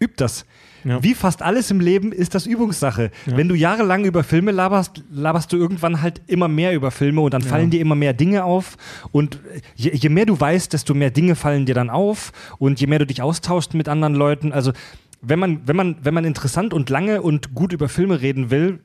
übt 0.00 0.14
das. 0.16 0.44
Ja. 0.84 1.02
Wie 1.02 1.14
fast 1.14 1.42
alles 1.42 1.70
im 1.70 1.80
Leben 1.80 2.12
ist 2.12 2.34
das 2.34 2.46
Übungssache. 2.46 3.10
Wenn 3.26 3.48
du 3.48 3.54
jahrelang 3.54 4.04
über 4.04 4.22
Filme 4.22 4.50
laberst, 4.50 5.02
laberst 5.10 5.52
du 5.52 5.56
irgendwann 5.56 6.02
halt 6.02 6.20
immer 6.26 6.48
mehr 6.48 6.74
über 6.74 6.90
Filme 6.90 7.20
und 7.22 7.32
dann 7.34 7.42
fallen 7.42 7.70
dir 7.70 7.80
immer 7.80 7.94
mehr 7.94 8.12
Dinge 8.12 8.44
auf. 8.44 8.76
Und 9.12 9.38
je, 9.76 9.90
je 9.94 10.08
mehr 10.08 10.26
du 10.26 10.38
weißt, 10.38 10.72
desto 10.72 10.94
mehr 10.94 11.10
Dinge 11.10 11.36
fallen 11.36 11.66
dir 11.66 11.74
dann 11.74 11.90
auf. 11.90 12.32
Und 12.58 12.80
je 12.80 12.86
mehr 12.86 12.98
du 12.98 13.06
dich 13.06 13.22
austauschst 13.22 13.74
mit 13.74 13.88
anderen 13.88 14.14
Leuten, 14.14 14.52
also 14.52 14.72
wenn 15.22 15.38
man, 15.38 15.62
wenn 15.66 15.76
man, 15.76 15.96
wenn 16.02 16.12
man 16.14 16.24
interessant 16.24 16.74
und 16.74 16.90
lange 16.90 17.22
und 17.22 17.54
gut 17.54 17.72
über 17.72 17.88
Filme 17.88 18.20
reden 18.20 18.50
will, 18.50 18.80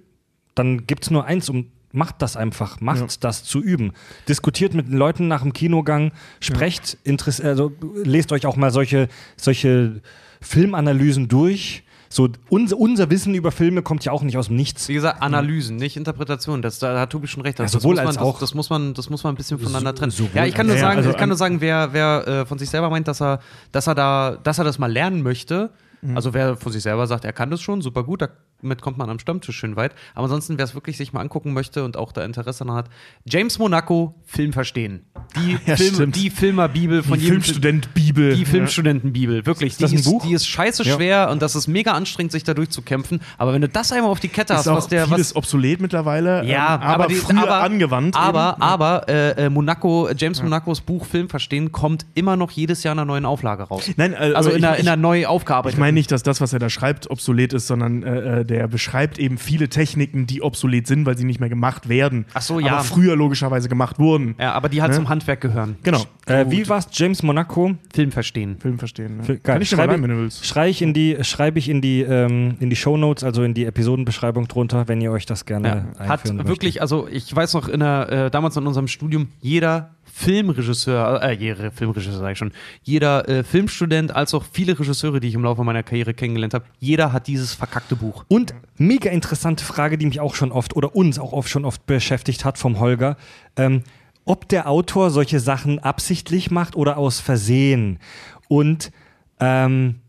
dann 0.55 0.87
gibt 0.87 1.03
es 1.03 1.11
nur 1.11 1.25
eins 1.25 1.49
und 1.49 1.67
macht 1.91 2.21
das 2.21 2.37
einfach, 2.37 2.79
macht 2.81 2.99
Ja. 2.99 3.07
das 3.19 3.43
zu 3.43 3.61
üben. 3.61 3.93
Diskutiert 4.27 4.73
mit 4.73 4.87
den 4.87 4.97
Leuten 4.97 5.27
nach 5.27 5.41
dem 5.41 5.53
Kinogang, 5.53 6.11
sprecht, 6.39 6.97
interess 7.03 7.41
also 7.41 7.71
lest 8.03 8.31
euch 8.31 8.45
auch 8.45 8.55
mal 8.55 8.71
solche, 8.71 9.07
solche 9.37 10.01
Filmanalysen 10.41 11.27
durch. 11.27 11.83
So, 12.11 12.27
unser, 12.49 12.77
unser 12.77 13.09
Wissen 13.11 13.35
über 13.35 13.51
Filme 13.51 13.83
kommt 13.83 14.03
ja 14.03 14.11
auch 14.11 14.23
nicht 14.23 14.35
aus 14.37 14.47
dem 14.47 14.55
Nichts. 14.55 14.89
Wie 14.89 14.95
gesagt, 14.95 15.21
Analysen, 15.21 15.75
nicht 15.75 15.95
Interpretationen. 15.95 16.63
Das, 16.63 16.79
da 16.79 16.99
hat 16.99 17.11
Tobi 17.11 17.27
schon 17.27 17.43
recht. 17.43 17.59
Ja, 17.59 17.65
das, 17.65 17.71
sowohl 17.71 17.91
muss 17.95 17.97
man, 17.99 18.07
als 18.07 18.17
auch- 18.17 18.39
Das, 18.39 18.49
das, 18.49 18.55
muss 18.55 18.69
man, 18.71 18.93
das 18.95 19.09
muss 19.11 19.23
man 19.23 19.33
ein 19.33 19.37
bisschen 19.37 19.59
voneinander 19.59 19.93
trennen. 19.93 20.11
sowohl 20.11 20.31
Ja, 20.33 20.45
ich 20.45 20.55
kann 20.55 20.65
nur 20.65 20.75
sagen, 20.77 20.93
Ja, 20.93 20.97
also 20.97 21.09
ich 21.11 21.15
kann 21.15 21.23
an- 21.23 21.29
nur 21.29 21.37
sagen, 21.37 21.61
wer, 21.61 21.93
wer 21.93 22.27
äh, 22.27 22.45
von 22.47 22.57
sich 22.57 22.69
selber 22.69 22.89
meint, 22.89 23.07
dass 23.07 23.21
er, 23.21 23.39
dass 23.71 23.85
er 23.85 23.93
da, 23.93 24.37
dass 24.43 24.57
er 24.57 24.63
das 24.63 24.79
mal 24.79 24.91
lernen 24.91 25.21
möchte. 25.21 25.69
Mhm. 26.01 26.15
Also 26.15 26.33
wer 26.33 26.55
von 26.57 26.71
sich 26.71 26.81
selber 26.81 27.05
sagt, 27.05 27.25
er 27.25 27.33
kann 27.33 27.51
das 27.51 27.61
schon, 27.61 27.81
super 27.81 28.03
gut, 28.03 28.23
damit 28.61 28.81
kommt 28.81 28.97
man 28.97 29.09
am 29.09 29.19
Stammtisch 29.19 29.55
schön 29.57 29.75
weit. 29.75 29.93
Aber 30.15 30.25
ansonsten, 30.25 30.57
wer 30.57 30.65
es 30.65 30.73
wirklich 30.75 30.97
sich 30.97 31.13
mal 31.13 31.21
angucken 31.21 31.53
möchte 31.53 31.83
und 31.83 31.97
auch 31.97 32.11
da 32.11 32.23
Interesse 32.23 32.63
daran 32.65 32.77
hat, 32.77 32.89
James 33.25 33.59
Monaco, 33.59 34.15
Film 34.25 34.53
verstehen. 34.53 35.05
Die, 35.35 35.57
Ja, 35.65 35.75
Film, 35.75 36.11
die 36.11 36.29
Filmerbibel 36.29 37.03
von 37.03 37.13
Die 37.19 37.25
jedem 37.25 37.41
Filmstudent-Bibel. 37.41 38.33
die 38.35 38.41
Ja. 38.43 38.47
Filmstudentenbibel, 38.47 39.45
wirklich. 39.45 39.77
das 39.77 39.89
die, 39.91 39.95
ein 39.97 39.99
ist, 39.99 40.05
Buch? 40.05 40.25
die 40.25 40.33
ist 40.33 40.47
scheiße 40.47 40.83
schwer 40.85 41.29
und 41.31 41.41
das 41.41 41.55
ist 41.55 41.67
mega 41.67 41.91
anstrengend, 41.93 42.31
sich 42.31 42.43
da 42.43 42.53
durchzukämpfen. 42.53 43.21
Aber 43.37 43.53
wenn 43.53 43.61
du 43.61 43.69
das 43.69 43.91
einmal 43.91 44.09
auf 44.11 44.19
die 44.19 44.27
Kette 44.29 44.53
Ist 44.53 44.59
hast, 44.59 44.67
auch 44.67 44.77
was 44.77 44.87
der. 44.87 45.05
vieles 45.07 45.29
Was, 45.31 45.35
obsolet 45.35 45.81
mittlerweile, 45.81 46.43
ja, 46.45 46.75
ähm, 46.75 46.81
aber, 46.81 47.07
die- 47.07 47.15
früher 47.15 47.43
aber- 47.43 47.61
angewandt. 47.61 48.15
Aber, 48.15 48.53
eben. 48.53 48.61
aber 48.61 49.09
äh, 49.09 49.45
äh, 49.45 49.49
Monaco, 49.49 50.09
James 50.17 50.41
Monacos 50.41 50.81
Buch 50.81 51.05
Film 51.05 51.29
verstehen 51.29 51.71
kommt 51.71 52.05
immer 52.15 52.35
noch 52.35 52.51
jedes 52.51 52.83
Jahr 52.83 52.93
in 52.93 52.99
einer 52.99 53.05
neuen 53.05 53.25
Auflage 53.25 53.63
raus. 53.63 53.89
Nein, 53.97 54.13
äh, 54.13 54.33
also 54.33 54.49
aber 54.49 54.57
in 54.57 54.63
einer, 54.65 54.75
ich- 54.75 54.81
in 54.83 54.87
einer 54.87 55.01
neu 55.01 55.19
Ich 55.21 55.27
aufgearbeiteten. 55.27 55.79
meine 55.79 55.93
nicht, 55.93 56.11
dass 56.11 56.23
das, 56.23 56.41
was 56.41 56.53
er 56.53 56.59
da 56.59 56.69
schreibt, 56.69 57.09
obsolet 57.11 57.53
ist, 57.53 57.67
sondern 57.67 58.03
äh, 58.03 58.39
äh, 58.41 58.45
der 58.49 58.67
beschreibt 58.67 59.19
eben 59.19 59.37
viele 59.37 59.69
Techniken, 59.69 60.25
die 60.27 60.41
obsolet 60.41 60.87
sind, 60.87 61.05
weil 61.05 61.17
sie 61.17 61.23
nicht 61.23 61.39
mehr 61.39 61.49
gemacht 61.49 61.87
werden. 61.87 62.25
Ach 62.33 62.41
so, 62.41 62.59
ja. 62.59 62.73
Aber 62.73 62.83
früher 62.83 63.15
logischerweise 63.15 63.69
gemacht 63.69 63.99
wurden. 63.99 64.35
ja, 64.39 64.51
aber 64.53 64.67
die 64.69 64.81
halt 64.81 64.91
Ne? 64.91 64.95
zum 64.97 65.09
Handwerk 65.09 65.41
gehören. 65.41 65.77
Genau. 65.83 66.03
Äh, 66.25 66.45
wie 66.49 66.67
war's? 66.67 66.87
James 66.91 67.23
Monaco? 67.23 67.75
Film 67.93 68.11
verstehen. 68.11 68.57
Film 68.59 68.77
verstehen. 68.79 69.17
Ne? 69.17 69.23
Geil. 69.25 69.39
Kann 69.43 69.61
ich 69.61 69.69
Schreibe- 69.69 69.93
rein, 69.93 70.03
wenn 70.03 70.09
du 70.09 70.17
willst. 70.17 70.45
Schrei 70.45 70.69
ich 70.69 70.81
in 70.81 70.93
die, 70.93 71.17
schreibe 71.21 71.59
ich 71.59 71.69
in 71.69 71.81
die, 71.81 72.01
ähm, 72.01 72.55
in 72.59 72.69
die 72.69 72.75
Shownotes, 72.75 73.23
also 73.23 73.43
in 73.43 73.53
die 73.53 73.65
Episodenbeschreibung 73.65 74.47
drunter, 74.47 74.87
wenn 74.87 74.99
ihr 75.01 75.11
euch 75.11 75.25
das 75.25 75.45
gerne 75.45 75.67
Ja. 75.67 75.99
einführen 76.11 76.39
Hat 76.39 76.47
wirklich, 76.47 76.81
also 76.81 77.07
ich 77.11 77.33
weiß 77.35 77.53
noch, 77.53 77.67
in 77.67 77.79
der, 77.79 78.09
äh, 78.11 78.31
damals 78.31 78.57
in 78.57 78.65
unserem 78.67 78.87
Studium, 78.87 79.27
jeder 79.41 79.91
Filmregisseur, 80.19 81.23
äh, 81.23 81.31
jeder 81.31 81.71
Filmregisseur 81.71 82.11
sage 82.11 82.33
ich 82.33 82.37
schon, 82.37 82.51
jeder 82.83 83.29
äh, 83.29 83.41
Filmstudent, 83.41 84.13
als 84.13 84.33
auch 84.33 84.43
viele 84.51 84.77
Regisseure, 84.77 85.21
die 85.21 85.29
ich 85.29 85.33
im 85.33 85.45
Laufe 85.45 85.63
meiner 85.63 85.81
Karriere 85.81 86.13
kennengelernt 86.13 86.53
habe, 86.53 86.65
jeder 86.77 87.13
hat 87.13 87.27
dieses 87.27 87.53
verkackte 87.53 87.95
Buch. 87.95 88.25
Und 88.27 88.53
mega 88.77 89.09
interessante 89.11 89.63
Frage, 89.63 89.97
die 89.97 90.05
mich 90.05 90.19
auch 90.19 90.35
schon 90.35 90.51
oft 90.51 90.75
oder 90.75 90.93
uns 90.93 91.19
auch 91.19 91.31
oft 91.31 91.47
schon 91.47 91.63
oft 91.63 91.85
beschäftigt 91.85 92.43
hat 92.43 92.57
vom 92.57 92.79
Holger. 92.79 93.15
Ähm, 93.55 93.83
ob 94.25 94.49
der 94.49 94.69
Autor 94.69 95.09
solche 95.09 95.39
Sachen 95.39 95.79
absichtlich 95.79 96.51
macht 96.51 96.75
oder 96.75 96.97
aus 96.97 97.21
Versehen. 97.21 97.99
Und 98.49 98.91
ähm, 99.39 100.01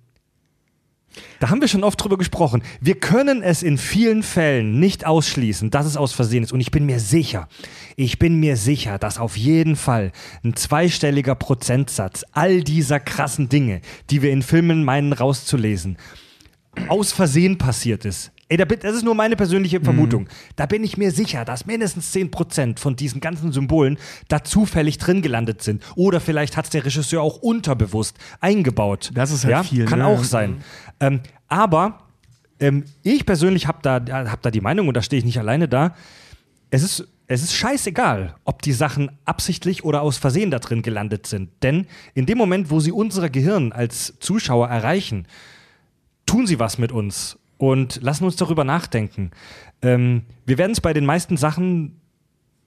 da 1.41 1.51
haben 1.51 1.61
wir 1.61 1.69
schon 1.69 1.85
oft 1.85 2.03
drüber 2.03 2.17
gesprochen. 2.17 2.63
Wir 2.81 2.95
können 2.95 3.43
es 3.43 3.63
in 3.63 3.79
vielen 3.79 4.23
Fällen 4.23 4.79
nicht 4.79 5.07
ausschließen, 5.07 5.71
dass 5.71 5.87
es 5.87 5.97
aus 5.97 6.13
Versehen 6.13 6.43
ist. 6.43 6.53
Und 6.53 6.61
ich 6.61 6.71
bin 6.71 6.87
mir 6.87 7.01
sicher, 7.01 7.49
ich 7.97 8.19
bin 8.19 8.39
mir 8.39 8.57
sicher, 8.57 8.99
dass 8.99 9.19
auf 9.19 9.37
jeden 9.37 9.77
Fall 9.77 10.13
ein 10.45 10.55
zweistelliger 10.55 11.35
Prozentsatz 11.35 12.25
all 12.33 12.63
dieser 12.63 13.01
krassen 13.01 13.49
Dinge, 13.49 13.81
die 14.11 14.23
wir 14.23 14.31
in 14.31 14.43
Filmen 14.43 14.85
meinen 14.85 15.13
rauszulesen, 15.13 15.99
aus 16.89 17.13
Versehen 17.13 17.59
passiert 17.59 18.05
ist. 18.05 18.33
Ey, 18.51 18.57
da 18.57 18.65
bin, 18.65 18.81
das 18.81 18.97
ist 18.97 19.05
nur 19.05 19.15
meine 19.15 19.37
persönliche 19.37 19.81
Vermutung. 19.81 20.29
Da 20.57 20.67
bin 20.67 20.83
ich 20.83 20.97
mir 20.97 21.13
sicher, 21.13 21.45
dass 21.45 21.67
mindestens 21.67 22.13
10% 22.13 22.81
von 22.81 22.97
diesen 22.97 23.21
ganzen 23.21 23.53
Symbolen 23.53 23.97
da 24.27 24.43
zufällig 24.43 24.99
drin 24.99 25.23
gelandet 25.23 25.63
sind. 25.63 25.85
Oder 25.95 26.19
vielleicht 26.19 26.57
hat 26.57 26.65
es 26.65 26.71
der 26.73 26.85
Regisseur 26.85 27.23
auch 27.23 27.37
unterbewusst 27.37 28.19
eingebaut. 28.41 29.13
Das 29.15 29.31
ist 29.31 29.45
halt 29.45 29.53
ja? 29.53 29.63
viel, 29.63 29.85
Kann 29.85 30.01
ne? 30.01 30.07
auch 30.07 30.25
sein. 30.25 30.65
Ähm, 30.99 31.21
aber 31.47 32.01
ähm, 32.59 32.87
ich 33.05 33.25
persönlich 33.25 33.69
habe 33.69 33.79
da, 33.83 34.05
hab 34.29 34.43
da 34.43 34.51
die 34.51 34.61
Meinung, 34.61 34.89
und 34.89 34.97
da 34.97 35.03
stehe 35.03 35.21
ich 35.21 35.25
nicht 35.25 35.39
alleine 35.39 35.69
da, 35.69 35.95
es 36.71 36.83
ist, 36.83 37.07
es 37.29 37.45
ist 37.45 37.55
scheißegal, 37.55 38.35
ob 38.45 38.63
die 38.63 38.73
Sachen 38.73 39.13
absichtlich 39.27 39.85
oder 39.85 40.03
aus 40.03 40.19
Versehen 40.19 40.51
da 40.51 40.59
drin 40.59 40.83
gelandet 40.83 41.29
sind. 41.29 41.51
Denn 41.63 41.87
in 42.15 42.27
dem 42.27 42.37
Moment, 42.37 42.69
wo 42.71 42.81
sie 42.81 42.91
unser 42.91 43.31
Gehirn 43.31 43.71
als 43.71 44.19
Zuschauer 44.19 44.69
erreichen, 44.69 45.29
tun 46.27 46.49
sie 46.49 46.59
was 46.59 46.79
mit 46.79 46.91
uns 46.91 47.40
und 47.61 48.01
lassen 48.03 48.25
uns 48.25 48.37
darüber 48.37 48.65
nachdenken. 48.65 49.33
Ähm, 49.83 50.23
wir 50.47 50.57
werden 50.57 50.73
es 50.73 50.81
bei 50.81 50.95
den 50.95 51.05
meisten 51.05 51.37
Sachen 51.37 52.01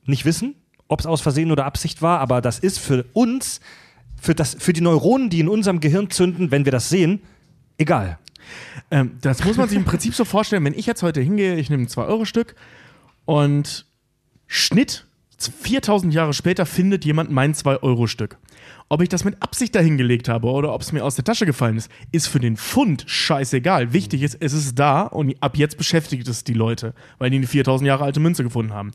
nicht 0.05 0.23
wissen, 0.23 0.53
ob 0.87 0.99
es 0.99 1.07
aus 1.07 1.19
Versehen 1.19 1.51
oder 1.51 1.65
Absicht 1.65 2.03
war, 2.03 2.19
aber 2.19 2.41
das 2.41 2.59
ist 2.59 2.77
für 2.77 3.03
uns, 3.13 3.59
für, 4.21 4.35
das, 4.35 4.55
für 4.59 4.71
die 4.71 4.81
Neuronen, 4.81 5.31
die 5.31 5.39
in 5.39 5.49
unserem 5.49 5.79
Gehirn 5.79 6.11
zünden, 6.11 6.51
wenn 6.51 6.65
wir 6.65 6.71
das 6.71 6.89
sehen, 6.89 7.23
egal. 7.79 8.19
Ähm, 8.91 9.17
das 9.19 9.43
muss 9.43 9.57
man 9.57 9.67
sich 9.67 9.79
im 9.79 9.83
Prinzip 9.83 10.13
so 10.13 10.25
vorstellen, 10.25 10.63
wenn 10.63 10.75
ich 10.75 10.85
jetzt 10.85 11.01
heute 11.01 11.21
hingehe, 11.21 11.55
ich 11.55 11.71
nehme 11.71 11.83
ein 11.83 11.87
2-Euro-Stück 11.87 12.55
und 13.25 13.87
Schnitt, 14.45 15.07
4000 15.47 16.13
Jahre 16.13 16.33
später 16.33 16.65
findet 16.65 17.05
jemand 17.05 17.31
mein 17.31 17.53
2-Euro-Stück. 17.53 18.37
Ob 18.89 19.01
ich 19.01 19.09
das 19.09 19.23
mit 19.23 19.41
Absicht 19.41 19.73
dahingelegt 19.75 20.29
habe 20.29 20.47
oder 20.47 20.73
ob 20.73 20.81
es 20.81 20.91
mir 20.91 21.03
aus 21.03 21.15
der 21.15 21.23
Tasche 21.23 21.45
gefallen 21.45 21.77
ist, 21.77 21.89
ist 22.11 22.27
für 22.27 22.39
den 22.39 22.57
Fund 22.57 23.03
scheißegal. 23.07 23.93
Wichtig 23.93 24.21
ist, 24.21 24.37
es 24.39 24.53
ist 24.53 24.77
da 24.77 25.01
und 25.01 25.35
ab 25.41 25.57
jetzt 25.57 25.77
beschäftigt 25.77 26.27
es 26.27 26.43
die 26.43 26.53
Leute, 26.53 26.93
weil 27.17 27.29
die 27.29 27.37
eine 27.37 27.47
4000 27.47 27.87
Jahre 27.87 28.03
alte 28.03 28.19
Münze 28.19 28.43
gefunden 28.43 28.73
haben. 28.73 28.91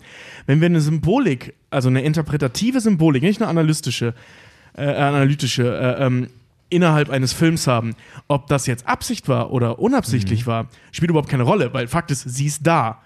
Wenn 0.46 0.60
wir 0.60 0.66
eine 0.66 0.80
Symbolik, 0.80 1.54
also 1.70 1.88
eine 1.88 2.02
interpretative 2.02 2.80
Symbolik, 2.80 3.22
nicht 3.22 3.40
eine 3.40 3.50
analytische, 3.50 4.14
äh, 4.76 4.84
analytische, 4.84 5.64
äh, 5.64 6.04
ähm, 6.06 6.28
innerhalb 6.70 7.10
eines 7.10 7.32
Films 7.32 7.66
haben. 7.66 7.94
Ob 8.28 8.46
das 8.48 8.66
jetzt 8.66 8.86
Absicht 8.86 9.28
war 9.28 9.50
oder 9.52 9.78
unabsichtlich 9.78 10.46
war, 10.46 10.68
spielt 10.92 11.10
überhaupt 11.10 11.30
keine 11.30 11.42
Rolle, 11.44 11.72
weil 11.72 11.88
Fakt 11.88 12.10
ist, 12.10 12.22
sie 12.22 12.46
ist 12.46 12.66
da. 12.66 13.00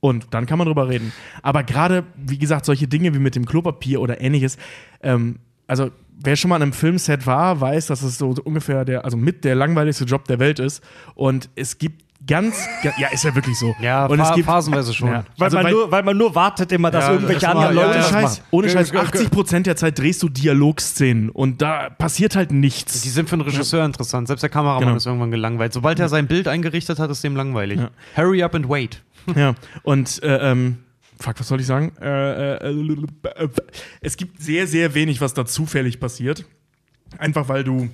Und 0.00 0.26
dann 0.30 0.46
kann 0.46 0.58
man 0.58 0.66
drüber 0.66 0.88
reden. 0.88 1.12
Aber 1.42 1.62
gerade, 1.64 2.04
wie 2.16 2.38
gesagt, 2.38 2.64
solche 2.66 2.86
Dinge 2.86 3.14
wie 3.14 3.18
mit 3.18 3.34
dem 3.34 3.46
Klopapier 3.46 4.00
oder 4.00 4.20
ähnliches, 4.20 4.56
ähm, 5.02 5.40
also 5.66 5.90
wer 6.20 6.36
schon 6.36 6.48
mal 6.50 6.56
an 6.56 6.62
einem 6.62 6.72
Filmset 6.72 7.26
war, 7.26 7.60
weiß, 7.60 7.86
dass 7.86 8.02
es 8.02 8.16
so 8.18 8.34
ungefähr 8.44 8.84
der, 8.84 9.04
also 9.04 9.16
mit 9.16 9.44
der 9.44 9.54
langweiligste 9.54 10.04
Job 10.04 10.24
der 10.26 10.38
Welt 10.38 10.58
ist. 10.60 10.82
Und 11.14 11.48
es 11.56 11.78
gibt 11.78 12.04
ganz, 12.26 12.66
ga- 12.82 12.92
ja, 12.98 13.08
ist 13.08 13.22
ja 13.24 13.32
wirklich 13.34 13.56
so. 13.58 13.74
Ja, 13.80 14.06
und 14.06 14.18
es 14.18 14.32
gibt, 14.34 14.46
phasenweise 14.46 14.92
schon. 14.92 15.08
Ja. 15.08 15.24
Weil, 15.36 15.44
Also, 15.46 15.56
man 15.56 15.64
weil- 15.66 15.72
nur, 15.72 15.90
weil 15.92 16.02
man 16.02 16.16
nur 16.16 16.34
wartet 16.34 16.72
immer, 16.72 16.90
dass 16.90 17.04
Ja, 17.06 17.12
irgendwelche 17.12 17.40
das 17.42 17.50
anderen 17.50 17.76
ja, 17.76 17.82
Leute 17.82 17.88
ohne 17.88 17.96
ja. 17.96 18.02
das 18.02 18.10
Scheiß, 18.10 18.42
ohne 18.50 18.68
Scheiß, 18.70 18.90
Ge- 18.92 19.00
ge- 19.00 19.08
80% 19.26 19.66
der 19.66 19.76
Zeit 19.76 19.98
drehst 19.98 20.22
du 20.24 20.28
Dialogszenen 20.28 21.30
und 21.30 21.62
da 21.62 21.90
passiert 21.90 22.34
halt 22.34 22.50
nichts. 22.50 23.02
Die 23.02 23.08
sind 23.08 23.28
für 23.28 23.34
einen 23.34 23.42
Regisseur 23.42 23.84
interessant. 23.84 24.26
Selbst 24.26 24.42
der 24.42 24.50
Kameramann 24.50 24.80
Genau. 24.84 24.96
ist 24.96 25.06
irgendwann 25.06 25.30
gelangweilt. 25.30 25.72
Sobald 25.72 26.00
er 26.00 26.08
sein 26.08 26.26
Bild 26.26 26.48
eingerichtet 26.48 26.98
hat, 26.98 27.10
ist 27.10 27.22
dem 27.22 27.36
langweilig. 27.36 27.80
Hurry 28.16 28.42
up 28.42 28.54
and 28.54 28.68
wait. 28.68 29.02
Ja, 29.36 29.54
und 29.82 30.22
äh, 30.22 30.50
ähm, 30.50 30.78
fuck, 31.20 31.38
was 31.38 31.48
soll 31.48 31.60
ich 31.60 31.66
sagen? 31.66 31.92
Äh, 32.00 32.56
äh, 32.56 32.70
äh, 32.70 33.48
es 34.00 34.16
gibt 34.16 34.40
sehr, 34.40 34.66
sehr 34.66 34.94
wenig, 34.94 35.20
was 35.20 35.34
da 35.34 35.44
zufällig 35.44 36.00
passiert. 36.00 36.44
Einfach 37.18 37.48
weil 37.48 37.64
du 37.64 37.88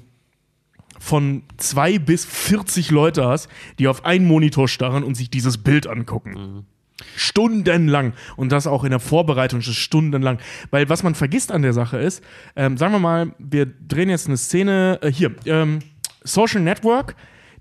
von 0.98 1.42
zwei 1.56 1.98
bis 1.98 2.24
40 2.24 2.90
Leute 2.90 3.26
hast, 3.26 3.48
die 3.78 3.88
auf 3.88 4.04
einen 4.04 4.26
Monitor 4.26 4.68
starren 4.68 5.04
und 5.04 5.16
sich 5.16 5.30
dieses 5.30 5.58
Bild 5.58 5.86
angucken. 5.86 6.66
Stundenlang. 7.16 8.14
Und 8.36 8.52
das 8.52 8.66
auch 8.66 8.84
in 8.84 8.90
der 8.90 9.00
Vorbereitung 9.00 9.60
schon 9.60 9.74
stundenlang. 9.74 10.38
Weil 10.70 10.88
was 10.88 11.02
man 11.02 11.14
vergisst 11.14 11.52
an 11.52 11.62
der 11.62 11.72
Sache 11.72 11.98
ist, 11.98 12.22
ähm, 12.56 12.76
sagen 12.76 12.92
wir 12.92 13.00
mal, 13.00 13.34
wir 13.38 13.66
drehen 13.66 14.08
jetzt 14.08 14.26
eine 14.26 14.36
Szene, 14.36 14.98
äh, 15.02 15.10
hier, 15.10 15.34
ähm, 15.46 15.80
Social 16.22 16.62
Network, 16.62 17.16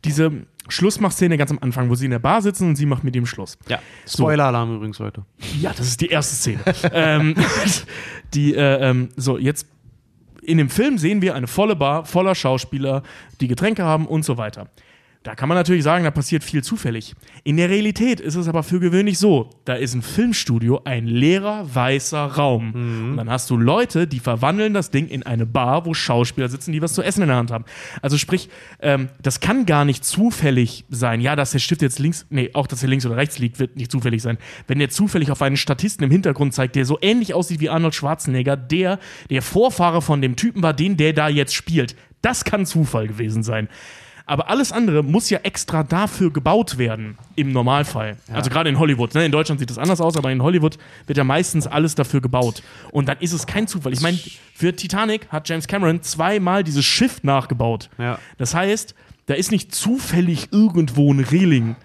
diese, 0.05 0.45
Schlussmachszene 0.69 1.37
ganz 1.37 1.51
am 1.51 1.59
Anfang, 1.59 1.89
wo 1.89 1.95
sie 1.95 2.05
in 2.05 2.11
der 2.11 2.19
Bar 2.19 2.41
sitzen 2.41 2.69
und 2.69 2.75
sie 2.75 2.85
macht 2.85 3.03
mit 3.03 3.15
ihm 3.15 3.25
Schluss. 3.25 3.57
Ja. 3.67 3.79
Spoiler-Alarm 4.07 4.75
übrigens, 4.75 4.99
Leute. 4.99 5.25
Ja, 5.59 5.73
das 5.75 5.87
ist 5.87 6.01
die 6.01 6.07
erste 6.07 6.35
Szene. 6.35 6.61
ähm, 6.93 7.35
die, 8.33 8.55
äh, 8.55 8.89
ähm, 8.89 9.09
so, 9.15 9.37
jetzt 9.37 9.67
in 10.41 10.57
dem 10.57 10.69
Film 10.69 10.97
sehen 10.97 11.21
wir 11.21 11.35
eine 11.35 11.47
volle 11.47 11.75
Bar 11.75 12.05
voller 12.05 12.35
Schauspieler, 12.35 13.03
die 13.41 13.47
Getränke 13.47 13.83
haben 13.83 14.07
und 14.07 14.23
so 14.23 14.37
weiter. 14.37 14.67
Da 15.23 15.35
kann 15.35 15.47
man 15.47 15.57
natürlich 15.57 15.83
sagen, 15.83 16.03
da 16.03 16.11
passiert 16.11 16.43
viel 16.43 16.63
zufällig. 16.63 17.15
In 17.45 17.55
der 17.55 17.69
Realität 17.69 18.19
ist 18.19 18.35
es 18.35 18.49
aber 18.49 18.61
für 18.61 18.81
gewöhnlich 18.81 19.17
so: 19.17 19.49
da 19.63 19.73
ist 19.75 19.93
ein 19.93 20.01
Filmstudio 20.01 20.81
ein 20.83 21.07
leerer, 21.07 21.73
weißer 21.73 22.25
Raum. 22.25 22.73
Und 23.11 23.17
dann 23.17 23.29
hast 23.29 23.49
du 23.49 23.55
Leute, 23.55 24.05
die 24.05 24.19
verwandeln 24.19 24.73
das 24.73 24.91
Ding 24.91 25.07
in 25.07 25.23
eine 25.23 25.45
Bar, 25.45 25.85
wo 25.85 25.93
Schauspieler 25.93 26.49
sitzen, 26.49 26.73
die 26.73 26.81
was 26.81 26.93
zu 26.93 27.01
essen 27.01 27.21
in 27.21 27.29
der 27.29 27.37
Hand 27.37 27.51
haben. 27.51 27.63
Also 28.01 28.17
sprich, 28.17 28.49
ähm, 28.81 29.07
das 29.21 29.39
kann 29.39 29.65
gar 29.65 29.85
nicht 29.85 30.03
zufällig 30.03 30.83
sein. 30.89 31.21
Ja, 31.21 31.37
dass 31.37 31.51
der 31.51 31.59
Stift 31.59 31.81
jetzt 31.81 31.99
links, 31.99 32.25
nee, 32.29 32.49
auch 32.53 32.67
dass 32.67 32.83
er 32.83 32.89
links 32.89 33.05
oder 33.05 33.15
rechts 33.15 33.39
liegt, 33.39 33.59
wird 33.59 33.77
nicht 33.77 33.91
zufällig 33.91 34.21
sein. 34.21 34.37
Wenn 34.67 34.79
der 34.79 34.89
zufällig 34.89 35.31
auf 35.31 35.41
einen 35.41 35.55
Statisten 35.55 36.03
im 36.03 36.11
Hintergrund 36.11 36.53
zeigt, 36.53 36.75
der 36.75 36.83
so 36.83 36.97
ähnlich 37.01 37.33
aussieht 37.33 37.61
wie 37.61 37.69
Arnold 37.69 37.95
Schwarzenegger, 37.95 38.57
der 38.57 38.99
der 39.29 39.41
Vorfahre 39.41 40.01
von 40.01 40.21
dem 40.21 40.35
Typen 40.35 40.61
war, 40.63 40.73
den 40.73 40.97
der 40.97 41.13
da 41.13 41.29
jetzt 41.29 41.55
spielt. 41.55 41.95
Das 42.21 42.43
kann 42.43 42.65
Zufall 42.65 43.07
gewesen 43.07 43.43
sein. 43.43 43.69
Aber 44.25 44.49
alles 44.49 44.71
andere 44.71 45.03
muss 45.03 45.29
ja 45.29 45.39
extra 45.43 45.83
dafür 45.83 46.31
gebaut 46.31 46.77
werden, 46.77 47.17
im 47.35 47.51
Normalfall. 47.51 48.15
Also 48.31 48.49
gerade 48.49 48.69
in 48.69 48.79
Hollywood. 48.79 49.13
Ne? 49.15 49.25
In 49.25 49.33
Deutschland 49.33 49.59
sieht 49.59 49.69
das 49.69 49.77
anders 49.77 49.99
aus, 49.99 50.15
aber 50.15 50.31
in 50.31 50.41
Hollywood 50.41 50.77
wird 51.07 51.17
ja 51.17 51.25
meistens 51.25 51.67
alles 51.67 51.93
dafür 51.95 52.21
gebaut. 52.21 52.63
Und 52.91 53.09
dann 53.09 53.17
ist 53.19 53.33
es 53.33 53.45
kein 53.45 53.67
Zufall. 53.67 53.91
Ich 53.91 53.99
meine, 54.01 54.17
für 54.53 54.73
Titanic 54.73 55.27
hat 55.29 55.49
James 55.49 55.67
Cameron 55.67 56.01
zweimal 56.03 56.63
dieses 56.63 56.85
Schiff 56.85 57.21
nachgebaut. 57.23 57.89
Ja. 57.97 58.17
Das 58.37 58.55
heißt, 58.55 58.95
da 59.25 59.33
ist 59.33 59.51
nicht 59.51 59.75
zufällig 59.75 60.49
irgendwo 60.53 61.13
ein 61.13 61.19
Reling. 61.19 61.75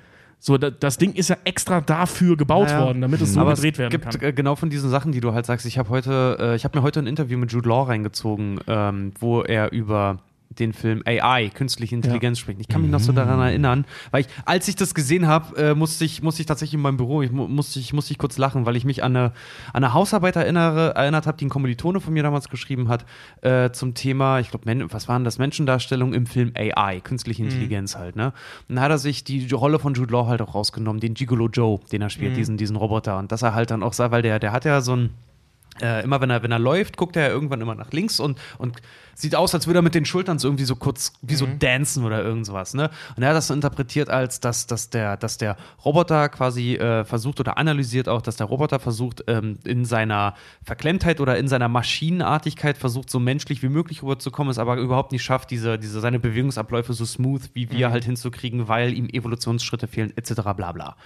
So, 0.41 0.57
da, 0.57 0.71
das 0.71 0.99
Ding 0.99 1.15
ist 1.15 1.31
ja 1.31 1.37
extra 1.43 1.81
dafür 1.81 2.37
gebaut 2.37 2.69
Naja. 2.69 2.85
worden, 2.85 3.01
damit 3.01 3.21
es 3.21 3.33
so 3.35 3.41
Aber 3.41 3.55
gedreht 3.55 3.75
es 3.75 3.79
werden 3.81 3.91
gibt 3.91 4.05
kann. 4.05 4.23
äh, 4.23 4.33
genau 4.33 4.55
von 4.55 4.71
diesen 4.71 4.89
Sachen, 4.91 5.11
die 5.11 5.21
du 5.21 5.33
halt 5.35 5.45
sagst. 5.47 5.67
Ich 5.67 5.77
habe 5.79 5.89
heute, 5.89 6.37
äh, 6.41 6.55
ich 6.55 6.63
habe 6.65 6.79
mir 6.79 6.83
heute 6.85 7.01
ein 7.01 7.09
Interview 7.09 7.37
mit 7.37 7.51
Jude 7.51 7.69
Law 7.69 7.83
reingezogen, 7.83 8.61
ähm, 8.69 9.13
wo 9.19 9.43
er 9.43 9.73
über 9.73 10.19
den 10.59 10.73
Film 10.73 11.03
AI, 11.07 11.51
künstliche 11.53 11.95
Intelligenz 11.95 12.39
spricht. 12.39 12.61
Ich 12.61 12.69
kann 12.69 12.83
mich 12.83 12.91
noch 12.91 13.01
so 13.01 13.13
daran 13.13 13.41
erinnern, 13.41 13.85
weil 14.11 14.23
ich, 14.23 14.29
als 14.45 14.69
ich 14.69 14.77
das 14.77 14.95
gesehen 14.95 15.27
habe, 15.27 15.57
äh, 15.57 15.75
musste 15.75 16.05
ich, 16.05 16.23
musste 16.23 16.43
ich 16.43 16.47
tatsächlich 16.47 16.75
in 16.75 16.81
meinem 16.81 16.97
Büro, 16.97 17.23
ich 17.23 17.31
mu 17.31 17.49
musste, 17.49 17.79
ich 17.81 17.93
musste 17.93 18.13
ich 18.13 18.19
kurz 18.19 18.39
lachen, 18.39 18.67
weil 18.67 18.77
ich 18.77 18.85
mich 18.85 19.03
an 19.03 19.17
eine, 19.17 19.27
an 19.73 19.85
eine 19.85 19.95
Hausarbeit 19.95 20.37
erinnere, 20.37 20.95
erinnert 20.95 21.27
habe, 21.27 21.37
die 21.37 21.47
ein 21.47 21.51
Kommilitone 21.51 22.01
von 22.01 22.13
mir 22.13 22.23
damals 22.23 22.49
geschrieben 22.49 22.89
hat, 22.89 23.05
äh, 23.43 23.71
zum 23.71 23.95
Thema, 23.95 24.41
ich 24.41 24.51
glaube, 24.51 24.67
was 24.91 25.09
waren 25.09 25.25
das, 25.25 25.39
Menschendarstellung 25.39 26.13
im 26.15 26.27
Film 26.27 26.53
AI, 26.57 27.01
künstliche 27.01 27.43
Intelligenz 27.43 27.97
halt, 27.97 28.17
ne? 28.17 28.33
Und 28.69 28.77
dann 28.77 28.85
hat 28.85 28.91
er 28.91 28.99
sich 28.99 29.25
die 29.25 29.49
Rolle 29.53 29.79
von 29.79 29.95
Jude 29.95 30.13
Law 30.13 30.27
halt 30.27 30.43
auch 30.43 30.55
rausgenommen, 30.55 31.01
den 31.01 31.15
Gigolo 31.15 31.49
Joe, 31.49 31.81
den 31.93 32.03
er 32.03 32.11
spielt, 32.11 32.37
diesen, 32.37 32.57
diesen 32.57 32.77
Roboter. 32.77 33.19
Und 33.19 33.33
dass 33.33 33.43
er 33.43 33.55
halt 33.55 33.71
dann 33.71 33.83
auch 33.83 33.93
sah, 33.93 34.11
weil 34.11 34.23
der, 34.23 34.39
der 34.39 34.53
hat 34.53 34.65
ja 34.65 34.81
so 34.81 34.97
ein 34.97 35.11
äh, 35.83 36.03
immer 36.05 36.21
wenn 36.21 36.31
er, 36.31 36.43
wenn 36.43 36.53
er 36.53 36.59
läuft, 36.59 36.97
guckt 36.97 37.17
er 37.17 37.31
irgendwann 37.31 37.61
immer 37.61 37.75
nach 37.75 37.93
links 37.93 38.21
und, 38.21 38.39
und 38.59 38.77
sieht 39.19 39.35
aus, 39.35 39.53
als 39.53 39.67
würde 39.67 39.81
er 39.81 39.83
mit 39.83 39.97
den 39.97 40.05
Schultern 40.05 40.39
so 40.39 40.47
irgendwie 40.47 40.65
so 40.65 40.77
kurz 40.77 41.13
wie 41.23 41.35
so 41.35 41.47
dancen 41.59 42.05
oder 42.05 42.23
irgend 42.23 42.47
sowas. 42.47 42.75
Ne? 42.75 42.89
Und 43.17 43.23
er 43.25 43.31
hat 43.31 43.37
das 43.37 43.49
so 43.49 43.55
interpretiert 43.55 44.09
als, 44.09 44.39
dass, 44.39 44.69
dass, 44.69 44.91
der, 44.91 45.17
dass 45.17 45.39
der 45.39 45.57
Roboter 45.85 46.29
quasi 46.29 46.77
äh, 46.77 47.05
versucht 47.05 47.41
oder 47.41 47.59
analysiert 47.59 48.09
auch, 48.09 48.23
dass 48.23 48.37
der 48.37 48.47
Roboter 48.47 48.79
versucht, 48.79 49.25
ähm, 49.27 49.59
in 49.65 49.85
seiner 49.85 50.35
Verklemmtheit 50.63 51.21
oder 51.21 51.37
in 51.37 51.49
seiner 51.49 51.69
Maschinenartigkeit 51.69 52.79
versucht, 52.79 53.11
so 53.11 53.19
menschlich 53.19 53.61
wie 53.63 53.69
möglich 53.69 54.05
rüberzukommen, 54.05 54.53
es 54.53 54.59
aber 54.59 54.77
überhaupt 54.77 55.11
nicht 55.11 55.25
schafft, 55.25 55.51
diese, 55.51 55.79
diese, 55.79 56.01
seine 56.01 56.21
Bewegungsabläufe 56.21 56.93
so 56.93 57.05
smooth 57.05 57.51
wie 57.55 57.73
wir 57.73 57.91
halt 57.91 58.05
hinzukriegen, 58.05 58.69
weil 58.69 58.93
ihm 58.93 59.09
Evolutionsschritte 59.09 59.89
fehlen, 59.89 60.17
etc. 60.17 60.35
bla 60.55 60.71
bla. 60.71 60.97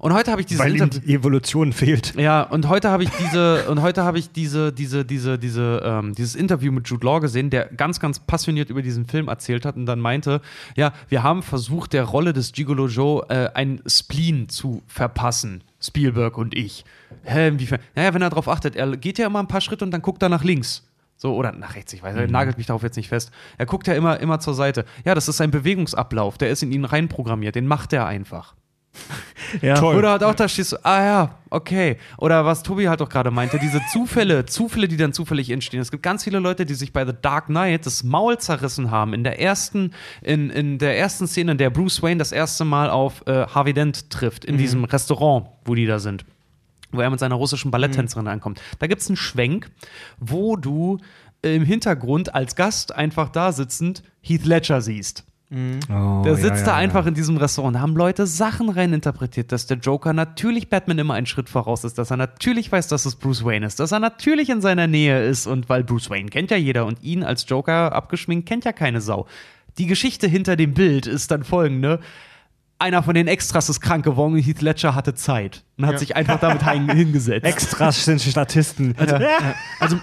Und 0.00 0.14
heute 0.14 0.30
habe 0.30 0.40
ich 0.40 0.46
dieses 0.46 0.64
Weil 0.64 0.76
ihm 0.76 0.88
die 0.88 1.14
Evolution 1.14 1.74
fehlt. 1.74 2.14
Ja, 2.16 2.42
und 2.42 2.68
heute 2.68 2.88
habe 2.88 3.02
ich 3.02 3.10
diese 3.10 3.64
und 3.68 3.82
heute 3.82 4.02
habe 4.02 4.18
ich 4.18 4.32
diese 4.32 4.72
diese 4.72 5.04
diese 5.04 5.38
diese 5.38 5.82
ähm, 5.84 6.14
dieses 6.14 6.34
Interview 6.34 6.72
mit 6.72 6.88
Jude 6.88 7.04
Law 7.04 7.20
gesehen, 7.20 7.50
der 7.50 7.66
ganz 7.66 8.00
ganz 8.00 8.18
passioniert 8.18 8.70
über 8.70 8.80
diesen 8.80 9.04
Film 9.04 9.28
erzählt 9.28 9.66
hat 9.66 9.76
und 9.76 9.84
dann 9.84 10.00
meinte, 10.00 10.40
ja, 10.74 10.94
wir 11.10 11.22
haben 11.22 11.42
versucht 11.42 11.92
der 11.92 12.04
Rolle 12.04 12.32
des 12.32 12.52
Gigolo 12.52 12.86
Joe 12.86 13.26
äh, 13.28 13.50
ein 13.52 13.82
Spleen 13.86 14.48
zu 14.48 14.82
verpassen, 14.86 15.62
Spielberg 15.82 16.38
und 16.38 16.56
ich. 16.56 16.86
Hä, 17.24 17.48
inwiefern? 17.48 17.80
Naja, 17.94 18.14
wenn 18.14 18.22
er 18.22 18.30
darauf 18.30 18.48
achtet, 18.48 18.76
er 18.76 18.96
geht 18.96 19.18
ja 19.18 19.26
immer 19.26 19.40
ein 19.40 19.48
paar 19.48 19.60
Schritte 19.60 19.84
und 19.84 19.90
dann 19.90 20.00
guckt 20.00 20.22
er 20.22 20.30
nach 20.30 20.44
links. 20.44 20.88
So, 21.18 21.34
oder 21.34 21.52
nach 21.52 21.74
rechts, 21.74 21.92
ich 21.92 22.02
weiß, 22.02 22.16
er 22.16 22.26
nagelt 22.26 22.56
mich 22.56 22.66
darauf 22.66 22.82
jetzt 22.82 22.96
nicht 22.96 23.10
fest. 23.10 23.30
Er 23.58 23.66
guckt 23.66 23.86
ja 23.86 23.92
immer, 23.92 24.18
immer 24.20 24.40
zur 24.40 24.54
Seite. 24.54 24.86
Ja, 25.04 25.14
das 25.14 25.28
ist 25.28 25.36
sein 25.36 25.50
Bewegungsablauf, 25.50 26.38
der 26.38 26.48
ist 26.48 26.62
in 26.62 26.72
ihn 26.72 26.86
reinprogrammiert, 26.86 27.54
den 27.54 27.66
macht 27.66 27.92
er 27.92 28.06
einfach. 28.06 28.54
Ja. 29.62 29.74
Toll. 29.74 29.96
Oder 29.96 30.10
halt 30.10 30.22
auch 30.22 30.34
da 30.34 30.48
stehst 30.48 30.72
du, 30.72 30.84
ah 30.84 31.04
ja, 31.04 31.38
okay. 31.50 31.96
Oder 32.18 32.44
was 32.44 32.62
Tobi 32.62 32.88
halt 32.88 33.02
auch 33.02 33.08
gerade 33.08 33.32
meinte, 33.32 33.58
diese 33.58 33.80
Zufälle, 33.92 34.46
Zufälle, 34.46 34.86
die 34.86 34.96
dann 34.96 35.12
zufällig 35.12 35.50
entstehen. 35.50 35.80
Es 35.80 35.90
gibt 35.90 36.04
ganz 36.04 36.22
viele 36.22 36.38
Leute, 36.38 36.64
die 36.64 36.74
sich 36.74 36.92
bei 36.92 37.04
The 37.04 37.12
Dark 37.20 37.46
Knight 37.46 37.84
das 37.84 38.04
Maul 38.04 38.38
zerrissen 38.38 38.92
haben. 38.92 39.12
In 39.12 39.24
der 39.24 39.40
ersten, 39.40 39.92
in, 40.22 40.50
in 40.50 40.78
der 40.78 40.96
ersten 40.98 41.26
Szene, 41.26 41.52
in 41.52 41.58
der 41.58 41.70
Bruce 41.70 42.02
Wayne 42.02 42.18
das 42.18 42.30
erste 42.30 42.64
Mal 42.64 42.90
auf 42.90 43.26
äh, 43.26 43.46
Harvey 43.46 43.72
Dent 43.72 44.10
trifft, 44.10 44.44
in 44.44 44.56
diesem 44.56 44.84
Restaurant, 44.84 45.48
wo 45.64 45.74
die 45.74 45.86
da 45.86 45.98
sind. 45.98 46.24
Wo 46.92 47.00
er 47.00 47.10
mit 47.10 47.18
seiner 47.18 47.34
russischen 47.36 47.70
Balletttänzerin 47.70 48.28
ankommt. 48.28 48.60
Da 48.78 48.86
gibt 48.86 49.02
es 49.02 49.08
einen 49.08 49.16
Schwenk, 49.16 49.70
wo 50.18 50.56
du 50.56 50.98
im 51.42 51.64
Hintergrund 51.64 52.34
als 52.34 52.54
Gast 52.54 52.94
einfach 52.94 53.30
da 53.30 53.52
sitzend 53.52 54.02
Heath 54.20 54.44
Ledger 54.44 54.80
siehst. 54.80 55.24
Oh, 55.52 56.22
Der 56.22 56.32
ja, 56.32 56.34
sitzt 56.36 56.60
ja, 56.60 56.66
da 56.66 56.70
ja. 56.72 56.76
einfach 56.76 57.06
in 57.06 57.14
diesem 57.14 57.36
Restaurant. 57.36 57.74
Da 57.74 57.80
haben 57.80 57.96
Leute 57.96 58.26
Sachen 58.26 58.68
reininterpretiert, 58.68 59.50
dass 59.50 59.66
der 59.66 59.78
Joker 59.78 60.12
natürlich 60.12 60.68
Batman 60.70 60.98
immer 60.98 61.14
einen 61.14 61.26
Schritt 61.26 61.48
voraus 61.48 61.82
ist, 61.82 61.98
dass 61.98 62.12
er 62.12 62.16
natürlich 62.16 62.70
weiß, 62.70 62.86
dass 62.86 63.04
es 63.04 63.16
Bruce 63.16 63.44
Wayne 63.44 63.66
ist, 63.66 63.80
dass 63.80 63.90
er 63.90 63.98
natürlich 63.98 64.48
in 64.48 64.60
seiner 64.60 64.86
Nähe 64.86 65.24
ist 65.24 65.48
und 65.48 65.68
weil 65.68 65.82
Bruce 65.82 66.08
Wayne 66.08 66.28
kennt 66.30 66.52
ja 66.52 66.56
jeder 66.56 66.86
und 66.86 67.02
ihn 67.02 67.24
als 67.24 67.46
Joker 67.48 67.92
abgeschminkt 67.92 68.48
kennt 68.48 68.64
ja 68.64 68.72
keine 68.72 69.00
Sau. 69.00 69.26
Die 69.78 69.86
Geschichte 69.86 70.28
hinter 70.28 70.54
dem 70.54 70.72
Bild 70.72 71.06
ist 71.06 71.30
dann 71.32 71.42
folgende. 71.42 71.98
Einer 72.78 73.02
von 73.02 73.14
den 73.14 73.26
Extras 73.26 73.68
ist 73.68 73.80
krank 73.80 74.04
geworden, 74.04 74.36
Heath 74.36 74.62
Ledger 74.62 74.94
hatte 74.94 75.14
Zeit 75.14 75.64
und 75.82 75.86
hat 75.88 75.98
sich 75.98 76.16
einfach 76.16 76.38
damit 76.40 76.62
hin- 76.68 76.88
hingesetzt. 76.94 77.44
Extras 77.46 78.04
sind 78.04 78.20
Statisten. 78.20 78.94
Also, 79.80 79.96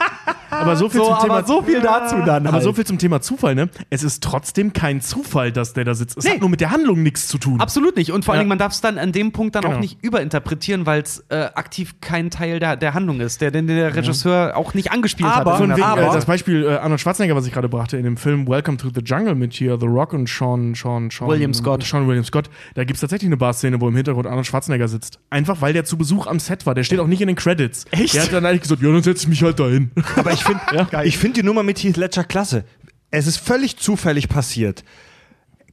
aber 0.49 0.75
so 0.75 0.89
viel 0.89 0.99
so, 1.01 1.05
zum 1.07 1.13
aber 1.13 1.23
Thema 1.23 1.43
so 1.45 1.61
viel 1.61 1.81
dazu 1.81 2.15
dann. 2.25 2.47
Aber 2.47 2.53
halt. 2.55 2.63
so 2.63 2.73
viel 2.73 2.85
zum 2.85 2.97
Thema 2.97 3.21
Zufall, 3.21 3.53
ne? 3.55 3.69
Es 3.89 4.03
ist 4.03 4.23
trotzdem 4.23 4.73
kein 4.73 5.01
Zufall, 5.01 5.51
dass 5.51 5.73
der 5.73 5.83
da 5.83 5.93
sitzt. 5.93 6.17
Es 6.17 6.23
Nee. 6.23 6.31
hat 6.31 6.39
nur 6.41 6.49
mit 6.49 6.61
der 6.61 6.71
Handlung 6.71 7.03
nichts 7.03 7.27
zu 7.27 7.37
tun. 7.37 7.59
Absolut 7.59 7.95
nicht. 7.95 8.11
Und 8.11 8.25
vor 8.25 8.33
allen 8.33 8.39
Ja. 8.39 8.41
Dingen, 8.43 8.49
man 8.49 8.57
darf 8.57 8.71
es 8.71 8.81
dann 8.81 8.97
an 8.97 9.11
dem 9.11 9.31
Punkt 9.31 9.55
dann 9.55 9.63
auch 9.65 9.69
Genau. 9.69 9.81
nicht 9.81 9.97
überinterpretieren, 10.01 10.85
weil 10.85 11.01
es 11.01 11.23
äh, 11.29 11.49
aktiv 11.53 11.95
kein 12.01 12.29
Teil 12.29 12.59
der, 12.59 12.75
der 12.77 12.93
Handlung 12.93 13.19
ist, 13.19 13.41
der, 13.41 13.51
den 13.51 13.67
der 13.67 13.95
Regisseur 13.95 14.55
auch 14.55 14.73
nicht 14.73 14.91
angespielt 14.91 15.29
Aber- 15.29 15.51
hat. 15.53 15.57
Von 15.59 15.71
wegen, 15.71 15.83
aber- 15.83 16.01
äh, 16.01 16.13
das 16.13 16.25
Beispiel 16.25 16.63
äh, 16.63 16.75
Arnold 16.77 17.01
Schwarzenegger, 17.01 17.35
was 17.35 17.45
ich 17.45 17.53
gerade 17.53 17.69
brachte, 17.69 17.97
in 17.97 18.03
dem 18.03 18.17
Film 18.17 18.47
Welcome 18.47 18.77
to 18.77 18.89
the 18.93 19.01
Jungle 19.01 19.35
mit 19.35 19.53
hier 19.53 19.77
The 19.79 19.85
Rock 19.87 20.13
und 20.13 20.27
Sean, 20.29 20.73
Sean, 20.75 21.09
Sean 21.11 21.27
William 21.27 21.53
Scott. 21.53 21.83
Sean 21.83 22.07
William 22.07 22.23
Scott. 22.23 22.49
Da 22.75 22.83
gibt 22.83 22.95
es 22.95 23.01
tatsächlich 23.01 23.27
eine 23.27 23.37
Bar-Szene, 23.37 23.79
wo 23.81 23.87
im 23.89 23.95
Hintergrund 23.95 24.27
Arnold 24.27 24.45
Schwarzenegger 24.47 24.87
sitzt. 24.87 25.19
Einfach 25.29 25.61
weil 25.61 25.66
der 25.73 25.85
zu 25.85 25.97
Besuch 25.97 26.27
am 26.27 26.39
Set 26.39 26.65
war. 26.65 26.75
Der 26.75 26.83
steht 26.83 26.99
auch 26.99 27.07
nicht 27.07 27.21
in 27.21 27.27
den 27.27 27.35
Credits. 27.35 27.85
Echt? 27.91 28.13
Der 28.13 28.23
hat 28.23 28.33
dann 28.33 28.45
eigentlich 28.45 28.61
gesagt, 28.61 28.81
ja, 28.81 28.91
dann 28.91 29.03
setze 29.03 29.23
ich 29.23 29.27
mich 29.27 29.43
halt 29.43 29.59
dahin. 29.59 29.91
Aber 30.15 30.31
ich 30.31 30.43
finde 30.43 30.61
ich 31.03 31.17
find 31.17 31.37
die 31.37 31.43
Nummer 31.43 31.63
mit 31.63 31.83
Heath 31.83 31.97
Ledger 31.97 32.23
klasse. 32.23 32.63
Es 33.11 33.27
ist 33.27 33.37
völlig 33.37 33.77
zufällig 33.77 34.29
passiert. 34.29 34.83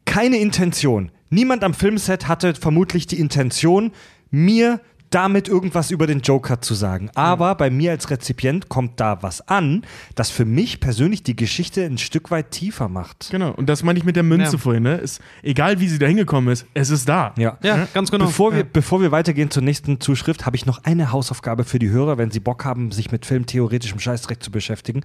Keine 0.04 0.38
Intention. 0.38 1.10
Niemand 1.30 1.64
am 1.64 1.74
Filmset 1.74 2.28
hatte 2.28 2.54
vermutlich 2.54 3.06
die 3.06 3.18
Intention, 3.18 3.92
mir 4.30 4.80
damit 5.14 5.48
irgendwas 5.48 5.90
über 5.92 6.06
den 6.08 6.20
Joker 6.20 6.60
zu 6.60 6.74
sagen. 6.74 7.08
Aber 7.14 7.54
bei 7.54 7.70
mir 7.70 7.92
als 7.92 8.10
Rezipient 8.10 8.68
kommt 8.68 8.98
da 8.98 9.22
was 9.22 9.46
an, 9.46 9.82
das 10.16 10.30
für 10.30 10.44
mich 10.44 10.80
persönlich 10.80 11.22
die 11.22 11.36
Geschichte 11.36 11.84
ein 11.84 11.98
Stück 11.98 12.32
weit 12.32 12.50
tiefer 12.50 12.88
macht. 12.88 13.28
Genau. 13.30 13.52
Und 13.52 13.68
das 13.68 13.84
meine 13.84 13.98
ich 13.98 14.04
mit 14.04 14.16
der 14.16 14.24
Münze 14.24 14.52
Ja. 14.52 14.58
vorhin. 14.58 14.82
Ne? 14.82 14.96
Ist, 14.96 15.20
egal 15.42 15.78
wie 15.78 15.88
sie 15.88 15.98
da 15.98 16.06
hingekommen 16.06 16.52
ist, 16.52 16.66
es 16.74 16.90
ist 16.90 17.08
da. 17.08 17.32
Ja. 17.38 17.58
Ja, 17.62 17.86
ganz 17.94 18.10
genau. 18.10 18.26
Bevor, 18.26 18.54
wir, 18.54 18.64
bevor 18.64 19.00
wir 19.00 19.12
weitergehen 19.12 19.50
zur 19.50 19.62
nächsten 19.62 20.00
Zuschrift, 20.00 20.46
habe 20.46 20.56
ich 20.56 20.66
noch 20.66 20.82
eine 20.84 21.12
Hausaufgabe 21.12 21.62
für 21.64 21.78
die 21.78 21.90
Hörer, 21.90 22.18
wenn 22.18 22.32
sie 22.32 22.40
Bock 22.40 22.64
haben, 22.64 22.90
sich 22.90 23.12
mit 23.12 23.24
filmtheoretischem 23.24 24.00
Scheißdreck 24.00 24.42
zu 24.42 24.50
beschäftigen. 24.50 25.02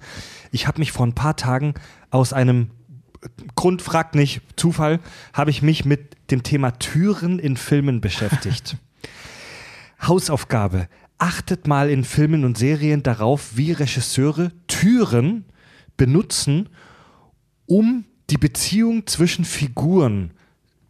Ich 0.50 0.66
habe 0.66 0.80
mich 0.80 0.90
vor 0.90 1.06
ein 1.06 1.14
paar 1.14 1.36
Tagen 1.36 1.74
aus 2.10 2.32
einem 2.32 2.70
Grund, 3.54 3.82
fragt 3.82 4.14
nicht, 4.14 4.40
Zufall, 4.56 4.98
habe 5.34 5.50
ich 5.50 5.62
mich 5.62 5.84
mit 5.84 6.16
dem 6.30 6.42
Thema 6.42 6.72
Türen 6.78 7.38
in 7.38 7.56
Filmen 7.56 8.00
beschäftigt. 8.00 8.76
Hausaufgabe. 10.02 10.88
Achtet 11.18 11.66
mal 11.66 11.90
in 11.90 12.04
Filmen 12.04 12.44
und 12.44 12.56
Serien 12.56 13.02
darauf, 13.02 13.56
wie 13.56 13.72
Regisseure 13.72 14.52
Türen 14.68 15.44
benutzen, 15.96 16.68
um 17.66 18.04
die 18.30 18.38
Beziehung 18.38 19.06
zwischen 19.06 19.44
Figuren 19.44 20.30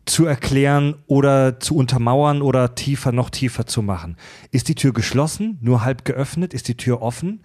zu 0.06 0.24
erklären 0.26 0.94
oder 1.06 1.60
zu 1.60 1.76
untermauern 1.76 2.42
oder 2.42 2.74
tiefer, 2.74 3.12
noch 3.12 3.30
tiefer 3.30 3.66
zu 3.66 3.82
machen. 3.82 4.16
Ist 4.50 4.68
die 4.68 4.74
Tür 4.74 4.92
geschlossen, 4.92 5.58
nur 5.60 5.84
halb 5.84 6.04
geöffnet? 6.04 6.54
Ist 6.54 6.68
die 6.68 6.76
Tür 6.76 7.02
offen? 7.02 7.40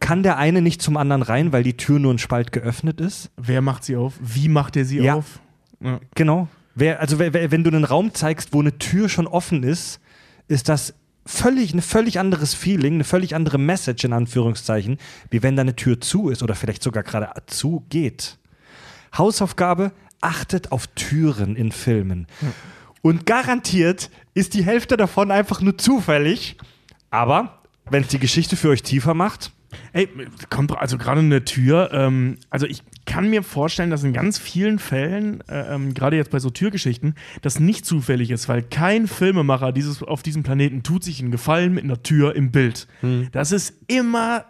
Kann 0.00 0.22
der 0.22 0.36
eine 0.36 0.62
nicht 0.62 0.80
zum 0.80 0.96
anderen 0.96 1.22
rein, 1.22 1.52
weil 1.52 1.62
die 1.64 1.76
Tür 1.76 1.98
nur 1.98 2.14
ein 2.14 2.18
Spalt 2.18 2.52
geöffnet 2.52 3.00
ist? 3.00 3.30
Wer 3.36 3.62
macht 3.62 3.84
sie 3.84 3.96
auf? 3.96 4.14
Wie 4.20 4.48
macht 4.48 4.76
er 4.76 4.84
sie 4.84 4.98
Ja. 4.98 5.14
auf? 5.14 5.40
Ja. 5.80 6.00
Genau. 6.14 6.48
Wer, 6.74 7.00
also 7.00 7.18
wer, 7.18 7.32
wer, 7.32 7.50
wenn 7.50 7.64
du 7.64 7.70
einen 7.70 7.84
Raum 7.84 8.14
zeigst, 8.14 8.52
wo 8.52 8.60
eine 8.60 8.78
Tür 8.78 9.08
schon 9.08 9.26
offen 9.26 9.64
ist, 9.64 10.00
ist 10.48 10.68
das 10.68 10.94
völlig 11.24 11.74
ein 11.74 11.82
völlig 11.82 12.18
anderes 12.18 12.54
Feeling, 12.54 12.94
eine 12.94 13.04
völlig 13.04 13.34
andere 13.34 13.58
Message 13.58 14.04
in 14.04 14.14
Anführungszeichen, 14.14 14.98
wie 15.30 15.42
wenn 15.42 15.56
da 15.56 15.62
eine 15.62 15.76
Tür 15.76 16.00
zu 16.00 16.30
ist 16.30 16.42
oder 16.42 16.54
vielleicht 16.54 16.82
sogar 16.82 17.02
gerade 17.02 17.30
zu 17.46 17.84
geht. 17.90 18.38
Hausaufgabe: 19.16 19.92
Achtet 20.20 20.72
auf 20.72 20.86
Türen 20.88 21.54
in 21.54 21.70
Filmen. 21.70 22.26
Und 23.02 23.26
garantiert 23.26 24.10
ist 24.34 24.54
die 24.54 24.64
Hälfte 24.64 24.96
davon 24.96 25.30
einfach 25.30 25.60
nur 25.60 25.78
zufällig. 25.78 26.56
Aber 27.10 27.62
wenn 27.90 28.02
es 28.02 28.08
die 28.08 28.18
Geschichte 28.18 28.56
für 28.56 28.70
euch 28.70 28.82
tiefer 28.82 29.14
macht, 29.14 29.52
Ey, 29.92 30.08
kommt 30.50 30.76
also 30.76 30.98
gerade 30.98 31.20
eine 31.20 31.44
Tür. 31.44 31.90
Ähm, 31.92 32.38
also 32.50 32.66
ich 32.66 32.82
kann 33.06 33.30
mir 33.30 33.42
vorstellen, 33.42 33.90
dass 33.90 34.04
in 34.04 34.12
ganz 34.12 34.38
vielen 34.38 34.78
Fällen, 34.78 35.42
äh, 35.48 35.74
ähm, 35.74 35.94
gerade 35.94 36.16
jetzt 36.16 36.30
bei 36.30 36.38
so 36.38 36.50
Türgeschichten, 36.50 37.14
das 37.42 37.60
nicht 37.60 37.86
zufällig 37.86 38.30
ist, 38.30 38.48
weil 38.48 38.62
kein 38.62 39.06
Filmemacher 39.06 39.72
dieses, 39.72 40.02
auf 40.02 40.22
diesem 40.22 40.42
Planeten 40.42 40.82
tut 40.82 41.04
sich 41.04 41.20
einen 41.20 41.30
Gefallen 41.30 41.74
mit 41.74 41.84
einer 41.84 42.02
Tür 42.02 42.34
im 42.34 42.50
Bild. 42.50 42.86
Das 43.32 43.52
ist 43.52 43.74
immer 43.86 44.44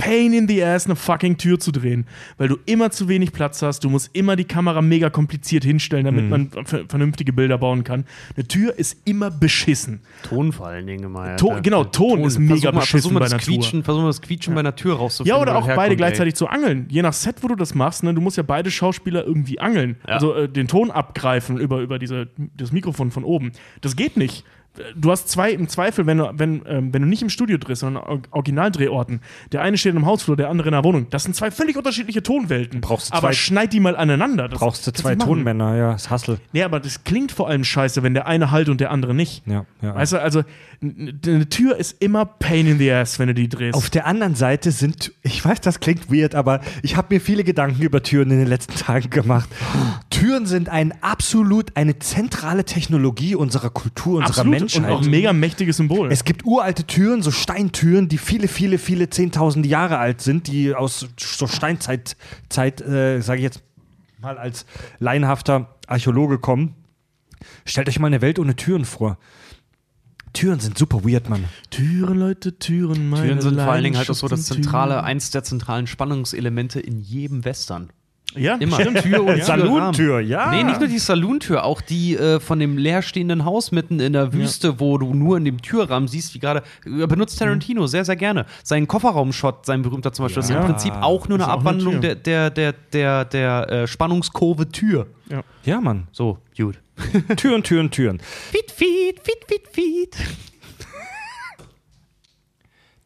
Pain 0.00 0.32
in 0.32 0.48
the 0.48 0.64
ass, 0.64 0.86
eine 0.86 0.96
fucking 0.96 1.36
Tür 1.36 1.60
zu 1.60 1.72
drehen, 1.72 2.06
weil 2.38 2.48
du 2.48 2.56
immer 2.64 2.90
zu 2.90 3.06
wenig 3.08 3.32
Platz 3.32 3.60
hast. 3.60 3.84
Du 3.84 3.90
musst 3.90 4.08
immer 4.14 4.34
die 4.34 4.44
Kamera 4.44 4.80
mega 4.80 5.10
kompliziert 5.10 5.62
hinstellen, 5.62 6.06
damit 6.06 6.30
man 6.30 6.50
v- 6.64 6.84
vernünftige 6.88 7.32
Bilder 7.34 7.58
bauen 7.58 7.84
kann. 7.84 8.04
Eine 8.34 8.48
Tür 8.48 8.78
ist 8.78 8.96
immer 9.04 9.30
beschissen. 9.30 10.00
Ton 10.22 10.52
vor 10.52 10.68
allen 10.68 10.86
Dingen. 10.86 11.02
Ton- 11.02 11.16
Alter. 11.16 11.60
genau, 11.60 11.84
Ton 11.84 12.20
ist 12.24 12.38
mega 12.38 12.54
versuch 12.54 12.72
mal, 12.72 12.80
beschissen 12.80 12.90
versuch 13.00 13.10
mal 13.12 13.18
bei 13.20 13.24
das 13.26 13.32
einer 13.34 13.40
Tour. 13.42 13.54
Quietschen, 13.56 13.84
Versuch 13.84 14.00
mal 14.02 14.06
das 14.08 14.22
Quietschen 14.22 14.54
bei 14.54 14.60
einer 14.60 14.74
Tür 14.76 14.94
rauszufinden. 14.96 15.36
Ja, 15.36 15.42
oder 15.42 15.56
auch 15.58 15.66
beide 15.76 15.96
gleichzeitig 15.96 16.34
zu 16.34 16.46
angeln. 16.48 16.86
Je 16.88 17.02
nach 17.02 17.12
Set, 17.12 17.36
wo 17.42 17.48
du 17.48 17.54
das 17.54 17.74
machst, 17.74 18.02
ne, 18.02 18.14
du 18.14 18.20
musst 18.22 18.36
ja 18.38 18.42
beide 18.42 18.70
Schauspieler 18.70 19.26
irgendwie 19.26 19.60
angeln. 19.60 19.96
Ja. 20.08 20.14
Also 20.14 20.34
äh, 20.34 20.48
den 20.48 20.66
Ton 20.66 20.90
abgreifen 20.90 21.58
über, 21.58 21.80
über 21.80 21.98
diese, 21.98 22.28
das 22.56 22.72
Mikrofon 22.72 23.10
von 23.10 23.24
oben. 23.24 23.52
Das 23.82 23.96
geht 23.96 24.16
nicht. 24.16 24.44
Du 24.94 25.10
hast 25.10 25.28
zwei 25.28 25.50
im 25.50 25.68
Zweifel, 25.68 26.06
wenn 26.06 26.18
du, 26.18 26.30
wenn, 26.34 26.62
ähm, 26.66 26.94
wenn 26.94 27.02
du 27.02 27.08
nicht 27.08 27.22
im 27.22 27.28
Studio 27.28 27.58
drehst, 27.58 27.80
sondern 27.80 28.04
an 28.04 28.22
Originaldrehorten. 28.30 29.20
Der 29.50 29.62
eine 29.62 29.76
steht 29.76 29.94
im 29.96 30.06
Hausflur, 30.06 30.36
der 30.36 30.48
andere 30.48 30.68
in 30.68 30.72
der 30.72 30.84
Wohnung. 30.84 31.08
Das 31.10 31.24
sind 31.24 31.34
zwei 31.34 31.50
völlig 31.50 31.76
unterschiedliche 31.76 32.22
Tonwelten. 32.22 32.80
Brauchst 32.80 33.10
du 33.10 33.16
aber 33.16 33.28
zwei- 33.28 33.32
schneid 33.34 33.72
die 33.72 33.80
mal 33.80 33.96
aneinander. 33.96 34.48
Das, 34.48 34.60
brauchst 34.60 34.86
du 34.86 34.92
zwei. 34.92 35.16
Tonmänner, 35.16 35.76
ja, 35.76 35.92
das 35.92 36.08
Hassel. 36.08 36.38
Nee, 36.52 36.62
aber 36.62 36.78
das 36.78 37.02
klingt 37.02 37.32
vor 37.32 37.48
allem 37.48 37.64
scheiße, 37.64 38.02
wenn 38.04 38.14
der 38.14 38.26
eine 38.28 38.52
halt 38.52 38.68
und 38.68 38.80
der 38.80 38.92
andere 38.92 39.12
nicht. 39.12 39.42
Ja, 39.46 39.66
ja. 39.82 39.94
Weißt 39.94 40.12
du, 40.12 40.20
also 40.22 40.44
eine 40.82 41.48
Tür 41.48 41.76
ist 41.76 42.02
immer 42.02 42.24
Pain 42.24 42.66
in 42.66 42.78
the 42.78 42.90
ass, 42.90 43.18
wenn 43.18 43.28
du 43.28 43.34
die 43.34 43.48
drehst. 43.48 43.76
Auf 43.76 43.90
der 43.90 44.06
anderen 44.06 44.34
Seite 44.34 44.70
sind, 44.70 45.12
ich 45.22 45.44
weiß, 45.44 45.60
das 45.60 45.80
klingt 45.80 46.10
weird, 46.10 46.34
aber 46.34 46.60
ich 46.82 46.96
habe 46.96 47.14
mir 47.14 47.20
viele 47.20 47.44
Gedanken 47.44 47.82
über 47.82 48.02
Türen 48.02 48.30
in 48.30 48.38
den 48.38 48.46
letzten 48.46 48.74
Tagen 48.76 49.10
gemacht. 49.10 49.48
Türen 50.08 50.46
sind 50.46 50.70
ein 50.70 50.94
absolut 51.02 51.76
eine 51.76 51.98
zentrale 51.98 52.64
Technologie 52.64 53.34
unserer 53.34 53.68
Kultur, 53.68 54.18
unserer 54.18 54.30
Absolut. 54.30 54.50
Menschheit. 54.58 54.84
Und 54.84 54.90
auch 54.90 55.02
ein 55.02 55.10
mega 55.10 55.34
mächtiges 55.34 55.76
Symbol. 55.76 56.10
Es 56.10 56.24
gibt 56.24 56.46
uralte 56.46 56.86
Türen, 56.86 57.20
so 57.20 57.30
Steintüren, 57.30 58.08
die 58.08 58.18
viele, 58.18 58.48
viele, 58.48 58.78
viele 58.78 59.10
zehntausende 59.10 59.68
Jahre 59.68 59.98
alt 59.98 60.22
sind, 60.22 60.46
die 60.46 60.74
aus 60.74 61.06
so 61.18 61.46
Steinzeit, 61.46 62.16
Zeit, 62.48 62.80
äh, 62.80 63.20
sage 63.20 63.40
ich 63.40 63.44
jetzt 63.44 63.62
mal 64.18 64.38
als 64.38 64.64
laienhafter 64.98 65.76
Archäologe 65.86 66.38
kommen. 66.38 66.74
Stellt 67.66 67.88
euch 67.88 67.98
mal 67.98 68.06
eine 68.06 68.22
Welt 68.22 68.38
ohne 68.38 68.56
Türen 68.56 68.84
vor. 68.86 69.18
Türen 70.32 70.60
sind 70.60 70.78
super 70.78 71.04
weird, 71.04 71.28
Mann. 71.28 71.44
Türen, 71.70 72.18
Leute, 72.18 72.58
Türen, 72.58 73.08
meine 73.10 73.24
Türen 73.26 73.40
sind 73.40 73.60
vor 73.60 73.72
allen 73.72 73.84
Dingen 73.84 73.96
halt 73.96 74.10
auch 74.10 74.14
so 74.14 74.28
das 74.28 74.44
zentrale, 74.44 74.94
Türen. 74.94 75.04
eins 75.04 75.30
der 75.30 75.42
zentralen 75.42 75.86
Spannungselemente 75.86 76.80
in 76.80 77.00
jedem 77.00 77.44
Western. 77.44 77.90
Ja, 78.36 78.54
Immer. 78.54 78.80
stimmt. 78.80 79.02
Tür 79.02 79.24
und 79.24 79.42
Salontür, 79.44 80.20
ja. 80.20 80.52
Nee, 80.52 80.62
nicht 80.62 80.78
nur 80.78 80.88
die 80.88 81.00
Salontür, 81.00 81.64
auch 81.64 81.80
die 81.80 82.16
äh, 82.16 82.38
von 82.38 82.60
dem 82.60 82.78
leerstehenden 82.78 83.44
Haus 83.44 83.72
mitten 83.72 83.98
in 83.98 84.12
der 84.12 84.32
Wüste, 84.32 84.78
wo 84.78 84.98
du 84.98 85.12
nur 85.14 85.36
in 85.36 85.44
dem 85.44 85.60
Türrahmen 85.60 86.06
siehst, 86.06 86.32
wie 86.34 86.38
gerade, 86.38 86.62
äh, 86.86 87.08
benutzt 87.08 87.40
Tarantino 87.40 87.88
sehr, 87.88 88.04
sehr 88.04 88.14
gerne. 88.14 88.46
Sein 88.62 88.86
Kofferraumshot, 88.86 89.66
sein 89.66 89.82
berühmter 89.82 90.12
zum 90.12 90.26
Beispiel, 90.26 90.36
das 90.42 90.44
ist 90.48 90.54
im 90.54 90.62
Ja. 90.62 90.64
Prinzip 90.64 90.92
auch 90.94 91.26
nur 91.26 91.38
eine 91.38 91.44
auch 91.46 91.48
eine 91.48 91.58
Abwandlung 91.58 92.00
Tür. 92.00 92.14
der, 92.14 92.50
der, 92.50 92.50
der, 92.50 92.72
der, 92.92 93.24
der 93.24 93.68
äh, 93.68 93.86
Spannungskurve 93.88 94.68
Tür. 94.68 95.08
Ja, 95.64 95.80
Mann. 95.80 96.06
So, 96.12 96.38
gut. 96.56 96.78
Türen, 97.36 97.62
Türen, 97.62 97.90
Türen. 97.90 98.20
Feed, 98.20 98.70
feed, 98.70 99.20
feed, 99.22 99.44
feed, 99.46 99.68
feed. 99.72 100.16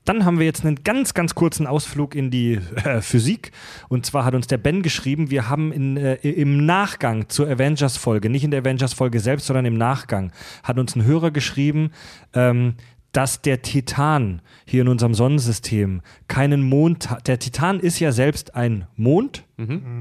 Dann 0.04 0.26
haben 0.26 0.38
wir 0.38 0.44
jetzt 0.44 0.64
einen 0.64 0.84
ganz, 0.84 1.14
ganz 1.14 1.34
kurzen 1.34 1.66
Ausflug 1.66 2.14
in 2.14 2.30
die 2.30 2.60
äh, 2.84 3.00
Physik. 3.00 3.52
Und 3.88 4.04
zwar 4.04 4.24
hat 4.26 4.34
uns 4.34 4.46
der 4.46 4.58
Ben 4.58 4.82
geschrieben, 4.82 5.30
wir 5.30 5.48
haben 5.48 5.72
in, 5.72 5.96
äh, 5.96 6.16
im 6.16 6.66
Nachgang 6.66 7.28
zur 7.30 7.48
Avengers-Folge, 7.48 8.28
nicht 8.28 8.44
in 8.44 8.50
der 8.50 8.60
Avengers-Folge 8.60 9.18
selbst, 9.20 9.46
sondern 9.46 9.64
im 9.64 9.78
Nachgang, 9.78 10.30
hat 10.62 10.78
uns 10.78 10.94
ein 10.94 11.04
Hörer 11.04 11.30
geschrieben, 11.30 11.90
ähm, 12.34 12.74
dass 13.12 13.40
der 13.40 13.62
Titan 13.62 14.42
hier 14.66 14.82
in 14.82 14.88
unserem 14.88 15.14
Sonnensystem 15.14 16.02
keinen 16.28 16.62
Mond 16.62 17.10
hat. 17.10 17.28
Der 17.28 17.38
Titan 17.38 17.80
ist 17.80 17.98
ja 18.00 18.12
selbst 18.12 18.54
ein 18.54 18.86
Mond, 18.96 19.44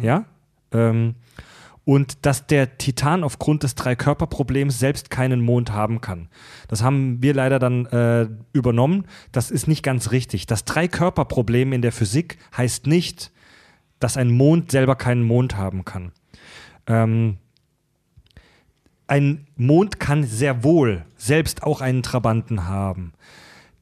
ja. 0.01 0.25
Ähm, 0.71 1.15
und 1.85 2.25
dass 2.25 2.47
der 2.47 2.77
Titan 2.77 3.23
aufgrund 3.23 3.63
des 3.63 3.75
Dreikörperproblems 3.75 4.79
selbst 4.79 5.09
keinen 5.09 5.41
Mond 5.41 5.71
haben 5.71 6.01
kann. 6.01 6.29
Das 6.67 6.81
haben 6.81 7.21
wir 7.21 7.33
leider 7.33 7.59
dann 7.59 7.85
äh, 7.87 8.27
übernommen. 8.53 9.05
Das 9.31 9.51
ist 9.51 9.67
nicht 9.67 9.83
ganz 9.83 10.11
richtig. 10.11 10.45
Das 10.45 10.65
Dreikörperproblem 10.65 11.73
in 11.73 11.81
der 11.81 11.91
Physik 11.91 12.37
heißt 12.55 12.87
nicht, 12.87 13.31
dass 13.99 14.17
ein 14.17 14.31
Mond 14.31 14.71
selber 14.71 14.95
keinen 14.95 15.23
Mond 15.23 15.57
haben 15.57 15.83
kann. 15.83 16.11
Ähm, 16.87 17.37
ein 19.07 19.47
Mond 19.57 19.99
kann 19.99 20.23
sehr 20.23 20.63
wohl 20.63 21.05
selbst 21.17 21.63
auch 21.63 21.81
einen 21.81 22.03
Trabanten 22.03 22.67
haben. 22.67 23.13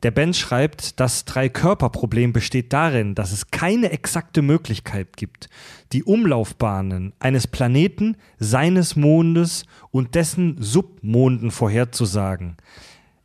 Der 0.04 0.10
Ben 0.10 0.34
schreibt, 0.34 1.00
das 1.00 1.26
Dreikörperproblem 1.26 2.34
besteht 2.34 2.74
darin, 2.74 3.14
dass 3.14 3.32
es 3.32 3.52
keine 3.52 3.92
exakte 3.92 4.42
Möglichkeit 4.42 5.16
gibt, 5.16 5.48
die 5.94 6.04
Umlaufbahnen 6.04 7.14
eines 7.20 7.46
Planeten, 7.46 8.18
seines 8.40 8.96
Mondes 8.96 9.66
und 9.92 10.16
dessen 10.16 10.56
Submonden 10.60 11.52
vorherzusagen. 11.52 12.58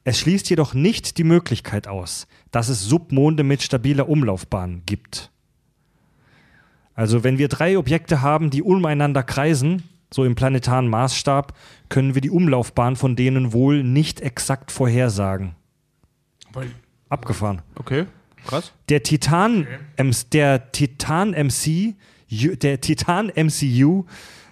Es 0.04 0.20
schließt 0.20 0.50
jedoch 0.50 0.74
nicht 0.74 1.16
die 1.16 1.24
Möglichkeit 1.24 1.88
aus, 1.88 2.26
dass 2.50 2.68
es 2.68 2.84
Submonde 2.84 3.42
mit 3.42 3.62
stabiler 3.62 4.08
Umlaufbahn 4.08 4.82
gibt. 4.84 5.30
Also 6.94 7.24
wenn 7.24 7.38
wir 7.38 7.48
drei 7.48 7.78
Objekte 7.78 8.20
haben, 8.20 8.50
die 8.50 8.62
umeinander 8.62 9.22
kreisen, 9.22 9.82
so 10.12 10.24
im 10.24 10.34
planetaren 10.34 10.88
Maßstab, 10.88 11.54
können 11.88 12.14
wir 12.14 12.20
die 12.20 12.30
Umlaufbahn 12.30 12.96
von 12.96 13.16
denen 13.16 13.52
wohl 13.54 13.82
nicht 13.82 14.20
exakt 14.20 14.70
vorhersagen. 14.70 15.56
Abgefahren. 17.08 17.62
Okay, 17.76 18.06
krass. 18.46 18.72
Der 18.88 19.02
Titan, 19.02 19.66
MC, 19.96 20.30
der 20.32 20.72
Titan 20.72 21.30
MC, 21.30 21.94
der 22.30 22.80
Titan 22.80 23.30
MCU, 23.34 24.04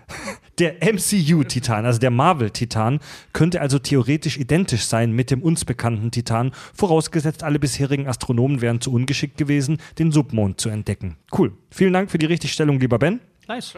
der 0.59 0.77
MCU-Titan, 0.83 1.85
also 1.85 1.99
der 1.99 2.11
Marvel-Titan, 2.11 3.01
könnte 3.33 3.61
also 3.61 3.79
theoretisch 3.79 4.37
identisch 4.39 4.85
sein 4.85 5.13
mit 5.13 5.31
dem 5.31 5.43
uns 5.43 5.65
bekannten 5.65 6.11
Titan, 6.11 6.53
vorausgesetzt 6.75 7.43
alle 7.43 7.59
bisherigen 7.59 8.07
Astronomen 8.07 8.61
wären 8.61 8.81
zu 8.81 8.93
ungeschickt 8.93 9.37
gewesen, 9.37 9.79
den 9.99 10.13
Submond 10.13 10.61
zu 10.61 10.69
entdecken. 10.69 11.17
Cool. 11.37 11.53
Vielen 11.71 11.93
Dank 11.93 12.11
für 12.11 12.19
die 12.19 12.27
Richtigstellung, 12.27 12.79
lieber 12.79 12.99
Ben. 12.99 13.21
Nice. 13.49 13.75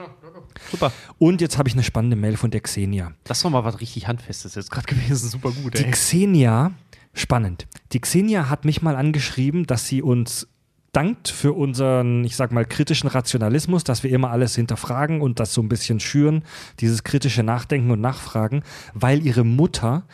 Super. 0.70 0.92
Und 1.18 1.40
jetzt 1.40 1.58
habe 1.58 1.68
ich 1.68 1.74
eine 1.74 1.82
spannende 1.82 2.16
Mail 2.16 2.36
von 2.36 2.50
der 2.50 2.60
Xenia. 2.60 3.12
Das 3.24 3.42
war 3.42 3.50
mal 3.50 3.64
was 3.64 3.80
richtig 3.80 4.06
Handfestes 4.06 4.54
jetzt 4.54 4.70
gerade 4.70 4.86
gewesen. 4.86 5.28
Super 5.28 5.50
gut, 5.50 5.76
Die 5.78 5.84
ey. 5.84 5.90
Xenia, 5.90 6.72
spannend. 7.16 7.66
Die 7.92 8.00
Xenia 8.00 8.48
hat 8.48 8.64
mich 8.64 8.82
mal 8.82 8.96
angeschrieben, 8.96 9.66
dass 9.66 9.86
sie 9.86 10.02
uns 10.02 10.48
dankt 10.92 11.28
für 11.28 11.52
unseren, 11.52 12.24
ich 12.24 12.36
sag 12.36 12.52
mal, 12.52 12.64
kritischen 12.64 13.08
Rationalismus, 13.08 13.84
dass 13.84 14.02
wir 14.02 14.10
immer 14.10 14.30
alles 14.30 14.54
hinterfragen 14.54 15.20
und 15.20 15.40
das 15.40 15.52
so 15.52 15.60
ein 15.60 15.68
bisschen 15.68 16.00
schüren, 16.00 16.42
dieses 16.80 17.04
kritische 17.04 17.42
Nachdenken 17.42 17.90
und 17.90 18.00
Nachfragen, 18.00 18.62
weil 18.94 19.24
ihre 19.26 19.44
Mutter 19.44 20.04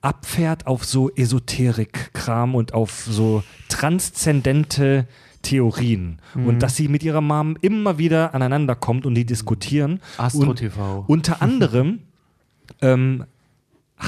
abfährt 0.00 0.66
auf 0.66 0.84
so 0.84 1.08
Esoterik-Kram 1.14 2.54
und 2.54 2.74
auf 2.74 3.06
so 3.08 3.42
transzendente 3.68 5.06
Theorien. 5.42 6.20
Und 6.34 6.62
dass 6.62 6.74
sie 6.74 6.88
mit 6.88 7.02
ihrer 7.02 7.20
Mom 7.20 7.56
immer 7.60 7.98
wieder 7.98 8.34
aneinander 8.34 8.74
kommt 8.74 9.06
und 9.06 9.14
die 9.14 9.24
diskutieren. 9.24 10.00
Astro 10.16 10.50
und 10.50 10.56
TV. 10.56 11.04
Unter 11.06 11.42
anderem 11.42 12.00
ähm, 12.82 13.24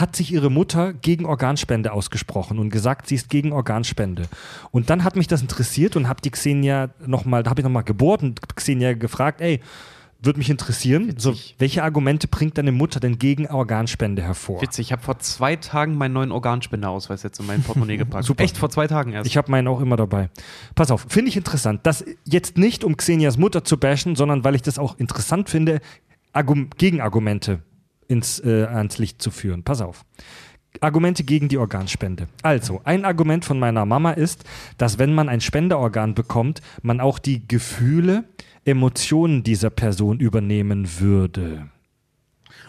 hat 0.00 0.16
sich 0.16 0.32
ihre 0.32 0.50
Mutter 0.50 0.92
gegen 0.92 1.26
Organspende 1.26 1.92
ausgesprochen 1.92 2.58
und 2.58 2.70
gesagt, 2.70 3.08
sie 3.08 3.14
ist 3.14 3.30
gegen 3.30 3.52
Organspende. 3.52 4.24
Und 4.70 4.90
dann 4.90 5.04
hat 5.04 5.16
mich 5.16 5.26
das 5.26 5.42
interessiert 5.42 5.96
und 5.96 6.08
habe 6.08 6.20
die 6.20 6.30
Xenia 6.30 6.90
nochmal, 7.06 7.42
da 7.42 7.50
habe 7.50 7.60
ich 7.60 7.64
nochmal 7.64 7.84
gebohrt 7.84 8.22
und 8.22 8.40
Xenia 8.56 8.94
gefragt, 8.94 9.40
ey, 9.40 9.60
würde 10.22 10.38
mich 10.38 10.48
interessieren, 10.50 11.14
so, 11.18 11.34
welche 11.58 11.82
Argumente 11.82 12.26
bringt 12.26 12.56
deine 12.56 12.72
Mutter 12.72 13.00
denn 13.00 13.18
gegen 13.18 13.46
Organspende 13.46 14.22
hervor? 14.22 14.62
Witzig, 14.62 14.86
ich 14.86 14.92
habe 14.92 15.02
vor 15.02 15.18
zwei 15.18 15.56
Tagen 15.56 15.96
meinen 15.96 16.14
neuen 16.14 16.32
Organspenderausweis 16.32 17.22
jetzt 17.22 17.38
in 17.38 17.46
mein 17.46 17.62
Portemonnaie 17.62 17.96
gepackt. 17.98 18.24
Super. 18.24 18.42
Echt, 18.42 18.56
vor 18.56 18.70
zwei 18.70 18.86
Tagen 18.86 19.12
erst. 19.12 19.26
Ich 19.26 19.36
habe 19.36 19.50
meinen 19.50 19.68
auch 19.68 19.80
immer 19.80 19.96
dabei. 19.96 20.30
Pass 20.74 20.90
auf, 20.90 21.06
finde 21.08 21.28
ich 21.28 21.36
interessant. 21.36 21.80
Das 21.84 22.04
jetzt 22.24 22.56
nicht, 22.56 22.82
um 22.82 22.96
Xenias 22.96 23.36
Mutter 23.36 23.62
zu 23.62 23.78
bashen, 23.78 24.16
sondern 24.16 24.42
weil 24.42 24.54
ich 24.54 24.62
das 24.62 24.78
auch 24.78 24.98
interessant 24.98 25.50
finde, 25.50 25.80
Argum 26.32 26.70
Gegenargumente 26.76 27.60
ins, 28.08 28.40
äh, 28.40 28.64
ans 28.64 28.98
Licht 28.98 29.20
zu 29.22 29.30
führen. 29.30 29.62
Pass 29.62 29.80
auf. 29.80 30.04
Argumente 30.80 31.24
gegen 31.24 31.48
die 31.48 31.58
Organspende. 31.58 32.28
Also, 32.42 32.80
ein 32.84 33.04
Argument 33.04 33.44
von 33.44 33.58
meiner 33.58 33.86
Mama 33.86 34.12
ist, 34.12 34.44
dass 34.78 34.98
wenn 34.98 35.14
man 35.14 35.28
ein 35.28 35.40
Spenderorgan 35.40 36.14
bekommt, 36.14 36.60
man 36.82 37.00
auch 37.00 37.18
die 37.18 37.46
Gefühle, 37.48 38.24
Emotionen 38.64 39.42
dieser 39.42 39.70
Person 39.70 40.18
übernehmen 40.18 41.00
würde. 41.00 41.68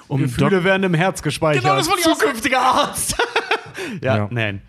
Um 0.07 0.21
Gefühle 0.21 0.63
werden 0.63 0.83
im 0.83 0.93
Herz 0.93 1.21
gespeichert. 1.21 1.63
Genau, 1.63 1.75
das 1.75 1.89
auch 1.89 1.97
Zukünftiger 1.97 2.61
Arzt. 2.61 3.15
ja, 4.01 4.17
Ja. 4.17 4.27
nein. 4.31 4.61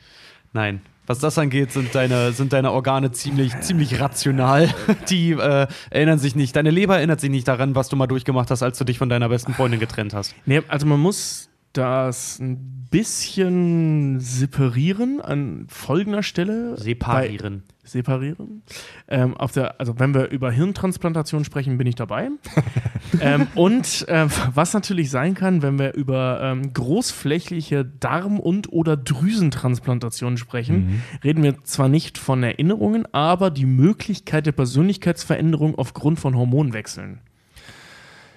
Nein. 0.52 0.80
Was 1.08 1.20
das 1.20 1.38
angeht, 1.38 1.72
sind 1.72 1.94
deine, 1.94 2.32
sind 2.32 2.52
deine 2.52 2.70
Organe 2.70 3.10
ziemlich, 3.12 3.58
ziemlich 3.60 3.98
rational. 3.98 4.68
Die 5.08 5.32
äh, 5.32 5.66
erinnern 5.88 6.18
sich 6.18 6.36
nicht, 6.36 6.54
deine 6.54 6.70
Leber 6.70 6.98
erinnert 6.98 7.18
sich 7.18 7.30
nicht 7.30 7.48
daran, 7.48 7.74
was 7.74 7.88
du 7.88 7.96
mal 7.96 8.06
durchgemacht 8.06 8.50
hast, 8.50 8.62
als 8.62 8.76
du 8.76 8.84
dich 8.84 8.98
von 8.98 9.08
deiner 9.08 9.30
besten 9.30 9.54
Freundin 9.54 9.80
getrennt 9.80 10.12
hast. 10.12 10.34
Nee, 10.44 10.60
also 10.68 10.86
man 10.86 11.00
muss 11.00 11.48
das 11.72 12.38
ein 12.40 12.88
bisschen 12.90 14.20
separieren 14.20 15.22
an 15.22 15.66
folgender 15.70 16.22
Stelle. 16.22 16.76
Separieren. 16.76 17.62
Bei, 17.66 17.74
separieren. 17.88 18.62
Ähm, 19.08 19.36
auf 19.36 19.52
der, 19.52 19.80
also 19.80 19.98
wenn 19.98 20.14
wir 20.14 20.28
über 20.28 20.50
Hirntransplantation 20.50 21.44
sprechen, 21.44 21.78
bin 21.78 21.86
ich 21.86 21.94
dabei. 21.94 22.30
ähm, 23.20 23.46
und 23.54 24.06
ähm, 24.08 24.28
was 24.54 24.74
natürlich 24.74 25.10
sein 25.10 25.34
kann, 25.34 25.62
wenn 25.62 25.78
wir 25.78 25.94
über 25.94 26.40
ähm, 26.42 26.72
großflächliche 26.72 27.84
Darm- 27.84 28.40
und 28.40 28.72
oder 28.72 28.96
Drüsentransplantationen 28.96 30.36
sprechen, 30.36 31.02
reden 31.24 31.42
wir 31.42 31.64
zwar 31.64 31.88
nicht 31.88 32.18
von 32.18 32.42
Erinnerungen, 32.42 33.06
aber 33.12 33.50
die 33.50 33.66
Möglichkeit 33.66 34.46
der 34.46 34.52
Persönlichkeitsveränderung 34.52 35.74
aufgrund 35.76 36.18
von 36.20 36.36
Hormonwechseln. 36.36 37.20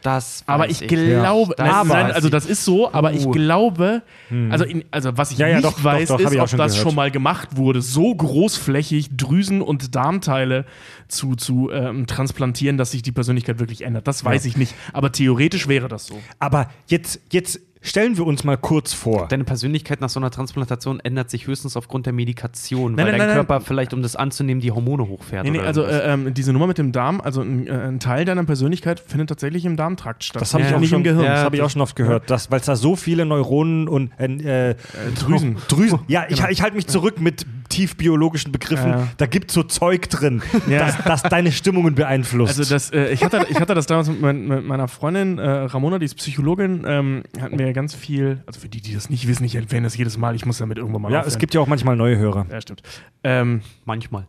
Das 0.02 0.44
Aber 0.48 0.64
weiß 0.64 0.82
ich 0.82 0.88
glaube, 0.88 1.54
Das 1.56 1.68
nein, 1.68 1.88
nein, 1.88 2.12
also 2.12 2.28
ich. 2.28 2.32
das 2.32 2.46
ist 2.46 2.66
so, 2.66 2.92
aber 2.92 3.14
ich 3.14 3.26
Uh. 3.26 3.32
glaube, 3.32 4.02
also, 4.50 4.66
in, 4.66 4.84
also 4.92 5.16
was 5.18 5.32
ich 5.32 5.38
Ja, 5.38 5.48
ja, 5.48 5.56
nicht 5.58 5.66
doch, 5.66 5.74
doch, 5.74 5.84
weiß, 5.84 6.10
doch, 6.10 6.16
hab 6.20 6.22
ist, 6.26 6.34
ich 6.34 6.40
auch 6.40 6.44
ob 6.44 6.50
schon 6.50 6.58
das 6.60 6.72
gehört. 6.74 6.88
schon 6.88 6.96
mal 6.96 7.12
gemacht 7.12 7.56
wurde, 7.58 7.82
so 7.82 8.14
großflächig 8.16 9.16
Drüsen- 9.18 9.62
und 9.62 9.96
Darmteile 9.96 10.66
zu, 11.08 11.36
zu 11.36 11.70
ähm, 11.72 12.08
transplantieren, 12.08 12.78
dass 12.78 12.92
sich 12.92 13.02
die 13.04 13.12
Persönlichkeit 13.12 13.60
wirklich 13.60 13.82
ändert. 13.84 14.08
Das 14.08 14.24
weiß 14.26 14.46
ich 14.46 14.58
nicht, 14.58 14.74
aber 14.94 15.12
theoretisch 15.12 15.68
wäre 15.68 15.88
das 15.88 16.08
so. 16.08 16.20
Aber 16.40 16.70
jetzt, 16.88 17.20
jetzt 17.32 17.60
stellen 17.82 18.16
wir 18.18 18.26
uns 18.28 18.44
mal 18.44 18.58
kurz 18.58 18.94
vor. 18.94 19.28
Deine 19.28 19.44
Persönlichkeit 19.44 20.02
nach 20.02 20.10
so 20.10 20.20
einer 20.20 20.30
Transplantation 20.32 21.00
ändert 21.00 21.30
sich 21.30 21.48
höchstens 21.48 21.76
aufgrund 21.76 22.06
der 22.06 22.14
Medikation, 22.14 22.96
weil 22.96 23.06
nein, 23.06 23.18
dein 23.18 23.28
nein, 23.28 23.36
Körper 23.36 23.56
nein. 23.56 23.64
vielleicht, 23.66 23.94
um 23.94 24.02
das 24.02 24.16
anzunehmen, 24.16 24.62
die 24.62 24.72
Hormone 24.72 25.08
hochfährt. 25.08 25.44
Nee, 25.44 25.52
nee, 25.52 25.58
oder 25.60 25.68
also 25.68 25.84
äh, 25.84 26.14
ähm, 26.14 26.34
diese 26.34 26.54
Nummer 26.54 26.68
mit 26.68 26.78
dem 26.78 26.92
Darm, 26.92 27.20
also 27.22 27.42
ein, 27.42 27.68
äh, 27.68 27.72
ein 27.72 28.00
Teil 28.00 28.26
deiner 28.26 28.44
Persönlichkeit 28.44 29.00
findet 29.00 29.30
tatsächlich 29.30 29.66
im 29.66 29.76
Darmtrakt 29.78 30.24
statt. 30.24 30.42
Das 30.42 30.54
habe 30.54 30.64
ich 30.64 30.70
Ja, 30.70 30.76
auch 30.76 30.80
nicht 30.80 30.90
schon, 30.90 31.00
im 31.00 31.04
Gehirn. 31.04 31.26
das 31.26 31.40
Ja, 31.40 31.44
habe 31.44 31.56
ich 31.56 31.62
auch 31.62 31.66
das- 31.66 31.72
schon 31.74 31.82
oft 31.82 31.96
gehört, 31.96 32.30
weil 32.50 32.60
es 32.60 32.66
da 32.66 32.76
so 32.76 32.96
viele 32.96 33.26
Neuronen 33.26 33.88
und 33.88 34.12
äh, 34.20 34.72
äh, 34.72 34.76
Drüsen. 35.20 35.58
Drüsen. 35.68 36.00
Ja, 36.08 36.26
ich, 36.30 36.42
ich 36.50 36.62
halte 36.62 36.76
mich 36.76 36.88
zurück 36.88 37.20
mit 37.20 37.46
tief 37.72 37.98
biologischen 37.98 38.52
Begriffen. 38.52 38.90
Ja. 38.92 39.08
Da 39.18 39.26
gibt 39.26 39.50
so 39.52 39.64
Zeug 39.64 40.10
drin, 40.10 40.42
Ja. 40.68 40.80
das, 40.86 40.98
das 41.04 41.24
deine 41.24 41.52
Stimmungen 41.52 41.96
beeinflusst. 41.96 42.60
Also 42.60 42.72
das, 42.74 42.92
äh, 42.92 43.12
ich, 43.12 43.24
hatte, 43.24 43.46
ich 43.50 43.60
hatte 43.60 43.74
das 43.74 43.88
damals 43.88 44.08
mit, 44.10 44.22
mein, 44.22 44.48
mit 44.48 44.66
meiner 44.66 44.88
Freundin 44.88 45.40
äh, 45.40 45.50
Ramona, 45.50 45.98
die 45.98 46.06
ist 46.06 46.16
Psychologin, 46.16 46.84
ähm, 46.86 47.24
hatten 47.40 47.58
wir 47.58 47.72
ganz 47.74 47.96
viel, 47.96 48.44
also 48.46 48.60
für 48.60 48.70
die, 48.70 48.82
die 48.82 48.94
das 48.94 49.10
nicht 49.10 49.28
wissen, 49.28 49.44
ich 49.46 49.56
erwähne 49.56 49.84
das 49.88 49.98
jedes 49.98 50.18
Mal, 50.18 50.36
ich 50.36 50.46
muss 50.46 50.60
damit 50.60 50.78
irgendwann 50.78 51.02
mal 51.02 51.12
ja, 51.12 51.20
aufhören. 51.20 51.34
es 51.34 51.40
gibt 51.40 51.54
ja 51.54 51.62
auch 51.62 51.68
manchmal 51.68 51.96
neue 51.96 52.18
Hörer. 52.18 52.46
Ja, 52.52 52.62
stimmt. 52.62 52.84
Ähm, 53.24 53.62
Manchmal. 53.86 54.28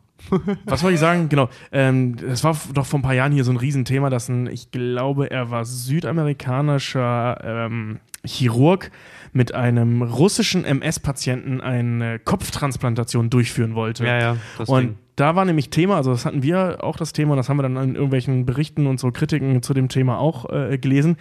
Was 0.64 0.82
wollte 0.82 0.94
ich 0.94 1.00
sagen? 1.00 1.28
Genau. 1.28 1.48
Ähm, 1.72 2.16
es 2.28 2.42
war 2.44 2.56
doch 2.74 2.86
vor 2.86 2.98
ein 2.98 3.02
paar 3.02 3.14
Jahren 3.14 3.32
hier 3.32 3.44
so 3.44 3.50
ein 3.50 3.56
Riesenthema, 3.56 4.10
dass 4.10 4.28
ein, 4.28 4.46
ich 4.46 4.70
glaube, 4.70 5.30
er 5.30 5.50
war 5.50 5.64
südamerikanischer 5.64 7.38
ähm, 7.44 8.00
Chirurg 8.24 8.90
mit 9.32 9.54
einem 9.54 10.02
russischen 10.02 10.64
MS-Patienten 10.64 11.60
eine 11.60 12.18
Kopftransplantation 12.18 13.30
durchführen 13.30 13.74
wollte. 13.74 14.06
Ja, 14.06 14.18
ja. 14.18 14.36
Das 14.58 14.68
Und 14.68 14.82
Ding. 14.82 14.98
da 15.16 15.34
war 15.34 15.44
nämlich 15.44 15.70
Thema, 15.70 15.96
also 15.96 16.12
das 16.12 16.24
hatten 16.26 16.42
wir 16.42 16.84
auch 16.84 16.96
das 16.96 17.12
Thema, 17.12 17.32
und 17.32 17.38
das 17.38 17.48
haben 17.48 17.56
wir 17.56 17.62
dann 17.62 17.76
in 17.76 17.94
irgendwelchen 17.94 18.46
Berichten 18.46 18.86
und 18.86 19.00
so 19.00 19.10
Kritiken 19.10 19.62
zu 19.62 19.74
dem 19.74 19.88
Thema 19.88 20.18
auch 20.18 20.50
äh, 20.50 20.78
gelesen, 20.78 21.16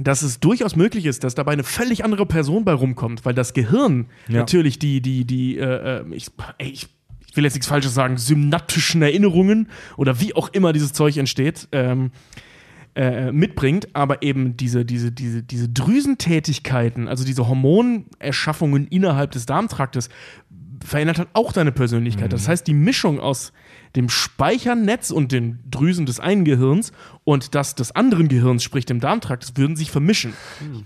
dass 0.00 0.22
es 0.22 0.40
durchaus 0.40 0.76
möglich 0.76 1.06
ist, 1.06 1.24
dass 1.24 1.34
dabei 1.34 1.52
eine 1.52 1.64
völlig 1.64 2.04
andere 2.04 2.24
Person 2.26 2.64
bei 2.64 2.72
rumkommt, 2.72 3.24
weil 3.24 3.34
das 3.34 3.52
Gehirn 3.52 4.06
Ja. 4.28 4.38
natürlich 4.40 4.78
die, 4.78 5.00
die, 5.00 5.24
die, 5.24 5.58
äh, 5.58 6.00
äh, 6.00 6.04
ich, 6.14 6.28
ey, 6.58 6.68
ich, 6.70 6.88
ich 7.30 7.36
will 7.36 7.44
jetzt 7.44 7.54
nichts 7.54 7.66
Falsches 7.66 7.94
sagen, 7.94 8.16
synaptischen 8.16 9.02
Erinnerungen 9.02 9.68
oder 9.96 10.20
wie 10.20 10.34
auch 10.34 10.48
immer 10.48 10.72
dieses 10.72 10.92
Zeug 10.92 11.16
entsteht, 11.16 11.68
ähm, 11.72 12.10
äh, 12.94 13.30
mitbringt, 13.30 13.88
aber 13.94 14.22
eben 14.22 14.56
diese, 14.56 14.84
diese, 14.84 15.12
diese, 15.12 15.42
diese 15.42 15.68
Drüsentätigkeiten, 15.68 17.06
also 17.06 17.24
diese 17.24 17.46
Hormonerschaffungen 17.46 18.88
innerhalb 18.88 19.30
des 19.30 19.46
Darmtraktes, 19.46 20.08
verändert 20.84 21.18
halt 21.18 21.28
auch 21.32 21.52
deine 21.52 21.72
Persönlichkeit. 21.72 22.32
Das 22.32 22.48
heißt, 22.48 22.66
die 22.66 22.74
Mischung 22.74 23.20
aus 23.20 23.52
dem 23.96 24.08
Speichernetz 24.08 25.10
und 25.10 25.32
den 25.32 25.58
Drüsen 25.70 26.06
des 26.06 26.20
einen 26.20 26.44
Gehirns 26.44 26.92
und 27.24 27.54
das 27.54 27.74
des 27.74 27.94
anderen 27.94 28.28
Gehirns, 28.28 28.62
sprich 28.62 28.86
dem 28.86 29.00
Darmtrakt, 29.00 29.42
das 29.42 29.56
würden 29.56 29.76
sich 29.76 29.90
vermischen. 29.90 30.34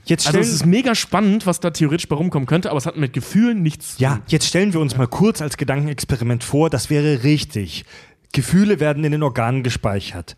Jetzt 0.05 0.27
Also 0.27 0.39
es 0.39 0.53
ist 0.53 0.67
mega 0.67 0.95
spannend, 0.95 1.47
was 1.47 1.61
da 1.61 1.71
theoretisch 1.71 2.09
bei 2.09 2.17
rumkommen 2.17 2.47
könnte, 2.47 2.71
aber 2.71 2.79
es 2.79 2.87
hat 2.87 2.97
mit 2.97 3.13
Gefühlen 3.13 3.63
nichts 3.63 3.97
zu 3.97 4.03
ja, 4.03 4.17
tun. 4.17 4.23
jetzt 4.29 4.47
stellen 4.47 4.73
wir 4.73 4.81
uns 4.81 4.97
mal 4.97 5.07
kurz 5.07 5.43
als 5.43 5.57
Gedankenexperiment 5.57 6.45
vor, 6.45 6.71
das 6.71 6.91
wäre 6.91 7.23
richtig. 7.25 7.85
Gefühle 8.33 8.81
werden 8.81 9.05
in 9.05 9.13
den 9.13 9.23
Organen 9.23 9.63
gespeichert. 9.63 10.37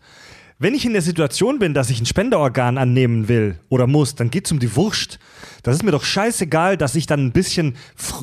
Wenn 0.57 0.73
ich 0.73 0.85
in 0.85 0.93
der 0.93 1.01
Situation 1.01 1.59
bin, 1.59 1.73
dass 1.73 1.89
ich 1.89 1.99
ein 1.99 2.05
Spenderorgan 2.05 2.77
annehmen 2.77 3.27
will 3.27 3.59
oder 3.67 3.87
muss, 3.87 4.15
dann 4.15 4.31
geht's 4.31 4.53
um 4.53 4.59
die 4.59 4.73
Wurst. 4.77 5.19
Das 5.63 5.75
ist 5.75 5.83
mir 5.83 5.91
doch 5.91 6.05
scheißegal, 6.05 6.77
dass 6.77 6.95
ich 6.95 7.07
dann 7.07 7.25
ein 7.25 7.33
bisschen 7.33 7.75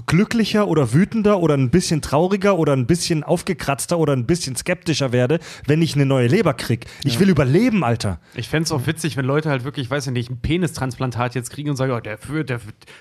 glücklicher 0.06 0.66
oder 0.66 0.94
wütender 0.94 1.40
oder 1.40 1.58
ein 1.58 1.68
bisschen 1.68 2.00
trauriger 2.00 2.56
oder 2.56 2.72
ein 2.72 2.86
bisschen 2.86 3.22
aufgekratzter 3.22 3.98
oder 3.98 4.14
ein 4.14 4.24
bisschen 4.24 4.56
skeptischer 4.56 5.12
werde, 5.12 5.40
wenn 5.66 5.82
ich 5.82 5.94
eine 5.94 6.06
neue 6.06 6.26
Leber 6.26 6.54
krieg. 6.54 6.86
Ich 7.04 7.20
will 7.20 7.28
überleben, 7.28 7.84
Alter. 7.84 8.18
Ich 8.34 8.48
fände 8.48 8.64
es 8.64 8.72
auch 8.72 8.86
witzig, 8.86 9.18
wenn 9.18 9.26
Leute 9.26 9.50
halt 9.50 9.64
wirklich, 9.64 9.90
weiß 9.90 10.06
ich 10.06 10.12
nicht, 10.14 10.30
ein 10.30 10.40
Penistransplantat 10.40 11.34
jetzt 11.34 11.50
kriegen 11.50 11.68
und 11.68 11.76
sagen, 11.76 11.92
oh, 11.92 12.00
der, 12.00 12.16
der, 12.44 12.60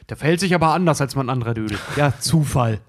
der 0.09 0.17
verhält 0.17 0.41
sich 0.41 0.53
aber 0.53 0.73
anders 0.73 0.99
als 0.99 1.15
man 1.15 1.29
anderer 1.29 1.53
Dödel. 1.53 1.77
Ja, 1.95 2.13
Zufall. 2.19 2.81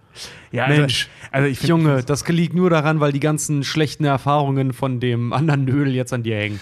Ja, 0.50 0.68
Mensch. 0.68 1.08
Also, 1.30 1.44
also 1.44 1.48
ich 1.48 1.58
find, 1.58 1.68
Junge, 1.68 2.02
das 2.02 2.26
liegt 2.28 2.54
nur 2.54 2.70
daran, 2.70 3.00
weil 3.00 3.12
die 3.12 3.20
ganzen 3.20 3.64
schlechten 3.64 4.04
Erfahrungen 4.04 4.72
von 4.72 5.00
dem 5.00 5.32
anderen 5.32 5.66
Dödel 5.66 5.94
jetzt 5.94 6.12
an 6.12 6.22
dir 6.22 6.36
hängen. 6.36 6.60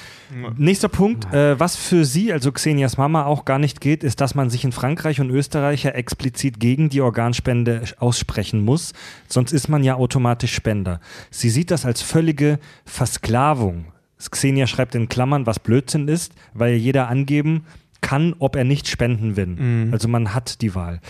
Nächster 0.57 0.89
Punkt, 0.89 1.33
äh, 1.33 1.59
was 1.59 1.77
für 1.77 2.05
sie, 2.05 2.33
also 2.33 2.53
Xenias 2.53 2.97
Mama, 2.97 3.25
auch 3.25 3.45
gar 3.45 3.59
nicht 3.59 3.81
geht, 3.81 4.05
ist, 4.05 4.21
dass 4.21 4.35
man 4.35 4.49
sich 4.49 4.65
in 4.65 4.73
Frankreich 4.73 5.21
und 5.21 5.31
Österreich 5.31 5.83
ja 5.85 5.91
explizit 5.91 6.61
gegen 6.61 6.89
die 6.89 7.01
Organspende 7.01 7.83
aussprechen 7.99 8.65
muss, 8.65 8.93
sonst 9.29 9.53
ist 9.53 9.69
man 9.69 9.83
ja 9.83 9.97
automatisch 9.97 10.55
Spender. 10.55 11.01
Sie 11.31 11.51
sieht 11.51 11.71
das 11.71 11.85
als 11.85 12.03
völlige 12.03 12.61
Versklavung. 12.85 13.87
Xenia 14.31 14.67
schreibt 14.67 14.95
in 14.95 15.09
Klammern, 15.09 15.47
was 15.47 15.59
Blödsinn 15.59 16.07
ist, 16.07 16.35
weil 16.53 16.75
jeder 16.75 17.09
angeben 17.09 17.65
kann, 18.03 18.35
ob 18.39 18.57
er 18.57 18.65
nicht 18.65 18.89
spenden 18.89 19.37
will. 19.37 19.91
Also 19.93 20.09
man 20.09 20.35
hat 20.35 20.63
die 20.63 20.75
Wahl. 20.75 21.01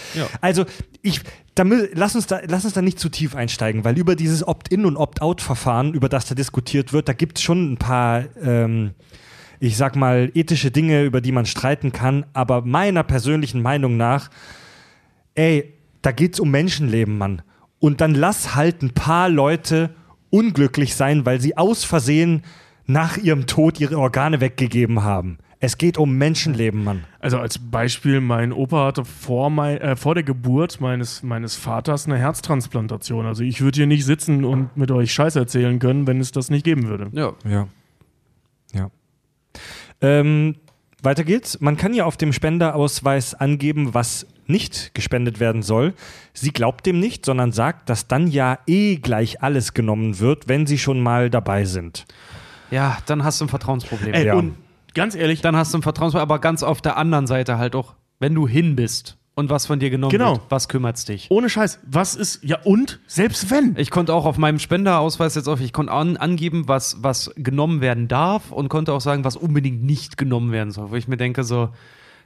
Also 0.40 0.64
ich, 1.02 1.20
da, 1.54 1.64
lass, 1.92 2.14
uns 2.14 2.26
da, 2.26 2.40
lass 2.46 2.64
uns 2.64 2.74
da 2.74 2.82
nicht 2.82 2.98
zu 2.98 3.08
tief 3.08 3.34
einsteigen, 3.34 3.84
weil 3.84 3.98
über 3.98 4.16
dieses 4.16 4.46
Opt-in 4.46 4.84
und 4.84 4.96
Opt-out-Verfahren, 4.96 5.94
über 5.94 6.08
das 6.08 6.26
da 6.26 6.34
diskutiert 6.34 6.92
wird, 6.92 7.08
da 7.08 7.12
gibt 7.12 7.38
es 7.38 7.44
schon 7.44 7.72
ein 7.72 7.76
paar, 7.76 8.24
ähm, 8.42 8.92
ich 9.58 9.76
sag 9.76 9.96
mal, 9.96 10.30
ethische 10.34 10.70
Dinge, 10.70 11.04
über 11.04 11.20
die 11.20 11.32
man 11.32 11.46
streiten 11.46 11.92
kann. 11.92 12.26
Aber 12.32 12.62
meiner 12.62 13.02
persönlichen 13.02 13.62
Meinung 13.62 13.96
nach, 13.96 14.30
ey, 15.34 15.74
da 16.02 16.12
geht's 16.12 16.40
um 16.40 16.50
Menschenleben, 16.50 17.18
Mann. 17.18 17.42
Und 17.78 18.00
dann 18.00 18.14
lass 18.14 18.54
halt 18.54 18.82
ein 18.82 18.92
paar 18.92 19.28
Leute 19.28 19.94
unglücklich 20.30 20.94
sein, 20.94 21.26
weil 21.26 21.40
sie 21.40 21.56
aus 21.56 21.84
Versehen 21.84 22.42
nach 22.86 23.16
ihrem 23.16 23.46
Tod 23.46 23.80
ihre 23.80 23.98
Organe 23.98 24.40
weggegeben 24.40 25.02
haben. 25.02 25.38
Es 25.62 25.76
geht 25.76 25.98
um 25.98 26.16
Menschenleben, 26.16 26.82
Mann. 26.82 27.04
Also 27.18 27.38
als 27.38 27.58
Beispiel, 27.58 28.22
mein 28.22 28.50
Opa 28.50 28.86
hatte 28.86 29.04
vor, 29.04 29.50
mein, 29.50 29.76
äh, 29.78 29.94
vor 29.94 30.14
der 30.14 30.24
Geburt 30.24 30.80
meines, 30.80 31.22
meines 31.22 31.54
Vaters 31.54 32.06
eine 32.06 32.16
Herztransplantation. 32.16 33.26
Also 33.26 33.42
ich 33.44 33.60
würde 33.60 33.76
hier 33.76 33.86
nicht 33.86 34.06
sitzen 34.06 34.46
und 34.46 34.74
mit 34.78 34.90
euch 34.90 35.12
Scheiß 35.12 35.36
erzählen 35.36 35.78
können, 35.78 36.06
wenn 36.06 36.18
es 36.18 36.32
das 36.32 36.48
nicht 36.48 36.64
geben 36.64 36.88
würde. 36.88 37.10
Ja. 37.12 37.34
Ja. 37.46 37.68
Ja. 38.72 38.90
Ähm, 40.00 40.56
weiter 41.02 41.24
geht's. 41.24 41.60
Man 41.60 41.76
kann 41.76 41.92
ja 41.92 42.06
auf 42.06 42.16
dem 42.16 42.32
Spenderausweis 42.32 43.34
angeben, 43.34 43.92
was 43.92 44.26
nicht 44.46 44.94
gespendet 44.94 45.40
werden 45.40 45.62
soll. 45.62 45.92
Sie 46.32 46.52
glaubt 46.52 46.86
dem 46.86 46.98
nicht, 47.00 47.26
sondern 47.26 47.52
sagt, 47.52 47.90
dass 47.90 48.08
dann 48.08 48.28
ja 48.28 48.58
eh 48.66 48.96
gleich 48.96 49.42
alles 49.42 49.74
genommen 49.74 50.20
wird, 50.20 50.48
wenn 50.48 50.66
sie 50.66 50.78
schon 50.78 51.00
mal 51.00 51.28
dabei 51.28 51.66
sind. 51.66 52.06
Ja, 52.70 52.96
dann 53.04 53.24
hast 53.24 53.42
du 53.42 53.44
ein 53.44 53.48
Vertrauensproblem. 53.48 54.14
Ey, 54.14 54.26
Ja. 54.26 54.34
Und 54.34 54.54
ganz 54.94 55.14
ehrlich, 55.14 55.40
Dann 55.40 55.56
hast 55.56 55.72
du 55.74 55.78
ein 55.78 55.82
Vertrauensproblem, 55.82 56.22
aber 56.22 56.38
ganz 56.38 56.62
auf 56.62 56.80
der 56.80 56.96
anderen 56.96 57.26
Seite 57.26 57.58
halt 57.58 57.74
auch, 57.74 57.94
wenn 58.18 58.34
du 58.34 58.46
hin 58.48 58.76
bist 58.76 59.16
und 59.34 59.48
was 59.48 59.66
von 59.66 59.78
dir 59.78 59.88
genommen 59.90 60.10
Genau. 60.10 60.32
wird, 60.32 60.42
was 60.50 60.68
kümmert's 60.68 61.04
dich? 61.04 61.28
ohne 61.30 61.48
Scheiß, 61.48 61.78
was 61.86 62.14
ist, 62.16 62.42
ja 62.44 62.58
und, 62.64 63.00
selbst 63.06 63.50
wenn. 63.50 63.74
Ich 63.78 63.90
konnte 63.90 64.12
auch 64.12 64.26
auf 64.26 64.36
meinem 64.38 64.58
Spenderausweis 64.58 65.34
jetzt 65.34 65.48
auf, 65.48 65.60
ich 65.60 65.72
konnte 65.72 65.92
an, 65.92 66.16
angeben, 66.16 66.68
was, 66.68 67.02
was 67.02 67.32
genommen 67.36 67.80
werden 67.80 68.08
darf 68.08 68.50
und 68.52 68.68
konnte 68.68 68.92
auch 68.92 69.00
sagen, 69.00 69.24
was 69.24 69.36
unbedingt 69.36 69.82
nicht 69.82 70.18
genommen 70.18 70.52
werden 70.52 70.70
soll. 70.72 70.90
Wo 70.90 70.96
ich 70.96 71.08
mir 71.08 71.16
denke, 71.16 71.44
so, 71.44 71.70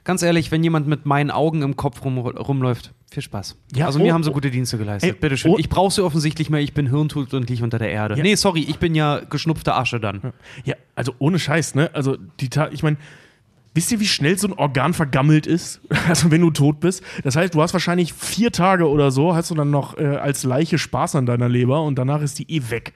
ganz 0.05 0.21
ehrlich, 0.21 0.51
wenn 0.51 0.63
jemand 0.63 0.87
mit 0.87 1.05
meinen 1.05 1.31
Augen 1.31 1.61
im 1.61 1.75
Kopf 1.75 2.05
rum, 2.05 2.17
rumläuft, 2.19 2.93
viel 3.11 3.23
Spaß. 3.23 3.57
Ja, 3.75 3.87
also 3.87 3.99
oh, 3.99 4.03
mir 4.03 4.13
haben 4.13 4.23
sie 4.23 4.29
oh. 4.29 4.33
gute 4.33 4.49
Dienste 4.49 4.77
geleistet. 4.77 5.11
Ey, 5.11 5.19
Bitteschön. 5.19 5.51
oh. 5.51 5.57
Ich 5.57 5.67
brauche 5.67 5.91
sie 5.91 6.03
offensichtlich 6.03 6.49
mehr. 6.49 6.61
Ich 6.61 6.73
bin 6.73 6.89
hirntot 6.89 7.33
und 7.33 7.49
liege 7.49 7.63
unter 7.63 7.79
der 7.79 7.89
Erde. 7.89 8.15
Ja. 8.15 8.23
Nee, 8.23 8.35
sorry, 8.35 8.61
ich 8.61 8.79
bin 8.79 8.95
ja 8.95 9.19
geschnupfte 9.19 9.73
Asche 9.73 9.99
dann. 9.99 10.33
Ja, 10.63 10.75
also 10.95 11.13
ohne 11.19 11.39
Scheiß, 11.39 11.75
ne? 11.75 11.89
Also 11.93 12.17
die 12.39 12.49
Ta 12.49 12.69
ich 12.71 12.83
meine, 12.83 12.97
wisst 13.73 13.91
ihr, 13.91 13.99
wie 13.99 14.07
schnell 14.07 14.37
so 14.37 14.47
ein 14.47 14.53
Organ 14.53 14.93
vergammelt 14.93 15.45
ist? 15.47 15.81
Also 16.07 16.29
wenn 16.29 16.41
du 16.41 16.51
tot 16.51 16.79
bist. 16.79 17.03
Das 17.23 17.35
heißt, 17.35 17.55
du 17.55 17.61
hast 17.61 17.73
wahrscheinlich 17.73 18.13
vier 18.13 18.51
Tage 18.51 18.87
oder 18.87 19.09
so, 19.09 19.35
hast 19.35 19.49
du 19.49 19.55
dann 19.55 19.71
noch 19.71 19.97
äh, 19.97 20.05
als 20.05 20.43
Leiche 20.43 20.77
Spaß 20.77 21.15
an 21.15 21.25
deiner 21.25 21.49
Leber 21.49 21.81
und 21.81 21.95
danach 21.95 22.21
ist 22.21 22.37
die 22.37 22.49
eh 22.51 22.69
weg. 22.69 22.93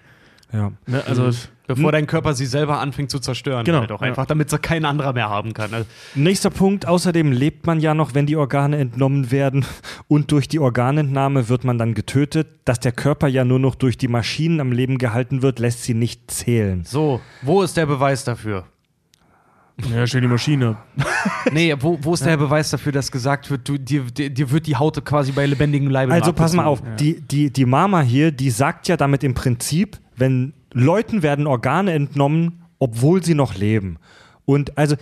Ja. 0.51 0.71
Ne? 0.87 1.03
Also 1.05 1.31
Bevor 1.67 1.91
dein 1.91 2.07
Körper 2.07 2.33
sie 2.33 2.47
selber 2.47 2.79
anfängt 2.79 3.11
zu 3.11 3.19
zerstören. 3.19 3.63
Genau, 3.63 3.81
Halt 3.81 3.91
auch 3.91 4.01
ja. 4.01 4.07
einfach, 4.07 4.25
damit 4.25 4.49
sie 4.49 4.57
kein 4.57 4.85
anderer 4.85 5.13
mehr 5.13 5.29
haben 5.29 5.53
kann. 5.53 5.71
Also, 5.71 5.85
Nächster 6.15 6.49
Punkt, 6.49 6.87
außerdem 6.87 7.31
lebt 7.31 7.67
man 7.67 7.79
ja 7.79 7.93
noch, 7.93 8.15
wenn 8.15 8.25
die 8.25 8.35
Organe 8.35 8.77
entnommen 8.77 9.29
werden 9.29 9.63
und 10.07 10.31
durch 10.31 10.47
die 10.47 10.57
Organentnahme 10.57 11.47
wird 11.47 11.65
man 11.65 11.77
dann 11.77 11.93
getötet. 11.93 12.47
Dass 12.65 12.79
der 12.79 12.91
Körper 12.91 13.27
ja 13.27 13.45
nur 13.45 13.59
noch 13.59 13.75
durch 13.75 13.99
die 13.99 14.07
Maschinen 14.07 14.61
am 14.61 14.71
Leben 14.71 14.97
gehalten 14.97 15.43
wird, 15.43 15.59
lässt 15.59 15.83
sie 15.83 15.93
nicht 15.93 16.31
zählen. 16.31 16.85
so, 16.85 17.21
wo 17.43 17.61
ist 17.61 17.77
der 17.77 17.85
Beweis 17.85 18.23
dafür? 18.23 18.65
ja, 19.93 20.05
stell 20.07 20.21
die 20.21 20.27
Maschine. 20.27 20.77
Nee, 21.51 21.75
wo, 21.79 21.97
wo 22.01 22.13
ist 22.13 22.25
der 22.25 22.37
Beweis 22.37 22.69
dafür, 22.69 22.91
dass 22.91 23.11
gesagt 23.11 23.49
wird, 23.49 23.67
du, 23.67 23.77
dir, 23.77 24.03
dir, 24.03 24.51
wird 24.51 24.67
die 24.67 24.75
Haut 24.75 25.03
quasi 25.03 25.31
bei 25.31 25.45
lebendigem 25.45 25.89
Leibe 25.89 26.13
Also 26.13 26.33
pass 26.33 26.53
mal 26.53 26.65
auf, 26.65 26.79
abgezogen? 26.79 26.97
die, 26.97 27.21
die, 27.21 27.53
die 27.53 27.65
Mama 27.65 28.01
hier, 28.01 28.31
die 28.31 28.49
sagt 28.49 28.87
ja 28.87 28.97
damit 28.97 29.23
im 29.23 29.33
Prinzip, 29.33 29.97
wenn 30.19 30.53
Leuten 30.73 31.23
werden 31.23 31.47
Organe 31.47 31.93
entnommen, 31.93 32.63
obwohl 32.79 33.23
sie 33.23 33.33
noch 33.33 33.55
leben. 33.55 33.97
Und 34.45 34.77
also, 34.77 34.95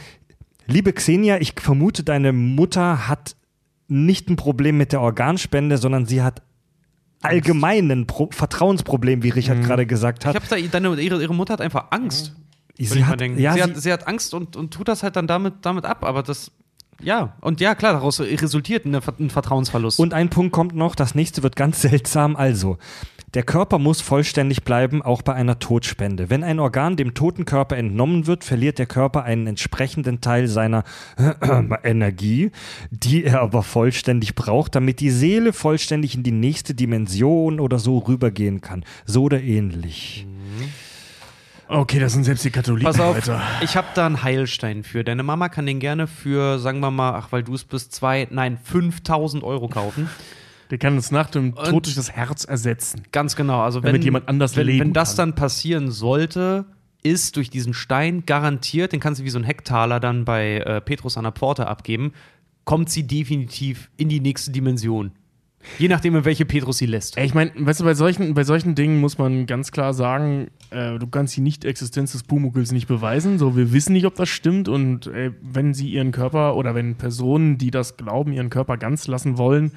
liebe 0.66 0.94
Xenia, 0.94 1.38
ich 1.40 1.54
vermute, 1.58 2.04
deine 2.04 2.34
Mutter 2.34 3.08
hat 3.08 3.36
nicht 3.88 4.30
ein 4.30 4.36
Problem 4.36 4.78
mit 4.78 4.92
der 4.92 5.02
Organspende, 5.02 5.78
sondern 5.78 6.06
sie 6.06 6.22
hat 6.22 6.42
allgemein 7.22 7.90
ein 7.90 8.08
Pro 8.08 8.30
Vertrauensproblem, 8.32 9.24
wie 9.24 9.30
Richard 9.30 9.64
gerade 9.64 9.86
gesagt 9.86 10.24
Ich 10.24 10.28
hat. 10.28 10.36
hab 10.36 10.48
da, 10.50 10.58
deine, 10.58 11.00
ihre, 11.02 11.22
ihre 11.22 11.34
Mutter 11.34 11.54
hat 11.54 11.62
einfach 11.62 11.88
Angst. 11.92 12.36
Sie 12.78 13.00
ich 13.00 13.06
hat, 13.06 13.20
ja, 13.22 13.54
sie, 13.54 13.58
sie, 13.58 13.64
hat, 13.64 13.82
sie 13.82 13.94
hat 13.94 14.08
Angst 14.08 14.34
und, 14.34 14.56
und 14.56 14.72
tut 14.72 14.88
das 14.88 15.02
halt 15.02 15.16
dann 15.16 15.26
damit, 15.26 15.56
damit 15.64 15.86
ab, 15.86 16.04
aber 16.04 16.22
das. 16.22 16.52
Ja, 17.02 17.36
und 17.42 17.62
ja, 17.62 17.76
klar, 17.76 17.94
daraus 17.94 18.20
resultiert 18.20 18.86
eine, 18.86 19.02
ein 19.20 19.30
Vertrauensverlust. 19.30 20.00
Und 20.00 20.14
ein 20.14 20.30
Punkt 20.30 20.52
kommt 20.52 20.76
noch, 20.76 20.96
das 20.96 21.16
nächste 21.16 21.44
wird 21.44 21.56
ganz 21.56 21.82
seltsam. 21.84 22.36
Also, 22.36 22.78
der 23.34 23.44
Körper 23.44 23.78
muss 23.78 24.02
vollständig 24.02 24.64
bleiben, 24.64 25.02
auch 25.02 25.22
bei 25.22 25.34
einer 25.34 25.60
Todspende. 25.60 26.30
Wenn 26.30 26.44
ein 26.44 26.60
Organ 26.60 26.96
dem 26.96 27.14
toten 27.14 27.46
Körper 27.46 27.76
entnommen 27.76 28.26
wird, 28.26 28.44
verliert 28.44 28.80
der 28.80 28.86
Körper 28.86 29.24
einen 29.24 29.48
entsprechenden 29.48 30.22
Teil 30.22 30.48
seiner 30.48 30.86
Energie, 31.84 32.52
die 32.90 33.26
er 33.26 33.42
aber 33.42 33.64
vollständig 33.64 34.34
braucht, 34.34 34.76
damit 34.76 35.02
die 35.02 35.12
Seele 35.12 35.52
vollständig 35.52 36.16
in 36.16 36.24
die 36.24 36.32
nächste 36.32 36.74
Dimension 36.74 37.60
oder 37.60 37.80
so 37.80 37.98
rübergehen 37.98 38.62
kann. 38.62 38.86
So 39.06 39.24
oder 39.24 39.42
ähnlich. 39.42 40.26
Okay, 41.70 42.00
das 42.00 42.14
sind 42.14 42.24
selbst 42.24 42.46
die 42.46 42.50
Katholiken, 42.52 42.86
Pass 42.92 43.00
auf, 43.00 43.16
Alter. 43.16 43.42
ich 43.62 43.76
habe 43.76 43.88
da 43.94 44.06
einen 44.06 44.24
Heilstein 44.24 44.84
für. 44.84 45.04
Deine 45.04 45.24
Mama 45.24 45.50
kann 45.50 45.66
den 45.66 45.80
gerne 45.80 46.08
für, 46.08 46.60
sagen 46.60 46.80
wir 46.80 46.92
mal, 46.92 47.14
ach, 47.16 47.32
weil 47.32 47.44
du 47.44 47.54
es 47.54 47.66
bist, 47.66 47.94
zwei, 47.94 48.28
nein, 48.32 48.58
5000 48.64 49.44
Euro 49.44 49.68
kaufen. 49.68 50.10
Der 50.72 50.78
kann 50.78 50.96
uns 50.96 51.12
nach 51.12 51.30
dem 51.30 51.54
Und- 51.54 51.66
Tod 51.70 51.86
durch 51.86 51.96
das 51.96 52.12
Herz 52.12 52.44
ersetzen. 52.46 53.04
Ganz 53.12 53.36
genau. 53.36 53.62
Also 53.62 53.80
Damit 53.82 53.96
wenn 53.96 54.02
jemand 54.02 54.28
anders 54.30 54.56
wenn, 54.56 54.66
leben 54.68 54.80
wenn 54.88 54.94
das 54.94 55.12
kann. 55.18 55.30
dann 55.32 55.36
passieren 55.36 55.92
sollte, 55.92 56.66
ist 57.04 57.36
durch 57.36 57.50
diesen 57.50 57.74
Stein 57.74 58.26
garantiert, 58.26 58.92
den 58.94 59.00
kannst 59.00 59.20
du 59.22 59.26
wie 59.26 59.30
so 59.30 59.40
ein 59.40 59.44
Hecktaler 59.46 60.00
dann 60.00 60.26
bei 60.26 60.58
äh, 60.60 60.82
Petrus 60.82 61.18
an 61.18 61.24
der 61.24 61.32
Pforte 61.34 61.68
abgeben, 61.68 62.14
kommt 62.66 62.90
sie 62.90 63.04
definitiv 63.08 63.90
in 63.98 64.10
die 64.10 64.20
nächste 64.20 64.52
Dimension. 64.52 65.12
Je 65.80 65.88
nachdem, 65.88 66.16
in 66.16 66.26
welche 66.26 66.46
Petrus 66.46 66.78
sie 66.78 66.86
lässt. 66.86 67.18
Ich 67.18 67.34
meine, 67.34 67.52
weißt 67.56 67.82
du, 67.82 67.84
bei 67.84 67.94
solchen, 67.94 68.34
bei 68.34 68.44
solchen 68.44 68.76
Dingen 68.76 69.00
muss 69.00 69.18
man 69.18 69.46
ganz 69.46 69.72
klar 69.72 69.94
sagen, 69.94 70.48
äh, 70.72 70.98
du 70.98 71.08
kannst 71.08 71.36
die 71.36 71.42
Nicht-Existenz 71.42 72.14
des 72.14 72.24
Pumuckls 72.24 72.72
nicht 72.72 72.88
beweisen. 72.88 73.38
So, 73.38 73.56
wir 73.56 73.74
wissen 73.74 73.94
nicht, 73.94 74.06
ob 74.06 74.16
das 74.16 74.30
stimmt. 74.30 74.70
Und 74.70 75.08
äh, 75.08 75.32
wenn 75.42 75.74
sie 75.74 75.90
ihren 75.90 76.12
Körper 76.12 76.56
oder 76.56 76.76
wenn 76.76 76.96
Personen, 76.96 77.58
die 77.58 77.72
das 77.72 77.98
glauben, 77.98 78.32
ihren 78.34 78.50
Körper 78.50 78.78
ganz 78.78 79.08
lassen 79.08 79.38
wollen, 79.38 79.72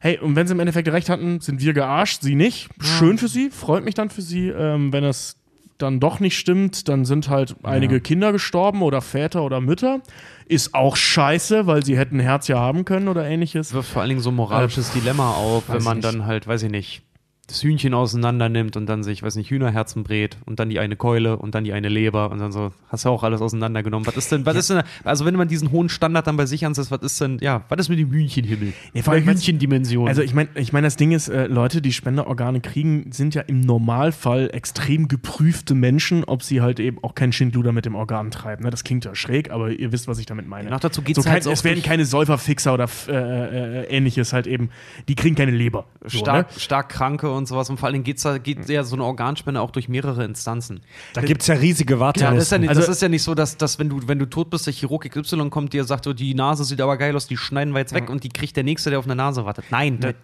hey, 0.00 0.18
und 0.18 0.36
wenn 0.36 0.46
sie 0.46 0.54
im 0.54 0.60
Endeffekt 0.60 0.88
recht 0.88 1.08
hatten, 1.08 1.40
sind 1.40 1.60
wir 1.60 1.72
gearscht, 1.72 2.22
sie 2.22 2.34
nicht. 2.34 2.68
Schön 2.80 3.18
für 3.18 3.28
sie, 3.28 3.50
freut 3.50 3.84
mich 3.84 3.94
dann 3.94 4.10
für 4.10 4.22
sie. 4.22 4.48
Ähm, 4.48 4.92
wenn 4.92 5.02
das 5.02 5.36
dann 5.78 6.00
doch 6.00 6.20
nicht 6.20 6.36
stimmt, 6.36 6.88
dann 6.88 7.04
sind 7.04 7.28
halt 7.28 7.56
einige 7.62 8.00
Kinder 8.00 8.32
gestorben 8.32 8.82
oder 8.82 9.00
Väter 9.00 9.44
oder 9.44 9.60
Mütter. 9.60 10.00
Ist 10.48 10.74
auch 10.74 10.96
scheiße, 10.96 11.66
weil 11.66 11.84
sie 11.84 11.98
hätten 11.98 12.16
ein 12.16 12.20
Herz 12.20 12.48
ja 12.48 12.58
haben 12.58 12.84
können 12.84 13.08
oder 13.08 13.26
ähnliches. 13.26 13.68
Es 13.68 13.74
wirft 13.74 13.90
vor 13.90 14.00
allen 14.00 14.08
Dingen 14.08 14.22
so 14.22 14.30
ein 14.30 14.36
moralisches 14.36 14.92
Dilemma 14.92 15.32
auf, 15.32 15.68
wenn 15.68 15.82
man 15.82 15.98
nicht. 15.98 16.06
dann 16.08 16.24
halt, 16.24 16.46
weiß 16.46 16.62
ich 16.62 16.70
nicht, 16.70 17.02
das 17.48 17.62
Hühnchen 17.62 17.94
auseinander 17.94 18.48
nimmt 18.48 18.76
und 18.76 18.86
dann 18.86 19.02
sich, 19.02 19.22
weiß 19.22 19.34
nicht, 19.36 19.50
Hühnerherzen 19.50 20.04
brät 20.04 20.36
und 20.46 20.60
dann 20.60 20.68
die 20.68 20.78
eine 20.78 20.96
Keule 20.96 21.36
und 21.38 21.54
dann 21.54 21.64
die 21.64 21.72
eine 21.72 21.88
Leber 21.88 22.30
und 22.30 22.38
dann 22.38 22.52
so, 22.52 22.72
hast 22.88 23.04
du 23.04 23.08
auch 23.08 23.24
alles 23.24 23.40
auseinandergenommen. 23.40 24.06
Was 24.06 24.16
ist 24.16 24.30
denn, 24.30 24.44
was 24.46 24.54
ist 24.56 24.70
denn, 24.70 24.82
also 25.02 25.24
wenn 25.24 25.34
man 25.34 25.48
diesen 25.48 25.70
hohen 25.70 25.88
Standard 25.88 26.26
dann 26.26 26.36
bei 26.36 26.46
sich 26.46 26.64
ansetzt, 26.66 26.90
was 26.90 27.00
ist 27.02 27.20
denn, 27.20 27.38
ja, 27.40 27.64
was 27.68 27.80
ist 27.80 27.88
mit 27.88 27.98
dem 27.98 28.10
Hühnchenhimmel? 28.12 28.74
Nee, 28.92 29.02
vor 29.02 29.14
allem, 29.14 29.24
Hühnchendimension. 29.24 30.06
Also 30.08 30.22
ich 30.22 30.34
meine, 30.34 30.50
ich 30.56 30.72
mein, 30.72 30.84
das 30.84 30.96
Ding 30.96 31.12
ist, 31.12 31.28
äh, 31.28 31.46
Leute, 31.46 31.80
die 31.80 31.92
Spenderorgane 31.92 32.60
kriegen, 32.60 33.10
sind 33.12 33.34
ja 33.34 33.42
im 33.42 33.60
Normalfall 33.62 34.50
extrem 34.52 35.08
geprüfte 35.08 35.74
Menschen, 35.74 36.24
ob 36.24 36.42
sie 36.42 36.60
halt 36.60 36.80
eben 36.80 37.02
auch 37.02 37.14
keinen 37.14 37.32
Schindluder 37.32 37.72
mit 37.72 37.86
dem 37.86 37.94
Organ 37.94 38.30
treiben. 38.30 38.64
Ne? 38.64 38.70
Das 38.70 38.84
klingt 38.84 39.06
ja 39.06 39.14
schräg, 39.14 39.50
aber 39.50 39.70
ihr 39.70 39.90
wisst, 39.90 40.06
was 40.06 40.18
ich 40.18 40.26
damit 40.26 40.46
meine. 40.46 40.68
Noch 40.68 40.80
dazu 40.80 41.00
geht's 41.00 41.16
so 41.16 41.22
kein, 41.22 41.32
halt 41.32 41.46
auch 41.48 41.52
es 41.52 41.64
werden 41.64 41.82
keine 41.82 42.04
Säuferfixer 42.04 42.74
oder 42.74 42.84
f- 42.84 43.08
äh, 43.08 43.84
äh, 43.84 43.84
ähnliches 43.86 44.34
halt 44.34 44.46
eben, 44.46 44.68
die 45.08 45.14
kriegen 45.14 45.34
keine 45.34 45.52
Leber. 45.52 45.86
So, 46.04 46.18
stark, 46.18 46.52
ne? 46.54 46.60
stark 46.60 46.88
Kranke 46.90 47.30
und 47.30 47.37
sowas 47.46 47.70
und 47.70 47.78
vor 47.78 47.92
Dingen 47.92 48.04
geht's 48.04 48.22
da, 48.22 48.38
geht 48.38 48.68
ja 48.68 48.82
so 48.84 48.96
eine 48.96 49.04
Organspende 49.04 49.60
auch 49.60 49.70
durch 49.70 49.88
mehrere 49.88 50.24
Instanzen. 50.24 50.80
Da 51.14 51.20
gibt 51.20 51.42
es 51.42 51.46
ja 51.48 51.54
riesige 51.54 51.94
Ja, 51.98 52.12
das 52.12 52.16
ist 52.16 52.20
ja 52.22 52.26
Wartelisten. 52.26 52.60
nicht, 52.62 52.68
Also- 52.70 52.80
das 52.80 52.88
ist 52.90 53.02
ja 53.02 53.08
nicht 53.08 53.22
so, 53.22 53.34
dass, 53.34 53.56
dass 53.56 53.78
wenn, 53.78 53.88
du, 53.88 54.00
wenn 54.08 54.18
du 54.18 54.26
tot 54.26 54.50
bist, 54.50 54.66
der 54.66 54.72
Chirurg 54.72 55.08
XY 55.10 55.50
kommt, 55.50 55.72
dir 55.72 55.84
sagt, 55.84 56.06
oh, 56.06 56.12
die 56.12 56.34
Nase 56.34 56.64
sieht 56.64 56.80
aber 56.80 56.96
geil 56.96 57.14
aus, 57.14 57.26
die 57.26 57.36
schneiden 57.36 57.72
wir 57.74 57.80
jetzt 57.80 57.94
weg 57.94 58.08
und 58.10 58.24
die 58.24 58.28
kriegt 58.30 58.56
der 58.56 58.64
Nächste, 58.64 58.90
der 58.90 58.98
auf 58.98 59.04
eine 59.04 59.14
Nase 59.16 59.44
wartet. 59.44 59.64
Nein, 59.70 60.00
das, 60.00 60.14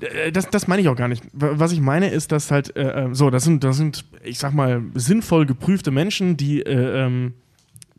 Äh, 0.00 0.32
Das, 0.32 0.50
das 0.50 0.66
meine 0.66 0.82
ich 0.82 0.88
auch 0.88 0.96
gar 0.96 1.06
nicht. 1.08 1.22
Was 1.32 1.70
ich 1.70 1.80
meine 1.80 2.08
ist, 2.10 2.32
dass 2.32 2.50
halt, 2.50 2.74
äh, 2.76 3.04
äh, 3.06 3.14
so, 3.14 3.30
das 3.30 3.44
sind, 3.44 3.62
das 3.62 3.76
sind, 3.76 4.04
ich 4.24 4.38
sag 4.38 4.52
mal, 4.52 4.82
sinnvoll 4.94 5.46
geprüfte 5.46 5.92
Menschen, 5.92 6.36
die, 6.36 6.60
äh, 6.60 7.04
ähm, 7.06 7.34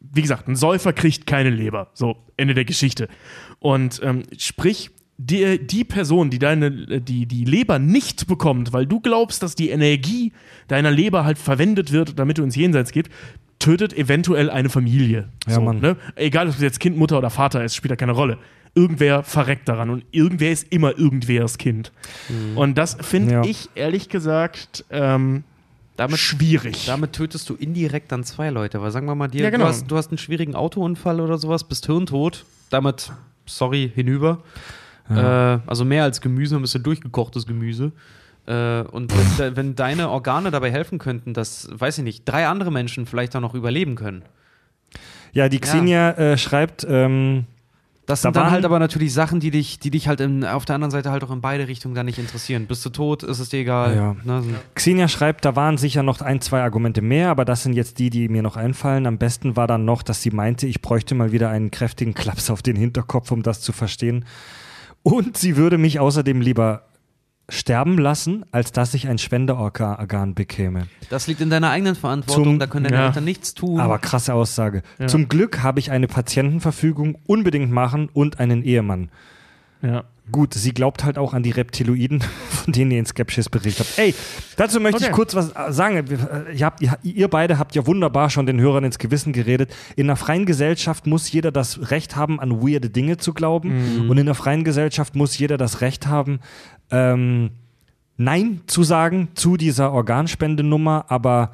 wie 0.02 0.22
gesagt, 0.22 0.48
ein 0.50 0.58
Säufer 0.58 0.92
kriegt 0.92 1.26
keine 1.26 1.50
Leber. 1.50 1.88
So, 1.94 2.18
Ende 2.36 2.54
der 2.56 2.66
Geschichte. 2.66 3.08
Und 3.60 4.02
ähm, 4.04 4.24
sprich, 4.38 4.92
die, 5.18 5.66
die 5.66 5.84
Person, 5.84 6.30
die 6.30 6.40
deine, 6.40 6.72
die, 7.02 7.26
die 7.26 7.46
Leber 7.46 7.80
nicht 7.80 8.28
bekommt, 8.28 8.74
weil 8.74 8.86
du 8.86 9.00
glaubst, 9.00 9.44
dass 9.44 9.56
die 9.56 9.70
Energie 9.70 10.34
deiner 10.68 10.92
Leber 10.92 11.24
halt 11.24 11.38
verwendet 11.38 11.92
wird, 11.92 12.18
damit 12.20 12.38
du 12.40 12.44
ins 12.44 12.56
Jenseits 12.56 12.92
gehst, 12.92 13.10
tötet 13.60 13.94
eventuell 13.94 14.50
eine 14.50 14.70
Familie. 14.70 15.30
Ja, 15.48 15.54
so, 15.56 15.62
Mann. 15.62 15.80
Ne? 15.80 15.96
Egal, 16.16 16.48
ob 16.48 16.56
es 16.56 16.62
jetzt 16.62 16.80
Kind, 16.80 16.98
Mutter 16.98 17.18
oder 17.18 17.30
Vater 17.30 17.64
ist, 17.64 17.76
spielt 17.76 17.92
da 17.92 17.96
keine 17.96 18.12
Rolle. 18.14 18.38
Irgendwer 18.76 19.24
verreckt 19.24 19.70
daran 19.70 19.92
und 19.92 20.04
irgendwer 20.12 20.52
ist 20.52 20.68
immer 20.72 20.98
irgendwers 20.98 21.60
Kind. 21.60 21.92
Und 22.56 22.76
das 22.78 22.98
finde 23.00 23.34
Ja. 23.34 23.44
ich 23.44 23.70
ehrlich 23.76 24.10
gesagt 24.10 24.84
ähm, 24.90 25.44
damit, 25.96 26.18
schwierig. 26.18 26.86
damit 26.88 27.14
tötest 27.14 27.48
du 27.50 27.54
indirekt 27.54 28.12
dann 28.12 28.24
zwei 28.24 28.50
Leute. 28.50 28.82
Weil 28.82 28.90
sagen 28.90 29.06
wir 29.06 29.14
mal, 29.14 29.28
dir, 29.28 29.44
Ja, 29.44 29.52
genau. 29.52 29.66
du, 29.66 29.70
hast, 29.70 29.86
du 29.92 29.96
hast 29.96 30.10
einen 30.10 30.18
schwierigen 30.18 30.56
Autounfall 30.56 31.22
oder 31.22 31.38
sowas, 31.38 31.64
bist 31.66 31.86
hirntot, 31.86 32.46
damit, 32.72 33.12
sorry, 33.46 33.92
hinüber. 33.94 34.42
Äh, 35.10 35.14
also 35.68 35.86
mehr 35.86 36.04
als 36.04 36.22
Gemüse, 36.22 36.56
ein 36.56 36.62
bisschen 36.62 36.84
durchgekochtes 36.84 37.46
Gemüse. 37.46 37.92
Äh, 38.46 38.82
und 38.84 39.12
wenn, 39.40 39.56
wenn 39.56 39.76
deine 39.76 40.10
Organe 40.10 40.52
dabei 40.52 40.72
helfen 40.72 41.00
könnten, 41.00 41.34
dass, 41.34 41.70
weiß 41.72 41.98
ich 42.00 42.04
nicht, 42.04 42.26
drei 42.26 42.48
andere 42.48 42.72
Menschen 42.72 43.06
vielleicht 43.06 43.36
auch 43.36 43.42
noch 43.42 43.54
überleben 43.54 43.96
können. 43.96 44.24
ja, 45.34 45.50
die 45.50 45.60
Xenia 45.60 46.12
äh, 46.12 46.38
schreibt, 46.38 46.86
ähm, 46.90 47.46
Das 48.06 48.22
Da 48.22 48.28
sind 48.28 48.36
dann 48.36 48.44
waren- 48.44 48.52
halt 48.52 48.66
aber 48.66 48.80
natürlich 48.80 49.14
Sachen, 49.14 49.40
die 49.40 49.50
dich, 49.50 49.80
die 49.80 49.90
dich 49.92 50.08
halt 50.10 50.20
in, 50.20 50.44
auf 50.46 50.66
der 50.66 50.76
anderen 50.76 50.92
Seite 50.92 51.10
halt 51.12 51.24
auch 51.24 51.32
in 51.32 51.40
beide 51.42 51.68
Richtungen 51.70 51.96
dann 51.96 52.06
nicht 52.06 52.20
interessieren. 52.20 52.68
Bist 52.68 52.86
du 52.86 52.90
tot, 52.90 53.24
ist 53.24 53.40
es 53.40 53.48
dir 53.50 53.60
egal. 53.62 53.96
Ja. 53.96 54.16
Ne? 54.26 54.44
Xenia 54.76 55.08
schreibt, 55.08 55.46
da 55.46 55.56
waren 55.56 55.78
sicher 55.78 56.04
noch 56.04 56.20
ein, 56.22 56.42
zwei 56.42 56.62
Argumente 56.62 57.02
mehr, 57.02 57.30
aber 57.30 57.46
das 57.46 57.64
sind 57.64 57.74
jetzt 57.74 58.00
die, 58.00 58.10
die 58.10 58.28
mir 58.30 58.42
noch 58.42 58.58
einfallen. 58.58 59.06
Am 59.08 59.18
besten 59.18 59.56
war 59.56 59.68
dann 59.68 59.86
noch, 59.86 60.04
dass 60.04 60.22
sie 60.22 60.32
meinte, 60.32 60.68
ich 60.68 60.82
bräuchte 60.82 61.16
mal 61.16 61.32
wieder 61.32 61.50
einen 61.50 61.72
kräftigen 61.72 62.14
Klaps 62.14 62.50
auf 62.50 62.62
den 62.62 62.76
Hinterkopf, 62.76 63.32
um 63.32 63.42
das 63.42 63.62
zu 63.62 63.72
verstehen. 63.72 64.26
Und 65.04 65.38
sie 65.38 65.58
würde 65.58 65.78
mich 65.78 66.00
außerdem 66.00 66.42
lieber 66.42 66.84
sterben 67.50 67.98
lassen, 67.98 68.46
als 68.52 68.72
dass 68.72 68.94
ich 68.94 69.08
ein 69.10 69.18
Spenderorgan 69.18 70.34
bekäme. 70.34 70.88
Das 71.10 71.28
liegt 71.28 71.42
in 71.42 71.50
deiner 71.50 71.70
eigenen 71.72 71.96
Verantwortung, 71.96 72.44
Zum- 72.46 72.60
da 72.60 72.68
können 72.68 72.86
deine 72.86 72.96
ja. 72.98 73.08
Eltern 73.08 73.26
nichts 73.26 73.54
tun. 73.54 73.82
Aber 73.82 74.00
krasse 74.00 74.34
Aussage. 74.34 74.82
Ja. 74.98 75.08
Zum 75.08 75.28
Glück 75.28 75.62
habe 75.62 75.80
ich 75.80 75.92
eine 75.92 76.08
Patientenverfügung 76.08 77.18
unbedingt 77.28 77.70
machen 77.70 78.10
und 78.14 78.40
einen 78.40 78.64
Ehemann. 78.64 79.10
ja. 79.82 80.06
Gut, 80.32 80.54
sie 80.54 80.74
glaubt 80.74 81.04
halt 81.04 81.18
auch 81.18 81.34
an 81.34 81.44
die 81.44 81.52
Reptiloiden 81.52 82.24
von 82.50 82.72
denen 82.72 82.92
ihr 82.92 83.00
in 83.00 83.06
Skepsis 83.06 83.50
berichtet 83.50 83.88
habt. 83.88 84.00
Ey, 84.00 84.16
dazu 84.56 84.80
möchte 84.80 85.00
ich 85.00 85.08
Okay. 85.08 85.14
kurz 85.14 85.36
was 85.36 85.52
äh, 85.52 85.72
sagen. 85.74 86.06
Ihr, 86.56 86.66
habt, 86.66 86.82
ihr, 87.04 87.28
beide 87.28 87.60
habt 87.60 87.76
ja 87.76 87.86
wunderbar 87.86 88.30
schon 88.30 88.46
den 88.46 88.60
Hörern 88.60 88.86
ins 88.86 89.00
Gewissen 89.00 89.34
geredet. 89.34 89.76
In 89.98 90.06
einer 90.08 90.16
freien 90.16 90.46
Gesellschaft 90.46 91.08
muss 91.08 91.30
jeder 91.32 91.52
das 91.52 91.92
Recht 91.92 92.16
haben, 92.16 92.40
an 92.40 92.62
weirde 92.62 92.90
Dinge 92.90 93.18
zu 93.18 93.34
glauben. 93.34 94.08
Und 94.10 94.18
in 94.18 94.20
einer 94.28 94.36
freien 94.36 94.64
Gesellschaft 94.64 95.16
muss 95.16 95.38
jeder 95.38 95.58
das 95.58 95.82
Recht 95.82 96.08
haben, 96.08 96.40
ähm, 96.90 97.52
Nein 98.16 98.62
zu 98.68 98.84
sagen 98.84 99.30
zu 99.34 99.58
dieser 99.58 99.92
Organspendenummer. 99.92 101.06
Aber 101.10 101.52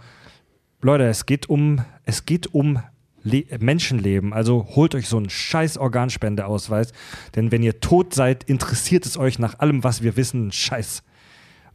Leute, 0.81 1.05
es 1.07 1.25
geht 1.25 1.49
um, 1.49 1.81
es 2.05 2.25
geht 2.25 2.53
um 2.53 2.79
Le 3.23 3.43
Menschenleben. 3.59 4.33
Also 4.33 4.67
holt 4.75 4.95
euch 4.95 5.07
so 5.07 5.17
einen 5.17 5.29
scheiß 5.29 5.77
Organspendeausweis. 5.77 6.93
Denn 7.35 7.51
wenn 7.51 7.63
ihr 7.63 7.79
tot 7.79 8.13
seid, 8.13 8.43
interessiert 8.43 9.05
es 9.05 9.17
euch 9.17 9.39
nach 9.39 9.59
allem, 9.59 9.83
was 9.83 10.01
wir 10.01 10.17
wissen, 10.17 10.41
einen 10.43 10.51
Scheiß. 10.51 11.03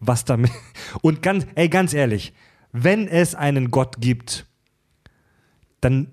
Was 0.01 0.25
damit. 0.25 0.51
Und 1.03 1.23
ganz, 1.23 1.47
ey, 1.55 1.69
ganz 1.69 1.95
ehrlich, 1.95 2.33
wenn 2.73 3.09
es 3.09 3.35
einen 3.35 3.71
Gott 3.71 4.01
gibt, 4.01 4.47
dann 5.81 6.09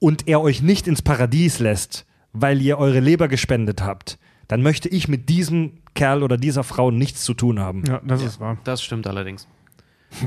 und 0.00 0.28
er 0.28 0.40
euch 0.40 0.60
nicht 0.60 0.86
ins 0.86 1.00
Paradies 1.02 1.60
lässt, 1.60 2.04
weil 2.32 2.60
ihr 2.60 2.78
eure 2.78 3.00
Leber 3.00 3.28
gespendet 3.28 3.82
habt, 3.82 4.18
dann 4.48 4.60
möchte 4.60 4.88
ich 4.88 5.08
mit 5.08 5.28
diesem 5.28 5.78
Kerl 5.94 6.22
oder 6.22 6.36
dieser 6.36 6.64
Frau 6.64 6.90
nichts 6.90 7.24
zu 7.24 7.32
tun 7.32 7.60
haben. 7.60 7.84
Ja, 7.86 8.02
das 8.04 8.22
ist 8.22 8.40
wahr. 8.40 8.58
Das 8.64 8.82
stimmt 8.82 9.06
allerdings. 9.06 9.48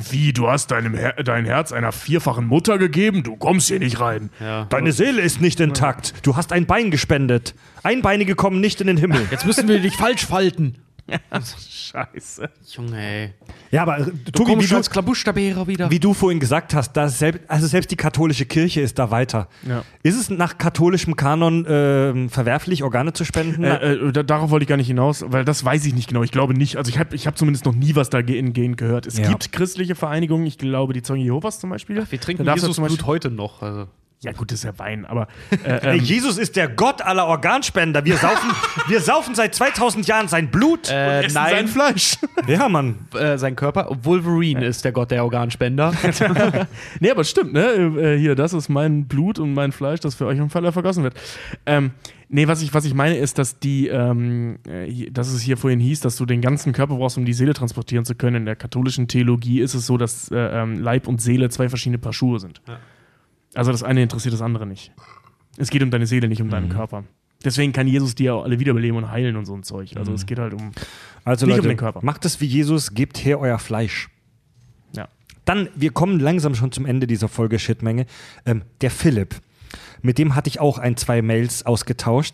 Wie, 0.10 0.34
du 0.34 0.48
hast 0.50 0.72
deinem 0.72 0.96
Her 0.96 1.14
dein 1.24 1.46
Herz 1.46 1.72
einer 1.72 1.92
vierfachen 1.92 2.46
Mutter 2.46 2.78
gegeben? 2.78 3.24
Du 3.24 3.36
kommst 3.36 3.68
hier 3.68 3.80
nicht 3.80 4.00
rein. 4.00 4.30
Ja. 4.40 4.66
Deine 4.66 4.92
Seele 4.92 5.22
ist 5.22 5.42
nicht 5.42 5.60
intakt. 5.60 6.14
Du 6.24 6.36
hast 6.36 6.52
ein 6.52 6.66
Bein 6.66 6.92
gespendet. 6.92 7.56
Einbeinige 7.84 8.36
kommen 8.36 8.60
nicht 8.60 8.82
in 8.82 8.88
den 8.88 8.98
Himmel. 8.98 9.28
Jetzt 9.32 9.46
müssen 9.46 9.68
wir 9.68 9.80
dich 9.80 9.96
falsch 9.96 10.26
falten. 10.26 10.76
Scheiße. 11.70 12.50
Junge, 12.76 12.98
ey. 13.00 13.34
Ja, 13.72 13.84
aber 13.84 14.00
äh, 14.00 14.06
Du 14.06 14.32
Tobi, 14.32 14.50
wie 14.50 14.54
kommst 14.56 14.72
du, 14.72 14.76
als 14.76 14.90
Klabuschtabierer 14.90 15.68
wieder. 15.68 15.90
wie 15.90 16.00
du 16.00 16.14
vorhin 16.14 16.40
gesagt 16.40 16.74
hast, 16.74 16.94
da 16.94 17.06
ist 17.06 17.20
selbst, 17.20 17.42
also 17.50 17.68
selbst 17.68 17.92
die 17.92 17.96
katholische 17.96 18.46
Kirche 18.46 18.82
ist 18.82 19.00
da 19.00 19.10
weiter. 19.12 19.48
Ja. 19.68 19.84
Ist 20.04 20.20
es 20.20 20.30
nach 20.30 20.58
katholischem 20.58 21.16
Kanon 21.16 21.66
ähm, 21.70 22.30
verwerflich, 22.30 22.84
Organe 22.84 23.14
zu 23.14 23.24
spenden? 23.26 23.64
Äh, 23.64 23.94
äh, 23.94 24.12
da, 24.12 24.24
darauf 24.24 24.50
wollte 24.50 24.64
ich 24.64 24.70
gar 24.70 24.78
nicht 24.78 24.88
hinaus, 24.88 25.24
weil 25.28 25.46
das 25.46 25.64
weiß 25.64 25.86
ich 25.86 25.94
nicht 25.96 26.10
genau. 26.10 26.24
Ich 26.24 26.32
glaube 26.32 26.54
nicht. 26.54 26.76
Also 26.78 26.90
ich 26.90 27.00
habe 27.00 27.16
ich 27.16 27.28
hab 27.28 27.38
zumindest 27.38 27.66
noch 27.66 27.76
nie 27.76 27.96
was 27.96 28.10
dahingehend 28.10 28.78
gehört. 28.78 29.06
Es 29.06 29.18
Ja. 29.18 29.30
gibt 29.30 29.52
christliche 29.52 29.96
Vereinigungen, 29.96 30.46
ich 30.46 30.58
glaube 30.58 30.94
die 30.94 31.02
Zeugen 31.02 31.22
Jehovas 31.22 31.60
zum 31.60 31.70
Beispiel. 31.70 32.04
wir 32.10 32.20
trinken 32.22 32.46
Jesus 32.46 32.76
zum 32.76 32.84
Beispiel- 32.84 32.98
Blut 32.98 33.08
heute 33.08 33.32
noch. 33.32 33.62
Also. 33.62 33.88
Ja 34.22 34.32
gut, 34.32 34.52
das 34.52 34.60
ist 34.60 34.64
ja 34.64 34.80
Wein, 34.80 35.06
aber 35.06 35.28
äh, 35.64 35.96
ähm, 35.96 36.04
Jesus 36.04 36.40
ist 36.40 36.56
der 36.56 36.68
Gott 36.68 37.04
aller 37.04 37.28
Organspender. 37.28 38.04
Wir 38.04 38.18
saufen, 38.18 38.50
wir 38.88 39.00
saufen 39.00 39.36
seit 39.36 39.54
2000 39.54 40.08
Jahren 40.08 40.28
sein 40.28 40.50
Blut. 40.50 40.90
Äh, 40.90 41.20
essen 41.20 41.34
sein 41.34 41.68
Fleisch. 41.68 42.18
ja, 42.48 42.68
Mann. 42.68 42.96
äh, 43.14 43.38
sein 43.38 43.56
Körper. 43.56 43.96
Wolverine 44.02 44.66
ist 44.66 44.84
der 44.84 44.92
Gott 44.92 45.12
der 45.12 45.24
Organspender. 45.24 45.94
nee, 47.00 47.12
aber 47.12 47.24
stimmt, 47.24 47.54
ne? 47.54 47.66
Äh, 47.66 48.18
hier, 48.18 48.34
das 48.34 48.54
ist 48.54 48.70
mein 48.70 49.06
Blut 49.08 49.38
und 49.38 49.54
mein 49.54 49.72
Fleisch, 49.72 50.00
das 50.00 50.16
für 50.16 50.26
euch 50.26 50.40
im 50.40 50.50
Falle 50.50 50.72
vergossen 50.72 51.04
wird. 51.04 51.14
Ähm, 51.68 51.92
nee, 52.28 52.48
was 52.48 52.64
ich, 52.64 52.74
was 52.74 52.86
ich 52.86 52.96
meine 52.96 53.18
ist, 53.18 53.38
dass 53.38 53.60
die, 53.60 53.88
ähm, 53.88 54.58
äh, 54.68 55.12
dass 55.12 55.32
es 55.32 55.42
hier 55.44 55.58
vorhin 55.58 55.80
hieß, 55.80 56.00
dass 56.00 56.16
du 56.16 56.26
den 56.26 56.42
ganzen 56.42 56.74
Körper 56.74 56.96
brauchst, 56.96 57.20
um 57.20 57.26
die 57.26 57.34
Seele 57.34 57.54
transportieren 57.54 58.04
zu 58.04 58.16
können. 58.16 58.38
In 58.38 58.46
der 58.46 58.56
katholischen 58.56 59.08
Theologie 59.08 59.62
ist 59.62 59.76
es 59.76 59.86
so, 59.86 59.96
dass 59.96 60.32
äh, 60.32 60.38
ähm, 60.38 60.80
Leib 60.80 61.08
und 61.08 61.22
Seele 61.22 61.50
zwei 61.50 61.70
verschiedene 61.70 62.00
Paar 62.00 62.14
Schuhe 62.14 62.40
sind. 62.40 62.62
Also 63.54 63.72
das 63.72 63.84
eine 63.84 64.04
interessiert 64.04 64.34
das 64.34 64.42
andere 64.42 64.66
nicht. 64.66 64.92
Es 65.58 65.70
geht 65.70 65.82
um 65.82 65.92
deine 65.92 66.06
Seele, 66.06 66.28
nicht 66.28 66.42
um 66.42 66.50
deinen 66.50 66.70
Körper. 66.70 67.04
Deswegen 67.44 67.72
kann 67.72 67.88
Jesus 67.88 68.16
dir 68.16 68.36
auch 68.36 68.44
alle 68.44 68.60
wiederbeleben 68.60 68.98
und 68.98 69.12
heilen 69.12 69.36
und 69.36 69.46
so 69.46 69.54
ein 69.56 69.64
Zeug. 69.64 69.96
Also 69.96 70.12
es 70.14 70.26
geht 70.26 70.40
halt 70.40 70.54
um. 70.54 70.72
Also 71.24 71.46
Nicht 71.46 71.54
um 71.54 71.58
Leute, 71.60 71.68
den 71.70 71.78
Körper. 71.78 72.00
macht 72.04 72.26
es 72.26 72.42
wie 72.42 72.46
Jesus, 72.46 72.94
gebt 72.94 73.24
her 73.24 73.40
euer 73.40 73.60
Fleisch. 73.60 74.10
Ja. 74.96 75.08
Dann, 75.46 75.70
wir 75.76 75.92
kommen 75.92 76.20
langsam 76.20 76.56
schon 76.56 76.72
zum 76.72 76.86
Ende 76.86 77.06
dieser 77.06 77.28
Folge 77.28 77.60
Shitmenge. 77.60 78.06
Ähm, 78.46 78.64
der 78.82 78.92
Philipp, 78.92 79.36
mit 80.02 80.18
dem 80.18 80.36
hatte 80.36 80.50
ich 80.50 80.60
auch 80.60 80.78
ein, 80.78 80.98
zwei 80.98 81.22
Mails 81.22 81.66
ausgetauscht. 81.66 82.34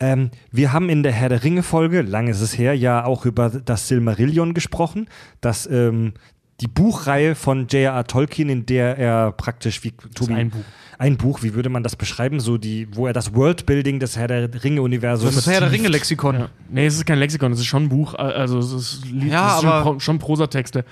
Ähm, 0.00 0.30
wir 0.50 0.72
haben 0.72 0.88
in 0.88 1.02
der 1.02 1.12
Herr 1.12 1.28
der 1.28 1.44
Ringe-Folge, 1.44 2.02
lang 2.02 2.26
ist 2.26 2.40
es 2.40 2.58
her, 2.58 2.74
ja 2.76 3.04
auch 3.04 3.24
über 3.24 3.50
das 3.50 3.88
Silmarillion 3.88 4.52
gesprochen, 4.52 5.08
das 5.40 5.66
ähm, 5.66 6.14
die 6.62 6.68
Buchreihe 6.68 7.34
von 7.34 7.66
J.R.R. 7.66 8.04
Tolkien, 8.04 8.48
in 8.48 8.64
der 8.66 8.96
er 8.96 9.32
praktisch, 9.32 9.84
wie 9.84 9.90
Tobi, 10.14 10.32
ein 10.34 10.50
Buch. 10.50 10.60
ein 10.98 11.16
Buch, 11.16 11.42
wie 11.42 11.54
würde 11.54 11.68
man 11.68 11.82
das 11.82 11.96
beschreiben, 11.96 12.38
so 12.40 12.56
die, 12.56 12.86
wo 12.94 13.06
er 13.06 13.12
das 13.12 13.34
Worldbuilding 13.34 13.98
des 13.98 14.16
Herr 14.16 14.28
der 14.28 14.48
Ringe-Universums 14.64 15.34
Das 15.34 15.46
Herr 15.48 15.60
der 15.60 15.72
Ringe-Lexikon. 15.72 16.34
Ja. 16.36 16.48
Nee, 16.70 16.86
es 16.86 16.94
ist 16.94 17.04
kein 17.04 17.18
Lexikon, 17.18 17.52
es 17.52 17.58
ist 17.58 17.66
schon 17.66 17.84
ein 17.84 17.88
Buch. 17.88 18.14
Also 18.14 18.58
es 18.58 18.72
ist, 18.72 19.02
Ja, 19.06 19.56
es 19.58 19.62
ist 19.62 19.64
aber- 19.68 19.82
schon, 19.82 19.82
Pro- 19.82 20.00
schon 20.00 20.18
Prosatexte. 20.18 20.84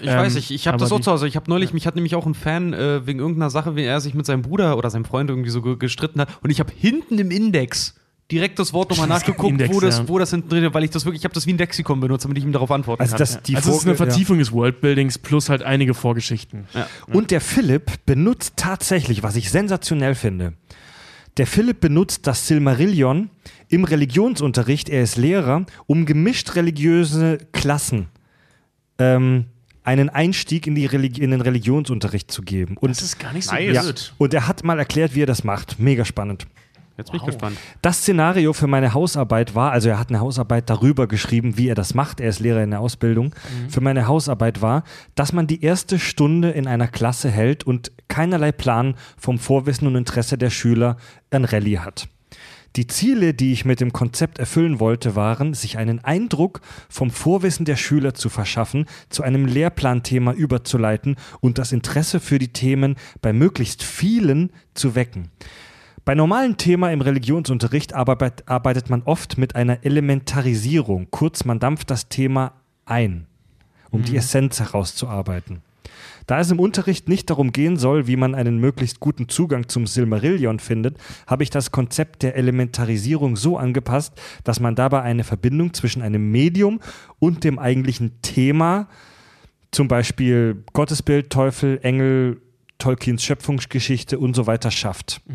Ich 0.00 0.08
Ähm, 0.08 0.16
weiß 0.16 0.34
nicht, 0.36 0.50
ich 0.50 0.66
habe 0.68 0.78
das 0.78 0.90
auch 0.92 1.00
zu 1.00 1.10
Hause. 1.10 1.26
Ich 1.28 1.36
habe 1.36 1.50
neulich, 1.50 1.72
mich 1.74 1.86
hat 1.86 1.94
nämlich 1.96 2.14
auch 2.14 2.24
ein 2.24 2.34
Fan 2.34 2.72
äh, 2.72 3.04
wegen 3.06 3.18
irgendeiner 3.18 3.50
Sache, 3.50 3.74
wie 3.76 3.82
er 3.82 4.00
sich 4.00 4.14
mit 4.14 4.24
seinem 4.26 4.42
Bruder 4.42 4.78
oder 4.78 4.90
seinem 4.90 5.04
Freund 5.04 5.28
irgendwie 5.28 5.50
so 5.50 5.60
ge 5.60 5.76
gestritten 5.76 6.20
hat. 6.20 6.28
Und 6.42 6.50
ich 6.50 6.60
habe 6.60 6.72
hinten 6.74 7.18
im 7.18 7.30
Index 7.30 7.94
direkt 8.30 8.58
das 8.58 8.72
Wort 8.72 8.90
nochmal 8.90 9.08
Das 9.08 9.20
nachgeguckt, 9.20 9.50
Index, 9.52 9.74
wo, 9.74 9.80
das, 9.80 9.98
ja. 9.98 10.08
wo 10.08 10.18
das 10.18 10.30
hinten 10.30 10.48
drin 10.48 10.64
ist, 10.64 10.74
weil 10.74 10.84
ich 10.84 10.90
das 10.90 11.04
wirklich, 11.04 11.20
ich 11.20 11.24
habe 11.24 11.34
das 11.34 11.46
wie 11.46 11.52
ein 11.52 11.58
Lexikon 11.58 12.00
benutzt, 12.00 12.24
damit 12.24 12.38
ich 12.38 12.44
ihm 12.44 12.52
darauf 12.52 12.70
antworten 12.70 13.00
Also 13.02 13.12
kann. 13.12 13.18
das, 13.18 13.42
die 13.42 13.56
also 13.56 13.70
es 13.70 13.76
ist 13.78 13.86
eine 13.86 13.94
Vorge- 13.96 14.08
ja. 14.08 14.12
Vertiefung 14.14 14.38
des 14.38 14.52
Worldbuildings 14.52 15.18
plus 15.18 15.48
halt 15.48 15.62
einige 15.62 15.94
Vorgeschichten. 15.94 16.66
Und 17.06 17.30
der 17.30 17.40
Philipp 17.40 18.04
benutzt 18.06 18.54
tatsächlich, 18.56 19.22
was 19.22 19.36
ich 19.36 19.50
sensationell 19.50 20.14
finde, 20.14 20.54
der 21.36 21.46
Philipp 21.46 21.80
benutzt 21.80 22.26
das 22.26 22.48
Silmarillion 22.48 23.30
im 23.68 23.84
Religionsunterricht, 23.84 24.88
er 24.88 25.02
ist 25.04 25.16
Lehrer, 25.16 25.66
um 25.86 26.04
gemischt 26.04 26.56
religiöse 26.56 27.38
Klassen 27.52 28.08
ähm, 28.98 29.44
einen 29.84 30.08
Einstieg 30.10 30.66
in, 30.66 30.74
die 30.74 30.84
Religi 30.86 31.22
in 31.22 31.30
den 31.30 31.40
Religionsunterricht 31.40 32.30
zu 32.30 32.42
geben. 32.42 32.76
Und, 32.76 32.90
ist 32.90 33.18
gar 33.20 33.32
nicht 33.32 33.44
so 33.48 33.54
Nice. 33.54 33.72
ja, 33.74 33.82
und 34.18 34.34
er 34.34 34.48
hat 34.48 34.64
mal 34.64 34.78
erklärt, 34.78 35.14
wie 35.14 35.22
er 35.22 35.26
das 35.26 35.44
macht. 35.44 35.78
Mega 35.78 36.04
spannend. 36.04 36.46
Jetzt 36.98 37.12
bin 37.12 37.20
ich 37.20 37.26
gespannt. 37.26 37.56
Das 37.80 37.98
Szenario 37.98 38.52
für 38.52 38.66
meine 38.66 38.92
Hausarbeit 38.92 39.54
war, 39.54 39.70
also 39.70 39.88
er 39.88 40.00
hat 40.00 40.08
eine 40.08 40.18
Hausarbeit 40.18 40.68
darüber 40.68 41.06
geschrieben, 41.06 41.56
wie 41.56 41.68
er 41.68 41.76
das 41.76 41.94
macht. 41.94 42.18
Er 42.18 42.28
ist 42.28 42.40
Lehrer 42.40 42.64
in 42.64 42.72
der 42.72 42.80
Ausbildung. 42.80 43.32
Für 43.68 43.80
meine 43.80 44.08
Hausarbeit 44.08 44.62
war, 44.62 44.82
dass 45.14 45.32
man 45.32 45.46
die 45.46 45.62
erste 45.62 46.00
Stunde 46.00 46.50
in 46.50 46.66
einer 46.66 46.88
Klasse 46.88 47.30
hält 47.30 47.62
und 47.62 47.92
keinerlei 48.08 48.50
Plan 48.50 48.96
vom 49.16 49.38
Vorwissen 49.38 49.86
und 49.86 49.94
Interesse 49.94 50.36
der 50.36 50.50
Schüler 50.50 50.96
an 51.30 51.44
Rallye 51.44 51.78
hat. 51.78 52.08
Die 52.74 52.88
Ziele, 52.88 53.32
die 53.32 53.52
ich 53.52 53.64
mit 53.64 53.80
dem 53.80 53.92
Konzept 53.92 54.40
erfüllen 54.40 54.80
wollte, 54.80 55.14
waren, 55.14 55.54
sich 55.54 55.78
einen 55.78 56.04
Eindruck 56.04 56.60
vom 56.88 57.10
Vorwissen 57.10 57.64
der 57.64 57.76
Schüler 57.76 58.14
zu 58.14 58.28
verschaffen, 58.28 58.86
zu 59.08 59.22
einem 59.22 59.46
Lehrplanthema 59.46 60.32
überzuleiten 60.32 61.14
und 61.40 61.58
das 61.58 61.70
Interesse 61.70 62.18
für 62.18 62.40
die 62.40 62.52
Themen 62.52 62.96
bei 63.22 63.32
möglichst 63.32 63.84
vielen 63.84 64.52
zu 64.74 64.96
wecken. 64.96 65.30
Bei 66.08 66.14
normalen 66.14 66.56
Thema 66.56 66.90
im 66.90 67.02
Religionsunterricht 67.02 67.92
arbeit, 67.92 68.48
arbeitet 68.48 68.88
man 68.88 69.02
oft 69.02 69.36
mit 69.36 69.54
einer 69.54 69.84
Elementarisierung, 69.84 71.08
kurz 71.10 71.44
man 71.44 71.58
dampft 71.58 71.90
das 71.90 72.08
Thema 72.08 72.54
ein, 72.86 73.26
um 73.90 74.04
die 74.04 74.16
Essenz 74.16 74.58
herauszuarbeiten. 74.58 75.60
Da 76.26 76.40
es 76.40 76.50
im 76.50 76.60
Unterricht 76.60 77.10
nicht 77.10 77.28
darum 77.28 77.52
gehen 77.52 77.76
soll, 77.76 78.06
wie 78.06 78.16
man 78.16 78.34
einen 78.34 78.56
möglichst 78.56 79.00
guten 79.00 79.28
Zugang 79.28 79.68
zum 79.68 79.86
Silmarillion 79.86 80.60
findet, 80.60 80.96
habe 81.26 81.42
ich 81.42 81.50
das 81.50 81.72
Konzept 81.72 82.22
der 82.22 82.36
Elementarisierung 82.36 83.36
so 83.36 83.58
angepasst, 83.58 84.18
dass 84.44 84.60
man 84.60 84.76
dabei 84.76 85.02
eine 85.02 85.24
Verbindung 85.24 85.74
zwischen 85.74 86.00
einem 86.00 86.30
Medium 86.30 86.80
und 87.18 87.44
dem 87.44 87.58
eigentlichen 87.58 88.22
Thema, 88.22 88.88
zum 89.72 89.88
Beispiel 89.88 90.64
Gottesbild, 90.72 91.28
Teufel, 91.28 91.80
Engel, 91.82 92.40
Tolkiens 92.78 93.24
Schöpfungsgeschichte 93.24 94.18
und 94.18 94.34
so 94.34 94.46
weiter 94.46 94.70
schafft. 94.70 95.20
Puh, 95.26 95.34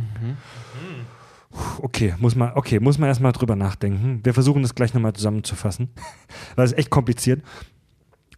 Okay, 1.82 2.16
muss 2.20 2.36
man, 2.36 2.54
okay, 2.56 2.80
muss 2.80 2.98
man 2.98 3.10
erstmal 3.10 3.32
drüber 3.32 3.56
nachdenken. 3.56 4.22
Wir 4.24 4.34
versuchen 4.34 4.62
das 4.62 4.76
gleich 4.76 4.94
nochmal 4.94 5.14
zusammenzufassen, 5.14 5.90
weil 6.56 6.66
es 6.66 6.72
ist 6.72 6.78
echt 6.78 6.90
kompliziert. 6.90 7.44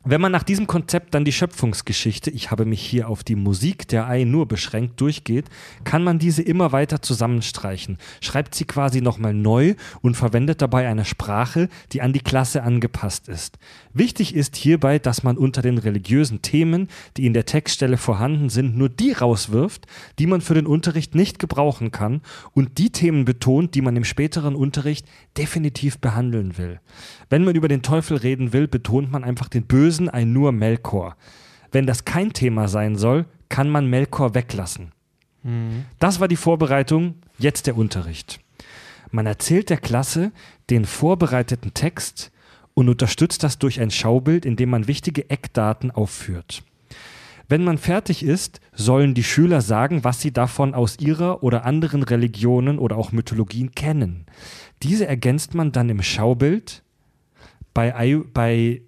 Wenn 0.07 0.21
man 0.21 0.31
nach 0.31 0.43
diesem 0.43 0.67
Konzept 0.67 1.15
dann 1.15 1.25
die 1.25 1.31
Schöpfungsgeschichte, 1.31 2.29
ich 2.29 2.51
habe 2.51 2.65
mich 2.65 2.79
hier 2.79 3.09
auf 3.09 3.23
die 3.23 3.35
Musik 3.35 3.87
der 3.87 4.07
Ei 4.07 4.23
nur 4.23 4.47
beschränkt, 4.47 5.01
durchgeht, 5.01 5.49
kann 5.83 6.03
man 6.03 6.19
diese 6.19 6.43
immer 6.43 6.71
weiter 6.71 7.01
zusammenstreichen, 7.01 7.97
schreibt 8.21 8.53
sie 8.53 8.65
quasi 8.65 9.01
nochmal 9.01 9.33
neu 9.33 9.73
und 10.01 10.15
verwendet 10.15 10.61
dabei 10.61 10.87
eine 10.87 11.05
Sprache, 11.05 11.69
die 11.91 12.03
an 12.03 12.13
die 12.13 12.19
Klasse 12.19 12.61
angepasst 12.61 13.27
ist. 13.29 13.57
Wichtig 13.97 14.35
ist 14.35 14.57
hierbei, 14.57 14.99
dass 14.99 15.23
man 15.23 15.37
unter 15.37 15.61
den 15.61 15.77
religiösen 15.77 16.41
Themen, 16.41 16.89
die 17.15 17.25
in 17.25 17.33
der 17.33 17.45
Textstelle 17.45 17.95
vorhanden 17.95 18.49
sind, 18.49 18.77
nur 18.77 18.89
die 18.89 19.13
rauswirft, 19.13 19.87
die 20.19 20.27
man 20.27 20.41
für 20.41 20.53
den 20.53 20.67
Unterricht 20.67 21.15
nicht 21.15 21.39
gebrauchen 21.39 21.91
kann 21.91 22.21
und 22.51 22.77
die 22.77 22.89
Themen 22.89 23.23
betont, 23.23 23.73
die 23.73 23.81
man 23.81 23.95
im 23.95 24.03
späteren 24.03 24.53
Unterricht 24.53 25.07
definitiv 25.37 25.99
behandeln 25.99 26.57
will. 26.57 26.81
Wenn 27.29 27.45
man 27.45 27.55
über 27.55 27.69
den 27.69 27.83
Teufel 27.83 28.17
reden 28.17 28.51
will, 28.51 28.67
betont 28.67 29.13
man 29.13 29.23
einfach 29.23 29.47
den 29.47 29.63
Bösen, 29.63 30.09
ein 30.09 30.33
nur 30.33 30.51
Melkor. 30.51 31.15
Wenn 31.71 31.87
das 31.87 32.03
kein 32.03 32.33
Thema 32.33 32.67
sein 32.67 32.97
soll, 32.97 33.25
kann 33.47 33.69
man 33.69 33.89
Melkor 33.89 34.35
weglassen. 34.35 34.91
Das 35.99 36.19
war 36.19 36.27
die 36.27 36.35
Vorbereitung, 36.35 37.15
jetzt 37.37 37.65
der 37.65 37.77
Unterricht. 37.77 38.41
Man 39.11 39.25
erzählt 39.25 39.69
der 39.69 39.77
Klasse 39.77 40.33
den 40.69 40.83
vorbereiteten 40.83 41.73
Text 41.73 42.31
und 42.75 42.89
unterstützt 42.89 43.41
das 43.41 43.57
durch 43.57 43.81
ein 43.81 43.89
Schaubild, 43.89 44.45
in 44.45 44.55
dem 44.55 44.69
man 44.69 44.87
wichtige 44.87 45.29
Eckdaten 45.31 45.89
aufführt. 45.89 46.63
Wenn 47.47 47.63
man 47.63 47.77
fertig 47.77 48.23
ist, 48.23 48.59
sollen 48.73 49.13
die 49.13 49.23
Schüler 49.23 49.61
sagen, 49.61 50.03
was 50.03 50.19
sie 50.19 50.31
davon 50.31 50.73
aus 50.73 50.99
ihrer 50.99 51.41
oder 51.43 51.65
anderen 51.65 52.03
Religionen 52.03 52.77
oder 52.77 52.97
auch 52.97 53.11
Mythologien 53.11 53.71
kennen. 53.73 54.25
Diese 54.83 55.07
ergänzt 55.07 55.53
man 55.53 55.71
dann 55.71 55.89
im 55.89 56.01
Schaubild. 56.01 56.83
Bei, 57.73 58.21
bei 58.33 58.81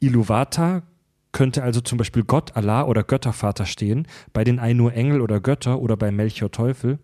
Iluwata 0.00 0.82
könnte 1.30 1.62
also 1.62 1.80
zum 1.80 1.98
Beispiel 1.98 2.24
Gott, 2.24 2.56
Allah 2.56 2.84
oder 2.84 3.04
Göttervater 3.04 3.64
stehen, 3.64 4.06
bei 4.32 4.44
den 4.44 4.58
Ainur 4.58 4.92
Engel 4.92 5.20
oder 5.20 5.40
Götter 5.40 5.80
oder 5.80 5.96
bei 5.96 6.10
Melchior 6.10 6.50
Teufel. 6.50 6.98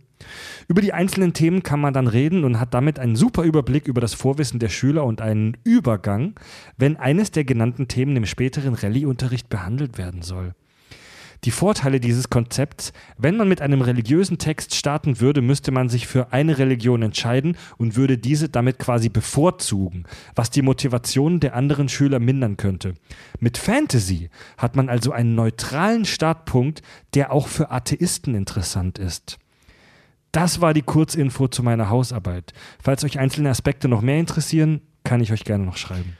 Über 0.69 0.82
die 0.82 0.93
einzelnen 0.93 1.32
Themen 1.32 1.62
kann 1.62 1.81
man 1.81 1.95
dann 1.95 2.07
reden 2.07 2.45
und 2.45 2.61
hat 2.61 2.74
damit 2.74 2.99
einen 2.99 3.16
super 3.16 3.43
Überblick 3.43 3.86
über 3.89 4.01
das 4.01 4.15
Vorwissen 4.15 4.59
der 4.59 4.69
Schüler 4.69 5.05
und 5.05 5.20
einen 5.20 5.57
Übergang, 5.65 6.35
wenn 6.77 6.97
eines 6.97 7.31
der 7.31 7.45
genannten 7.45 7.89
Themen 7.89 8.16
im 8.16 8.27
späteren 8.27 8.74
Rallye-Unterricht 8.74 9.49
behandelt 9.49 9.99
werden 9.99 10.23
soll. 10.23 10.55
Die 11.45 11.53
Vorteile 11.53 12.01
dieses 12.01 12.31
Konzepts, 12.31 12.93
wenn 13.16 13.36
man 13.36 13.49
mit 13.49 13.61
einem 13.61 13.81
religiösen 13.81 14.39
Text 14.39 14.74
starten 14.74 15.20
würde, 15.20 15.40
müsste 15.40 15.70
man 15.70 15.89
sich 15.89 16.09
für 16.09 16.32
eine 16.32 16.59
Religion 16.59 17.03
entscheiden 17.03 17.57
und 17.77 17.95
würde 17.95 18.19
diese 18.19 18.49
damit 18.49 18.81
quasi 18.81 19.09
bevorzugen, 19.09 20.05
was 20.35 20.51
die 20.51 20.62
Motivation 20.62 21.39
der 21.39 21.55
anderen 21.55 21.89
Schüler 21.89 22.19
mindern 22.19 22.57
könnte. 22.57 22.95
Mit 23.39 23.57
Fantasy 23.57 24.31
hat 24.57 24.74
man 24.74 24.89
also 24.89 25.12
einen 25.12 25.36
neutralen 25.36 26.05
Startpunkt, 26.05 26.82
der 27.15 27.32
auch 27.32 27.47
für 27.47 27.70
Atheisten 27.70 28.35
interessant 28.35 28.99
ist. 28.99 29.39
Das 30.40 30.60
war 30.60 30.73
die 30.73 30.82
Kurzinfo 30.82 31.48
zu 31.48 31.65
meiner 31.65 31.90
Hausarbeit. 31.90 32.52
Falls 32.81 33.02
euch 33.02 33.19
einzelne 33.19 33.51
Aspekte 33.51 33.89
noch 33.89 34.02
mehr 34.02 34.20
interessieren, 34.20 34.82
kann 35.02 35.20
ich 35.20 35.32
euch 35.32 35.43
gerne 35.43 35.65
noch 35.65 35.77
schreiben. 35.77 36.16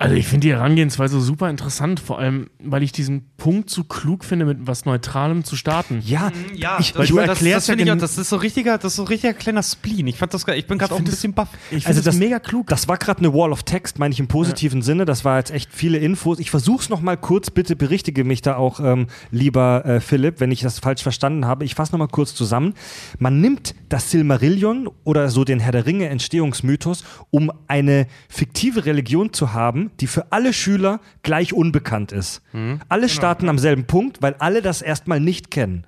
Also 0.00 0.14
ich 0.14 0.26
finde 0.26 0.46
die 0.46 0.52
Herangehensweise 0.54 1.20
super 1.20 1.50
interessant, 1.50 2.00
vor 2.00 2.18
allem, 2.18 2.48
weil 2.58 2.82
ich 2.82 2.90
diesen 2.90 3.26
Punkt 3.36 3.68
so 3.68 3.84
klug 3.84 4.24
finde, 4.24 4.46
mit 4.46 4.66
was 4.66 4.86
Neutralem 4.86 5.44
zu 5.44 5.56
starten. 5.56 6.02
Ja, 6.06 6.32
Ja, 6.54 6.78
ich, 6.80 6.96
weil 6.96 7.06
du 7.06 7.16
das, 7.16 7.28
erklärst 7.28 7.56
das, 7.56 7.66
finde 7.66 7.84
ja 7.84 7.92
ich 7.92 7.98
auch, 7.98 8.00
das 8.00 8.16
ist 8.16 8.30
so 8.30 8.36
richtiger, 8.36 8.78
das 8.78 8.92
ist 8.92 8.96
so 8.96 9.02
richtiger 9.04 9.34
kleiner 9.34 9.62
Spleen. 9.62 10.06
Ich 10.06 10.16
fand 10.16 10.32
das, 10.32 10.46
ich 10.48 10.66
bin 10.66 10.78
gerade 10.78 10.94
auch 10.94 10.98
ein 10.98 11.04
bisschen 11.04 11.34
baff. 11.34 11.50
Ich 11.70 11.84
finde 11.84 11.86
Also 11.88 11.98
das, 11.98 12.04
das- 12.06 12.16
mega 12.16 12.38
klug. 12.38 12.68
Das 12.68 12.88
war 12.88 12.96
gerade 12.96 13.18
eine 13.18 13.34
Wall 13.34 13.52
of 13.52 13.62
Text, 13.64 13.98
meine 13.98 14.14
ich 14.14 14.20
im 14.20 14.26
positiven 14.26 14.80
Sinne. 14.80 15.04
Das 15.04 15.26
war 15.26 15.36
jetzt 15.36 15.50
echt 15.50 15.68
viele 15.70 15.98
Infos. 15.98 16.38
Ich 16.38 16.50
versuche 16.50 16.80
es 16.82 16.88
nochmal 16.88 17.18
kurz, 17.18 17.50
bitte 17.50 17.76
berichtige 17.76 18.24
mich 18.24 18.40
da 18.40 18.56
auch, 18.56 18.80
ähm, 18.80 19.06
lieber 19.30 19.84
äh, 19.84 20.00
Philipp, 20.00 20.40
wenn 20.40 20.50
ich 20.50 20.62
das 20.62 20.78
falsch 20.78 21.02
verstanden 21.02 21.44
habe. 21.44 21.66
Ich 21.66 21.74
fasse 21.74 21.92
nochmal 21.92 22.08
kurz 22.08 22.34
zusammen. 22.34 22.72
Man 23.18 23.42
nimmt 23.42 23.74
das 23.90 24.10
Silmarillion 24.10 24.88
oder 25.04 25.28
so 25.28 25.44
den 25.44 25.60
Herr 25.60 25.72
der 25.72 25.84
Ringe 25.84 26.08
Entstehungsmythos, 26.08 27.04
um 27.30 27.52
eine 27.68 28.06
fiktive 28.30 28.86
Religion 28.86 29.34
zu 29.34 29.52
haben, 29.52 29.89
die 29.98 30.06
für 30.06 30.30
alle 30.32 30.52
Schüler 30.52 31.00
gleich 31.22 31.52
unbekannt 31.52 32.12
ist. 32.12 32.42
Alle 32.88 33.08
starten 33.08 33.48
am 33.48 33.58
selben 33.58 33.84
Punkt, 33.86 34.22
weil 34.22 34.34
alle 34.38 34.62
das 34.62 34.82
erstmal 34.82 35.20
nicht 35.20 35.50
kennen. 35.50 35.84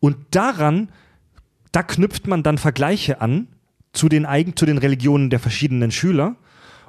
Und 0.00 0.16
daran 0.30 0.88
da 1.72 1.82
knüpft 1.82 2.26
man 2.26 2.42
dann 2.42 2.58
Vergleiche 2.58 3.22
an 3.22 3.48
zu 3.94 4.10
den, 4.10 4.26
eigen, 4.26 4.56
zu 4.56 4.66
den 4.66 4.76
Religionen 4.76 5.30
der 5.30 5.38
verschiedenen 5.40 5.90
Schüler 5.90 6.36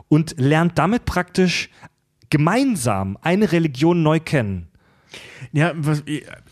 und 0.09 0.35
lernt 0.37 0.77
damit 0.77 1.05
praktisch 1.05 1.69
gemeinsam 2.29 3.17
eine 3.21 3.51
Religion 3.53 4.03
neu 4.03 4.19
kennen. 4.19 4.67
Ja, 5.53 5.71
was, 5.75 6.03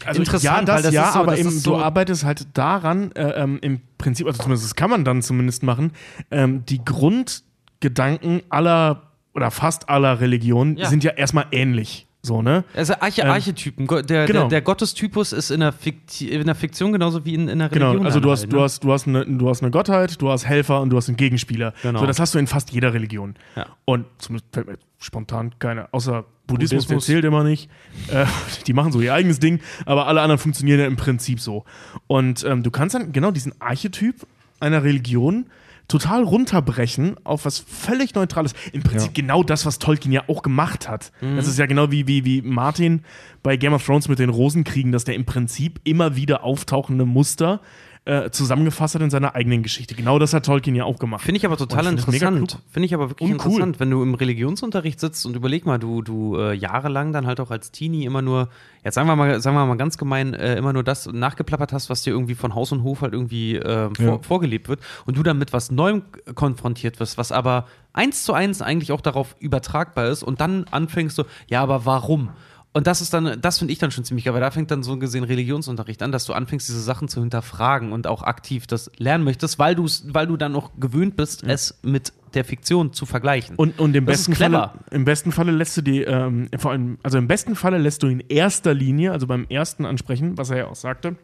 also 0.05 0.21
Interessant, 0.21 0.43
ja, 0.69 0.75
weil 0.75 0.83
das, 0.83 0.83
das 0.83 0.93
ja, 0.93 1.07
ist 1.07 1.13
so- 1.13 1.19
aber 1.19 1.31
das 1.31 1.39
eben, 1.41 1.49
ist 1.49 1.63
so- 1.63 1.71
du 1.71 1.77
arbeitest 1.77 2.23
halt 2.23 2.47
daran, 2.53 3.11
äh, 3.13 3.31
ähm, 3.31 3.59
im 3.61 3.81
Prinzip, 3.97 4.27
also 4.27 4.41
zumindest 4.43 4.65
das 4.65 4.75
kann 4.75 4.89
man 4.89 5.03
dann 5.03 5.21
zumindest 5.21 5.63
machen, 5.63 5.91
ähm, 6.29 6.63
die 6.65 6.83
Grundgedanken 6.85 8.43
aller 8.49 9.10
oder 9.33 9.51
fast 9.51 9.89
aller 9.89 10.19
Religionen 10.19 10.77
Ja. 10.77 10.87
sind 10.87 11.03
ja 11.03 11.11
erstmal 11.11 11.45
ähnlich. 11.51 12.07
So, 12.23 12.43
ne? 12.43 12.63
Also 12.75 12.93
Arche, 12.99 13.23
Ähm, 13.23 13.31
Archetypen. 13.31 13.87
Der, 13.87 14.27
genau. 14.27 14.41
der, 14.41 14.47
der 14.49 14.61
Gottestypus 14.61 15.33
ist 15.33 15.49
in 15.49 15.59
der, 15.61 15.73
in 16.19 16.45
der 16.45 16.53
Fiktion 16.53 16.91
genauso 16.91 17.25
wie 17.25 17.33
in, 17.33 17.47
in 17.47 17.57
der 17.57 17.69
Genau, 17.69 17.87
Religion. 17.87 18.05
also 18.05 18.19
du 18.19 18.29
hast, 18.29 18.41
halt, 18.41 18.53
du, 18.53 18.57
ne? 18.57 18.61
hast, 18.63 18.83
du, 18.83 18.91
hast 18.93 19.07
eine, 19.07 19.25
du 19.25 19.49
hast 19.49 19.63
eine 19.63 19.71
Gottheit, 19.71 20.21
du 20.21 20.29
hast 20.29 20.45
Helfer 20.45 20.81
und 20.81 20.91
du 20.91 20.97
hast 20.97 21.07
einen 21.07 21.17
Gegenspieler. 21.17 21.73
Genau. 21.81 21.99
So, 21.99 22.05
das 22.05 22.19
hast 22.19 22.35
du 22.35 22.39
in 22.39 22.45
fast 22.45 22.71
jeder 22.71 22.93
Religion. 22.93 23.33
Ja. 23.55 23.65
Und 23.85 24.05
zumindest 24.19 24.53
fällt 24.53 24.67
mir 24.67 24.77
spontan 24.99 25.55
keine, 25.57 25.91
außer 25.95 26.25
Buddhismus, 26.45 26.85
Buddhismus. 26.85 27.05
der 27.07 27.15
zählt 27.15 27.25
immer 27.25 27.43
nicht. 27.43 27.71
Äh, 28.09 28.25
die 28.67 28.73
machen 28.73 28.91
so 28.91 29.01
ihr 29.01 29.15
eigenes 29.15 29.39
Ding, 29.39 29.59
aber 29.87 30.05
alle 30.05 30.21
anderen 30.21 30.37
funktionieren 30.37 30.79
ja 30.79 30.85
im 30.85 30.97
Prinzip 30.97 31.39
so. 31.39 31.65
Und 32.05 32.43
ähm, 32.43 32.61
du 32.61 32.69
kannst 32.69 32.93
dann 32.93 33.13
genau 33.13 33.31
diesen 33.31 33.53
Archetyp 33.59 34.27
einer 34.59 34.83
Religion 34.83 35.47
total 35.91 36.23
runterbrechen 36.23 37.15
auf 37.23 37.45
was 37.45 37.59
völlig 37.59 38.15
Neutrales. 38.15 38.53
Im 38.71 38.81
Prinzip 38.81 39.13
genau 39.13 39.43
das, 39.43 39.65
was 39.65 39.77
Tolkien 39.79 40.11
ja 40.11 40.23
auch 40.27 40.41
gemacht 40.41 40.87
hat. 40.87 41.11
Das 41.35 41.47
ist 41.47 41.59
ja 41.59 41.65
genau 41.65 41.91
wie, 41.91 42.07
wie, 42.07 42.25
wie 42.25 42.41
Martin 42.41 43.03
bei 43.43 43.57
Game 43.57 43.73
of 43.73 43.85
Thrones 43.85 44.07
mit 44.07 44.19
den 44.19 44.29
Rosenkriegen, 44.29 44.91
dass 44.91 45.03
der 45.03 45.15
im 45.15 45.25
Prinzip 45.25 45.79
immer 45.83 46.15
wieder 46.15 46.43
auftauchende 46.43 47.05
Muster 47.05 47.59
äh, 48.03 48.31
zusammengefasst 48.31 48.95
hat 48.95 49.01
in 49.03 49.11
seiner 49.11 49.35
eigenen 49.35 49.61
Geschichte. 49.61 49.93
Genau 49.93 50.17
das 50.17 50.33
hat 50.33 50.47
Tolkien 50.47 50.75
ja 50.75 50.85
auch 50.85 50.97
gemacht. 50.97 51.23
Finde 51.23 51.37
ich 51.37 51.45
aber 51.45 51.55
total 51.55 51.85
find 51.85 51.99
interessant. 51.99 52.57
Finde 52.71 52.87
ich 52.87 52.95
aber 52.95 53.11
wirklich 53.11 53.29
Und 53.29 53.45
cool. 53.45 53.51
interessant, 53.51 53.79
wenn 53.79 53.91
du 53.91 54.01
im 54.01 54.15
Religionsunterricht 54.15 54.99
sitzt 54.99 55.23
und 55.27 55.35
überleg 55.35 55.67
mal, 55.67 55.77
du, 55.77 56.01
du 56.01 56.35
äh, 56.35 56.53
jahrelang 56.53 57.13
dann 57.13 57.27
halt 57.27 57.39
auch 57.39 57.51
als 57.51 57.71
Teenie 57.71 58.05
immer 58.05 58.23
nur, 58.23 58.49
jetzt 58.83 58.95
sagen 58.95 59.07
wir 59.07 59.15
mal, 59.15 59.39
sagen 59.39 59.55
wir 59.55 59.67
mal 59.67 59.77
ganz 59.77 59.99
gemein, 59.99 60.33
äh, 60.33 60.55
immer 60.55 60.73
nur 60.73 60.83
das 60.83 61.05
nachgeplappert 61.05 61.73
hast, 61.73 61.91
was 61.91 62.01
dir 62.01 62.09
irgendwie 62.09 62.33
von 62.33 62.55
Haus 62.55 62.71
und 62.71 62.81
Hof 62.81 63.01
halt 63.01 63.13
irgendwie 63.13 63.57
äh, 63.57 63.89
vor, 63.93 64.23
vorgelebt 64.23 64.67
wird 64.67 64.79
und 65.05 65.15
du 65.15 65.21
dann 65.21 65.37
mit 65.37 65.53
was 65.53 65.69
Neuem 65.69 66.01
konfrontiert 66.33 66.99
wirst, 66.99 67.19
was 67.19 67.31
aber 67.31 67.67
eins 67.93 68.23
zu 68.23 68.33
eins 68.33 68.63
eigentlich 68.63 68.91
auch 68.91 69.01
darauf 69.01 69.35
übertragbar 69.39 70.07
ist 70.07 70.23
und 70.23 70.41
dann 70.41 70.65
anfängst 70.71 71.19
du, 71.19 71.23
ja, 71.47 71.61
aber 71.61 71.85
warum? 71.85 72.29
Und 72.73 72.87
das 72.87 73.01
ist 73.01 73.13
dann, 73.13 73.39
das 73.41 73.59
finde 73.59 73.73
ich 73.73 73.79
dann 73.79 73.91
schon 73.91 74.05
ziemlich 74.05 74.23
geil, 74.23 74.33
weil 74.33 74.39
da 74.39 74.49
fängt 74.49 74.71
dann 74.71 74.81
so 74.81 74.97
gesehen 74.97 75.25
Religionsunterricht 75.25 76.01
an, 76.03 76.13
dass 76.13 76.23
du 76.25 76.31
anfängst, 76.31 76.69
diese 76.69 76.79
Sachen 76.79 77.09
zu 77.09 77.19
hinterfragen 77.19 77.91
und 77.91 78.07
auch 78.07 78.23
aktiv 78.23 78.65
das 78.65 78.89
lernen 78.97 79.25
möchtest, 79.25 79.59
weil, 79.59 79.75
du's, 79.75 80.05
weil 80.07 80.25
du 80.27 80.37
dann 80.37 80.55
auch 80.55 80.71
gewöhnt 80.79 81.17
bist, 81.17 81.43
es 81.43 81.77
mit 81.81 82.13
der 82.33 82.45
Fiktion 82.45 82.93
zu 82.93 83.05
vergleichen. 83.05 83.57
Und, 83.57 83.77
und 83.77 83.93
im, 83.93 84.05
Das 84.05 84.19
besten. 84.19 84.35
Falle, 84.35 84.71
im 84.89 85.03
besten 85.03 85.33
Falle 85.33 85.51
lässt 85.51 85.75
du 85.75 85.81
die, 85.81 86.01
ähm, 86.03 86.47
vor 86.57 86.71
allem, 86.71 86.97
also 87.03 87.17
im 87.17 87.27
besten 87.27 87.55
Falle 87.55 87.77
lässt 87.77 88.03
du 88.03 88.07
in 88.07 88.21
erster 88.21 88.73
Linie, 88.73 89.11
also 89.11 89.27
beim 89.27 89.45
ersten 89.49 89.85
Ansprechen, 89.85 90.37
was 90.37 90.49
er 90.49 90.57
ja 90.57 90.67
auch 90.67 90.75
sagte, 90.75 91.17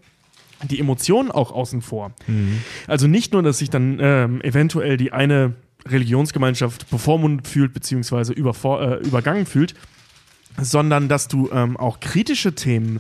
die 0.64 0.80
Emotionen 0.80 1.32
auch 1.32 1.52
außen 1.52 1.82
vor. 1.82 2.12
Also 2.88 3.08
nicht 3.08 3.32
nur, 3.32 3.44
dass 3.44 3.60
sich 3.60 3.70
dann 3.70 4.00
ähm, 4.02 4.42
eventuell 4.42 4.98
die 4.98 5.14
eine 5.14 5.54
Religionsgemeinschaft 5.88 6.90
bevormundet 6.90 7.48
fühlt, 7.48 7.74
beziehungsweise 7.74 8.34
äh, 8.34 8.36
übergangen 8.36 9.46
fühlt, 9.46 9.76
sondern 10.60 11.08
dass 11.08 11.28
du 11.28 11.50
ähm, 11.52 11.78
auch 11.78 12.00
kritische 12.00 12.56
Themen, 12.56 13.00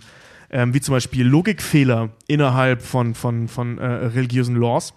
ähm, 0.49 0.73
wie 0.73 0.81
zum 0.81 0.93
Beispiel 0.93 1.25
Logikfehler 1.25 2.09
innerhalb 2.27 2.81
von, 2.81 3.15
von, 3.15 3.47
von 3.47 3.77
äh, 3.77 3.85
religiösen 3.85 4.55
Laws, 4.55 4.93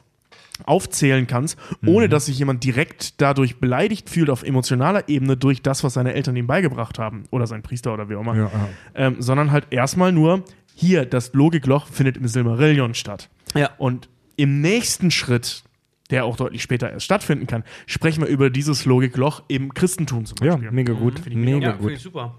aufzählen 0.66 1.27
kannst, 1.27 1.59
ohne 1.87 2.09
dass 2.09 2.27
sich 2.27 2.39
jemand 2.39 2.65
direkt 2.65 3.20
dadurch 3.20 3.61
beleidigt 3.61 4.11
fühlt 4.11 4.31
auf 4.31 4.43
emotionaler 4.43 5.09
Ebene 5.09 5.37
durch 5.37 5.62
das, 5.62 5.85
was 5.85 5.95
seine 5.95 6.12
Eltern 6.15 6.37
ihm 6.37 6.47
beigebracht 6.47 6.99
haben 6.99 7.24
oder 7.31 7.47
sein 7.47 7.62
Priester 7.62 7.95
oder 7.95 8.09
wie 8.09 8.16
auch 8.16 8.20
immer, 8.20 8.51
ähm, 8.95 9.16
sondern 9.19 9.53
halt 9.53 9.66
erstmal 9.70 10.12
nur, 10.12 10.45
hier, 10.74 11.05
das 11.05 11.32
Logikloch 11.32 11.87
findet 11.87 12.16
im 12.16 12.27
Silmarillion 12.27 12.95
statt. 12.95 13.28
Ja. 13.55 13.70
Und 13.78 14.09
im 14.37 14.61
nächsten 14.61 15.11
Schritt, 15.11 15.62
der 16.11 16.24
auch 16.24 16.37
deutlich 16.37 16.62
später 16.62 16.91
erst 16.91 17.05
stattfinden 17.05 17.47
kann, 17.47 17.65
sprechen 17.87 18.23
wir 18.23 18.28
über 18.28 18.51
dieses 18.51 18.85
Logikloch 18.85 19.43
im 19.49 19.73
Christentum 19.74 20.24
zum 20.27 20.37
Ja, 20.43 20.53
Beispiel. 20.53 20.70
mega 20.73 20.93
gut. 20.93 21.23
Mega 21.35 21.73
gut. 21.73 21.99
super. 21.99 22.37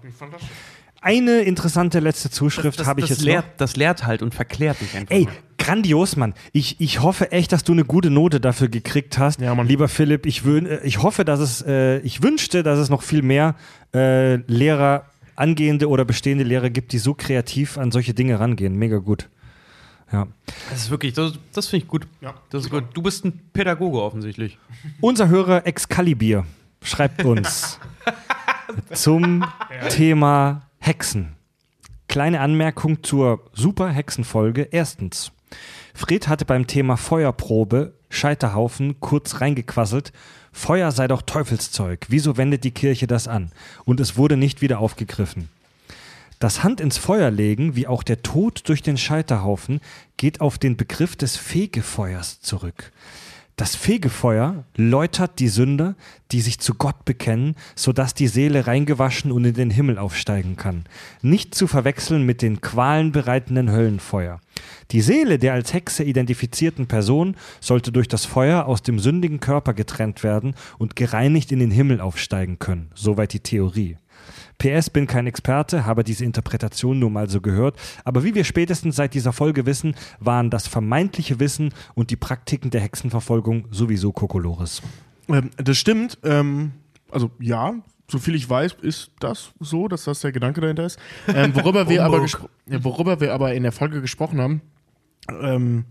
Eine 1.00 1.40
interessante 1.40 1.98
letzte 1.98 2.30
Zuschrift 2.30 2.86
habe 2.86 3.00
ich 3.00 3.08
das, 3.08 3.18
jetzt 3.18 3.24
lehrt, 3.24 3.44
noch. 3.46 3.56
das 3.56 3.74
lehrt 3.76 4.06
halt 4.06 4.22
und 4.22 4.34
verklärt 4.34 4.80
dich 4.80 4.94
einfach. 4.96 5.12
Ey, 5.14 5.24
mal. 5.24 5.32
grandios, 5.58 6.14
Mann. 6.16 6.32
Ich, 6.52 6.80
ich 6.80 7.02
hoffe 7.02 7.32
echt, 7.32 7.50
dass 7.50 7.64
du 7.64 7.72
eine 7.72 7.84
gute 7.84 8.08
Note 8.08 8.38
dafür 8.40 8.68
gekriegt 8.68 9.18
hast. 9.18 9.40
Ja, 9.40 9.52
Mann. 9.54 9.66
Lieber 9.66 9.88
Philipp, 9.88 10.26
ich, 10.26 10.42
wün- 10.42 10.66
äh, 10.68 10.80
ich 10.84 11.02
hoffe, 11.02 11.24
dass 11.24 11.40
es, 11.40 11.60
äh, 11.66 11.98
ich 12.00 12.22
wünschte, 12.22 12.62
dass 12.62 12.78
es 12.78 12.88
noch 12.88 13.02
viel 13.02 13.22
mehr 13.22 13.56
äh, 13.92 14.36
Lehrer, 14.46 15.06
angehende 15.34 15.88
oder 15.88 16.04
bestehende 16.04 16.44
Lehrer 16.44 16.70
gibt, 16.70 16.92
die 16.92 16.98
so 16.98 17.14
kreativ 17.14 17.78
an 17.78 17.90
solche 17.90 18.14
Dinge 18.14 18.38
rangehen. 18.38 18.76
Mega 18.76 18.98
gut. 18.98 19.28
Ja. 20.12 20.26
Das 20.70 20.80
ist 20.80 20.90
wirklich, 20.90 21.14
das, 21.14 21.32
das 21.52 21.68
finde 21.68 21.84
ich 21.84 21.88
gut. 21.88 22.06
Ja, 22.20 22.34
Das 22.50 22.64
ist 22.64 22.70
gut. 22.70 22.84
Du 22.92 23.02
bist 23.02 23.24
ein 23.24 23.40
Pädagoge 23.52 24.02
offensichtlich. 24.02 24.58
Unser 25.00 25.28
Hörer 25.28 25.66
Excalibur 25.66 26.44
schreibt 26.82 27.24
uns 27.24 27.78
zum 28.92 29.44
Thema 29.88 30.62
Hexen. 30.78 31.32
Kleine 32.08 32.40
Anmerkung 32.40 33.02
zur 33.02 33.40
super 33.54 33.88
Hexenfolge. 33.88 34.68
Erstens. 34.70 35.32
Fred 35.94 36.28
hatte 36.28 36.44
beim 36.44 36.66
Thema 36.66 36.96
Feuerprobe 36.96 37.94
Scheiterhaufen 38.10 39.00
kurz 39.00 39.40
reingequasselt. 39.40 40.12
Feuer 40.52 40.92
sei 40.92 41.08
doch 41.08 41.22
Teufelszeug. 41.22 42.06
Wieso 42.08 42.36
wendet 42.36 42.64
die 42.64 42.70
Kirche 42.70 43.06
das 43.06 43.26
an? 43.26 43.50
Und 43.86 44.00
es 44.00 44.16
wurde 44.18 44.36
nicht 44.36 44.60
wieder 44.60 44.80
aufgegriffen. 44.80 45.48
Das 46.42 46.64
Hand 46.64 46.80
ins 46.80 46.98
Feuer 46.98 47.30
legen, 47.30 47.76
wie 47.76 47.86
auch 47.86 48.02
der 48.02 48.22
Tod 48.22 48.62
durch 48.64 48.82
den 48.82 48.96
Scheiterhaufen, 48.96 49.80
geht 50.16 50.40
auf 50.40 50.58
den 50.58 50.76
Begriff 50.76 51.14
des 51.14 51.36
Fegefeuers 51.36 52.40
zurück. 52.40 52.90
Das 53.54 53.76
Fegefeuer 53.76 54.64
läutert 54.74 55.38
die 55.38 55.46
Sünder, 55.46 55.94
die 56.32 56.40
sich 56.40 56.58
zu 56.58 56.74
Gott 56.74 57.04
bekennen, 57.04 57.54
sodass 57.76 58.12
die 58.14 58.26
Seele 58.26 58.66
reingewaschen 58.66 59.30
und 59.30 59.44
in 59.44 59.54
den 59.54 59.70
Himmel 59.70 59.98
aufsteigen 59.98 60.56
kann. 60.56 60.82
Nicht 61.20 61.54
zu 61.54 61.68
verwechseln 61.68 62.26
mit 62.26 62.42
den 62.42 62.60
qualenbereitenden 62.60 63.70
Höllenfeuer. 63.70 64.40
Die 64.90 65.00
Seele 65.00 65.38
der 65.38 65.52
als 65.52 65.72
Hexe 65.72 66.02
identifizierten 66.02 66.88
Person 66.88 67.36
sollte 67.60 67.92
durch 67.92 68.08
das 68.08 68.24
Feuer 68.24 68.66
aus 68.66 68.82
dem 68.82 68.98
sündigen 68.98 69.38
Körper 69.38 69.74
getrennt 69.74 70.24
werden 70.24 70.56
und 70.76 70.96
gereinigt 70.96 71.52
in 71.52 71.60
den 71.60 71.70
Himmel 71.70 72.00
aufsteigen 72.00 72.58
können. 72.58 72.90
Soweit 72.96 73.32
die 73.32 73.38
Theorie. 73.38 73.96
PS 74.58 74.90
bin 74.90 75.06
kein 75.06 75.26
Experte, 75.26 75.86
habe 75.86 76.04
diese 76.04 76.24
Interpretation 76.24 76.98
nur 76.98 77.10
mal 77.10 77.28
so 77.28 77.40
gehört, 77.40 77.76
aber 78.04 78.24
wie 78.24 78.34
wir 78.34 78.44
spätestens 78.44 78.96
seit 78.96 79.14
dieser 79.14 79.32
Folge 79.32 79.66
wissen, 79.66 79.94
waren 80.20 80.50
das 80.50 80.66
vermeintliche 80.66 81.40
Wissen 81.40 81.72
und 81.94 82.10
die 82.10 82.16
Praktiken 82.16 82.70
der 82.70 82.80
Hexenverfolgung 82.80 83.68
sowieso 83.70 84.12
Kokolores. 84.12 84.82
Ähm, 85.28 85.50
das 85.56 85.78
stimmt. 85.78 86.18
Ähm, 86.22 86.72
also 87.10 87.30
ja, 87.38 87.74
soviel 88.10 88.34
ich 88.34 88.48
weiß, 88.48 88.76
ist 88.82 89.10
das 89.18 89.52
so, 89.60 89.88
dass 89.88 90.04
das 90.04 90.20
der 90.20 90.32
Gedanke 90.32 90.60
dahinter 90.60 90.86
ist. 90.86 90.98
Ähm, 91.28 91.54
worüber, 91.54 91.88
wir 91.88 92.04
aber 92.04 92.24
worüber 92.66 93.20
wir 93.20 93.32
aber 93.32 93.54
in 93.54 93.62
der 93.62 93.72
Folge 93.72 94.00
gesprochen 94.00 94.40
haben, 94.40 94.62
ähm, 95.28 95.84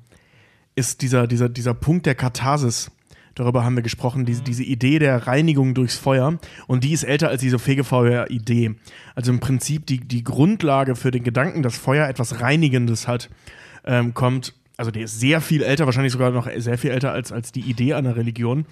ist 0.75 1.01
dieser, 1.01 1.27
dieser, 1.27 1.49
dieser 1.49 1.73
Punkt 1.73 2.05
der 2.05 2.15
Katharsis. 2.15 2.91
Darüber 3.35 3.63
haben 3.63 3.75
wir 3.75 3.83
gesprochen, 3.83 4.25
diese, 4.25 4.43
diese 4.43 4.63
Idee 4.63 4.99
der 4.99 5.27
Reinigung 5.27 5.73
durchs 5.73 5.97
Feuer. 5.97 6.37
Und 6.67 6.83
die 6.83 6.91
ist 6.91 7.03
älter 7.03 7.29
als 7.29 7.41
diese 7.41 7.59
Fegefeuer-Idee. 7.59 8.75
Also 9.15 9.31
im 9.31 9.39
Prinzip 9.39 9.85
die, 9.85 9.99
die 9.99 10.23
Grundlage 10.23 10.95
für 10.95 11.11
den 11.11 11.23
Gedanken, 11.23 11.63
dass 11.63 11.77
Feuer 11.77 12.07
etwas 12.07 12.41
Reinigendes 12.41 13.07
hat, 13.07 13.29
ähm, 13.85 14.13
kommt, 14.13 14.53
also 14.77 14.91
die 14.91 15.01
ist 15.01 15.19
sehr 15.19 15.41
viel 15.41 15.63
älter, 15.63 15.85
wahrscheinlich 15.85 16.13
sogar 16.13 16.31
noch 16.31 16.47
sehr 16.57 16.77
viel 16.77 16.91
älter 16.91 17.11
als, 17.11 17.31
als 17.31 17.51
die 17.51 17.61
Idee 17.61 17.93
einer 17.93 18.15
Religion, 18.15 18.65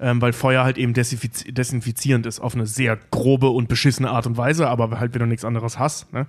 ähm, 0.00 0.20
weil 0.20 0.32
Feuer 0.32 0.64
halt 0.64 0.78
eben 0.78 0.94
desinfiz 0.94 1.44
desinfizierend 1.48 2.26
ist, 2.26 2.40
auf 2.40 2.54
eine 2.54 2.66
sehr 2.66 2.98
grobe 3.10 3.48
und 3.48 3.68
beschissene 3.68 4.10
Art 4.10 4.26
und 4.26 4.36
Weise, 4.36 4.68
aber 4.68 4.98
halt, 4.98 5.14
wenn 5.14 5.20
du 5.20 5.26
nichts 5.26 5.44
anderes 5.44 5.78
hast. 5.78 6.12
Ne? 6.12 6.26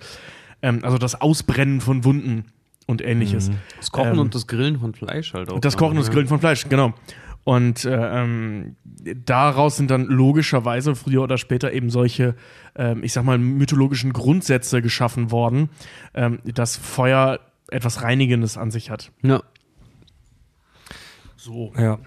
Ähm, 0.62 0.80
also 0.82 0.98
das 0.98 1.20
Ausbrennen 1.20 1.80
von 1.80 2.04
Wunden 2.04 2.44
und 2.86 3.02
ähnliches. 3.02 3.50
Das 3.76 3.90
Kochen 3.90 4.12
Ähm, 4.12 4.18
und 4.20 4.34
das 4.34 4.46
Grillen 4.46 4.78
von 4.78 4.94
Fleisch 4.94 5.34
halt 5.34 5.50
auch. 5.50 5.60
Das 5.60 5.76
Kochen 5.76 5.98
und 5.98 6.06
das. 6.06 6.10
Grillen 6.10 6.28
von 6.28 6.40
Fleisch, 6.40 6.68
genau. 6.68 6.94
Und 7.46 7.84
äh, 7.84 8.22
ähm, 8.22 8.74
daraus 9.24 9.76
sind 9.76 9.92
dann 9.92 10.06
logischerweise 10.06 10.96
früher 10.96 11.22
oder 11.22 11.38
später 11.38 11.72
eben 11.72 11.90
solche, 11.90 12.34
ähm, 12.74 13.04
ich 13.04 13.12
sag 13.12 13.22
mal, 13.22 13.38
mythologischen 13.38 14.12
Grundsätze 14.12 14.82
geschaffen 14.82 15.30
worden, 15.30 15.70
ähm, 16.12 16.40
dass 16.44 16.76
Feuer 16.76 17.38
etwas 17.70 18.02
Reinigendes 18.02 18.56
an 18.58 18.72
sich 18.72 18.90
hat. 18.90 19.12
Ja. 19.22 19.44
So. 21.36 21.72
Ja, 21.78 22.00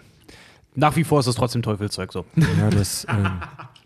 Nach 0.76 0.98
wie 0.98 1.06
vor 1.06 1.22
ist 1.22 1.28
das 1.28 1.36
trotzdem 1.36 1.61
Teufelszeug 1.61 2.11
so. 2.11 2.26
ja 2.36 2.70
das. 2.70 3.07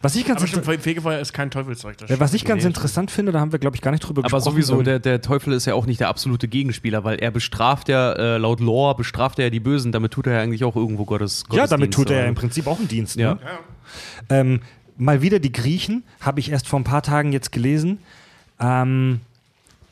Was 0.03 0.15
ich 0.15 0.25
ganz, 0.25 0.41
Aber 0.41 0.47
stimmt, 0.47 0.81
Fegefeuer 0.81 1.19
ist 1.19 1.31
kein 1.33 1.49
Teufelszeug. 1.49 1.97
Das 1.97 2.09
äh, 2.09 2.19
was 2.19 2.33
ich 2.33 2.43
ganz 2.43 2.65
interessant 2.65 3.09
finde, 3.09 3.31
da 3.31 3.39
haben 3.39 3.51
wir, 3.53 3.57
glaube 3.59 3.75
ich, 3.77 3.81
gar 3.81 3.91
nicht 3.91 4.01
drüber 4.01 4.19
Aber 4.25 4.37
gesprochen. 4.37 4.53
sowieso, 4.53 4.77
ähm, 4.79 4.83
der, 4.83 4.99
der 4.99 5.21
Teufel 5.21 5.53
ist 5.53 5.65
ja 5.65 5.73
auch 5.75 5.85
nicht 5.85 6.01
der 6.01 6.09
absolute 6.09 6.47
Gegenspieler, 6.49 7.03
weil 7.05 7.19
er 7.19 7.31
bestraft 7.31 7.87
ja, 7.87 8.11
äh, 8.13 8.37
laut 8.37 8.59
Lore 8.59 8.95
bestraft 8.95 9.39
er 9.39 9.45
ja 9.45 9.49
die 9.49 9.61
Bösen, 9.61 9.91
damit 9.93 10.11
tut 10.11 10.27
er 10.27 10.33
ja 10.33 10.41
eigentlich 10.41 10.63
auch 10.65 10.75
irgendwo 10.75 11.05
Gottes 11.05 11.45
Ja, 11.51 11.65
damit 11.67 11.69
Gottesdienst, 11.91 11.95
tut 11.97 12.09
er 12.09 12.15
ja 12.17 12.21
aber- 12.23 12.29
im 12.29 12.35
Prinzip 12.35 12.67
auch 12.67 12.77
einen 12.79 12.89
Dienst. 12.89 13.15
Ja. 13.15 13.35
Ne? 13.35 13.39
Ähm, 14.29 14.59
mal 14.97 15.21
wieder 15.21 15.39
die 15.39 15.51
Griechen, 15.53 16.03
habe 16.19 16.39
ich 16.41 16.51
erst 16.51 16.67
vor 16.67 16.79
ein 16.79 16.83
paar 16.83 17.01
Tagen 17.01 17.31
jetzt 17.31 17.51
gelesen. 17.53 17.99
Ähm, 18.59 19.21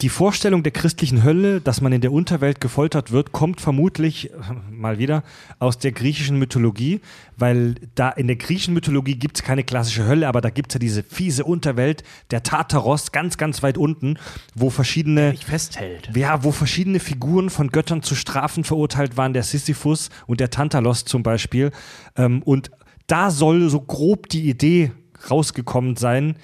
die 0.02 0.10
Vorstellung 0.10 0.64
der 0.64 0.72
christlichen 0.72 1.24
Hölle, 1.24 1.62
dass 1.62 1.80
man 1.80 1.94
in 1.94 2.02
der 2.02 2.12
Unterwelt 2.12 2.60
gefoltert 2.60 3.12
wird, 3.12 3.32
kommt 3.32 3.62
vermutlich 3.62 4.32
mal 4.72 4.98
wieder 4.98 5.24
aus 5.60 5.78
der 5.78 5.92
griechischen 5.92 6.40
Mythologie, 6.40 7.02
weil 7.38 7.76
da 7.94 8.10
in 8.10 8.28
der 8.28 8.36
griechischen 8.36 8.74
Mythologie 8.74 9.16
gibt 9.16 9.38
es 9.38 9.44
keine 9.44 9.64
klassische 9.64 10.08
Hölle, 10.08 10.28
aber 10.28 10.42
da 10.42 10.50
gibt 10.50 10.72
es 10.72 10.76
ja 10.76 10.80
diese 10.80 11.04
fiese 11.04 11.44
Unterwelt, 11.44 12.04
der 12.32 12.42
Tartaros, 12.42 13.12
ganz, 13.12 13.38
ganz 13.38 13.62
weit 13.62 13.78
unten, 13.78 14.18
wo 14.56 14.70
verschiedene 14.70 15.36
festhält. 15.36 16.10
ja, 16.16 16.44
wo 16.44 16.52
verschiedene 16.52 17.00
Figuren 17.00 17.50
von 17.50 17.70
Göttern 17.70 18.02
zu 18.02 18.16
Strafen 18.16 18.64
verurteilt 18.64 19.18
waren, 19.18 19.34
der 19.34 19.44
Sisyphus 19.44 20.10
und 20.26 20.40
der 20.40 20.50
Tantalos 20.50 21.06
zum 21.06 21.22
Beispiel. 21.22 21.72
Ähm, 22.16 22.42
und 22.44 22.72
da 23.08 23.30
soll 23.30 23.70
so 23.70 23.82
grob 23.82 24.30
die 24.30 24.50
Idee 24.50 24.92
rausgekommen 25.30 25.96
sein, 25.96 26.38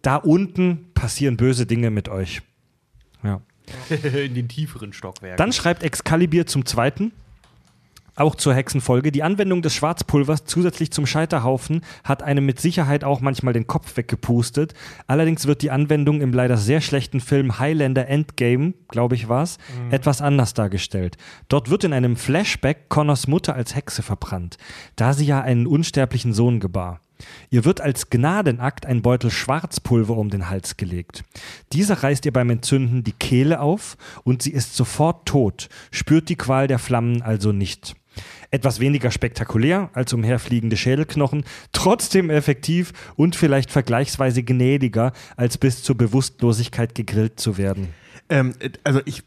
da 0.00 0.16
unten 0.16 0.86
passieren 0.94 1.36
böse 1.36 1.66
Dinge 1.66 1.90
mit 1.90 2.08
euch. 2.08 2.42
In 3.90 4.34
den 4.34 4.48
tieferen 4.48 4.92
Stockwerken. 4.92 5.36
Dann 5.36 5.52
schreibt 5.52 5.82
Excalibur 5.82 6.46
zum 6.46 6.66
Zweiten, 6.66 7.12
auch 8.16 8.36
zur 8.36 8.54
Hexenfolge, 8.54 9.10
die 9.10 9.24
Anwendung 9.24 9.60
des 9.60 9.74
Schwarzpulvers 9.74 10.44
zusätzlich 10.44 10.92
zum 10.92 11.04
Scheiterhaufen 11.04 11.80
hat 12.04 12.22
einem 12.22 12.46
mit 12.46 12.60
Sicherheit 12.60 13.02
auch 13.02 13.20
manchmal 13.20 13.54
den 13.54 13.66
Kopf 13.66 13.96
weggepustet. 13.96 14.72
Allerdings 15.08 15.46
wird 15.46 15.62
die 15.62 15.72
Anwendung 15.72 16.20
im 16.20 16.32
leider 16.32 16.56
sehr 16.56 16.80
schlechten 16.80 17.20
Film 17.20 17.58
Highlander 17.58 18.06
Endgame, 18.06 18.74
glaube 18.88 19.16
ich 19.16 19.28
war's, 19.28 19.58
etwas 19.90 20.22
anders 20.22 20.54
dargestellt. 20.54 21.16
Dort 21.48 21.70
wird 21.70 21.82
in 21.82 21.92
einem 21.92 22.16
Flashback 22.16 22.88
Connors 22.88 23.26
Mutter 23.26 23.56
als 23.56 23.74
Hexe 23.74 24.02
verbrannt, 24.02 24.58
da 24.94 25.12
sie 25.12 25.26
ja 25.26 25.40
einen 25.40 25.66
unsterblichen 25.66 26.32
Sohn 26.32 26.60
gebar. 26.60 27.00
Ihr 27.50 27.64
wird 27.64 27.80
als 27.80 28.10
Gnadenakt 28.10 28.86
ein 28.86 29.02
Beutel 29.02 29.30
Schwarzpulver 29.30 30.16
um 30.16 30.30
den 30.30 30.50
Hals 30.50 30.76
gelegt. 30.76 31.24
Dieser 31.72 32.02
reißt 32.02 32.26
ihr 32.26 32.32
beim 32.32 32.50
Entzünden 32.50 33.04
die 33.04 33.12
Kehle 33.12 33.60
auf 33.60 33.96
und 34.24 34.42
sie 34.42 34.52
ist 34.52 34.76
sofort 34.76 35.26
tot, 35.26 35.68
spürt 35.90 36.28
die 36.28 36.36
Qual 36.36 36.66
der 36.66 36.78
Flammen 36.78 37.22
also 37.22 37.52
nicht. 37.52 37.94
Etwas 38.50 38.78
weniger 38.78 39.10
spektakulär 39.10 39.90
als 39.94 40.12
umherfliegende 40.12 40.76
Schädelknochen, 40.76 41.44
trotzdem 41.72 42.30
effektiv 42.30 42.92
und 43.16 43.34
vielleicht 43.34 43.70
vergleichsweise 43.72 44.44
gnädiger, 44.44 45.12
als 45.36 45.58
bis 45.58 45.82
zur 45.82 45.96
Bewusstlosigkeit 45.96 46.94
gegrillt 46.94 47.40
zu 47.40 47.58
werden. 47.58 47.88
Ähm, 48.28 48.54
also 48.84 49.00
ich. 49.04 49.22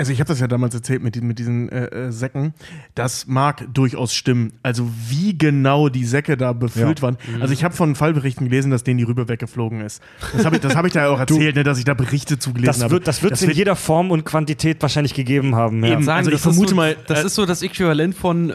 Also 0.00 0.12
ich 0.12 0.20
habe 0.20 0.28
das 0.28 0.40
ja 0.40 0.48
damals 0.48 0.74
erzählt 0.74 1.02
mit, 1.02 1.20
mit 1.22 1.38
diesen 1.38 1.68
äh, 1.68 1.84
äh, 1.86 2.10
Säcken. 2.12 2.54
Das 2.94 3.26
mag 3.26 3.64
durchaus 3.72 4.14
stimmen. 4.14 4.52
Also 4.62 4.90
wie 5.08 5.36
genau 5.38 5.88
die 5.88 6.04
Säcke 6.04 6.36
da 6.36 6.52
befüllt 6.52 6.98
Ja. 6.98 7.02
waren. 7.02 7.16
Also 7.40 7.52
ich 7.54 7.62
habe 7.64 7.74
von 7.74 7.94
Fallberichten 7.94 8.48
gelesen, 8.48 8.70
dass 8.70 8.82
denen 8.84 8.98
die 8.98 9.04
Rübe 9.04 9.28
weggeflogen 9.28 9.80
ist. 9.80 10.02
Das 10.34 10.44
habe 10.44 10.56
ich, 10.56 10.62
das 10.62 10.74
hab 10.74 10.84
ich 10.86 10.92
da 10.92 11.02
ja 11.04 11.08
auch 11.10 11.18
erzählt, 11.20 11.54
ne, 11.56 11.62
dass 11.62 11.78
ich 11.78 11.84
da 11.84 11.94
Berichte 11.94 12.38
zugelesen 12.38 12.66
Das 12.66 12.82
habe. 12.82 12.92
wird 12.92 13.06
es 13.08 13.20
das 13.20 13.42
in 13.42 13.50
jeder 13.50 13.76
Form 13.76 14.10
und 14.10 14.24
Quantität 14.24 14.80
wahrscheinlich 14.82 15.14
gegeben 15.14 15.54
haben. 15.54 15.84
Ja. 15.84 15.92
Eben. 15.92 16.02
sagen, 16.02 16.18
Also 16.18 16.30
ich 16.30 16.34
das 16.36 16.40
ist 16.40 16.54
vermute 16.54 16.70
so, 16.70 16.76
mal, 16.76 16.96
das 17.06 17.22
äh, 17.22 17.26
ist 17.26 17.34
so 17.34 17.46
das 17.46 17.62
Äquivalent 17.62 18.14
von, 18.14 18.50
äh, 18.50 18.54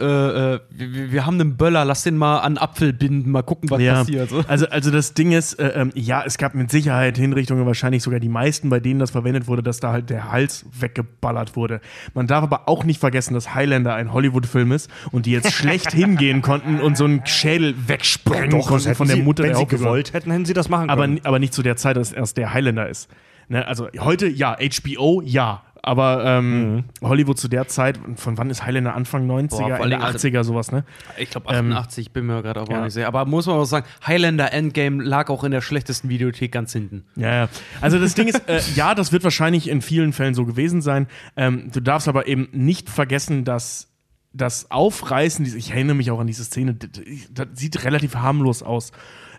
äh, 0.55 0.59
wir, 0.71 1.11
wir 1.11 1.25
haben 1.25 1.39
einen 1.39 1.57
Böller, 1.57 1.85
lass 1.85 2.03
den 2.03 2.17
mal 2.17 2.39
an 2.39 2.57
Apfel 2.57 2.91
binden, 2.93 3.29
mal 3.31 3.43
gucken, 3.43 3.69
was 3.69 3.81
Ja, 3.81 3.93
passiert. 3.99 4.29
So. 4.29 4.43
also, 4.47 4.67
also 4.67 4.91
das 4.91 5.13
Ding 5.13 5.31
ist, 5.31 5.53
äh, 5.59 5.67
ähm, 5.75 5.91
ja, 5.95 6.23
es 6.25 6.37
gab 6.37 6.55
mit 6.55 6.71
Sicherheit 6.71 7.17
Hinrichtungen, 7.17 7.65
wahrscheinlich 7.65 8.03
sogar 8.03 8.19
die 8.19 8.29
meisten, 8.29 8.69
bei 8.69 8.79
denen 8.79 8.99
das 8.99 9.11
verwendet 9.11 9.47
wurde, 9.47 9.61
dass 9.63 9.79
da 9.79 9.91
halt 9.91 10.09
der 10.09 10.31
Hals 10.31 10.65
weggeballert 10.79 11.34
wurde. 11.55 11.81
Man 12.13 12.27
darf 12.27 12.43
aber 12.43 12.67
auch 12.67 12.83
nicht 12.83 12.99
vergessen, 12.99 13.33
dass 13.33 13.53
Highlander 13.53 13.93
ein 13.93 14.11
Hollywood-Film 14.13 14.71
ist 14.71 14.89
und 15.11 15.25
die 15.25 15.31
jetzt 15.31 15.51
schlecht 15.51 15.91
hingehen 15.93 16.41
konnten 16.41 16.79
und 16.79 16.97
so 16.97 17.05
einen 17.05 17.25
Schädel 17.25 17.75
wegsprengen 17.87 18.51
Doch, 18.51 18.71
das 18.71 18.83
konnten 18.83 18.95
von 18.95 19.07
der 19.07 19.17
sie, 19.17 19.21
Mutter 19.23 19.43
wenn 19.43 19.49
der 19.51 19.59
sie 19.59 19.65
gewollt 19.65 20.13
hätten, 20.13 20.31
hätten 20.31 20.45
sie 20.45 20.53
das 20.53 20.69
machen 20.69 20.89
Aber, 20.89 21.03
können. 21.03 21.21
aber 21.23 21.39
nicht 21.39 21.53
zu 21.53 21.61
der 21.61 21.77
Zeit, 21.77 21.97
dass 21.97 22.11
erst 22.11 22.37
der 22.37 22.53
Highlander 22.53 22.89
ist. 22.89 23.09
Ne? 23.47 23.67
Also 23.67 23.87
heute 23.99 24.27
ja, 24.27 24.57
HBO 24.57 25.21
ja. 25.23 25.63
Aber 25.87 26.25
ähm, 26.25 26.73
Mhm. 26.77 26.83
Hollywood 27.03 27.37
zu 27.37 27.47
der 27.47 27.67
Zeit, 27.67 27.99
von 28.15 28.39
wann 28.39 28.49
ist 28.49 28.65
Highlander? 28.65 28.95
Anfang 28.95 29.27
90er, 29.27 29.49
Boah, 29.49 29.57
vor 29.57 29.65
Ende 29.67 29.75
allen 29.81 29.89
Dingen, 29.91 30.01
also- 30.01 30.17
80er, 30.27 30.43
sowas, 30.43 30.71
ne? 30.71 30.83
Ich 31.17 31.29
glaube 31.29 31.53
Ähm, 31.53 31.71
88, 31.73 32.11
bin 32.11 32.25
mir 32.25 32.41
gerade 32.41 32.59
auch 32.61 32.69
ja. 32.69 32.81
nicht 32.83 32.93
sicher. 32.93 33.07
Aber 33.07 33.25
muss 33.25 33.45
man 33.45 33.57
auch 33.57 33.65
sagen, 33.65 33.85
Highlander 34.05 34.51
Endgame 34.51 35.03
lag 35.03 35.29
auch 35.29 35.43
in 35.43 35.51
der 35.51 35.61
schlechtesten 35.61 36.09
Videothek 36.09 36.51
ganz 36.51 36.73
hinten. 36.73 37.05
Ja, 37.15 37.33
ja. 37.43 37.49
Also 37.81 37.99
das 37.99 38.15
Ding 38.15 38.27
ist, 38.27 38.41
äh, 38.49 38.59
ja, 38.75 38.95
das 38.95 39.11
wird 39.11 39.23
wahrscheinlich 39.23 39.69
in 39.69 39.83
vielen 39.83 40.11
Fällen 40.11 40.33
so 40.33 40.45
gewesen 40.45 40.81
sein. 40.81 41.05
Ähm, 41.37 41.69
du 41.71 41.79
darfst 41.81 42.07
aber 42.07 42.25
eben 42.27 42.47
nicht 42.51 42.89
vergessen, 42.89 43.43
dass 43.45 43.91
das 44.33 44.71
Aufreißen, 44.71 45.45
dieses- 45.45 45.59
ich 45.59 45.71
erinnere 45.71 45.95
mich 45.95 46.09
auch 46.09 46.19
an 46.19 46.25
diese 46.27 46.43
Szene, 46.45 46.73
das 46.73 47.47
sieht 47.53 47.83
relativ 47.83 48.15
harmlos 48.15 48.63
aus. 48.63 48.91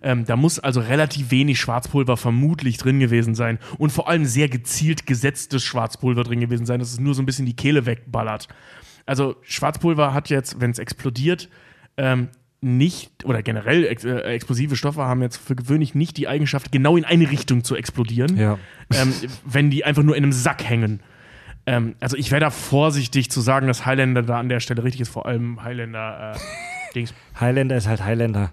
Ähm, 0.03 0.25
da 0.25 0.37
muss 0.37 0.59
also 0.59 0.81
relativ 0.81 1.31
wenig 1.31 1.59
Schwarzpulver 1.61 2.17
vermutlich 2.17 2.79
drin 2.79 3.01
gewesen 3.01 3.35
sein 3.35 3.59
und 3.79 3.91
vor 3.91 4.09
allem 4.09 4.25
sehr 4.25 4.49
gezielt 4.49 5.07
gesetztes 5.07 5.63
Schwarzpulver 5.65 6.25
drin 6.25 6.41
gewesen 6.41 6.67
sein, 6.67 6.79
dass 6.81 6.93
es 6.93 7.01
nur 7.01 7.15
so 7.15 7.23
ein 7.23 7.27
bisschen 7.27 7.47
die 7.47 7.57
Kehle 7.57 7.87
wegballert. 7.87 8.49
Also 9.07 9.37
Schwarzpulver 9.43 10.13
hat 10.15 10.29
jetzt, 10.31 10.61
wenn 10.61 10.71
es 10.71 10.79
explodiert, 10.79 11.49
ähm, 11.97 12.29
nicht, 12.61 13.25
oder 13.25 13.43
generell 13.43 13.85
ex 13.87 14.05
äh, 14.05 14.17
explosive 14.23 14.77
Stoffe 14.77 15.03
haben 15.03 15.23
jetzt 15.23 15.37
für 15.37 15.55
gewöhnlich 15.55 15.95
nicht 15.95 16.17
die 16.17 16.27
Eigenschaft, 16.27 16.73
genau 16.73 16.97
in 16.97 17.05
eine 17.05 17.31
Richtung 17.31 17.63
zu 17.65 17.77
explodieren, 17.77 18.37
Ja. 18.37 18.59
ähm, 18.95 19.13
wenn 19.45 19.71
die 19.71 19.85
einfach 19.85 20.03
nur 20.03 20.17
in 20.17 20.25
einem 20.25 20.33
Sack 20.33 20.65
hängen. 20.65 21.01
Ähm, 21.67 21.95
also 22.01 22.17
ich 22.17 22.31
wäre 22.31 22.41
da 22.41 22.51
vorsichtig 22.51 23.31
zu 23.31 23.41
sagen, 23.41 23.67
dass 23.67 23.85
Highlander 23.87 24.23
da 24.23 24.39
an 24.41 24.49
der 24.49 24.61
Stelle 24.61 24.83
richtig 24.85 25.03
ist, 25.03 25.09
vor 25.11 25.27
allem 25.27 25.63
Highlander 25.63 26.33
äh, 26.35 26.39
Dings. 26.95 27.13
Highlander 27.39 27.77
ist 27.77 27.87
halt 27.87 28.03
Highlander. 28.05 28.53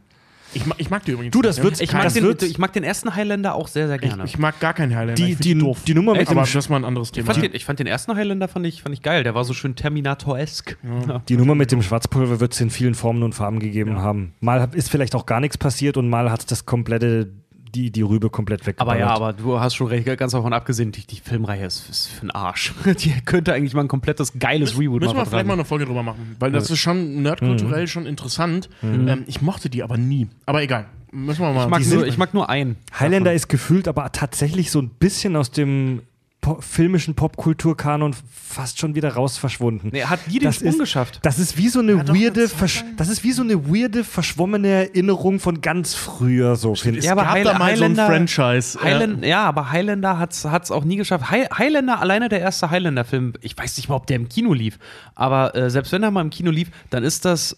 Ich, 0.54 0.66
mag- 0.66 0.80
ich 0.80 0.90
mag 0.90 1.04
die 1.06 1.12
übrigens. 1.12 1.32
Du, 1.34 1.42
das 1.42 1.58
ne? 1.58 1.64
wird's- 1.64 1.80
Ich 1.82 1.92
mag, 1.94 2.04
Das 2.04 2.14
den, 2.14 2.24
wird- 2.24 2.44
ich 2.44 2.58
mag 2.58 2.72
den 2.74 2.84
ersten 2.84 3.16
Highlander 3.16 3.56
auch 3.56 3.68
sehr, 3.68 3.88
sehr 3.88 3.98
gerne. 3.98 4.24
Ich, 4.26 4.34
ich 4.34 4.38
mag 4.40 4.60
gar 4.60 4.74
keinen 4.74 4.92
Highlander. 4.96 5.16
Die, 5.16 5.32
ich 5.34 5.38
die, 5.40 5.56
doof. 5.58 5.82
die 5.86 5.94
Nummer 5.94 6.14
mit 6.14 6.28
aber 6.28 6.42
dem 6.42 6.54
das 6.54 6.56
ist 6.56 6.70
mal 6.70 6.78
ein 6.78 6.86
anderes 6.86 7.10
Ich 7.10 7.14
Thema. 7.14 7.34
fand, 7.34 7.44
den, 7.44 7.54
ich 7.56 7.66
fand 7.66 7.80
den 7.80 7.88
ersten 7.88 8.16
Highlander 8.16 8.48
fand 8.48 8.66
ich, 8.66 8.82
fand 8.84 8.94
ich 8.94 9.02
geil. 9.02 9.24
Der 9.24 9.34
war 9.36 9.44
so 9.46 9.54
schön 9.54 9.76
Terminator-esk. 9.76 10.78
Ja. 11.08 11.20
Die 11.28 11.38
Nummer 11.38 11.56
mit 11.56 11.72
dem 11.72 11.82
Schwarzpulver 11.82 12.40
wird 12.40 12.54
es 12.54 12.62
in 12.62 12.70
vielen 12.70 12.96
Formen 12.96 13.24
und 13.24 13.34
Farben 13.34 13.60
gegeben 13.60 13.98
haben. 14.00 14.34
Mal 14.42 14.70
ist 14.74 14.90
vielleicht 14.90 15.16
auch 15.16 15.26
gar 15.26 15.40
nichts 15.40 15.58
passiert 15.58 15.98
und 15.98 16.10
mal 16.10 16.32
hat 16.32 16.42
es 16.42 16.46
das 16.46 16.66
komplette, 16.66 17.32
die, 17.74 17.91
die 17.91 18.02
Rübe 18.02 18.30
komplett 18.30 18.66
weggeballert. 18.66 19.04
Aber 19.04 19.12
ja, 19.12 19.16
aber 19.16 19.34
du 19.34 19.60
hast 19.60 19.76
schon 19.76 19.88
recht, 19.88 20.06
ganz 20.18 20.32
davon 20.32 20.54
abgesehen, 20.54 20.91
die, 20.91 21.06
die 21.06 21.20
Filmreihe 21.20 21.66
ist, 21.66 21.90
ist 21.90 22.08
für 22.08 22.22
den 22.22 22.32
Arsch. 22.32 22.74
Die 23.00 23.12
könnte 23.26 23.54
eigentlich 23.54 23.74
mal 23.74 23.82
ein 23.82 23.88
komplettes 23.88 24.38
geiles 24.40 24.78
Reboot 24.78 25.02
Müssen 25.02 25.14
wir 25.14 25.20
machen. 25.20 25.30
vielleicht 25.30 25.48
mal 25.48 25.54
eine 25.54 25.66
Folge 25.66 25.86
drüber 25.86 26.04
machen, 26.04 26.36
weil 26.40 26.52
das 26.52 26.70
ist 26.70 26.80
schon 26.80 27.22
nerdkulturell 27.22 27.88
schon 27.88 28.06
interessant. 28.06 28.70
Ähm, 28.82 29.24
ich 29.28 29.41
mochte 29.41 29.70
die 29.70 29.84
aber 29.84 29.98
nie. 29.98 30.28
Aber 30.45 30.62
egal. 30.62 30.86
Müssen 31.12 31.41
wir 31.41 31.54
mal. 31.54 31.66
ich, 31.66 31.70
mag 31.70 31.86
nur, 31.86 32.08
ich 32.08 32.18
mag 32.18 32.34
nur 32.34 32.50
einen. 32.50 32.76
Highlander 33.00 33.34
ist 33.34 33.48
gefühlt 33.48 33.88
aber 33.88 34.12
tatsächlich 34.12 34.72
so 34.72 34.82
ein 34.82 34.90
bisschen 34.90 35.36
aus 35.36 35.52
dem 35.52 36.02
po 36.44 36.60
filmischen 36.61 37.15
Popkulturkanon 37.15 38.14
fast 38.32 38.78
schon 38.78 38.94
wieder 38.94 39.14
raus 39.15 39.38
verschwunden. 39.40 39.90
Nee, 39.91 39.99
er 40.02 40.10
hat 40.11 40.28
nie 40.28 40.38
den 40.38 40.44
Das 40.49 40.57
Sprung 40.57 40.70
ist- 40.74 40.80
geschafft. 40.80 41.20
Das 41.24 41.40
ist 41.40 41.57
wie 41.57 41.70
so 41.70 41.80
eine 41.80 42.03
doch 42.03 42.14
weirde, 42.14 42.41
lang- 42.45 42.95
das 42.98 43.10
ist 43.10 43.24
wie 43.24 43.32
so 43.32 43.41
eine 43.41 43.68
weirde, 43.68 44.03
verschwommene 44.03 44.68
Erinnerung 44.68 45.40
von 45.40 45.61
ganz 45.61 45.95
früher, 45.95 46.56
so 46.56 46.76
finde 46.76 46.99
ich. 46.99 47.06
Ja, 47.06 47.14
aber 47.14 47.24
gab 47.24 47.32
High- 47.32 47.44
da 47.45 47.57
mal 47.57 47.76
so 47.78 47.86
ein 47.86 47.91
Highlander- 47.98 48.06
Franchise. 48.06 48.80
Highland, 48.84 49.26
ja, 49.26 49.44
aber 49.45 49.72
Highlander 49.72 50.20
hat 50.20 50.34
es 50.34 50.72
auch 50.72 50.84
nie 50.84 50.98
geschafft. 50.98 51.32
High, 51.32 51.48
Highlander, 51.57 51.99
alleine 51.99 52.30
der 52.30 52.41
erste 52.41 52.70
Highlander-Film, 52.70 53.34
ich 53.41 53.57
weiß 53.57 53.78
nicht 53.78 53.90
mal, 53.90 53.95
ob 53.95 54.06
der 54.06 54.18
im 54.18 54.30
Kino 54.30 54.53
lief, 54.53 54.78
aber 55.15 55.56
äh, 55.56 55.70
selbst 55.72 55.91
wenn 55.94 56.03
er 56.03 56.11
mal 56.11 56.22
im 56.22 56.30
Kino 56.30 56.52
lief, 56.52 56.70
dann 56.91 57.03
ist 57.03 57.26
das, 57.26 57.57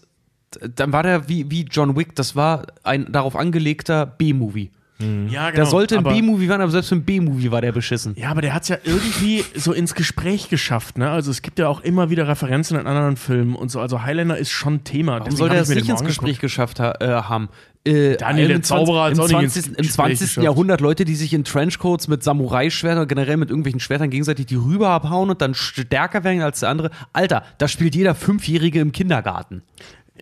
dann 0.74 0.92
war 0.92 1.02
der 1.02 1.28
wie, 1.28 1.50
wie 1.50 1.62
John 1.70 1.96
Wick, 1.96 2.14
das 2.14 2.36
war 2.36 2.62
ein 2.84 3.10
darauf 3.12 3.34
angelegter 3.36 4.06
B-Movie. 4.06 4.70
Ja, 4.98 5.50
genau, 5.50 5.56
Der 5.56 5.66
sollte 5.66 5.98
ein 5.98 6.04
B-Movie 6.04 6.48
werden, 6.48 6.62
aber 6.62 6.70
selbst 6.70 6.88
für 6.88 6.94
ein 6.94 7.04
B-Movie 7.04 7.50
war 7.50 7.60
der 7.60 7.72
beschissen. 7.72 8.14
Ja, 8.16 8.30
aber 8.30 8.40
der 8.40 8.54
hat 8.54 8.62
es 8.62 8.68
ja 8.68 8.78
irgendwie 8.82 9.44
so 9.54 9.72
ins 9.72 9.94
Gespräch 9.94 10.48
geschafft, 10.48 10.96
ne? 10.96 11.10
Also 11.10 11.30
es 11.30 11.42
gibt 11.42 11.58
ja 11.58 11.68
auch 11.68 11.80
immer 11.80 12.08
wieder 12.08 12.26
Referenzen 12.28 12.78
in 12.78 12.86
anderen 12.86 13.16
Filmen 13.16 13.56
und 13.56 13.70
so. 13.70 13.80
Also 13.80 14.02
Highlander 14.02 14.38
ist 14.38 14.50
schon 14.50 14.84
Thema. 14.84 15.12
Warum 15.12 15.24
Deswegen 15.24 15.36
soll 15.38 15.48
der 15.50 15.64
den 15.64 15.76
nicht 15.76 15.88
ins. 15.88 16.02
Gespräch 16.02 16.38
geschafft 16.38 16.80
ha 16.80 16.94
äh, 17.00 17.08
haben? 17.08 17.50
Äh, 17.86 18.16
Daniel, 18.16 18.48
der 18.48 18.56
im 18.56 18.62
Zauberer 18.62 19.10
im 19.10 19.20
auch 19.20 19.28
nicht 19.28 19.42
ins 19.42 19.52
20. 19.54 19.66
Im 19.66 19.76
Gespräch 19.76 19.92
20. 19.92 20.20
geschafft. 20.20 20.44
Jahrhundert 20.44 20.80
Leute, 20.80 21.04
die 21.04 21.14
sich 21.14 21.32
in 21.32 21.44
Trenchcoats 21.44 22.08
mit 22.08 22.24
Samurai-Schwertern, 22.24 23.06
generell 23.06 23.36
mit 23.36 23.50
irgendwelchen 23.50 23.80
Schwertern 23.80 24.10
gegenseitig 24.10 24.46
die 24.46 24.56
Rübe 24.56 24.88
abhauen 24.88 25.30
und 25.30 25.40
dann 25.40 25.54
stärker 25.54 26.24
werden 26.24 26.42
als 26.42 26.60
der 26.60 26.70
andere. 26.70 26.90
Alter, 27.12 27.44
da 27.58 27.68
spielt 27.68 27.94
jeder 27.94 28.14
Fünfjährige 28.14 28.80
im 28.80 28.92
Kindergarten. 28.92 29.62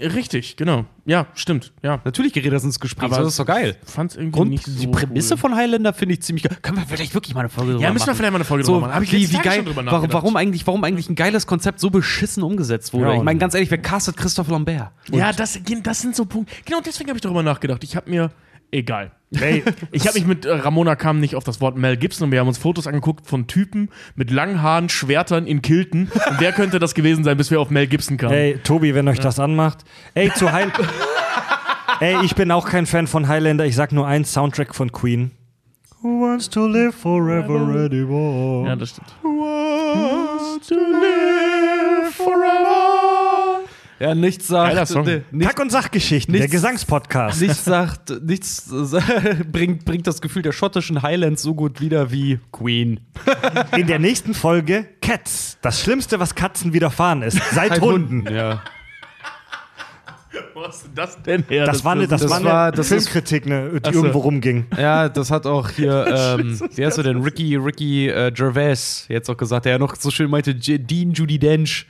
Richtig, 0.00 0.56
genau. 0.56 0.86
Ja, 1.04 1.26
stimmt. 1.34 1.72
Ja. 1.82 2.00
Natürlich 2.04 2.32
gerät 2.32 2.52
das 2.52 2.64
ins 2.64 2.80
Gespräch, 2.80 3.04
Aber 3.04 3.18
das 3.18 3.28
ist 3.28 3.38
doch 3.38 3.46
geil. 3.46 3.76
Fand's 3.84 4.16
irgendwie 4.16 4.32
Grund, 4.32 4.50
nicht 4.50 4.64
so 4.66 4.72
die 4.80 4.86
Prämisse 4.88 5.34
cool. 5.34 5.38
von 5.38 5.54
Highlander 5.54 5.92
finde 5.92 6.14
ich 6.14 6.22
ziemlich 6.22 6.42
geil. 6.44 6.56
Können 6.62 6.78
wir 6.78 6.86
vielleicht 6.86 7.14
wirklich 7.14 7.34
mal 7.34 7.40
eine 7.40 7.48
Folge 7.48 7.72
drüber 7.72 7.82
Ja, 7.82 7.88
machen? 7.88 7.94
müssen 7.94 8.06
wir 8.08 8.14
vielleicht 8.14 8.32
mal 8.32 8.38
eine 8.38 8.44
Folge 8.44 8.64
so, 8.64 8.72
drüber 8.72 8.86
machen. 8.88 8.96
Hab 8.96 9.02
ich 9.02 9.12
wie, 9.12 9.30
wie 9.30 9.36
geil, 9.38 9.56
schon 9.56 9.64
drüber 9.66 9.86
warum, 9.86 10.12
warum, 10.12 10.36
eigentlich, 10.36 10.66
warum 10.66 10.82
eigentlich 10.84 11.08
ein 11.08 11.14
geiles 11.14 11.46
Konzept 11.46 11.78
so 11.80 11.90
beschissen 11.90 12.42
umgesetzt 12.42 12.92
wurde? 12.92 13.06
Ja, 13.06 13.12
ich 13.12 13.18
und- 13.20 13.24
meine, 13.24 13.38
ganz 13.38 13.54
ehrlich, 13.54 13.70
wer 13.70 13.78
castet 13.78 14.16
Christoph 14.16 14.48
Lambert? 14.48 14.90
Ja, 15.12 15.32
das, 15.32 15.58
das 15.82 16.00
sind 16.00 16.16
so 16.16 16.24
Punkte. 16.24 16.54
Genau 16.64 16.80
deswegen 16.84 17.08
habe 17.10 17.18
ich 17.18 17.22
darüber 17.22 17.42
nachgedacht. 17.42 17.84
Ich 17.84 17.94
habe 17.96 18.10
mir. 18.10 18.30
Egal. 18.74 19.12
Hey, 19.32 19.62
Ich 19.92 20.06
habe 20.08 20.18
mich 20.18 20.26
mit 20.26 20.44
äh, 20.44 20.52
Ramona 20.52 20.96
kam 20.96 21.20
nicht 21.20 21.36
auf 21.36 21.44
das 21.44 21.60
Wort 21.60 21.76
Mel 21.76 21.96
Gibson 21.96 22.26
und 22.26 22.32
wir 22.32 22.40
haben 22.40 22.48
uns 22.48 22.58
Fotos 22.58 22.88
angeguckt 22.88 23.24
von 23.24 23.46
Typen 23.46 23.88
mit 24.16 24.32
langen 24.32 24.62
Haaren, 24.62 24.88
Schwertern 24.88 25.46
in 25.46 25.62
Kilten. 25.62 26.10
Und 26.28 26.40
wer 26.40 26.50
könnte 26.52 26.80
das 26.80 26.94
gewesen 26.94 27.22
sein, 27.22 27.36
bis 27.36 27.52
wir 27.52 27.60
auf 27.60 27.70
Mel 27.70 27.86
Gibson 27.86 28.16
kamen? 28.16 28.32
Hey, 28.34 28.58
Tobi, 28.64 28.94
wenn 28.96 29.06
euch 29.06 29.20
das 29.20 29.38
anmacht. 29.38 29.84
Ey, 30.14 30.32
zu 30.32 30.50
Heil. 30.50 30.72
Ey, 32.00 32.16
ich 32.24 32.34
bin 32.34 32.50
auch 32.50 32.66
kein 32.68 32.86
Fan 32.86 33.06
von 33.06 33.28
Highlander. 33.28 33.64
Ich 33.64 33.76
sag 33.76 33.92
nur 33.92 34.08
eins: 34.08 34.32
Soundtrack 34.32 34.74
von 34.74 34.90
Queen. 34.90 35.30
Who 36.02 36.20
wants 36.20 36.50
to 36.50 36.66
live 36.66 36.96
forever 36.96 37.84
anymore? 37.84 38.66
Ja, 38.66 38.74
das 38.76 38.90
stimmt. 38.90 39.14
Wants 39.22 40.66
to 40.66 40.74
live 40.74 42.12
forever. 42.12 43.13
Ja, 44.00 44.14
nichts 44.14 44.48
Geiler 44.48 44.86
sagt. 44.86 44.88
Song. 44.88 45.04
nee, 45.04 45.22
nichts 45.30 45.54
Kack- 45.54 45.62
und 45.64 45.70
Sachgeschichten, 45.70 46.32
der 46.32 46.42
Nichts- 46.42 46.52
Gesangspodcast. 46.52 47.40
nichts 47.40 47.64
sagt, 47.64 48.22
nichts 48.24 48.68
bringt, 49.52 49.84
bringt 49.84 50.06
das 50.06 50.20
Gefühl 50.20 50.42
der 50.42 50.52
schottischen 50.52 51.02
Highlands 51.02 51.42
so 51.42 51.54
gut 51.54 51.80
wieder 51.80 52.10
wie 52.10 52.40
Queen. 52.52 53.00
In 53.76 53.86
der 53.86 53.98
nächsten 54.00 54.34
Folge 54.34 54.86
Cats. 55.00 55.58
Das 55.62 55.80
Schlimmste, 55.80 56.18
was 56.18 56.34
Katzen 56.34 56.72
widerfahren 56.72 57.22
ist. 57.22 57.38
Seit 57.52 57.80
Hunden. 57.80 58.24
Ja. 58.32 58.62
Wo 60.52 60.64
hast 60.66 60.84
du 60.86 60.88
das 60.94 61.20
denn 61.22 61.44
her? 61.48 61.64
Das 61.66 61.84
war 61.84 61.92
eine, 61.92 62.08
das 62.08 62.22
das 62.22 62.30
war 62.30 62.42
war- 62.42 62.62
eine 62.66 62.72
das 62.76 62.90
ist- 62.90 63.08
Filmkritik, 63.08 63.46
ne, 63.46 63.70
die 63.74 63.80
Ach 63.84 63.92
so. 63.92 63.98
irgendwo 64.00 64.18
rumging. 64.20 64.66
ja, 64.76 65.08
das 65.08 65.30
hat 65.30 65.46
auch 65.46 65.70
hier, 65.70 66.36
ähm, 66.40 66.58
wer 66.74 66.88
ist 66.88 66.98
er 66.98 67.04
denn? 67.04 67.22
Ricky, 67.22 67.54
Ricky 67.56 68.08
äh, 68.08 68.32
Gervais 68.32 69.06
jetzt 69.08 69.30
auch 69.30 69.36
gesagt, 69.36 69.64
der 69.66 69.72
ja 69.72 69.78
noch 69.78 69.94
so 69.94 70.10
schön 70.10 70.30
meinte, 70.30 70.50
J 70.52 70.80
Dean 70.90 71.12
Judy 71.12 71.38
Dench 71.38 71.86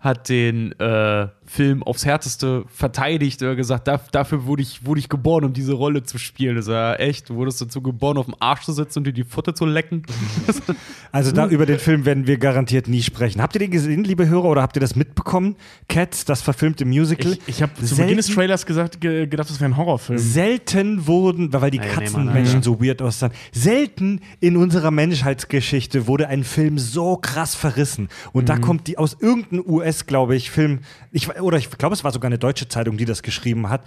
hat 0.00 0.28
den 0.28 0.78
äh, 0.78 1.26
Film 1.50 1.82
aufs 1.82 2.04
Härteste 2.04 2.64
verteidigt 2.68 3.42
oder 3.42 3.56
gesagt, 3.56 3.88
da, 3.88 3.98
dafür 4.12 4.44
wurde 4.44 4.62
ich, 4.62 4.84
wurde 4.84 5.00
ich 5.00 5.08
geboren, 5.08 5.44
um 5.44 5.52
diese 5.54 5.72
Rolle 5.72 6.02
zu 6.02 6.18
spielen. 6.18 6.56
Das 6.56 6.66
ist 6.66 6.70
ja 6.72 6.94
echt, 6.96 7.30
du 7.30 7.36
wurdest 7.36 7.60
dazu 7.62 7.80
geboren, 7.80 8.18
auf 8.18 8.26
dem 8.26 8.34
Arsch 8.38 8.62
zu 8.64 8.72
sitzen 8.72 8.98
und 9.00 9.04
dir 9.06 9.12
die 9.12 9.24
Pfote 9.24 9.54
zu 9.54 9.64
lecken. 9.66 10.02
Also 11.10 11.32
da 11.32 11.46
über 11.48 11.64
den 11.64 11.78
Film 11.78 12.04
werden 12.04 12.26
wir 12.26 12.36
garantiert 12.36 12.86
nie 12.86 13.02
sprechen. 13.02 13.40
Habt 13.40 13.54
ihr 13.56 13.60
den 13.60 13.70
gesehen, 13.70 14.04
liebe 14.04 14.28
Hörer, 14.28 14.44
oder 14.44 14.60
habt 14.62 14.76
ihr 14.76 14.80
das 14.80 14.94
mitbekommen? 14.94 15.56
Cats, 15.88 16.26
das 16.26 16.42
verfilmte 16.42 16.84
Musical. 16.84 17.32
Ich, 17.32 17.40
ich 17.56 17.62
habe 17.62 17.72
zu 17.76 17.86
Selten- 17.86 18.02
Beginn 18.02 18.16
des 18.18 18.26
Trailers 18.26 18.66
gesagt, 18.66 19.00
ge 19.00 19.26
gedacht, 19.26 19.48
das 19.48 19.58
wäre 19.58 19.70
ein 19.70 19.76
Horrorfilm. 19.78 20.18
Selten 20.18 21.06
wurden, 21.06 21.50
weil 21.52 21.70
die 21.70 21.78
nee, 21.78 21.86
Katzenmenschen 21.88 22.62
so 22.62 22.78
weird 22.82 23.00
aussahen, 23.00 23.32
selten 23.52 24.20
in 24.40 24.58
unserer 24.58 24.90
Menschheitsgeschichte 24.90 26.06
wurde 26.06 26.28
ein 26.28 26.44
Film 26.44 26.78
so 26.78 27.16
krass 27.16 27.54
verrissen. 27.54 28.08
Und 28.32 28.42
Mhm. 28.42 28.46
da 28.46 28.58
kommt 28.58 28.86
die 28.86 28.98
aus 28.98 29.16
irgendeinem 29.18 29.64
US, 29.66 30.04
glaube 30.06 30.36
ich, 30.36 30.50
Film, 30.50 30.80
ich, 31.10 31.28
oder 31.40 31.58
ich 31.58 31.70
glaube, 31.70 31.94
es 31.94 32.04
war 32.04 32.12
sogar 32.12 32.28
eine 32.28 32.38
deutsche 32.38 32.68
Zeitung, 32.68 32.96
die 32.96 33.04
das 33.04 33.22
geschrieben 33.22 33.68
hat. 33.68 33.82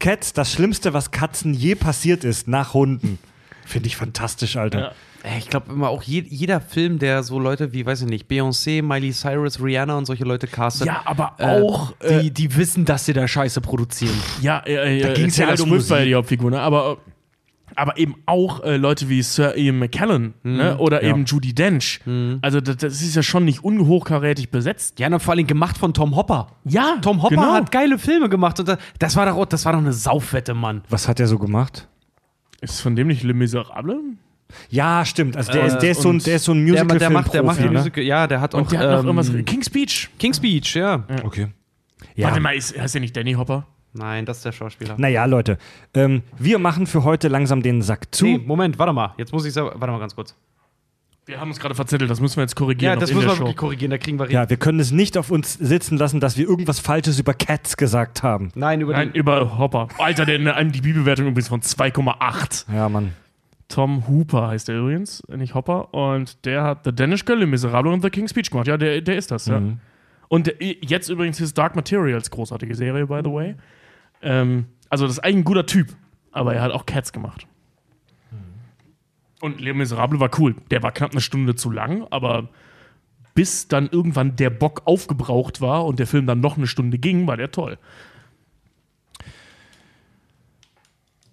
Cats, 0.00 0.32
das 0.32 0.52
Schlimmste, 0.52 0.92
was 0.92 1.10
Katzen 1.10 1.54
je 1.54 1.74
passiert 1.74 2.24
ist, 2.24 2.48
nach 2.48 2.74
Hunden. 2.74 3.18
Finde 3.66 3.86
ich 3.86 3.96
fantastisch, 3.96 4.56
Alter. 4.56 4.78
Ja. 4.80 4.92
Ey, 5.22 5.38
Ich 5.38 5.48
glaube 5.48 5.72
immer 5.72 5.88
auch 5.88 6.02
je, 6.02 6.22
jeder 6.28 6.60
Film, 6.60 6.98
der 6.98 7.22
so 7.22 7.38
Leute 7.38 7.72
wie, 7.72 7.86
weiß 7.86 8.02
ich 8.02 8.08
nicht, 8.08 8.28
Beyoncé, 8.30 8.82
Miley 8.82 9.12
Cyrus, 9.12 9.58
Rihanna 9.62 9.96
und 9.96 10.04
solche 10.04 10.24
Leute 10.24 10.46
castet. 10.46 10.86
Ja, 10.86 11.00
aber 11.06 11.32
äh, 11.38 11.62
auch. 11.62 11.94
äh, 12.00 12.20
die, 12.24 12.30
die 12.30 12.54
wissen, 12.56 12.84
dass 12.84 13.06
sie 13.06 13.14
da 13.14 13.26
Scheiße 13.26 13.62
produzieren. 13.62 14.12
Ja, 14.42 14.62
äh, 14.66 15.00
Da 15.00 15.08
äh, 15.08 15.14
ging's 15.14 15.38
ja 15.38 15.46
Taylor 15.46 15.62
um 15.62 15.70
Musik. 15.70 15.96
die 16.04 16.14
Hauptfigur, 16.14 16.50
ne? 16.50 16.60
Aber, 16.60 16.98
aber 17.76 17.96
eben 17.98 18.16
auch 18.26 18.62
äh, 18.62 18.76
Leute 18.76 19.08
wie 19.08 19.22
Sir 19.22 19.56
Ian 19.56 19.78
McKellen 19.78 20.34
ne? 20.42 20.76
oder 20.78 21.02
Ja. 21.02 21.10
eben 21.10 21.24
Judy 21.24 21.54
Dench. 21.54 22.00
Also 22.42 22.60
das, 22.60 22.76
das 22.78 23.02
ist 23.02 23.14
ja 23.16 23.22
schon 23.22 23.44
nicht 23.44 23.62
unhochkarätig 23.64 24.50
besetzt. 24.50 24.98
Ja, 25.00 25.06
und 25.08 25.20
vor 25.20 25.34
allem 25.34 25.46
gemacht 25.46 25.76
von 25.78 25.94
Tom 25.94 26.16
Hopper. 26.16 26.48
Ja, 26.64 26.96
Tom 27.02 27.22
Hopper 27.22 27.34
genau. 27.36 27.52
hat 27.52 27.70
geile 27.72 27.98
Filme 27.98 28.28
gemacht 28.28 28.58
und 28.60 28.68
da- 28.68 28.78
das 28.98 29.16
war 29.16 29.26
doch, 29.26 29.44
das 29.46 29.64
war 29.64 29.72
doch 29.72 29.80
eine 29.80 29.92
Saufwette, 29.92 30.54
Mann. 30.54 30.82
Was 30.88 31.08
hat 31.08 31.20
er 31.20 31.26
so 31.26 31.38
gemacht? 31.38 31.88
Ist 32.60 32.80
von 32.80 32.96
dem 32.96 33.08
nicht 33.08 33.22
Le 33.22 33.34
Miserable? 33.34 34.00
Ja, 34.70 35.04
stimmt. 35.04 35.36
Also 35.36 35.52
der, 35.52 35.62
Äh, 35.64 35.66
ist, 35.66 35.78
der, 35.78 35.90
ist, 35.90 36.02
so 36.02 36.08
ein, 36.10 36.16
und 36.16 36.26
der 36.26 36.36
ist 36.36 36.44
so 36.44 36.52
ein 36.52 36.64
Der, 36.66 36.74
musical 36.84 36.98
der 36.98 37.10
macht, 37.10 37.34
der 37.34 37.42
macht 37.42 37.60
ne? 37.60 37.70
Musical, 37.70 38.04
ja, 38.04 38.26
der 38.26 38.40
hat 38.40 38.54
auch 38.54 38.60
Und 38.60 38.72
der 38.72 38.78
hat 38.78 38.86
noch 39.04 39.10
ähm, 39.10 39.18
irgendwas. 39.18 39.44
King's 39.46 39.66
Speech. 39.66 40.10
King's 40.18 40.36
Speech, 40.36 40.76
ja. 40.76 41.04
Okay. 41.24 41.48
Ja. 42.14 42.28
Warte 42.28 42.40
mal, 42.40 42.54
ist, 42.54 42.78
heißt 42.78 42.94
der 42.94 43.00
nicht 43.00 43.16
Danny 43.16 43.32
Hopper? 43.32 43.66
Nein, 43.94 44.26
das 44.26 44.38
ist 44.38 44.44
der 44.44 44.52
Schauspieler. 44.52 44.96
Naja, 44.98 45.24
Leute, 45.24 45.56
ähm, 45.94 46.22
wir 46.36 46.58
machen 46.58 46.86
für 46.86 47.04
heute 47.04 47.28
langsam 47.28 47.62
den 47.62 47.80
Sack 47.80 48.12
zu. 48.14 48.24
Nee, 48.24 48.38
Moment, 48.38 48.78
warte 48.78 48.92
mal. 48.92 49.14
Jetzt 49.16 49.32
muss 49.32 49.44
ich 49.44 49.52
selber, 49.52 49.72
warte 49.76 49.92
mal 49.92 50.00
ganz 50.00 50.14
kurz. 50.14 50.34
Wir 51.26 51.40
haben 51.40 51.48
uns 51.48 51.58
gerade 51.58 51.74
verzettelt, 51.74 52.10
das 52.10 52.20
müssen 52.20 52.36
wir 52.36 52.42
jetzt 52.42 52.54
korrigieren. 52.54 52.94
Ja, 52.94 53.00
das 53.00 53.14
müssen 53.14 53.26
der 53.26 53.36
wir 53.36 53.38
wirklich 53.38 53.56
korrigieren, 53.56 53.90
da 53.90 53.98
kriegen 53.98 54.18
wir 54.18 54.30
Ja, 54.30 54.50
wir 54.50 54.58
können 54.58 54.78
es 54.78 54.90
nicht 54.90 55.16
auf 55.16 55.30
uns 55.30 55.54
sitzen 55.54 55.96
lassen, 55.96 56.20
dass 56.20 56.36
wir 56.36 56.46
irgendwas 56.46 56.80
Falsches 56.80 57.18
über 57.18 57.32
Cats 57.32 57.78
gesagt 57.78 58.22
haben. 58.22 58.50
Nein, 58.54 58.82
über 58.82 58.92
Nein, 58.92 59.12
den. 59.12 59.20
über 59.20 59.56
Hopper. 59.56 59.88
Alter, 59.98 60.26
der 60.26 60.34
eine 60.38 60.60
IMDb-Bewertung 60.60 61.28
übrigens 61.28 61.48
von 61.48 61.62
2,8. 61.62 62.74
Ja, 62.74 62.88
Mann. 62.90 63.12
Tom 63.68 64.06
Hooper 64.06 64.48
heißt 64.48 64.68
er 64.68 64.78
übrigens, 64.78 65.22
nicht 65.28 65.54
Hopper. 65.54 65.94
Und 65.94 66.44
der 66.44 66.62
hat 66.62 66.84
The 66.84 66.94
Danish 66.94 67.24
Girl, 67.24 67.38
Le 67.38 67.46
Miserable 67.46 67.90
und 67.90 68.02
The 68.02 68.10
King's 68.10 68.30
Speech 68.30 68.50
gemacht. 68.50 68.66
Ja, 68.66 68.76
der, 68.76 69.00
der 69.00 69.16
ist 69.16 69.30
das, 69.30 69.46
ja. 69.46 69.60
Mhm. 69.60 69.78
Und 70.28 70.46
der, 70.46 70.54
jetzt 70.60 71.08
übrigens 71.08 71.38
His 71.38 71.54
Dark 71.54 71.74
Materials, 71.74 72.30
großartige 72.30 72.74
Serie, 72.74 73.06
by 73.06 73.20
the 73.24 73.30
way. 73.30 73.54
Ähm, 74.24 74.66
also, 74.88 75.06
das 75.06 75.18
ist 75.18 75.24
eigentlich 75.24 75.36
ein 75.36 75.44
guter 75.44 75.66
Typ. 75.66 75.94
Aber 76.32 76.54
er 76.54 76.62
hat 76.62 76.72
auch 76.72 76.84
Cats 76.84 77.12
gemacht. 77.12 77.46
Und 79.40 79.60
Le 79.60 79.74
Miserable 79.74 80.20
war 80.20 80.30
cool. 80.38 80.56
Der 80.70 80.82
war 80.82 80.90
knapp 80.90 81.12
eine 81.12 81.20
Stunde 81.20 81.54
zu 81.54 81.70
lang, 81.70 82.06
aber 82.10 82.48
bis 83.34 83.68
dann 83.68 83.88
irgendwann 83.90 84.36
der 84.36 84.50
Bock 84.50 84.82
aufgebraucht 84.86 85.60
war 85.60 85.84
und 85.84 85.98
der 85.98 86.06
Film 86.06 86.26
dann 86.26 86.40
noch 86.40 86.56
eine 86.56 86.66
Stunde 86.66 86.98
ging, 86.98 87.26
war 87.26 87.36
der 87.36 87.50
toll. 87.50 87.78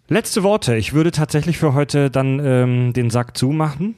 Letzte 0.07 0.43
Worte. 0.43 0.75
Ich 0.75 0.91
würde 0.91 1.11
tatsächlich 1.11 1.57
für 1.57 1.73
heute 1.73 2.11
dann 2.11 2.39
ähm, 2.43 2.91
den 2.91 3.09
Sack 3.09 3.37
zumachen. 3.37 3.95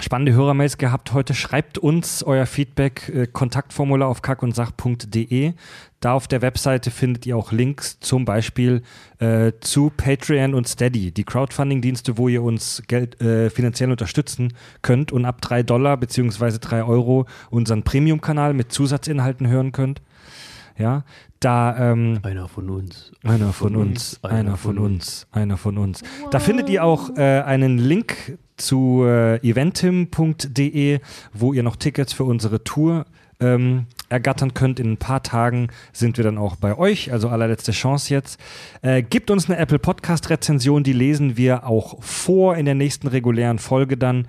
Spannende 0.00 0.32
Hörermails 0.32 0.78
gehabt 0.78 1.12
heute. 1.12 1.34
Schreibt 1.34 1.78
uns 1.78 2.22
euer 2.22 2.46
Feedback, 2.46 3.08
äh, 3.14 3.26
Kontaktformular 3.26 4.08
auf 4.08 4.22
kackundsach.de. 4.22 5.54
Da 6.00 6.12
auf 6.12 6.28
der 6.28 6.42
Webseite 6.42 6.90
findet 6.90 7.26
ihr 7.26 7.36
auch 7.36 7.50
Links 7.50 7.98
zum 7.98 8.24
Beispiel 8.24 8.82
äh, 9.18 9.52
zu 9.60 9.90
Patreon 9.90 10.54
und 10.54 10.68
Steady, 10.68 11.10
die 11.10 11.24
Crowdfunding-Dienste, 11.24 12.18
wo 12.18 12.28
ihr 12.28 12.42
uns 12.42 12.82
Geld 12.86 13.20
äh, 13.20 13.50
finanziell 13.50 13.90
unterstützen 13.90 14.52
könnt 14.82 15.10
und 15.10 15.24
ab 15.24 15.40
3 15.40 15.64
Dollar 15.64 15.96
bzw. 15.96 16.58
3 16.60 16.84
Euro 16.84 17.26
unseren 17.50 17.82
Premium-Kanal 17.82 18.54
mit 18.54 18.70
Zusatzinhalten 18.70 19.48
hören 19.48 19.72
könnt. 19.72 20.00
Ja, 20.78 21.02
da 21.40 21.92
ähm, 21.92 22.20
Einer 22.22 22.46
von 22.46 22.70
uns. 22.70 23.10
einer 23.24 23.52
von 23.52 23.74
uns, 23.74 24.22
einer 24.22 24.56
von 24.56 24.78
uns, 24.78 25.26
einer 25.32 25.56
von 25.56 25.76
uns. 25.76 26.04
Da 26.30 26.38
findet 26.38 26.68
ihr 26.68 26.84
auch 26.84 27.16
äh, 27.16 27.40
einen 27.40 27.78
Link 27.78 28.38
zu 28.58 29.04
äh, 29.04 29.36
eventim.de, 29.38 31.00
wo 31.32 31.52
ihr 31.52 31.62
noch 31.62 31.76
Tickets 31.76 32.12
für 32.12 32.24
unsere 32.24 32.62
Tour 32.64 33.06
ähm, 33.40 33.86
ergattern 34.08 34.54
könnt. 34.54 34.80
In 34.80 34.92
ein 34.92 34.96
paar 34.96 35.22
Tagen 35.22 35.68
sind 35.92 36.16
wir 36.16 36.24
dann 36.24 36.38
auch 36.38 36.56
bei 36.56 36.76
euch, 36.76 37.12
also 37.12 37.28
allerletzte 37.28 37.72
Chance 37.72 38.12
jetzt. 38.12 38.40
Äh, 38.82 39.02
gebt 39.02 39.30
uns 39.30 39.48
eine 39.48 39.58
Apple 39.58 39.78
Podcast 39.78 40.30
Rezension, 40.30 40.82
die 40.82 40.92
lesen 40.92 41.36
wir 41.36 41.66
auch 41.66 42.02
vor 42.02 42.56
in 42.56 42.64
der 42.64 42.74
nächsten 42.74 43.06
regulären 43.06 43.58
Folge 43.58 43.96
dann. 43.96 44.26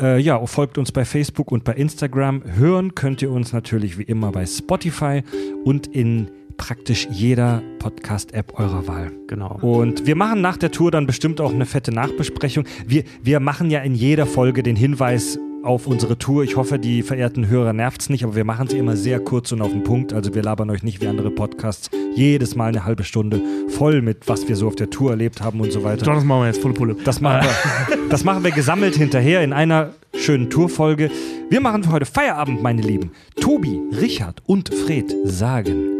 Äh, 0.00 0.20
ja, 0.20 0.44
folgt 0.46 0.78
uns 0.78 0.92
bei 0.92 1.04
Facebook 1.04 1.52
und 1.52 1.64
bei 1.64 1.74
Instagram. 1.74 2.42
Hören 2.56 2.94
könnt 2.94 3.20
ihr 3.22 3.30
uns 3.30 3.52
natürlich 3.52 3.98
wie 3.98 4.04
immer 4.04 4.32
bei 4.32 4.46
Spotify 4.46 5.22
und 5.64 5.86
in 5.86 6.30
praktisch 6.60 7.08
jeder 7.10 7.62
Podcast-App 7.78 8.60
eurer 8.60 8.86
Wahl. 8.86 9.10
Genau. 9.28 9.58
Und 9.62 10.06
wir 10.06 10.14
machen 10.14 10.42
nach 10.42 10.58
der 10.58 10.70
Tour 10.70 10.90
dann 10.90 11.06
bestimmt 11.06 11.40
auch 11.40 11.54
eine 11.54 11.64
fette 11.64 11.90
Nachbesprechung. 11.90 12.64
Wir, 12.86 13.04
wir 13.22 13.40
machen 13.40 13.70
ja 13.70 13.80
in 13.80 13.94
jeder 13.94 14.26
Folge 14.26 14.62
den 14.62 14.76
Hinweis 14.76 15.38
auf 15.62 15.86
unsere 15.86 16.18
Tour. 16.18 16.44
Ich 16.44 16.56
hoffe, 16.56 16.78
die 16.78 17.02
verehrten 17.02 17.48
Hörer 17.48 17.72
nervt 17.72 18.02
es 18.02 18.10
nicht, 18.10 18.24
aber 18.24 18.36
wir 18.36 18.44
machen 18.44 18.68
sie 18.68 18.76
immer 18.76 18.94
sehr 18.94 19.20
kurz 19.20 19.52
und 19.52 19.62
auf 19.62 19.70
den 19.70 19.84
Punkt. 19.84 20.12
Also 20.12 20.34
wir 20.34 20.42
labern 20.42 20.68
euch 20.68 20.82
nicht 20.82 21.00
wie 21.00 21.06
andere 21.06 21.30
Podcasts 21.30 21.88
jedes 22.14 22.54
Mal 22.56 22.66
eine 22.66 22.84
halbe 22.84 23.04
Stunde 23.04 23.40
voll 23.68 24.02
mit, 24.02 24.28
was 24.28 24.46
wir 24.46 24.54
so 24.54 24.66
auf 24.66 24.76
der 24.76 24.90
Tour 24.90 25.12
erlebt 25.12 25.40
haben 25.40 25.60
und 25.62 25.72
so 25.72 25.82
weiter. 25.82 26.04
John, 26.04 26.16
das 26.16 26.24
machen 26.24 26.42
wir 26.42 26.46
jetzt 26.48 26.60
volle 26.60 26.74
Pulle. 26.74 26.96
Das 27.04 27.22
machen, 27.22 27.48
wir, 27.88 27.98
das 28.10 28.22
machen 28.22 28.44
wir 28.44 28.50
gesammelt 28.50 28.96
hinterher 28.96 29.42
in 29.42 29.54
einer 29.54 29.94
schönen 30.14 30.50
Tourfolge. 30.50 31.10
Wir 31.48 31.62
machen 31.62 31.84
für 31.84 31.92
heute 31.92 32.04
Feierabend, 32.04 32.62
meine 32.62 32.82
Lieben. 32.82 33.12
Tobi, 33.40 33.80
Richard 33.98 34.42
und 34.46 34.74
Fred 34.74 35.14
sagen 35.24 35.99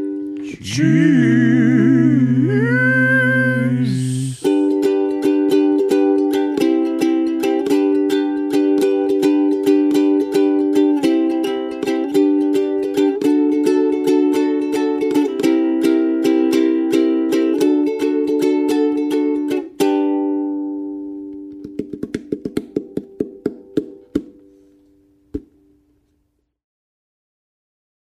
Tschüss. 0.63 1.21